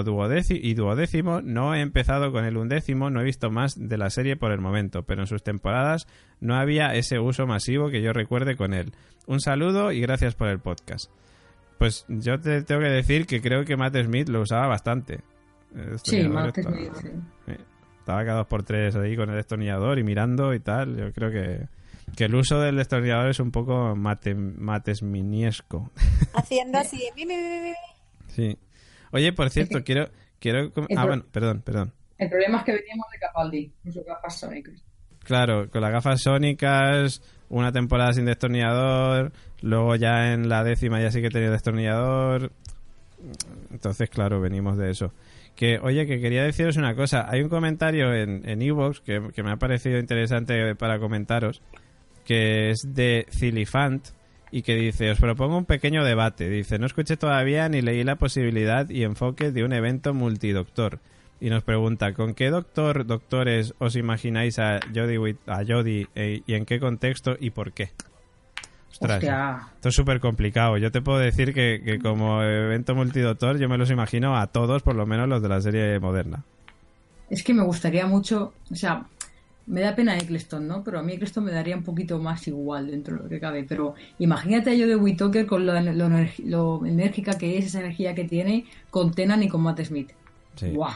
y 0.49 0.73
duodécimo, 0.73 1.41
no 1.41 1.73
he 1.73 1.81
empezado 1.81 2.31
con 2.31 2.45
el 2.45 2.55
undécimo, 2.55 3.09
no 3.09 3.19
he 3.19 3.25
visto 3.25 3.49
más 3.49 3.73
de 3.75 3.97
la 3.97 4.09
serie 4.09 4.37
por 4.37 4.51
el 4.51 4.61
momento, 4.61 5.03
pero 5.03 5.21
en 5.21 5.27
sus 5.27 5.43
temporadas 5.43 6.07
no 6.39 6.55
había 6.55 6.93
ese 6.93 7.19
uso 7.19 7.47
masivo 7.47 7.89
que 7.89 8.01
yo 8.01 8.13
recuerde 8.13 8.55
con 8.55 8.73
él. 8.73 8.93
Un 9.25 9.41
saludo 9.41 9.91
y 9.91 9.99
gracias 10.01 10.35
por 10.35 10.47
el 10.47 10.59
podcast. 10.59 11.11
Pues 11.77 12.05
yo 12.07 12.39
te 12.39 12.61
tengo 12.61 12.81
que 12.81 12.89
decir 12.89 13.25
que 13.25 13.41
creo 13.41 13.65
que 13.65 13.75
Matt 13.75 13.97
Smith 13.97 14.29
lo 14.29 14.41
usaba 14.41 14.67
bastante. 14.67 15.21
Sí, 16.03 16.27
Matt 16.27 16.55
Smith, 16.55 16.93
sí 17.01 17.09
estaba 18.09 18.25
cada 18.25 18.37
dos 18.39 18.47
por 18.47 18.63
tres 18.63 18.95
ahí 18.95 19.15
con 19.15 19.29
el 19.29 19.35
destornillador 19.35 19.99
y 19.99 20.03
mirando 20.03 20.55
y 20.55 20.59
tal. 20.59 20.97
Yo 20.97 21.13
creo 21.13 21.29
que, 21.29 21.67
que 22.17 22.25
el 22.25 22.33
uso 22.33 22.59
del 22.59 22.77
destornillador 22.77 23.29
es 23.29 23.39
un 23.39 23.51
poco 23.51 23.95
mate, 23.95 24.33
matesminiesco. 24.33 25.91
Haciendo 26.33 26.79
así. 26.79 27.03
sí. 28.29 28.57
Oye, 29.11 29.31
por 29.33 29.51
cierto, 29.51 29.83
quiero... 29.83 30.09
quiero 30.39 30.71
ah, 30.97 31.05
bueno, 31.05 31.23
perdón, 31.31 31.61
perdón. 31.61 31.93
El 32.17 32.29
problema 32.29 32.57
es 32.57 32.63
que 32.63 32.71
veníamos 32.73 33.05
de 33.11 33.19
Capaldi, 33.19 33.71
con 33.83 33.93
sus 33.93 34.05
gafas 34.05 34.39
sónicas. 34.39 34.83
Claro, 35.23 35.69
con 35.69 35.81
las 35.81 35.91
gafas 35.91 36.21
sónicas, 36.21 37.21
una 37.49 37.71
temporada 37.71 38.13
sin 38.13 38.25
destornillador, 38.25 39.31
luego 39.61 39.95
ya 39.95 40.33
en 40.33 40.49
la 40.49 40.63
décima 40.63 40.99
ya 40.99 41.11
sí 41.11 41.21
que 41.21 41.29
tenía 41.29 41.51
destornillador. 41.51 42.51
Entonces, 43.69 44.09
claro, 44.09 44.41
venimos 44.41 44.77
de 44.77 44.89
eso. 44.89 45.13
Que, 45.59 45.77
oye, 45.79 46.07
que 46.07 46.21
quería 46.21 46.45
deciros 46.45 46.77
una 46.77 46.95
cosa. 46.95 47.29
Hay 47.29 47.41
un 47.41 47.49
comentario 47.49 48.13
en 48.15 48.61
Evox 48.61 49.01
que, 49.01 49.21
que 49.35 49.43
me 49.43 49.51
ha 49.51 49.57
parecido 49.57 49.99
interesante 49.99 50.73
para 50.75 50.99
comentaros, 50.99 51.61
que 52.23 52.69
es 52.69 52.95
de 52.95 53.25
Cilifant, 53.29 54.07
y 54.51 54.61
que 54.61 54.75
dice, 54.75 55.11
os 55.11 55.19
propongo 55.19 55.57
un 55.57 55.65
pequeño 55.65 56.05
debate. 56.05 56.49
Dice, 56.49 56.79
no 56.79 56.85
escuché 56.85 57.17
todavía 57.17 57.67
ni 57.67 57.81
leí 57.81 58.03
la 58.05 58.15
posibilidad 58.15 58.89
y 58.89 59.03
enfoque 59.03 59.51
de 59.51 59.65
un 59.65 59.73
evento 59.73 60.13
multidoctor. 60.13 60.99
Y 61.41 61.49
nos 61.49 61.63
pregunta, 61.63 62.13
¿con 62.13 62.33
qué 62.33 62.49
doctor, 62.49 63.05
doctores 63.05 63.73
os 63.79 63.95
imagináis 63.95 64.59
a 64.59 64.79
Jodie, 64.93 65.37
a 65.45 65.63
Jodie 65.65 66.07
eh, 66.15 66.41
y 66.45 66.53
en 66.53 66.65
qué 66.65 66.79
contexto 66.79 67.37
y 67.39 67.51
por 67.51 67.71
qué? 67.73 67.91
Ostras, 68.99 69.63
esto 69.75 69.89
es 69.89 69.95
súper 69.95 70.19
complicado. 70.19 70.77
Yo 70.77 70.91
te 70.91 71.01
puedo 71.01 71.19
decir 71.19 71.53
que, 71.53 71.81
que 71.83 71.99
como 71.99 72.43
evento 72.43 72.95
multidoctor 72.95 73.57
yo 73.57 73.69
me 73.69 73.77
los 73.77 73.89
imagino 73.91 74.37
a 74.37 74.47
todos, 74.47 74.83
por 74.83 74.95
lo 74.95 75.05
menos 75.05 75.29
los 75.29 75.41
de 75.41 75.49
la 75.49 75.61
serie 75.61 75.99
moderna. 75.99 76.43
Es 77.29 77.43
que 77.43 77.53
me 77.53 77.63
gustaría 77.63 78.05
mucho, 78.07 78.53
o 78.69 78.75
sea, 78.75 79.05
me 79.69 79.81
da 79.81 79.95
pena 79.95 80.17
Eccleston, 80.17 80.67
¿no? 80.67 80.83
Pero 80.83 80.99
a 80.99 81.03
mí 81.03 81.13
Eccleston 81.13 81.43
me 81.43 81.51
daría 81.51 81.77
un 81.77 81.83
poquito 81.83 82.17
más 82.19 82.47
igual 82.47 82.89
dentro 82.89 83.15
de 83.15 83.23
lo 83.23 83.29
que 83.29 83.39
cabe. 83.39 83.63
Pero 83.63 83.93
imagínate 84.17 84.71
a 84.71 84.73
yo 84.73 84.87
de 84.87 84.95
Whitaker 84.95 85.45
con 85.45 85.65
lo, 85.65 85.79
lo, 85.79 86.85
enérgica 86.85 87.37
que 87.37 87.57
es, 87.57 87.67
esa 87.67 87.79
energía 87.79 88.15
que 88.15 88.23
tiene 88.23 88.65
con 88.89 89.13
Tenan 89.13 89.43
y 89.43 89.47
con 89.47 89.61
Matt 89.61 89.81
Smith. 89.83 90.11
Sí. 90.55 90.71
¡Guau! 90.71 90.91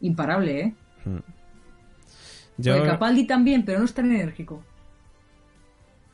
Imparable, 0.00 0.60
¿eh? 0.60 0.74
Hmm. 1.04 1.18
Yo... 2.56 2.84
Capaldi 2.84 3.26
también, 3.26 3.64
pero 3.64 3.80
no 3.80 3.84
es 3.84 3.94
tan 3.94 4.10
enérgico. 4.12 4.62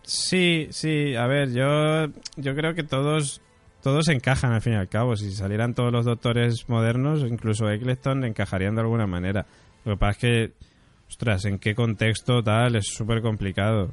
Sí, 0.02 0.68
sí, 0.70 1.14
a 1.14 1.26
ver, 1.26 1.52
yo, 1.52 2.06
yo 2.36 2.54
creo 2.54 2.74
que 2.74 2.82
todos, 2.82 3.40
todos 3.82 4.08
encajan 4.08 4.52
al 4.52 4.62
fin 4.62 4.72
y 4.74 4.76
al 4.76 4.88
cabo. 4.88 5.16
Si 5.16 5.30
salieran 5.32 5.74
todos 5.74 5.92
los 5.92 6.04
doctores 6.04 6.68
modernos, 6.68 7.20
incluso 7.20 7.70
Eccleston, 7.70 8.24
encajarían 8.24 8.74
de 8.74 8.82
alguna 8.82 9.06
manera. 9.06 9.46
Lo 9.84 9.92
que 9.92 9.98
pasa 9.98 10.10
es 10.10 10.18
que 10.18 10.52
Ostras, 11.10 11.44
¿en 11.44 11.58
qué 11.58 11.74
contexto 11.74 12.40
tal? 12.40 12.76
Es 12.76 12.86
súper 12.86 13.20
complicado. 13.20 13.90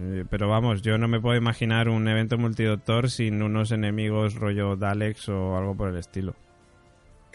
Eh, 0.00 0.24
pero 0.28 0.48
vamos, 0.48 0.82
yo 0.82 0.98
no 0.98 1.06
me 1.06 1.20
puedo 1.20 1.36
imaginar 1.36 1.88
un 1.88 2.08
evento 2.08 2.38
multidoctor 2.38 3.08
sin 3.08 3.40
unos 3.40 3.70
enemigos 3.70 4.34
rollo 4.34 4.74
Daleks 4.74 5.28
o 5.28 5.56
algo 5.56 5.76
por 5.76 5.90
el 5.90 5.96
estilo. 5.96 6.34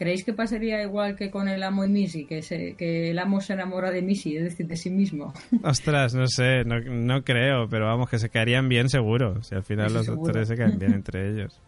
¿Creéis 0.02 0.24
que 0.24 0.34
pasaría 0.34 0.82
igual 0.82 1.16
que 1.16 1.30
con 1.30 1.48
el 1.48 1.62
amo 1.62 1.86
y 1.86 1.88
Missy? 1.88 2.26
Que, 2.26 2.42
que 2.76 3.12
el 3.12 3.20
amo 3.20 3.40
se 3.40 3.54
enamora 3.54 3.92
de 3.92 4.02
Missy, 4.02 4.36
es 4.36 4.46
decir, 4.46 4.66
de 4.66 4.76
sí 4.76 4.90
mismo. 4.90 5.32
Ostras, 5.64 6.16
no 6.16 6.26
sé, 6.26 6.64
no, 6.66 7.24
creo, 7.24 7.70
pero 7.70 7.86
vamos, 7.86 8.10
que 8.10 8.18
se 8.18 8.32
caerían 8.32 8.68
bien 8.68 8.90
seguro. 8.90 9.44
Si 9.44 9.54
al 9.54 9.62
final 9.62 9.94
los 9.94 10.08
doctores 10.08 10.48
se 10.48 10.56
caen 10.58 10.80
bien 10.80 10.94
entre 10.96 11.30
ellos. 11.30 11.62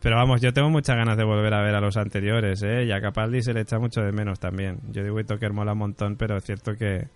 Pero 0.00 0.14
vamos, 0.14 0.40
yo 0.40 0.52
tengo 0.52 0.70
muchas 0.70 0.94
ganas 0.94 1.16
de 1.16 1.24
volver 1.24 1.52
a 1.52 1.62
ver 1.62 1.74
a 1.74 1.80
los 1.80 1.96
anteriores, 1.96 2.62
¿eh? 2.62 2.84
Y 2.84 2.92
a 2.92 3.00
Capaldi 3.00 3.42
se 3.42 3.52
le 3.52 3.62
echa 3.62 3.80
mucho 3.80 4.02
de 4.02 4.12
menos 4.12 4.38
también. 4.38 4.78
Yo 4.92 5.02
digo 5.02 5.16
que 5.16 5.50
mola 5.50 5.72
un 5.72 5.78
montón, 5.78 6.14
pero 6.14 6.36
es 6.36 6.44
cierto 6.44 6.76
que, 6.76 7.08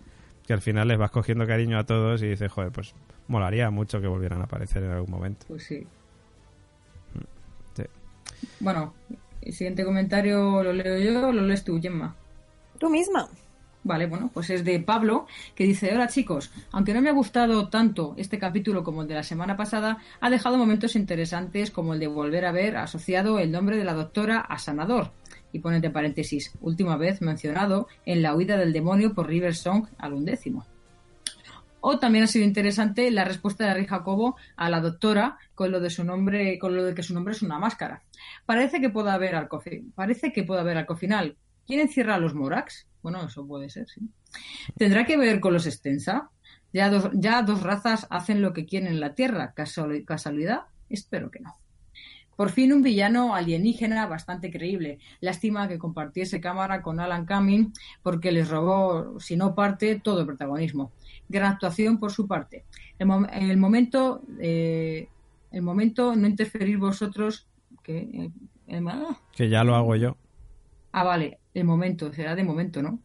al 0.49 0.61
final 0.61 0.89
les 0.89 0.99
vas 0.99 1.13
cogiendo 1.13 1.47
cariño 1.47 1.79
a 1.79 1.85
todos 1.85 2.21
y 2.25 2.31
dices, 2.31 2.51
joder, 2.51 2.73
pues 2.73 2.97
molaría 3.29 3.71
mucho 3.71 4.01
que 4.01 4.09
volvieran 4.09 4.41
a 4.41 4.47
aparecer 4.47 4.83
en 4.83 4.91
algún 4.91 5.13
momento. 5.13 5.47
Pues 5.47 5.63
sí. 5.63 5.87
sí. 7.77 7.85
Bueno, 8.59 8.93
el 9.49 9.55
siguiente 9.55 9.85
comentario 9.85 10.63
lo 10.63 10.73
leo 10.75 10.99
yo 10.99 11.29
o 11.29 11.33
lo 11.33 11.43
lees 11.43 11.65
tú, 11.65 11.81
Gemma. 11.81 12.15
Tú 12.79 12.91
misma. 12.91 13.29
Vale, 13.83 14.07
bueno, 14.07 14.31
pues 14.35 14.51
es 14.51 14.63
de 14.63 14.79
Pablo, 14.81 15.27
que 15.55 15.65
dice, 15.65 15.91
hola 15.95 16.09
chicos, 16.09 16.51
aunque 16.71 16.93
no 16.93 17.01
me 17.01 17.09
ha 17.09 17.15
gustado 17.15 17.69
tanto 17.71 18.15
este 18.19 18.39
capítulo 18.39 18.85
como 18.85 19.03
el 19.03 19.09
de 19.09 19.15
la 19.15 19.23
semana 19.23 19.57
pasada, 19.57 19.99
ha 20.21 20.29
dejado 20.29 20.59
momentos 20.59 20.97
interesantes 20.97 21.71
como 21.71 21.95
el 21.95 22.01
de 22.01 22.09
volver 22.09 22.45
a 22.45 22.53
ver 22.53 22.77
asociado 22.77 23.39
el 23.39 23.51
nombre 23.51 23.79
de 23.79 23.85
la 23.85 23.95
doctora 23.95 24.41
a 24.41 24.59
Sanador. 24.59 25.13
Y 25.51 25.61
pone 25.61 25.77
entre 25.77 25.91
paréntesis, 25.91 26.53
última 26.61 26.99
vez 26.99 27.23
mencionado 27.23 27.89
en 28.05 28.21
la 28.21 28.35
huida 28.35 28.59
del 28.59 28.75
demonio 28.75 29.15
por 29.15 29.29
River 29.29 29.55
Song 29.55 29.87
al 29.97 30.13
undécimo. 30.13 30.67
O 31.81 31.99
también 31.99 32.25
ha 32.25 32.27
sido 32.27 32.45
interesante 32.45 33.11
la 33.11 33.25
respuesta 33.25 33.67
de 33.67 33.75
Rey 33.75 33.87
Jacobo 33.87 34.37
a 34.57 34.69
la 34.69 34.81
doctora 34.81 35.39
con 35.55 35.71
lo 35.71 35.81
de 35.81 35.91
su 35.91 36.05
nombre, 36.05 36.59
con 36.59 36.75
lo 36.75 36.85
de 36.85 36.95
que 36.95 37.03
su 37.03 37.15
nombre 37.15 37.33
es 37.33 37.43
una 37.43 37.59
máscara. 37.59 38.03
Parece 38.47 38.81
que 38.81 38.91
pueda 38.91 39.15
haber 39.15 39.37
algo, 39.37 39.63
parece 39.95 40.33
que 40.33 40.45
puede 40.45 40.61
haber 40.61 40.77
algo 40.77 40.97
final. 40.97 41.37
¿Quién 41.67 41.81
encierra 41.81 42.15
a 42.15 42.19
los 42.19 42.35
Morax? 42.35 42.87
Bueno, 43.03 43.25
eso 43.27 43.47
puede 43.47 43.69
ser, 43.69 43.89
sí. 43.89 44.01
¿Tendrá 44.77 45.05
que 45.05 45.17
ver 45.17 45.41
con 45.41 45.53
los 45.53 45.67
extensa? 45.67 46.31
Ya 46.73 46.91
dos, 46.91 47.11
ya 47.15 47.43
dos 47.43 47.63
razas 47.63 48.07
hacen 48.11 48.43
lo 48.43 48.53
que 48.53 48.67
quieren 48.67 48.89
en 48.89 49.01
la 49.01 49.15
Tierra. 49.15 49.55
¿Casualidad? 49.55 50.63
Espero 50.89 51.31
que 51.31 51.41
no. 51.41 51.55
Por 52.37 52.51
fin 52.51 52.73
un 52.73 52.83
villano 52.83 53.35
alienígena 53.35 54.07
bastante 54.07 54.51
creíble. 54.51 55.01
Lástima 55.21 55.67
que 55.67 55.77
compartiese 55.77 56.41
cámara 56.41 56.83
con 56.83 57.01
Alan 57.01 57.27
Cumming 57.27 57.73
porque 58.03 58.31
les 58.31 58.49
robó, 58.49 59.19
si 59.19 59.37
no 59.37 59.55
parte, 59.55 59.99
todo 59.99 60.21
el 60.21 60.27
protagonismo. 60.27 60.93
Gran 61.29 61.53
actuación 61.53 61.99
por 61.99 62.13
su 62.13 62.27
parte. 62.27 62.65
En 62.99 63.11
el, 63.33 63.57
momento, 63.57 64.23
eh, 64.41 65.09
el 65.53 65.63
momento 65.63 66.17
no 66.17 66.27
interferir 66.27 66.79
vosotros. 66.79 67.47
Que, 67.83 67.99
eh, 67.99 68.31
que 69.35 69.49
ya 69.49 69.65
lo 69.65 69.75
hago 69.75 69.97
yo. 69.97 70.17
Ah, 70.93 71.05
vale, 71.05 71.39
el 71.55 71.65
momento, 71.65 72.13
será 72.13 72.35
de 72.35 72.45
momento, 72.45 72.83
¿no? 72.83 73.01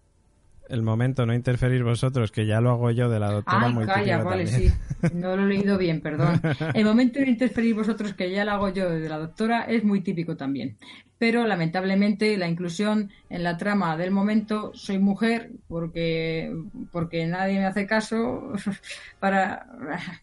El 0.69 0.81
momento, 0.81 1.25
no 1.25 1.33
interferir 1.33 1.83
vosotros, 1.83 2.31
que 2.31 2.45
ya 2.45 2.61
lo 2.61 2.71
hago 2.71 2.89
yo 2.91 3.09
de 3.09 3.19
la 3.19 3.31
doctora 3.31 3.67
Ay, 3.67 3.85
calla, 3.85 4.23
vale, 4.23 4.47
sí. 4.47 4.71
No 5.13 5.35
lo 5.35 5.43
he 5.43 5.47
leído 5.47 5.77
bien, 5.77 6.01
perdón. 6.01 6.41
El 6.73 6.85
momento 6.85 7.19
de 7.19 7.29
interferir 7.29 7.75
vosotros, 7.75 8.13
que 8.13 8.31
ya 8.31 8.45
lo 8.45 8.51
hago 8.51 8.69
yo 8.69 8.89
de 8.89 9.09
la 9.09 9.17
doctora, 9.17 9.63
es 9.63 9.83
muy 9.83 10.01
típico 10.01 10.37
también. 10.37 10.77
Pero 11.23 11.47
lamentablemente 11.47 12.35
la 12.35 12.49
inclusión 12.49 13.09
en 13.29 13.43
la 13.43 13.55
trama 13.55 13.95
del 13.95 14.11
momento, 14.11 14.73
soy 14.73 14.99
mujer, 14.99 15.51
porque, 15.69 16.53
porque 16.91 17.25
nadie 17.25 17.59
me 17.59 17.65
hace 17.65 17.87
caso. 17.87 18.51
Para, 19.21 19.65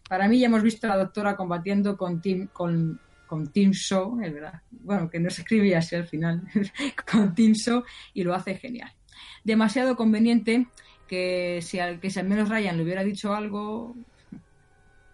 para 0.07 0.27
mí 0.27 0.39
ya 0.39 0.45
hemos 0.45 0.61
visto 0.61 0.85
a 0.85 0.91
la 0.91 0.97
doctora 0.97 1.35
combatiendo 1.35 1.97
con, 1.97 2.21
Tim, 2.21 2.49
con 2.53 2.99
con 3.25 3.47
Tim 3.47 3.71
Shaw, 3.71 4.21
es 4.21 4.31
verdad, 4.31 4.61
bueno, 4.69 5.09
que 5.09 5.19
no 5.19 5.31
se 5.31 5.41
escribía 5.41 5.79
así 5.79 5.95
al 5.95 6.05
final, 6.05 6.43
con 7.11 7.33
Tim 7.33 7.53
Shaw 7.53 7.81
y 8.13 8.23
lo 8.23 8.35
hace 8.35 8.53
genial. 8.53 8.93
Demasiado 9.43 9.95
conveniente 9.95 10.67
que 11.07 11.61
si 11.63 11.79
al, 11.79 11.99
que 11.99 12.11
si 12.11 12.19
al 12.19 12.27
menos 12.27 12.47
Ryan 12.47 12.77
le 12.77 12.83
hubiera 12.83 13.03
dicho 13.03 13.33
algo, 13.33 13.95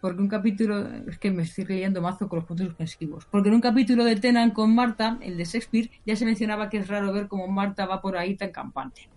porque 0.01 0.21
un 0.21 0.27
capítulo, 0.27 0.87
es 1.07 1.17
que 1.17 1.31
me 1.31 1.43
estoy 1.43 1.65
leyendo 1.65 2.01
mazo 2.01 2.27
con 2.27 2.39
los 2.39 2.45
puntos 2.45 2.67
suspensivos, 2.67 3.25
porque 3.25 3.49
en 3.49 3.55
un 3.55 3.61
capítulo 3.61 4.03
de 4.03 4.15
Tenan 4.15 4.51
con 4.51 4.73
Marta, 4.75 5.17
el 5.21 5.37
de 5.37 5.45
Shakespeare, 5.45 5.89
ya 6.05 6.15
se 6.15 6.25
mencionaba 6.25 6.69
que 6.69 6.77
es 6.77 6.87
raro 6.87 7.11
ver 7.11 7.27
cómo 7.27 7.47
Marta 7.47 7.85
va 7.85 8.01
por 8.01 8.17
ahí 8.17 8.35
tan 8.35 8.51
campante. 8.51 9.09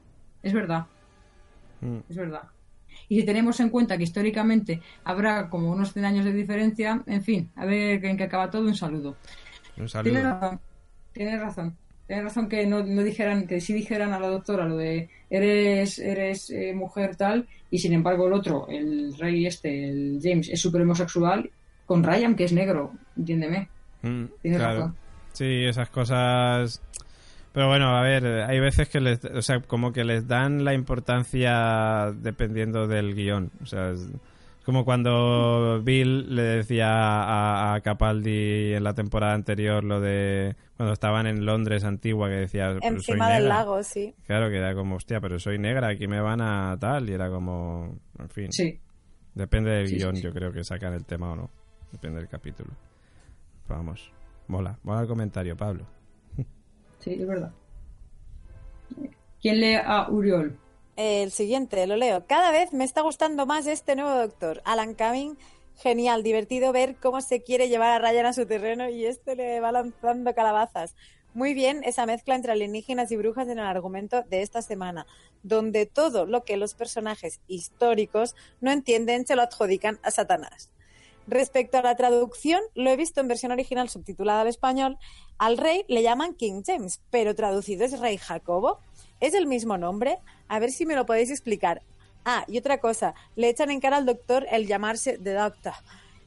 Es 0.43 0.53
verdad. 0.53 0.87
Mm. 1.81 1.99
Es 2.09 2.17
verdad. 2.17 2.43
Y 3.09 3.21
si 3.21 3.27
tenemos 3.27 3.59
en 3.61 3.71
cuenta 3.71 3.97
que 3.97 4.05
históricamente 4.05 4.81
habrá 5.05 5.49
como 5.49 5.71
unos 5.71 5.93
100 5.93 6.05
años 6.05 6.25
de 6.25 6.33
diferencia, 6.33 7.03
en 7.07 7.23
fin, 7.23 7.51
a 7.57 7.65
ver 7.65 8.05
en 8.05 8.17
qué 8.17 8.25
acaba 8.25 8.51
todo, 8.51 8.63
un 8.63 8.75
saludo. 8.75 9.17
Un 9.77 9.89
saludo. 9.89 10.13
Tienes 10.13 10.31
razón, 10.31 10.61
tienes 11.13 11.41
razón. 11.41 11.77
Tienes 12.11 12.25
razón 12.25 12.49
que 12.49 12.67
no, 12.67 12.83
dijeran, 12.83 13.47
que 13.47 13.61
sí 13.61 13.73
dijeran 13.73 14.13
a 14.13 14.19
la 14.19 14.27
doctora 14.27 14.67
lo 14.67 14.77
de 14.77 15.09
eres, 15.31 16.01
eres 16.01 16.51
eh, 16.51 16.73
mujer 16.75 17.15
tal, 17.15 17.47
y 17.71 17.79
sin 17.79 17.93
embargo 17.93 18.27
el 18.27 18.33
otro, 18.33 18.67
el 18.69 19.17
rey 19.17 19.47
este, 19.47 19.89
el 19.89 20.19
James, 20.21 20.49
es 20.49 20.61
súper 20.61 20.83
homosexual, 20.83 21.49
con 21.87 22.03
Ryan, 22.03 22.35
que 22.35 22.43
es 22.43 22.53
negro, 22.53 22.91
entiéndeme. 23.17 23.69
Mm, 24.03 24.25
Tienes 24.43 24.61
razón. 24.61 24.97
Sí, 25.35 25.65
esas 25.65 25.89
cosas 25.91 26.83
pero 27.53 27.69
bueno, 27.69 27.97
a 27.97 28.03
ver, 28.03 28.27
hay 28.27 28.59
veces 28.59 28.89
que 28.89 28.99
les, 28.99 29.25
o 29.25 29.43
sea, 29.43 29.61
como 29.61 29.93
que 29.93 30.03
les 30.03 30.27
dan 30.27 30.65
la 30.65 30.75
importancia 30.75 32.13
dependiendo 32.13 32.89
del 32.89 33.15
guion. 33.15 33.53
O 33.63 33.67
sea, 33.67 33.91
es 33.91 34.09
como 34.65 34.85
cuando 34.85 35.81
Bill 35.83 36.35
le 36.35 36.43
decía 36.43 37.75
a, 37.75 37.81
Capaldi 37.81 38.75
en 38.75 38.85
la 38.85 38.95
temporada 38.95 39.35
anterior 39.35 39.85
lo 39.85 40.01
de 40.01 40.55
cuando 40.77 40.93
estaban 40.93 41.27
en 41.27 41.45
Londres 41.45 41.85
antigua 41.85 42.29
que 42.29 42.35
decía 42.35 42.77
encima 42.83 43.33
del 43.33 43.49
lago, 43.49 43.83
sí. 43.83 44.15
Claro, 44.27 44.51
que 44.51 44.57
era 44.57 44.75
como, 44.75 44.97
hostia, 44.97 45.21
pero 45.21 45.39
soy 45.39 45.59
negra, 45.59 45.89
aquí 45.89 46.07
me 46.07 46.21
van 46.21 46.41
a 46.41 46.77
tal 46.79 47.09
y 47.09 47.13
era 47.13 47.31
como, 47.31 47.99
en 48.19 48.29
fin. 48.29 48.53
Sí. 48.53 48.79
Depende 49.35 49.71
del 49.71 49.87
guion, 49.87 50.17
yo 50.17 50.33
creo 50.33 50.53
que 50.53 50.65
sacan 50.65 50.93
el 50.93 51.05
tema 51.05 51.33
o 51.33 51.37
no. 51.37 51.51
Depende 51.93 52.19
del 52.19 52.29
capítulo. 52.29 52.71
vamos, 53.69 54.13
mola, 54.49 54.79
mola 54.83 55.03
el 55.03 55.09
comentario, 55.09 55.57
Pablo. 55.57 55.87
Sí, 56.99 57.15
es 57.15 57.27
verdad. 57.27 57.53
¿Quién 59.41 59.61
lee 59.61 59.77
a 59.83 60.11
Uriol? 60.11 60.59
El 61.03 61.33
siguiente, 61.33 61.87
lo 61.87 61.97
leo. 61.97 62.27
Cada 62.27 62.51
vez 62.51 62.75
me 62.75 62.85
está 62.85 63.01
gustando 63.01 63.47
más 63.47 63.67
este 63.67 63.97
nuevo 63.97 64.15
doctor, 64.15 64.61
Alan 64.67 64.93
Cumming. 64.93 65.39
Genial, 65.77 66.23
divertido 66.23 66.73
ver 66.73 66.97
cómo 66.97 67.23
se 67.23 67.43
quiere 67.43 67.71
llevar 67.71 67.93
a 67.93 67.99
Ryan 67.99 68.27
a 68.27 68.33
su 68.35 68.45
terreno 68.45 68.87
y 68.91 69.07
este 69.07 69.35
le 69.35 69.61
va 69.61 69.73
lanzando 69.73 70.35
calabazas. 70.35 70.95
Muy 71.33 71.55
bien 71.55 71.83
esa 71.85 72.05
mezcla 72.05 72.35
entre 72.35 72.53
alienígenas 72.53 73.11
y 73.13 73.17
brujas 73.17 73.49
en 73.49 73.59
el 73.59 73.65
argumento 73.65 74.25
de 74.25 74.43
esta 74.43 74.61
semana, 74.61 75.07
donde 75.43 75.87
todo 75.87 76.27
lo 76.27 76.45
que 76.45 76.59
los 76.59 76.75
personajes 76.75 77.41
históricos 77.49 78.35
no 78.61 78.71
entienden 78.71 79.27
se 79.27 79.37
lo 79.37 79.43
adjudican 79.43 79.99
a 80.03 80.11
Satanás. 80.11 80.69
Respecto 81.27 81.79
a 81.79 81.83
la 81.83 81.97
traducción, 81.97 82.61
lo 82.75 82.91
he 82.91 82.97
visto 82.99 83.23
en 83.23 83.29
versión 83.29 83.53
original 83.53 83.89
subtitulada 83.89 84.43
al 84.43 84.49
español. 84.49 84.99
Al 85.39 85.57
rey 85.57 85.87
le 85.89 86.03
llaman 86.03 86.35
King 86.35 86.63
James, 86.67 87.01
pero 87.11 87.35
traducido 87.35 87.87
es 87.87 87.99
Rey 87.99 88.19
Jacobo. 88.19 88.81
¿Es 89.21 89.35
el 89.35 89.47
mismo 89.47 89.79
nombre? 89.79 90.19
A 90.49 90.59
ver 90.59 90.71
si 90.71 90.87
me 90.87 90.95
lo 90.95 91.07
podéis 91.07 91.31
explicar. 91.31 91.83
Ah, 92.25 92.45
y 92.49 92.59
otra 92.59 92.79
cosa, 92.79 93.15
le 93.37 93.49
echan 93.49 93.71
en 93.71 93.81
cara 93.81 93.97
al 93.97 94.07
doctor 94.07 94.47
el 94.51 94.67
llamarse 94.67 95.19
The 95.19 95.33
Doctor. 95.35 95.73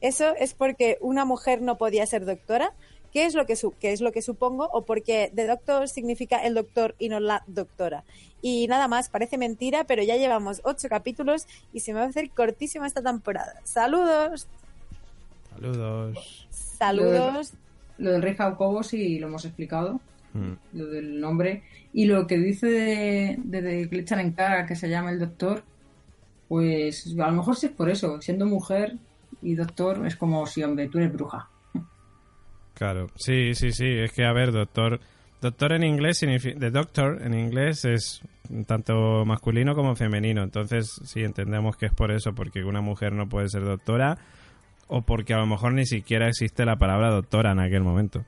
¿Eso 0.00 0.34
es 0.36 0.54
porque 0.54 0.98
una 1.00 1.24
mujer 1.24 1.62
no 1.62 1.76
podía 1.78 2.06
ser 2.06 2.24
doctora? 2.24 2.72
¿Qué 3.12 3.26
es 3.26 3.34
lo 3.34 3.46
que, 3.46 3.54
qué 3.80 3.92
es 3.92 4.00
lo 4.00 4.10
que 4.10 4.22
supongo? 4.22 4.68
¿O 4.72 4.84
porque 4.84 5.30
The 5.34 5.46
Doctor 5.46 5.88
significa 5.88 6.38
el 6.38 6.54
doctor 6.54 6.96
y 6.98 7.08
no 7.08 7.20
la 7.20 7.44
doctora? 7.46 8.04
Y 8.42 8.66
nada 8.66 8.88
más, 8.88 9.08
parece 9.08 9.38
mentira, 9.38 9.84
pero 9.84 10.02
ya 10.02 10.16
llevamos 10.16 10.60
ocho 10.64 10.88
capítulos 10.88 11.46
y 11.72 11.80
se 11.80 11.92
me 11.92 12.00
va 12.00 12.06
a 12.06 12.08
hacer 12.08 12.30
cortísima 12.30 12.86
esta 12.86 13.02
temporada. 13.02 13.54
¡Saludos! 13.64 14.48
Saludos. 15.54 16.46
Saludos. 16.50 17.52
Lo 17.98 18.10
del 18.10 18.22
rey 18.22 18.34
Jacobo 18.34 18.82
sí 18.82 19.20
lo 19.20 19.28
hemos 19.28 19.44
explicado, 19.44 20.00
mm. 20.34 20.52
lo 20.74 20.86
del 20.86 21.20
nombre. 21.20 21.62
Y 21.92 22.06
lo 22.06 22.26
que 22.26 22.38
dice 22.38 22.66
de, 22.66 23.62
de, 23.62 23.88
echan 23.92 24.20
en 24.20 24.32
cara 24.32 24.66
que 24.66 24.76
se 24.76 24.88
llama 24.88 25.10
el 25.10 25.18
doctor, 25.18 25.62
pues 26.48 27.14
a 27.18 27.26
lo 27.26 27.32
mejor 27.32 27.56
sí 27.56 27.66
es 27.66 27.72
por 27.72 27.88
eso. 27.88 28.20
Siendo 28.20 28.46
mujer 28.46 28.96
y 29.42 29.54
doctor 29.54 30.06
es 30.06 30.16
como 30.16 30.46
si, 30.46 30.62
hombre, 30.62 30.88
tú 30.88 30.98
eres 30.98 31.12
bruja. 31.12 31.48
Claro, 32.74 33.06
sí, 33.16 33.54
sí, 33.54 33.70
sí. 33.70 33.86
Es 33.86 34.12
que, 34.12 34.24
a 34.24 34.32
ver, 34.32 34.52
doctor. 34.52 35.00
Doctor 35.40 35.72
en 35.72 35.84
inglés 35.84 36.18
significa. 36.18 36.58
The 36.58 36.70
doctor 36.70 37.20
en 37.22 37.34
inglés 37.34 37.84
es 37.84 38.20
tanto 38.66 39.24
masculino 39.24 39.74
como 39.74 39.94
femenino. 39.94 40.42
Entonces, 40.42 41.00
sí, 41.04 41.20
entendemos 41.20 41.76
que 41.76 41.86
es 41.86 41.92
por 41.92 42.10
eso, 42.10 42.34
porque 42.34 42.64
una 42.64 42.80
mujer 42.80 43.12
no 43.12 43.28
puede 43.28 43.48
ser 43.48 43.64
doctora 43.64 44.18
o 44.86 45.02
porque 45.02 45.34
a 45.34 45.38
lo 45.38 45.46
mejor 45.46 45.72
ni 45.72 45.86
siquiera 45.86 46.28
existe 46.28 46.64
la 46.64 46.76
palabra 46.76 47.10
doctora 47.10 47.52
en 47.52 47.60
aquel 47.60 47.82
momento. 47.82 48.24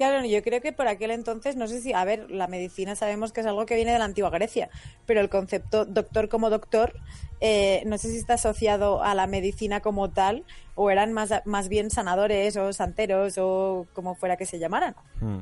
Claro, 0.00 0.24
yo 0.24 0.42
creo 0.42 0.62
que 0.62 0.72
por 0.72 0.88
aquel 0.88 1.10
entonces, 1.10 1.56
no 1.56 1.66
sé 1.66 1.82
si, 1.82 1.92
a 1.92 2.02
ver, 2.06 2.30
la 2.30 2.46
medicina 2.46 2.96
sabemos 2.96 3.34
que 3.34 3.42
es 3.42 3.46
algo 3.46 3.66
que 3.66 3.74
viene 3.74 3.92
de 3.92 3.98
la 3.98 4.06
antigua 4.06 4.30
Grecia, 4.30 4.70
pero 5.04 5.20
el 5.20 5.28
concepto 5.28 5.84
doctor 5.84 6.30
como 6.30 6.48
doctor, 6.48 6.94
eh, 7.42 7.82
no 7.84 7.98
sé 7.98 8.08
si 8.08 8.16
está 8.16 8.32
asociado 8.32 9.02
a 9.02 9.14
la 9.14 9.26
medicina 9.26 9.80
como 9.80 10.08
tal, 10.08 10.46
o 10.74 10.90
eran 10.90 11.12
más, 11.12 11.42
más 11.44 11.68
bien 11.68 11.90
sanadores 11.90 12.56
o 12.56 12.72
santeros 12.72 13.34
o 13.36 13.88
como 13.92 14.14
fuera 14.14 14.38
que 14.38 14.46
se 14.46 14.58
llamaran. 14.58 14.94
Hmm. 15.20 15.40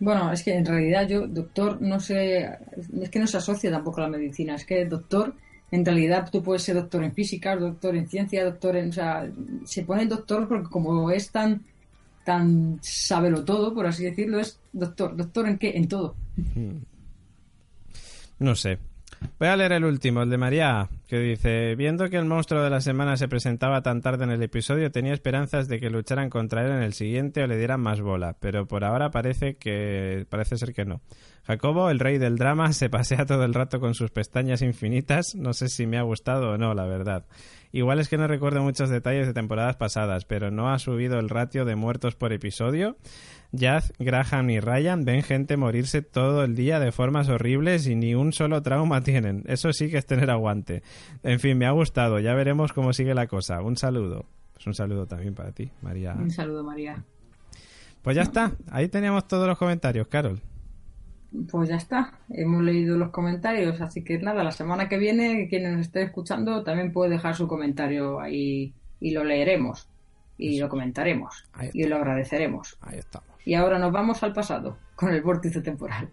Bueno, 0.00 0.30
es 0.30 0.42
que 0.42 0.54
en 0.54 0.66
realidad 0.66 1.08
yo, 1.08 1.26
doctor, 1.26 1.80
no 1.80 2.00
sé, 2.00 2.58
es 3.00 3.08
que 3.08 3.20
no 3.20 3.26
se 3.26 3.38
asocia 3.38 3.70
tampoco 3.70 4.02
a 4.02 4.10
la 4.10 4.18
medicina, 4.18 4.56
es 4.56 4.66
que 4.66 4.84
doctor 4.84 5.34
en 5.70 5.82
realidad 5.82 6.28
tú 6.30 6.42
puedes 6.42 6.62
ser 6.62 6.74
doctor 6.74 7.02
en 7.02 7.14
física, 7.14 7.56
doctor 7.56 7.96
en 7.96 8.06
ciencia, 8.06 8.44
doctor 8.44 8.76
en... 8.76 8.90
O 8.90 8.92
sea, 8.92 9.26
se 9.64 9.82
pone 9.82 10.06
doctor 10.06 10.46
porque 10.46 10.68
como 10.68 11.10
es 11.10 11.32
tan, 11.32 11.64
tan 12.24 12.78
sábelo 12.82 13.44
todo, 13.44 13.74
por 13.74 13.86
así 13.86 14.04
decirlo, 14.04 14.40
es 14.40 14.58
doctor. 14.72 15.16
¿Doctor 15.16 15.48
en 15.48 15.58
qué? 15.58 15.76
En 15.76 15.88
todo. 15.88 16.16
No 18.38 18.54
sé. 18.54 18.78
Voy 19.38 19.48
a 19.48 19.56
leer 19.56 19.72
el 19.72 19.84
último, 19.84 20.22
el 20.22 20.30
de 20.30 20.38
María, 20.38 20.88
que 21.08 21.18
dice, 21.18 21.74
viendo 21.76 22.08
que 22.08 22.16
el 22.16 22.24
monstruo 22.24 22.62
de 22.62 22.70
la 22.70 22.80
semana 22.80 23.16
se 23.16 23.28
presentaba 23.28 23.82
tan 23.82 24.00
tarde 24.00 24.24
en 24.24 24.30
el 24.30 24.42
episodio, 24.42 24.90
tenía 24.90 25.12
esperanzas 25.12 25.66
de 25.68 25.80
que 25.80 25.90
lucharan 25.90 26.30
contra 26.30 26.64
él 26.64 26.72
en 26.72 26.82
el 26.82 26.92
siguiente 26.92 27.42
o 27.42 27.46
le 27.46 27.56
dieran 27.56 27.80
más 27.80 28.00
bola, 28.00 28.36
pero 28.38 28.66
por 28.66 28.84
ahora 28.84 29.10
parece 29.10 29.56
que 29.56 30.26
parece 30.28 30.56
ser 30.56 30.74
que 30.74 30.84
no. 30.84 31.00
Jacobo, 31.46 31.90
el 31.90 32.00
rey 32.00 32.18
del 32.18 32.36
drama, 32.36 32.72
se 32.74 32.90
pasea 32.90 33.26
todo 33.26 33.44
el 33.44 33.54
rato 33.54 33.80
con 33.80 33.94
sus 33.94 34.10
pestañas 34.10 34.62
infinitas, 34.62 35.34
no 35.34 35.52
sé 35.52 35.68
si 35.68 35.86
me 35.86 35.98
ha 35.98 36.02
gustado 36.02 36.52
o 36.52 36.58
no, 36.58 36.74
la 36.74 36.86
verdad. 36.86 37.24
Igual 37.74 37.98
es 37.98 38.08
que 38.08 38.16
no 38.16 38.28
recuerdo 38.28 38.62
muchos 38.62 38.88
detalles 38.88 39.26
de 39.26 39.34
temporadas 39.34 39.74
pasadas, 39.74 40.24
pero 40.24 40.52
no 40.52 40.72
ha 40.72 40.78
subido 40.78 41.18
el 41.18 41.28
ratio 41.28 41.64
de 41.64 41.74
muertos 41.74 42.14
por 42.14 42.32
episodio. 42.32 42.96
Jazz, 43.50 43.92
Graham 43.98 44.50
y 44.50 44.60
Ryan 44.60 45.04
ven 45.04 45.24
gente 45.24 45.56
morirse 45.56 46.00
todo 46.00 46.44
el 46.44 46.54
día 46.54 46.78
de 46.78 46.92
formas 46.92 47.28
horribles 47.28 47.88
y 47.88 47.96
ni 47.96 48.14
un 48.14 48.32
solo 48.32 48.62
trauma 48.62 49.00
tienen. 49.02 49.42
Eso 49.46 49.72
sí 49.72 49.90
que 49.90 49.98
es 49.98 50.06
tener 50.06 50.30
aguante. 50.30 50.84
En 51.24 51.40
fin, 51.40 51.58
me 51.58 51.66
ha 51.66 51.72
gustado. 51.72 52.20
Ya 52.20 52.32
veremos 52.34 52.72
cómo 52.72 52.92
sigue 52.92 53.12
la 53.12 53.26
cosa. 53.26 53.60
Un 53.60 53.76
saludo. 53.76 54.24
Pues 54.52 54.68
un 54.68 54.74
saludo 54.74 55.06
también 55.06 55.34
para 55.34 55.50
ti, 55.50 55.72
María. 55.82 56.14
Un 56.14 56.30
saludo, 56.30 56.62
María. 56.62 57.02
Pues 58.02 58.14
ya 58.14 58.22
está. 58.22 58.52
Ahí 58.70 58.86
teníamos 58.86 59.26
todos 59.26 59.48
los 59.48 59.58
comentarios, 59.58 60.06
Carol 60.06 60.40
pues 61.50 61.68
ya 61.68 61.76
está, 61.76 62.12
hemos 62.30 62.62
leído 62.62 62.96
los 62.96 63.10
comentarios, 63.10 63.80
así 63.80 64.02
que 64.04 64.18
nada, 64.18 64.44
la 64.44 64.52
semana 64.52 64.88
que 64.88 64.98
viene 64.98 65.48
quien 65.48 65.70
nos 65.70 65.80
esté 65.80 66.02
escuchando 66.02 66.62
también 66.62 66.92
puede 66.92 67.10
dejar 67.10 67.34
su 67.34 67.48
comentario 67.48 68.20
ahí 68.20 68.72
y 69.00 69.10
lo 69.10 69.24
leeremos 69.24 69.88
y 70.38 70.58
lo 70.58 70.68
comentaremos 70.68 71.44
y 71.72 71.84
lo 71.84 71.96
agradeceremos. 71.96 72.76
Ahí 72.80 72.98
estamos. 72.98 73.28
Y 73.44 73.54
ahora 73.54 73.78
nos 73.78 73.92
vamos 73.92 74.22
al 74.22 74.32
pasado 74.32 74.78
con 74.94 75.12
el 75.12 75.22
vórtice 75.22 75.60
temporal. 75.60 76.08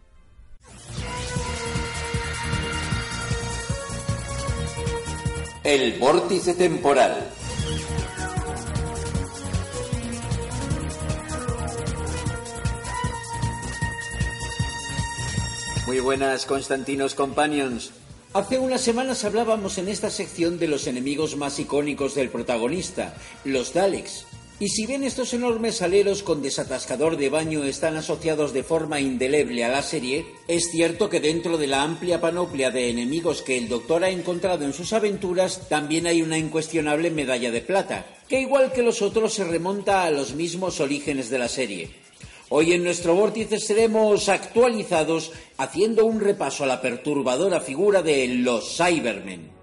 El 5.63 5.99
vórtice 5.99 6.55
temporal. 6.55 7.40
Muy 15.87 15.99
buenas, 15.99 16.45
Constantinos 16.45 17.15
Companions. 17.15 17.89
Hace 18.33 18.59
unas 18.59 18.81
semanas 18.81 19.25
hablábamos 19.25 19.79
en 19.79 19.87
esta 19.87 20.11
sección 20.11 20.59
de 20.59 20.67
los 20.67 20.85
enemigos 20.85 21.35
más 21.35 21.57
icónicos 21.59 22.13
del 22.13 22.29
protagonista, 22.29 23.15
los 23.45 23.73
Daleks. 23.73 24.27
Y 24.59 24.69
si 24.69 24.85
bien 24.85 25.03
estos 25.03 25.33
enormes 25.33 25.81
aleros 25.81 26.21
con 26.21 26.43
desatascador 26.43 27.17
de 27.17 27.29
baño 27.29 27.63
están 27.63 27.97
asociados 27.97 28.53
de 28.53 28.61
forma 28.61 28.99
indeleble 28.99 29.65
a 29.65 29.69
la 29.69 29.81
serie, 29.81 30.27
es 30.47 30.69
cierto 30.71 31.09
que 31.09 31.19
dentro 31.19 31.57
de 31.57 31.65
la 31.65 31.81
amplia 31.81 32.21
panoplia 32.21 32.69
de 32.69 32.91
enemigos 32.91 33.41
que 33.41 33.57
el 33.57 33.67
Doctor 33.67 34.03
ha 34.03 34.11
encontrado 34.11 34.63
en 34.63 34.73
sus 34.73 34.93
aventuras, 34.93 35.67
también 35.67 36.05
hay 36.05 36.21
una 36.21 36.37
incuestionable 36.37 37.09
medalla 37.09 37.49
de 37.49 37.61
plata, 37.61 38.05
que 38.29 38.39
igual 38.39 38.71
que 38.71 38.83
los 38.83 39.01
otros 39.01 39.33
se 39.33 39.45
remonta 39.45 40.03
a 40.03 40.11
los 40.11 40.35
mismos 40.35 40.79
orígenes 40.79 41.31
de 41.31 41.39
la 41.39 41.47
serie. 41.47 42.00
Hoy 42.53 42.73
en 42.73 42.83
nuestro 42.83 43.15
vórtice 43.15 43.59
seremos 43.59 44.27
actualizados 44.27 45.31
haciendo 45.57 46.03
un 46.03 46.19
repaso 46.19 46.65
a 46.65 46.67
la 46.67 46.81
perturbadora 46.81 47.61
figura 47.61 48.01
de 48.01 48.27
los 48.27 48.75
Cybermen. 48.75 49.60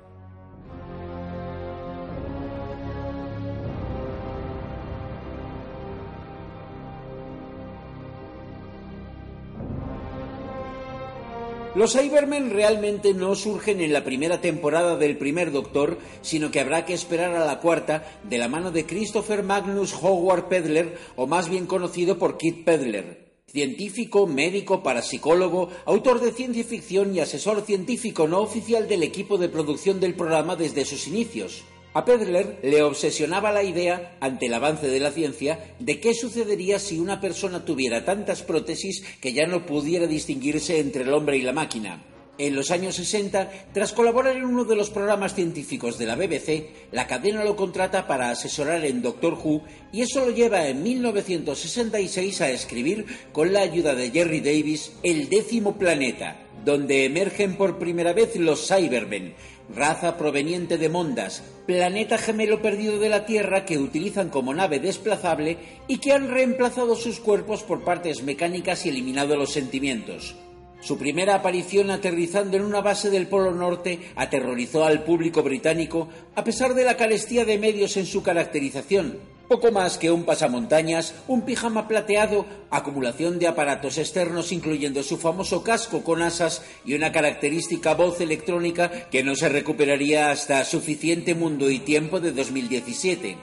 Los 11.78 11.92
Cybermen 11.92 12.50
realmente 12.50 13.14
no 13.14 13.36
surgen 13.36 13.80
en 13.80 13.92
la 13.92 14.02
primera 14.02 14.40
temporada 14.40 14.96
del 14.96 15.16
primer 15.16 15.52
Doctor, 15.52 15.98
sino 16.22 16.50
que 16.50 16.58
habrá 16.58 16.84
que 16.84 16.92
esperar 16.92 17.36
a 17.36 17.46
la 17.46 17.60
cuarta 17.60 18.18
de 18.24 18.36
la 18.36 18.48
mano 18.48 18.72
de 18.72 18.84
Christopher 18.84 19.44
Magnus 19.44 19.94
Howard 19.94 20.48
Pedler, 20.48 20.98
o 21.14 21.28
más 21.28 21.48
bien 21.48 21.66
conocido 21.66 22.18
por 22.18 22.36
Kit 22.36 22.64
Pedler. 22.64 23.28
Científico, 23.46 24.26
médico, 24.26 24.82
parapsicólogo, 24.82 25.68
autor 25.84 26.20
de 26.20 26.32
ciencia 26.32 26.64
ficción 26.64 27.14
y 27.14 27.20
asesor 27.20 27.62
científico 27.62 28.26
no 28.26 28.40
oficial 28.40 28.88
del 28.88 29.04
equipo 29.04 29.38
de 29.38 29.48
producción 29.48 30.00
del 30.00 30.14
programa 30.14 30.56
desde 30.56 30.84
sus 30.84 31.06
inicios. 31.06 31.62
A 31.98 32.04
Pedler 32.04 32.60
le 32.62 32.84
obsesionaba 32.84 33.50
la 33.50 33.64
idea, 33.64 34.16
ante 34.20 34.46
el 34.46 34.54
avance 34.54 34.86
de 34.86 35.00
la 35.00 35.10
ciencia, 35.10 35.74
de 35.80 35.98
qué 35.98 36.14
sucedería 36.14 36.78
si 36.78 37.00
una 37.00 37.20
persona 37.20 37.64
tuviera 37.64 38.04
tantas 38.04 38.44
prótesis 38.44 39.02
que 39.20 39.32
ya 39.32 39.48
no 39.48 39.66
pudiera 39.66 40.06
distinguirse 40.06 40.78
entre 40.78 41.02
el 41.02 41.12
hombre 41.12 41.38
y 41.38 41.42
la 41.42 41.52
máquina. 41.52 42.04
En 42.38 42.54
los 42.54 42.70
años 42.70 42.94
60, 42.94 43.50
tras 43.74 43.92
colaborar 43.92 44.36
en 44.36 44.44
uno 44.44 44.62
de 44.62 44.76
los 44.76 44.90
programas 44.90 45.34
científicos 45.34 45.98
de 45.98 46.06
la 46.06 46.14
BBC, 46.14 46.68
la 46.92 47.08
cadena 47.08 47.42
lo 47.42 47.56
contrata 47.56 48.06
para 48.06 48.30
asesorar 48.30 48.84
en 48.84 49.02
Doctor 49.02 49.34
Who 49.34 49.64
y 49.90 50.02
eso 50.02 50.24
lo 50.24 50.30
lleva 50.30 50.68
en 50.68 50.84
1966 50.84 52.40
a 52.42 52.50
escribir, 52.50 53.06
con 53.32 53.52
la 53.52 53.62
ayuda 53.62 53.96
de 53.96 54.12
Jerry 54.12 54.38
Davis, 54.38 54.92
El 55.02 55.28
décimo 55.28 55.76
planeta, 55.76 56.36
donde 56.64 57.06
emergen 57.06 57.56
por 57.56 57.80
primera 57.80 58.12
vez 58.12 58.36
los 58.36 58.68
Cybermen, 58.68 59.34
raza 59.74 60.16
proveniente 60.16 60.78
de 60.78 60.88
Mondas, 60.88 61.42
planeta 61.66 62.18
gemelo 62.18 62.62
perdido 62.62 62.98
de 62.98 63.08
la 63.08 63.26
Tierra 63.26 63.64
que 63.64 63.78
utilizan 63.78 64.30
como 64.30 64.54
nave 64.54 64.80
desplazable 64.80 65.58
y 65.86 65.98
que 65.98 66.12
han 66.12 66.30
reemplazado 66.30 66.96
sus 66.96 67.20
cuerpos 67.20 67.62
por 67.62 67.84
partes 67.84 68.22
mecánicas 68.22 68.86
y 68.86 68.88
eliminado 68.88 69.36
los 69.36 69.52
sentimientos. 69.52 70.36
Su 70.80 70.96
primera 70.96 71.34
aparición 71.34 71.90
aterrizando 71.90 72.56
en 72.56 72.64
una 72.64 72.80
base 72.80 73.10
del 73.10 73.26
Polo 73.26 73.52
Norte 73.52 73.98
aterrorizó 74.14 74.84
al 74.84 75.02
público 75.02 75.42
británico 75.42 76.08
a 76.36 76.44
pesar 76.44 76.74
de 76.74 76.84
la 76.84 76.96
carestía 76.96 77.44
de 77.44 77.58
medios 77.58 77.96
en 77.96 78.06
su 78.06 78.22
caracterización. 78.22 79.18
Poco 79.48 79.72
más 79.72 79.96
que 79.96 80.10
un 80.10 80.24
pasamontañas, 80.24 81.14
un 81.26 81.40
pijama 81.40 81.88
plateado, 81.88 82.44
acumulación 82.68 83.38
de 83.38 83.46
aparatos 83.46 83.96
externos 83.96 84.52
incluyendo 84.52 85.02
su 85.02 85.16
famoso 85.16 85.62
casco 85.62 86.04
con 86.04 86.20
asas 86.20 86.62
y 86.84 86.92
una 86.92 87.12
característica 87.12 87.94
voz 87.94 88.20
electrónica 88.20 89.08
que 89.08 89.24
no 89.24 89.34
se 89.34 89.48
recuperaría 89.48 90.30
hasta 90.30 90.62
suficiente 90.66 91.34
mundo 91.34 91.70
y 91.70 91.78
tiempo 91.78 92.20
de 92.20 92.32
2017. 92.32 93.38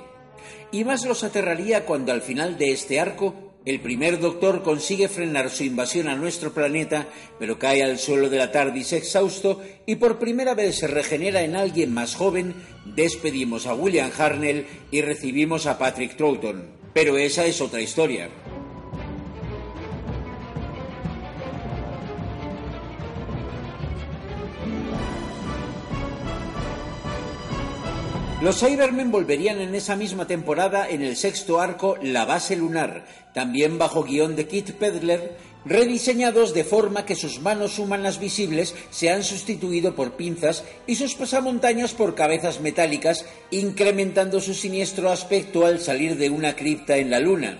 Y 0.71 0.83
más 0.83 1.05
los 1.05 1.23
aterraría 1.23 1.85
cuando 1.85 2.11
al 2.11 2.21
final 2.21 2.59
de 2.59 2.71
este 2.71 2.99
arco 2.99 3.44
el 3.65 3.79
primer 3.79 4.19
doctor 4.19 4.61
consigue 4.61 5.07
frenar 5.07 5.49
su 5.49 5.63
invasión 5.63 6.07
a 6.07 6.15
nuestro 6.15 6.53
planeta, 6.53 7.07
pero 7.39 7.57
cae 7.57 7.83
al 7.83 7.97
suelo 7.97 8.29
de 8.29 8.37
la 8.37 8.51
TARDIS 8.51 8.93
exhausto 8.93 9.61
y 9.87 9.95
por 9.95 10.19
primera 10.19 10.53
vez 10.53 10.77
se 10.77 10.87
regenera 10.87 11.41
en 11.41 11.55
alguien 11.55 11.91
más 11.91 12.15
joven, 12.15 12.53
despedimos 12.85 13.65
a 13.65 13.73
William 13.73 14.11
Harnell 14.15 14.67
y 14.91 15.01
recibimos 15.01 15.65
a 15.65 15.79
Patrick 15.79 16.15
Troughton. 16.15 16.63
Pero 16.93 17.17
esa 17.17 17.45
es 17.45 17.59
otra 17.59 17.81
historia. 17.81 18.29
Los 28.45 28.59
Cybermen 28.59 29.09
volverían 29.09 29.59
en 29.59 29.73
esa 29.73 29.95
misma 29.95 30.27
temporada 30.27 30.87
en 30.87 31.01
el 31.01 31.15
sexto 31.15 31.59
arco 31.59 31.97
La 32.03 32.25
Base 32.25 32.55
Lunar, 32.55 33.03
también 33.33 33.79
bajo 33.79 34.03
guion 34.03 34.35
de 34.35 34.47
Kit 34.47 34.73
Pedler, 34.73 35.35
rediseñados 35.65 36.53
de 36.53 36.63
forma 36.63 37.07
que 37.07 37.15
sus 37.15 37.41
manos 37.41 37.79
humanas 37.79 38.19
visibles 38.19 38.75
se 38.91 39.09
han 39.09 39.23
sustituido 39.23 39.95
por 39.95 40.11
pinzas 40.11 40.63
y 40.85 40.93
sus 40.93 41.15
pasamontañas 41.15 41.95
por 41.95 42.13
cabezas 42.13 42.61
metálicas, 42.61 43.25
incrementando 43.49 44.39
su 44.39 44.53
siniestro 44.53 45.09
aspecto 45.09 45.65
al 45.65 45.79
salir 45.79 46.15
de 46.15 46.29
una 46.29 46.55
cripta 46.55 46.97
en 46.97 47.09
la 47.09 47.19
Luna. 47.19 47.57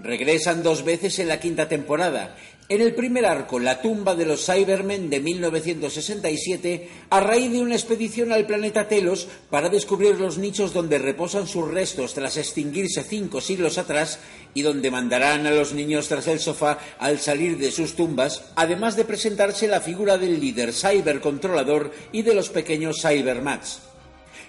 Regresan 0.00 0.64
dos 0.64 0.82
veces 0.82 1.20
en 1.20 1.28
la 1.28 1.38
quinta 1.38 1.68
temporada, 1.68 2.34
en 2.70 2.80
el 2.80 2.94
primer 2.94 3.26
arco, 3.26 3.58
La 3.58 3.82
tumba 3.82 4.14
de 4.14 4.24
los 4.24 4.46
Cybermen 4.46 5.10
de 5.10 5.18
1967, 5.18 6.88
a 7.10 7.18
raíz 7.18 7.50
de 7.50 7.60
una 7.60 7.74
expedición 7.74 8.30
al 8.30 8.46
planeta 8.46 8.86
Telos 8.86 9.26
para 9.50 9.68
descubrir 9.68 10.20
los 10.20 10.38
nichos 10.38 10.72
donde 10.72 10.98
reposan 10.98 11.48
sus 11.48 11.68
restos 11.68 12.14
tras 12.14 12.36
extinguirse 12.36 13.02
cinco 13.02 13.40
siglos 13.40 13.76
atrás 13.76 14.20
y 14.54 14.62
donde 14.62 14.92
mandarán 14.92 15.48
a 15.48 15.50
los 15.50 15.72
niños 15.72 16.06
tras 16.06 16.28
el 16.28 16.38
sofá 16.38 16.78
al 17.00 17.18
salir 17.18 17.58
de 17.58 17.72
sus 17.72 17.96
tumbas, 17.96 18.44
además 18.54 18.94
de 18.94 19.04
presentarse 19.04 19.66
la 19.66 19.80
figura 19.80 20.16
del 20.16 20.38
líder 20.38 20.72
cybercontrolador 20.72 21.90
y 22.12 22.22
de 22.22 22.34
los 22.36 22.50
pequeños 22.50 23.02
Cybermats. 23.02 23.80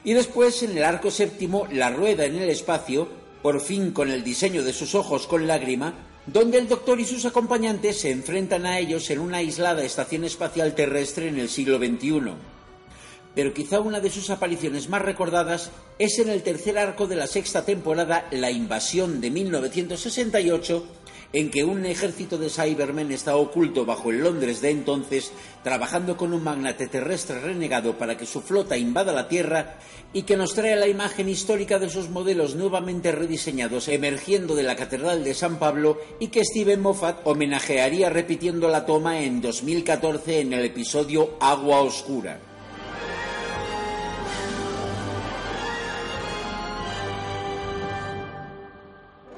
Y 0.03 0.13
después, 0.13 0.61
en 0.61 0.77
el 0.77 0.83
arco 0.83 1.09
séptimo, 1.09 1.67
La 1.71 1.89
rueda 1.89 2.25
en 2.25 2.35
el 2.35 2.51
espacio, 2.51 3.09
por 3.41 3.61
fin 3.61 3.89
con 3.89 4.11
el 4.11 4.23
diseño 4.23 4.61
de 4.61 4.73
sus 4.73 4.93
ojos 4.93 5.25
con 5.25 5.47
lágrima, 5.47 6.10
donde 6.25 6.59
el 6.59 6.67
Doctor 6.67 6.99
y 6.99 7.05
sus 7.05 7.25
acompañantes 7.25 7.99
se 7.99 8.11
enfrentan 8.11 8.65
a 8.65 8.79
ellos 8.79 9.09
en 9.09 9.19
una 9.19 9.37
aislada 9.37 9.83
estación 9.83 10.23
espacial 10.23 10.75
terrestre 10.75 11.27
en 11.27 11.39
el 11.39 11.49
siglo 11.49 11.77
XXI. 11.77 12.33
Pero 13.33 13.53
quizá 13.53 13.79
una 13.79 13.99
de 14.01 14.09
sus 14.09 14.29
apariciones 14.29 14.89
más 14.89 15.01
recordadas 15.01 15.71
es 15.99 16.19
en 16.19 16.29
el 16.29 16.43
tercer 16.43 16.77
arco 16.77 17.07
de 17.07 17.15
la 17.15 17.27
sexta 17.27 17.63
temporada, 17.63 18.27
La 18.31 18.51
Invasión 18.51 19.21
de 19.21 19.31
1968, 19.31 20.85
en 21.33 21.49
que 21.49 21.63
un 21.63 21.85
ejército 21.85 22.37
de 22.37 22.49
Cybermen 22.49 23.11
está 23.11 23.35
oculto 23.35 23.85
bajo 23.85 24.11
el 24.11 24.19
Londres 24.19 24.61
de 24.61 24.69
entonces, 24.69 25.31
trabajando 25.63 26.17
con 26.17 26.33
un 26.33 26.43
magnate 26.43 26.87
terrestre 26.87 27.39
renegado 27.39 27.97
para 27.97 28.17
que 28.17 28.25
su 28.25 28.41
flota 28.41 28.77
invada 28.77 29.13
la 29.13 29.27
Tierra 29.27 29.77
y 30.13 30.23
que 30.23 30.37
nos 30.37 30.53
trae 30.53 30.75
la 30.75 30.87
imagen 30.87 31.29
histórica 31.29 31.79
de 31.79 31.89
sus 31.89 32.09
modelos 32.09 32.55
nuevamente 32.55 33.11
rediseñados 33.11 33.87
emergiendo 33.87 34.55
de 34.55 34.63
la 34.63 34.75
Catedral 34.75 35.23
de 35.23 35.33
San 35.33 35.57
Pablo 35.57 35.97
y 36.19 36.27
que 36.27 36.43
Steven 36.43 36.81
Moffat 36.81 37.25
homenajearía 37.25 38.09
repitiendo 38.09 38.67
la 38.67 38.85
toma 38.85 39.21
en 39.21 39.41
2014 39.41 40.41
en 40.41 40.53
el 40.53 40.65
episodio 40.65 41.37
Agua 41.39 41.81
Oscura. 41.81 42.50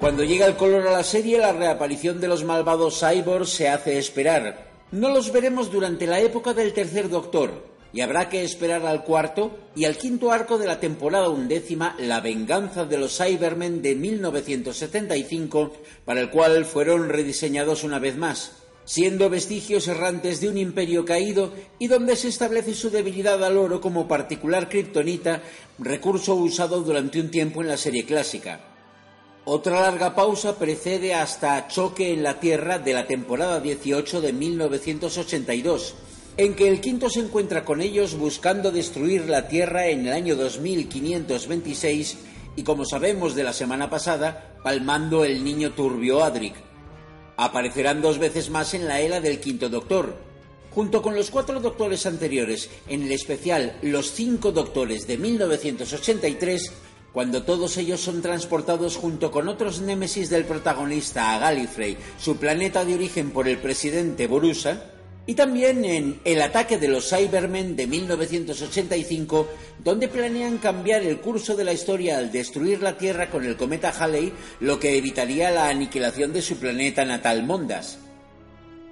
Cuando 0.04 0.26
llega 0.26 0.48
el 0.48 0.58
color 0.58 0.86
a 0.86 0.92
la 0.92 1.04
serie, 1.06 1.38
la 1.38 1.54
reaparición 1.54 2.20
de 2.20 2.28
los 2.28 2.44
malvados 2.44 3.00
cyborgs 3.00 3.50
se 3.50 3.70
hace 3.70 3.98
esperar. 3.98 4.68
No 4.92 5.08
los 5.08 5.32
veremos 5.32 5.72
durante 5.72 6.08
la 6.08 6.20
época 6.20 6.54
del 6.54 6.74
tercer 6.74 7.08
Doctor, 7.08 7.64
y 7.94 8.02
habrá 8.02 8.28
que 8.28 8.44
esperar 8.44 8.86
al 8.86 9.06
cuarto 9.06 9.58
y 9.78 9.86
al 9.86 9.96
quinto 9.96 10.34
arco 10.34 10.58
de 10.58 10.68
la 10.68 10.82
temporada 10.82 11.30
undécima, 11.30 11.96
La 11.98 12.20
venganza 12.20 12.84
de 12.84 12.98
los 12.98 13.16
Cybermen 13.16 13.82
de 13.82 13.96
1975, 13.96 15.72
para 16.04 16.20
el 16.20 16.30
cual 16.30 16.66
fueron 16.66 17.08
rediseñados 17.08 17.86
una 17.86 18.00
vez 18.00 18.18
más, 18.18 18.58
siendo 18.84 19.30
vestigios 19.30 19.88
errantes 19.88 20.42
de 20.42 20.50
un 20.50 20.58
imperio 20.58 21.06
caído 21.06 21.54
y 21.80 21.88
donde 21.88 22.18
se 22.18 22.28
establece 22.28 22.74
su 22.74 22.90
debilidad 22.90 23.42
al 23.42 23.56
oro 23.56 23.80
como 23.80 24.06
particular 24.06 24.68
kriptonita, 24.68 25.42
recurso 25.80 26.36
usado 26.36 26.82
durante 26.82 27.22
un 27.22 27.32
tiempo 27.32 27.62
en 27.62 27.70
la 27.70 27.78
serie 27.78 28.04
clásica. 28.04 28.73
Otra 29.46 29.82
larga 29.82 30.16
pausa 30.16 30.58
precede 30.58 31.14
hasta 31.14 31.68
Choque 31.68 32.14
en 32.14 32.24
la 32.24 32.40
Tierra 32.40 32.80
de 32.80 32.94
la 32.94 33.08
temporada 33.08 33.60
18 33.60 34.22
de 34.22 34.32
1982, 34.32 35.96
en 36.38 36.56
que 36.56 36.70
el 36.70 36.80
quinto 36.80 37.10
se 37.10 37.20
encuentra 37.20 37.66
con 37.66 37.82
ellos 37.82 38.18
buscando 38.18 38.72
destruir 38.72 39.28
la 39.28 39.50
Tierra 39.50 39.88
en 39.88 40.08
el 40.08 40.14
año 40.14 40.38
2526 40.38 42.18
y 42.56 42.64
como 42.64 42.86
sabemos 42.86 43.36
de 43.36 43.44
la 43.44 43.52
semana 43.52 43.90
pasada, 43.90 44.56
palmando 44.64 45.26
el 45.26 45.44
niño 45.44 45.72
turbio 45.72 46.24
Adric. 46.24 46.56
Aparecerán 47.36 48.02
dos 48.02 48.20
veces 48.20 48.50
más 48.50 48.74
en 48.74 48.88
la 48.88 49.02
era 49.02 49.20
del 49.20 49.42
quinto 49.42 49.68
Doctor, 49.68 50.16
junto 50.72 51.02
con 51.02 51.16
los 51.16 51.30
cuatro 51.30 51.60
doctores 51.60 52.06
anteriores 52.06 52.70
en 52.88 53.04
el 53.04 53.12
especial 53.12 53.78
Los 53.82 54.14
cinco 54.14 54.54
Doctores 54.54 55.06
de 55.06 55.18
1983, 55.18 56.72
cuando 57.14 57.44
todos 57.44 57.78
ellos 57.78 58.02
son 58.02 58.22
transportados 58.22 58.98
junto 58.98 59.32
con 59.32 59.48
otros 59.48 59.82
némesis 59.82 60.30
del 60.30 60.46
protagonista 60.46 61.34
a 61.34 61.40
Gallifrey, 61.40 61.98
su 62.20 62.38
planeta 62.38 62.84
de 62.84 62.96
origen 62.96 63.30
por 63.30 63.48
el 63.48 63.60
presidente 63.60 64.28
Borusa, 64.28 64.90
y 65.26 65.36
también 65.36 65.86
en 65.86 66.20
El 66.26 66.42
ataque 66.42 66.78
de 66.78 66.90
los 66.90 67.10
Cybermen 67.10 67.78
de 67.78 67.88
1985, 67.88 69.48
donde 69.82 70.10
planean 70.10 70.58
cambiar 70.58 71.04
el 71.04 71.22
curso 71.22 71.56
de 71.56 71.64
la 71.64 71.72
historia 71.72 72.18
al 72.18 72.32
destruir 72.32 72.82
la 72.82 72.98
Tierra 72.98 73.30
con 73.30 73.46
el 73.46 73.56
cometa 73.56 73.92
Halley, 73.92 74.34
lo 74.60 74.80
que 74.80 74.98
evitaría 74.98 75.52
la 75.52 75.70
aniquilación 75.70 76.34
de 76.34 76.42
su 76.42 76.58
planeta 76.58 77.06
natal 77.06 77.44
Mondas. 77.44 78.00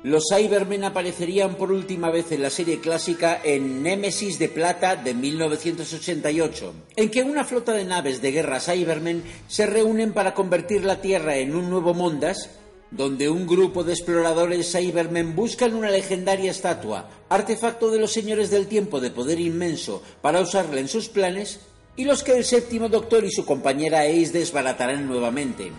Los 0.03 0.29
Cybermen 0.33 0.83
aparecerían 0.83 1.53
por 1.53 1.71
última 1.71 2.09
vez 2.09 2.31
en 2.31 2.41
la 2.41 2.49
serie 2.49 2.79
clásica 2.79 3.39
en 3.43 3.83
Némesis 3.83 4.39
de 4.39 4.49
Plata 4.49 4.95
de 4.95 5.13
1988, 5.13 6.73
en 6.95 7.11
que 7.11 7.21
una 7.21 7.43
flota 7.43 7.73
de 7.73 7.85
naves 7.85 8.19
de 8.19 8.31
guerra 8.31 8.59
Cybermen 8.59 9.21
se 9.47 9.67
reúnen 9.67 10.11
para 10.11 10.33
convertir 10.33 10.85
la 10.85 11.01
Tierra 11.01 11.37
en 11.37 11.53
un 11.55 11.69
nuevo 11.69 11.93
Mondas, 11.93 12.49
donde 12.89 13.29
un 13.29 13.45
grupo 13.45 13.83
de 13.83 13.93
exploradores 13.93 14.71
Cybermen 14.71 15.35
buscan 15.35 15.75
una 15.75 15.91
legendaria 15.91 16.49
estatua, 16.49 17.07
artefacto 17.29 17.91
de 17.91 17.99
los 17.99 18.11
señores 18.11 18.49
del 18.49 18.65
tiempo 18.65 19.01
de 19.01 19.11
poder 19.11 19.39
inmenso, 19.39 20.01
para 20.23 20.41
usarla 20.41 20.79
en 20.79 20.87
sus 20.87 21.09
planes, 21.09 21.59
y 21.95 22.05
los 22.05 22.23
que 22.23 22.35
el 22.35 22.43
séptimo 22.43 22.89
Doctor 22.89 23.23
y 23.23 23.29
su 23.29 23.45
compañera 23.45 24.01
Ace 24.01 24.31
desbaratarán 24.31 25.07
nuevamente. 25.07 25.71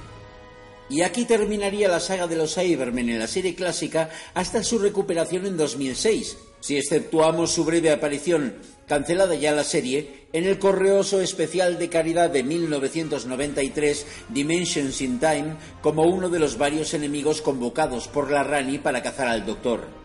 Y 0.89 1.03
aquí 1.03 1.25
terminaría 1.25 1.89
la 1.89 2.01
saga 2.01 2.27
de 2.27 2.37
los 2.37 2.55
Cybermen 2.55 3.09
en 3.09 3.19
la 3.19 3.27
serie 3.27 3.55
clásica 3.55 4.11
hasta 4.35 4.63
su 4.63 4.79
recuperación 4.79 5.47
en 5.47 5.57
2006, 5.57 6.37
si 6.61 6.77
exceptuamos 6.77 7.51
su 7.53 7.65
breve 7.65 7.91
aparición, 7.91 8.57
cancelada 8.87 9.35
ya 9.35 9.53
la 9.53 9.65
serie, 9.65 10.27
en 10.33 10.45
el 10.45 10.59
correoso 10.59 11.21
especial 11.21 11.79
de 11.79 11.89
caridad 11.89 12.31
de 12.31 12.43
1993 12.43 14.07
Dimensions 14.29 15.01
in 15.01 15.19
Time 15.19 15.57
como 15.81 16.03
uno 16.03 16.29
de 16.29 16.39
los 16.39 16.59
varios 16.59 16.95
enemigos 16.95 17.43
convocados 17.43 18.09
por 18.09 18.31
la 18.31 18.43
Rani 18.43 18.79
para 18.79 19.03
cazar 19.03 19.29
al 19.29 19.47
Doctor. 19.47 20.02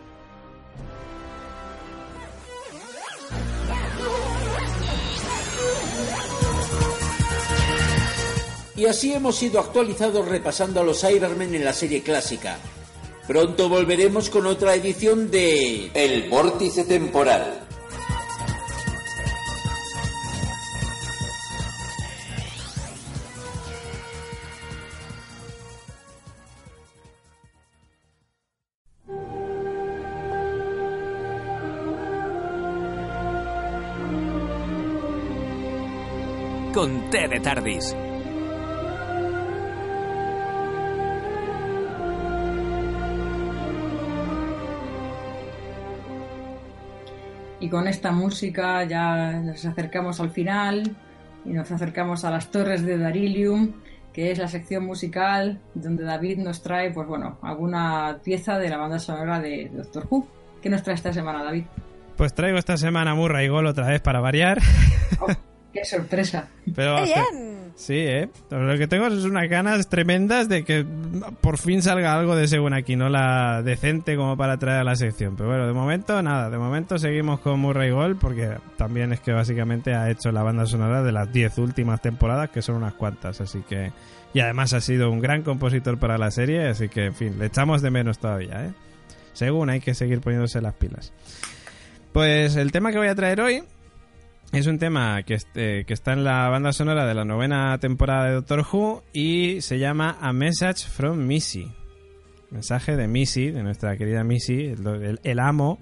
Y 8.78 8.86
así 8.86 9.12
hemos 9.12 9.34
sido 9.34 9.58
actualizados 9.58 10.28
repasando 10.28 10.80
a 10.80 10.84
los 10.84 11.00
Cybermen 11.00 11.52
en 11.52 11.64
la 11.64 11.72
serie 11.72 12.00
clásica. 12.00 12.58
Pronto 13.26 13.68
volveremos 13.68 14.30
con 14.30 14.46
otra 14.46 14.72
edición 14.76 15.32
de 15.32 15.90
El 15.92 16.30
Vórtice 16.30 16.84
Temporal. 16.84 17.66
Con 36.72 37.10
T 37.10 37.26
de 37.26 37.40
Tardis 37.40 37.96
Y 47.68 47.70
con 47.70 47.86
esta 47.86 48.12
música 48.12 48.82
ya 48.84 49.30
nos 49.42 49.62
acercamos 49.66 50.20
al 50.20 50.30
final 50.30 50.96
y 51.44 51.50
nos 51.52 51.70
acercamos 51.70 52.24
a 52.24 52.30
las 52.30 52.50
torres 52.50 52.82
de 52.82 52.96
Darilium, 52.96 53.74
que 54.10 54.30
es 54.30 54.38
la 54.38 54.48
sección 54.48 54.86
musical 54.86 55.60
donde 55.74 56.02
David 56.02 56.38
nos 56.38 56.62
trae, 56.62 56.90
pues 56.92 57.06
bueno, 57.06 57.36
alguna 57.42 58.20
pieza 58.24 58.56
de 58.58 58.70
la 58.70 58.78
banda 58.78 58.98
sonora 58.98 59.38
de 59.38 59.70
Doctor 59.70 60.06
Who. 60.08 60.26
¿Qué 60.62 60.70
nos 60.70 60.82
trae 60.82 60.94
esta 60.94 61.12
semana, 61.12 61.44
David? 61.44 61.64
Pues 62.16 62.32
traigo 62.32 62.56
esta 62.56 62.78
semana 62.78 63.14
Murray 63.14 63.48
Gol 63.48 63.66
otra 63.66 63.86
vez 63.88 64.00
para 64.00 64.20
variar. 64.20 64.60
Oh, 65.20 65.26
¡Qué 65.70 65.84
sorpresa! 65.84 66.48
Pero 66.74 66.96
¡Qué 66.96 67.02
hace- 67.12 67.14
bien! 67.36 67.57
Sí, 67.78 67.94
¿eh? 67.94 68.28
Lo 68.50 68.76
que 68.76 68.88
tengo 68.88 69.06
es 69.06 69.24
unas 69.24 69.48
ganas 69.48 69.88
tremendas 69.88 70.48
de 70.48 70.64
que 70.64 70.84
por 71.40 71.58
fin 71.58 71.80
salga 71.80 72.12
algo 72.12 72.34
de 72.34 72.48
Según 72.48 72.74
Aquinola 72.74 73.62
decente 73.62 74.16
como 74.16 74.36
para 74.36 74.56
traer 74.56 74.80
a 74.80 74.84
la 74.84 74.96
sección. 74.96 75.36
Pero 75.36 75.50
bueno, 75.50 75.64
de 75.64 75.72
momento 75.72 76.20
nada, 76.20 76.50
de 76.50 76.58
momento 76.58 76.98
seguimos 76.98 77.38
con 77.38 77.60
Murray 77.60 77.92
Gold 77.92 78.18
porque 78.18 78.56
también 78.76 79.12
es 79.12 79.20
que 79.20 79.30
básicamente 79.30 79.94
ha 79.94 80.10
hecho 80.10 80.32
la 80.32 80.42
banda 80.42 80.66
sonora 80.66 81.04
de 81.04 81.12
las 81.12 81.32
10 81.32 81.56
últimas 81.58 82.02
temporadas, 82.02 82.50
que 82.50 82.62
son 82.62 82.74
unas 82.74 82.94
cuantas, 82.94 83.40
así 83.40 83.60
que... 83.60 83.92
Y 84.34 84.40
además 84.40 84.72
ha 84.72 84.80
sido 84.80 85.12
un 85.12 85.20
gran 85.20 85.42
compositor 85.42 85.98
para 85.98 86.18
la 86.18 86.32
serie, 86.32 86.66
así 86.66 86.88
que 86.88 87.06
en 87.06 87.14
fin, 87.14 87.38
le 87.38 87.46
echamos 87.46 87.80
de 87.80 87.92
menos 87.92 88.18
todavía, 88.18 88.66
¿eh? 88.66 88.72
Según 89.34 89.70
hay 89.70 89.78
que 89.78 89.94
seguir 89.94 90.20
poniéndose 90.20 90.60
las 90.60 90.74
pilas. 90.74 91.12
Pues 92.12 92.56
el 92.56 92.72
tema 92.72 92.90
que 92.90 92.98
voy 92.98 93.06
a 93.06 93.14
traer 93.14 93.40
hoy 93.40 93.62
es 94.52 94.66
un 94.66 94.78
tema 94.78 95.22
que, 95.24 95.34
este- 95.34 95.84
que 95.84 95.92
está 95.94 96.12
en 96.12 96.24
la 96.24 96.48
banda 96.48 96.72
sonora 96.72 97.06
de 97.06 97.14
la 97.14 97.24
novena 97.24 97.76
temporada 97.78 98.26
de 98.26 98.32
Doctor 98.34 98.64
Who 98.72 99.02
y 99.12 99.60
se 99.60 99.78
llama 99.78 100.16
A 100.20 100.32
Message 100.32 100.86
from 100.88 101.18
Missy. 101.26 101.70
Mensaje 102.50 102.96
de 102.96 103.08
Missy, 103.08 103.50
de 103.50 103.62
nuestra 103.62 103.96
querida 103.96 104.24
Missy, 104.24 104.66
el, 104.66 104.86
el- 104.86 105.20
el 105.22 105.38
amo, 105.38 105.78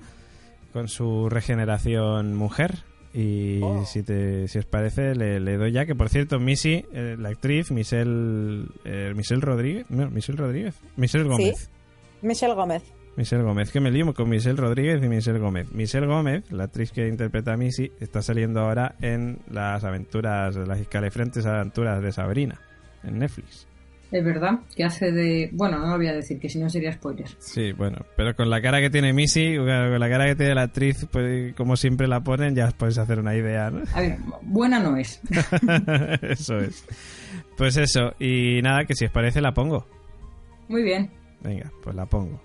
con 0.72 0.88
su 0.88 1.28
regeneración 1.28 2.34
mujer. 2.34 2.78
Y 3.14 3.60
si, 3.86 4.02
te, 4.02 4.46
si 4.46 4.58
os 4.58 4.66
parece, 4.66 5.14
le, 5.14 5.40
le 5.40 5.56
doy 5.56 5.72
ya 5.72 5.86
que, 5.86 5.94
por 5.94 6.10
cierto, 6.10 6.38
Missy, 6.38 6.84
eh, 6.92 7.16
la 7.18 7.30
actriz, 7.30 7.70
Michelle, 7.70 8.66
eh, 8.84 9.14
Michelle 9.16 9.40
Rodríguez, 9.40 9.86
no, 9.88 10.10
Michelle 10.10 10.36
Rodríguez, 10.36 10.74
Michelle 10.96 11.24
Gómez. 11.24 11.70
Michelle 12.20 12.52
Gómez. 12.54 12.82
Michelle 13.16 13.42
Gómez, 13.42 13.72
que 13.72 13.80
me 13.80 13.90
lío 13.90 14.12
con 14.12 14.28
Michelle 14.28 14.56
Rodríguez 14.56 15.02
y 15.02 15.08
Michelle 15.08 15.38
Gómez. 15.38 15.72
Michelle 15.72 16.06
Gómez, 16.06 16.50
la 16.52 16.64
actriz 16.64 16.92
que 16.92 17.08
interpreta 17.08 17.54
a 17.54 17.56
Missy, 17.56 17.90
está 17.98 18.20
saliendo 18.20 18.60
ahora 18.60 18.94
en 19.00 19.38
las 19.50 19.84
aventuras, 19.84 20.54
las 20.56 20.80
escalefrentes 20.80 21.46
aventuras 21.46 22.02
de 22.02 22.12
Sabrina, 22.12 22.60
en 23.02 23.18
Netflix. 23.18 23.66
Es 24.12 24.24
verdad 24.24 24.60
que 24.74 24.84
hace 24.84 25.10
de... 25.10 25.50
Bueno, 25.52 25.78
no 25.78 25.88
lo 25.88 25.96
voy 25.96 26.06
a 26.06 26.12
decir, 26.12 26.38
que 26.38 26.48
si 26.48 26.60
no 26.60 26.70
sería 26.70 26.92
spoiler. 26.92 27.26
Sí, 27.38 27.72
bueno, 27.72 27.98
pero 28.16 28.36
con 28.36 28.48
la 28.50 28.60
cara 28.60 28.80
que 28.80 28.88
tiene 28.88 29.12
Missy, 29.12 29.56
con 29.56 29.66
la 29.66 30.08
cara 30.08 30.26
que 30.26 30.36
tiene 30.36 30.54
la 30.54 30.62
actriz, 30.62 31.06
pues, 31.10 31.54
como 31.54 31.76
siempre 31.76 32.06
la 32.06 32.20
ponen, 32.20 32.54
ya 32.54 32.66
os 32.66 32.74
podéis 32.74 32.98
hacer 32.98 33.18
una 33.18 33.34
idea, 33.34 33.70
¿no? 33.70 33.82
A 33.94 34.00
ver, 34.00 34.18
buena 34.42 34.78
no 34.78 34.96
es. 34.96 35.20
eso 36.22 36.58
es. 36.58 36.86
Pues 37.56 37.76
eso, 37.78 38.12
y 38.20 38.60
nada, 38.62 38.84
que 38.84 38.94
si 38.94 39.06
os 39.06 39.10
parece 39.10 39.40
la 39.40 39.52
pongo. 39.52 39.86
Muy 40.68 40.82
bien. 40.82 41.10
Venga, 41.42 41.72
pues 41.82 41.96
la 41.96 42.06
pongo. 42.06 42.40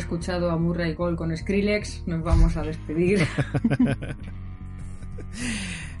Escuchado 0.00 0.50
a 0.50 0.56
Murray 0.56 0.94
Gold 0.94 1.16
con 1.16 1.36
Skrillex, 1.36 2.02
nos 2.06 2.22
vamos 2.22 2.56
a 2.56 2.62
despedir. 2.62 3.26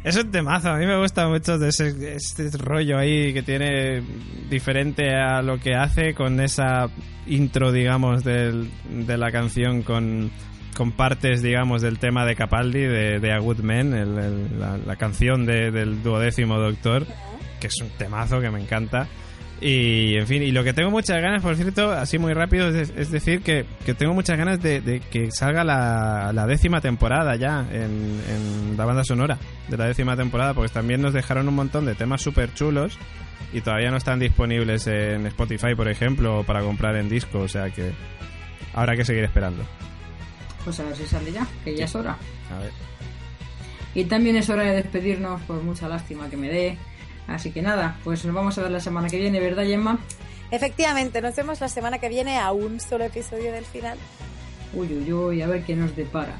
Es 0.02 0.16
un 0.16 0.30
temazo, 0.30 0.70
a 0.70 0.78
mí 0.78 0.86
me 0.86 0.98
gusta 0.98 1.28
mucho 1.28 1.58
de 1.58 1.68
ese, 1.68 2.14
este 2.16 2.48
rollo 2.56 2.96
ahí 2.96 3.34
que 3.34 3.42
tiene 3.42 4.02
diferente 4.48 5.14
a 5.14 5.42
lo 5.42 5.58
que 5.58 5.74
hace 5.74 6.14
con 6.14 6.40
esa 6.40 6.88
intro, 7.26 7.70
digamos, 7.70 8.24
del, 8.24 8.70
de 8.88 9.18
la 9.18 9.30
canción 9.30 9.82
con, 9.82 10.30
con 10.74 10.92
partes, 10.92 11.42
digamos, 11.42 11.82
del 11.82 11.98
tema 11.98 12.24
de 12.24 12.34
Capaldi, 12.34 12.80
de, 12.80 13.20
de 13.20 13.32
A 13.32 13.38
Good 13.40 13.58
Man, 13.60 13.92
el- 13.92 14.18
el- 14.18 14.58
la, 14.58 14.78
la 14.78 14.96
canción 14.96 15.44
de- 15.44 15.70
del 15.70 16.02
duodécimo 16.02 16.58
Doctor, 16.58 17.06
que 17.60 17.66
es 17.66 17.74
un 17.82 17.90
temazo 17.90 18.40
que 18.40 18.50
me 18.50 18.60
encanta. 18.62 19.06
Y, 19.62 20.16
en 20.16 20.26
fin, 20.26 20.42
y 20.42 20.52
lo 20.52 20.64
que 20.64 20.72
tengo 20.72 20.90
muchas 20.90 21.20
ganas, 21.20 21.42
por 21.42 21.54
cierto, 21.54 21.90
así 21.90 22.18
muy 22.18 22.32
rápido, 22.32 22.68
es, 22.68 22.92
es 22.96 23.10
decir, 23.10 23.42
que, 23.42 23.66
que 23.84 23.92
tengo 23.92 24.14
muchas 24.14 24.38
ganas 24.38 24.62
de, 24.62 24.80
de 24.80 25.00
que 25.00 25.30
salga 25.30 25.64
la, 25.64 26.32
la 26.32 26.46
décima 26.46 26.80
temporada 26.80 27.36
ya 27.36 27.66
en, 27.70 28.20
en 28.26 28.76
la 28.78 28.86
banda 28.86 29.04
sonora 29.04 29.38
de 29.68 29.76
la 29.76 29.86
décima 29.86 30.16
temporada, 30.16 30.54
porque 30.54 30.72
también 30.72 31.02
nos 31.02 31.12
dejaron 31.12 31.46
un 31.46 31.54
montón 31.54 31.84
de 31.84 31.94
temas 31.94 32.22
súper 32.22 32.54
chulos 32.54 32.98
y 33.52 33.60
todavía 33.60 33.90
no 33.90 33.98
están 33.98 34.18
disponibles 34.18 34.86
en 34.86 35.26
Spotify, 35.26 35.74
por 35.76 35.88
ejemplo, 35.88 36.40
o 36.40 36.42
para 36.44 36.62
comprar 36.62 36.96
en 36.96 37.10
disco, 37.10 37.40
o 37.40 37.48
sea 37.48 37.68
que 37.68 37.92
habrá 38.72 38.96
que 38.96 39.04
seguir 39.04 39.24
esperando. 39.24 39.62
Pues 40.64 40.80
a 40.80 40.84
ver 40.84 40.96
si 40.96 41.04
sale 41.04 41.32
ya, 41.32 41.46
que 41.64 41.76
ya 41.76 41.84
es 41.84 41.94
hora. 41.94 42.16
A 42.54 42.58
ver. 42.60 42.70
Y 43.94 44.04
también 44.04 44.36
es 44.36 44.48
hora 44.48 44.62
de 44.62 44.76
despedirnos, 44.76 45.40
por 45.42 45.62
mucha 45.62 45.88
lástima 45.88 46.30
que 46.30 46.36
me 46.36 46.48
dé. 46.48 46.78
Así 47.30 47.52
que 47.52 47.62
nada, 47.62 47.96
pues 48.02 48.24
nos 48.24 48.34
vamos 48.34 48.58
a 48.58 48.62
ver 48.62 48.72
la 48.72 48.80
semana 48.80 49.08
que 49.08 49.16
viene, 49.16 49.38
¿verdad, 49.38 49.64
Gemma? 49.64 49.98
Efectivamente, 50.50 51.22
nos 51.22 51.36
vemos 51.36 51.60
la 51.60 51.68
semana 51.68 51.98
que 51.98 52.08
viene 52.08 52.38
a 52.38 52.50
un 52.50 52.80
solo 52.80 53.04
episodio 53.04 53.52
del 53.52 53.64
final. 53.64 53.96
Uy, 54.74 54.88
uy, 54.92 55.12
uy, 55.12 55.42
a 55.42 55.46
ver 55.46 55.62
qué 55.62 55.76
nos 55.76 55.94
depara. 55.94 56.34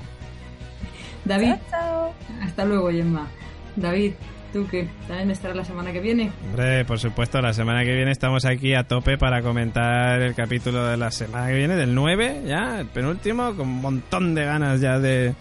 David, 1.24 1.54
Chao. 1.70 2.12
hasta 2.42 2.64
luego, 2.64 2.90
Gemma. 2.90 3.28
David, 3.76 4.14
¿tú 4.52 4.66
qué? 4.68 4.88
¿También 5.06 5.30
estarás 5.30 5.56
la 5.56 5.64
semana 5.64 5.92
que 5.92 6.00
viene? 6.00 6.32
Hombre, 6.46 6.84
por 6.84 6.98
supuesto, 6.98 7.40
la 7.40 7.52
semana 7.52 7.84
que 7.84 7.94
viene 7.94 8.10
estamos 8.10 8.44
aquí 8.44 8.74
a 8.74 8.82
tope 8.82 9.16
para 9.16 9.42
comentar 9.42 10.20
el 10.20 10.34
capítulo 10.34 10.84
de 10.86 10.96
la 10.96 11.12
semana 11.12 11.46
que 11.46 11.54
viene, 11.54 11.76
del 11.76 11.94
9, 11.94 12.42
ya, 12.46 12.80
el 12.80 12.86
penúltimo, 12.86 13.54
con 13.54 13.68
un 13.68 13.80
montón 13.80 14.34
de 14.34 14.44
ganas 14.44 14.80
ya 14.80 14.98
de, 14.98 15.34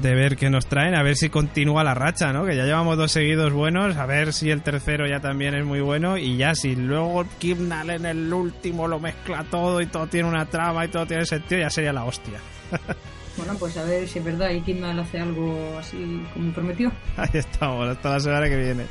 de 0.00 0.14
ver 0.14 0.36
qué 0.36 0.50
nos 0.50 0.66
traen, 0.66 0.94
a 0.94 1.02
ver 1.02 1.16
si 1.16 1.28
continúa 1.28 1.84
la 1.84 1.94
racha, 1.94 2.32
¿no? 2.32 2.44
Que 2.44 2.56
ya 2.56 2.64
llevamos 2.64 2.96
dos 2.96 3.12
seguidos 3.12 3.52
buenos, 3.52 3.96
a 3.96 4.06
ver 4.06 4.32
si 4.32 4.50
el 4.50 4.62
tercero 4.62 5.06
ya 5.06 5.20
también 5.20 5.54
es 5.54 5.64
muy 5.64 5.80
bueno 5.80 6.18
y 6.18 6.36
ya 6.36 6.54
si 6.54 6.74
luego 6.74 7.24
Kimnal 7.38 7.90
en 7.90 8.06
el 8.06 8.32
último 8.32 8.88
lo 8.88 8.98
mezcla 8.98 9.44
todo 9.50 9.80
y 9.80 9.86
todo 9.86 10.06
tiene 10.06 10.28
una 10.28 10.46
trama 10.46 10.84
y 10.84 10.88
todo 10.88 11.06
tiene 11.06 11.24
sentido, 11.24 11.60
ya 11.60 11.70
sería 11.70 11.92
la 11.92 12.04
hostia. 12.04 12.40
Bueno, 13.36 13.54
pues 13.58 13.76
a 13.76 13.84
ver 13.84 14.06
si 14.06 14.20
es 14.20 14.24
verdad 14.24 14.50
y 14.50 14.60
Kidman 14.60 14.98
hace 14.98 15.18
algo 15.18 15.76
así 15.78 16.22
como 16.32 16.52
prometió. 16.52 16.92
Ahí 17.16 17.30
estamos, 17.32 17.88
hasta 17.88 18.10
la 18.10 18.20
semana 18.20 18.48
que 18.48 18.56
viene. 18.56 18.84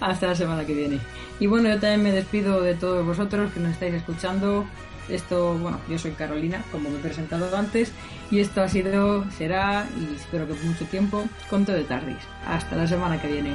Hasta 0.00 0.28
la 0.28 0.34
semana 0.34 0.64
que 0.64 0.72
viene. 0.72 0.98
Y 1.38 1.46
bueno, 1.46 1.68
yo 1.68 1.78
también 1.78 2.02
me 2.02 2.12
despido 2.12 2.62
de 2.62 2.74
todos 2.74 3.04
vosotros 3.04 3.52
que 3.52 3.60
nos 3.60 3.72
estáis 3.72 3.94
escuchando. 3.94 4.64
Esto, 5.08 5.54
bueno, 5.58 5.80
yo 5.88 5.98
soy 5.98 6.12
Carolina, 6.12 6.62
como 6.70 6.90
me 6.90 6.98
he 6.98 7.00
presentado 7.00 7.56
antes, 7.56 7.92
y 8.30 8.40
esto 8.40 8.62
ha 8.62 8.68
sido, 8.68 9.28
será, 9.30 9.88
y 9.98 10.14
espero 10.14 10.46
que 10.46 10.54
por 10.54 10.64
mucho 10.64 10.84
tiempo, 10.86 11.24
Conto 11.48 11.72
de 11.72 11.84
Tardis. 11.84 12.22
Hasta 12.46 12.76
la 12.76 12.86
semana 12.86 13.20
que 13.20 13.28
viene. 13.28 13.54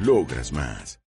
Logras 0.00 0.50
más. 0.50 1.00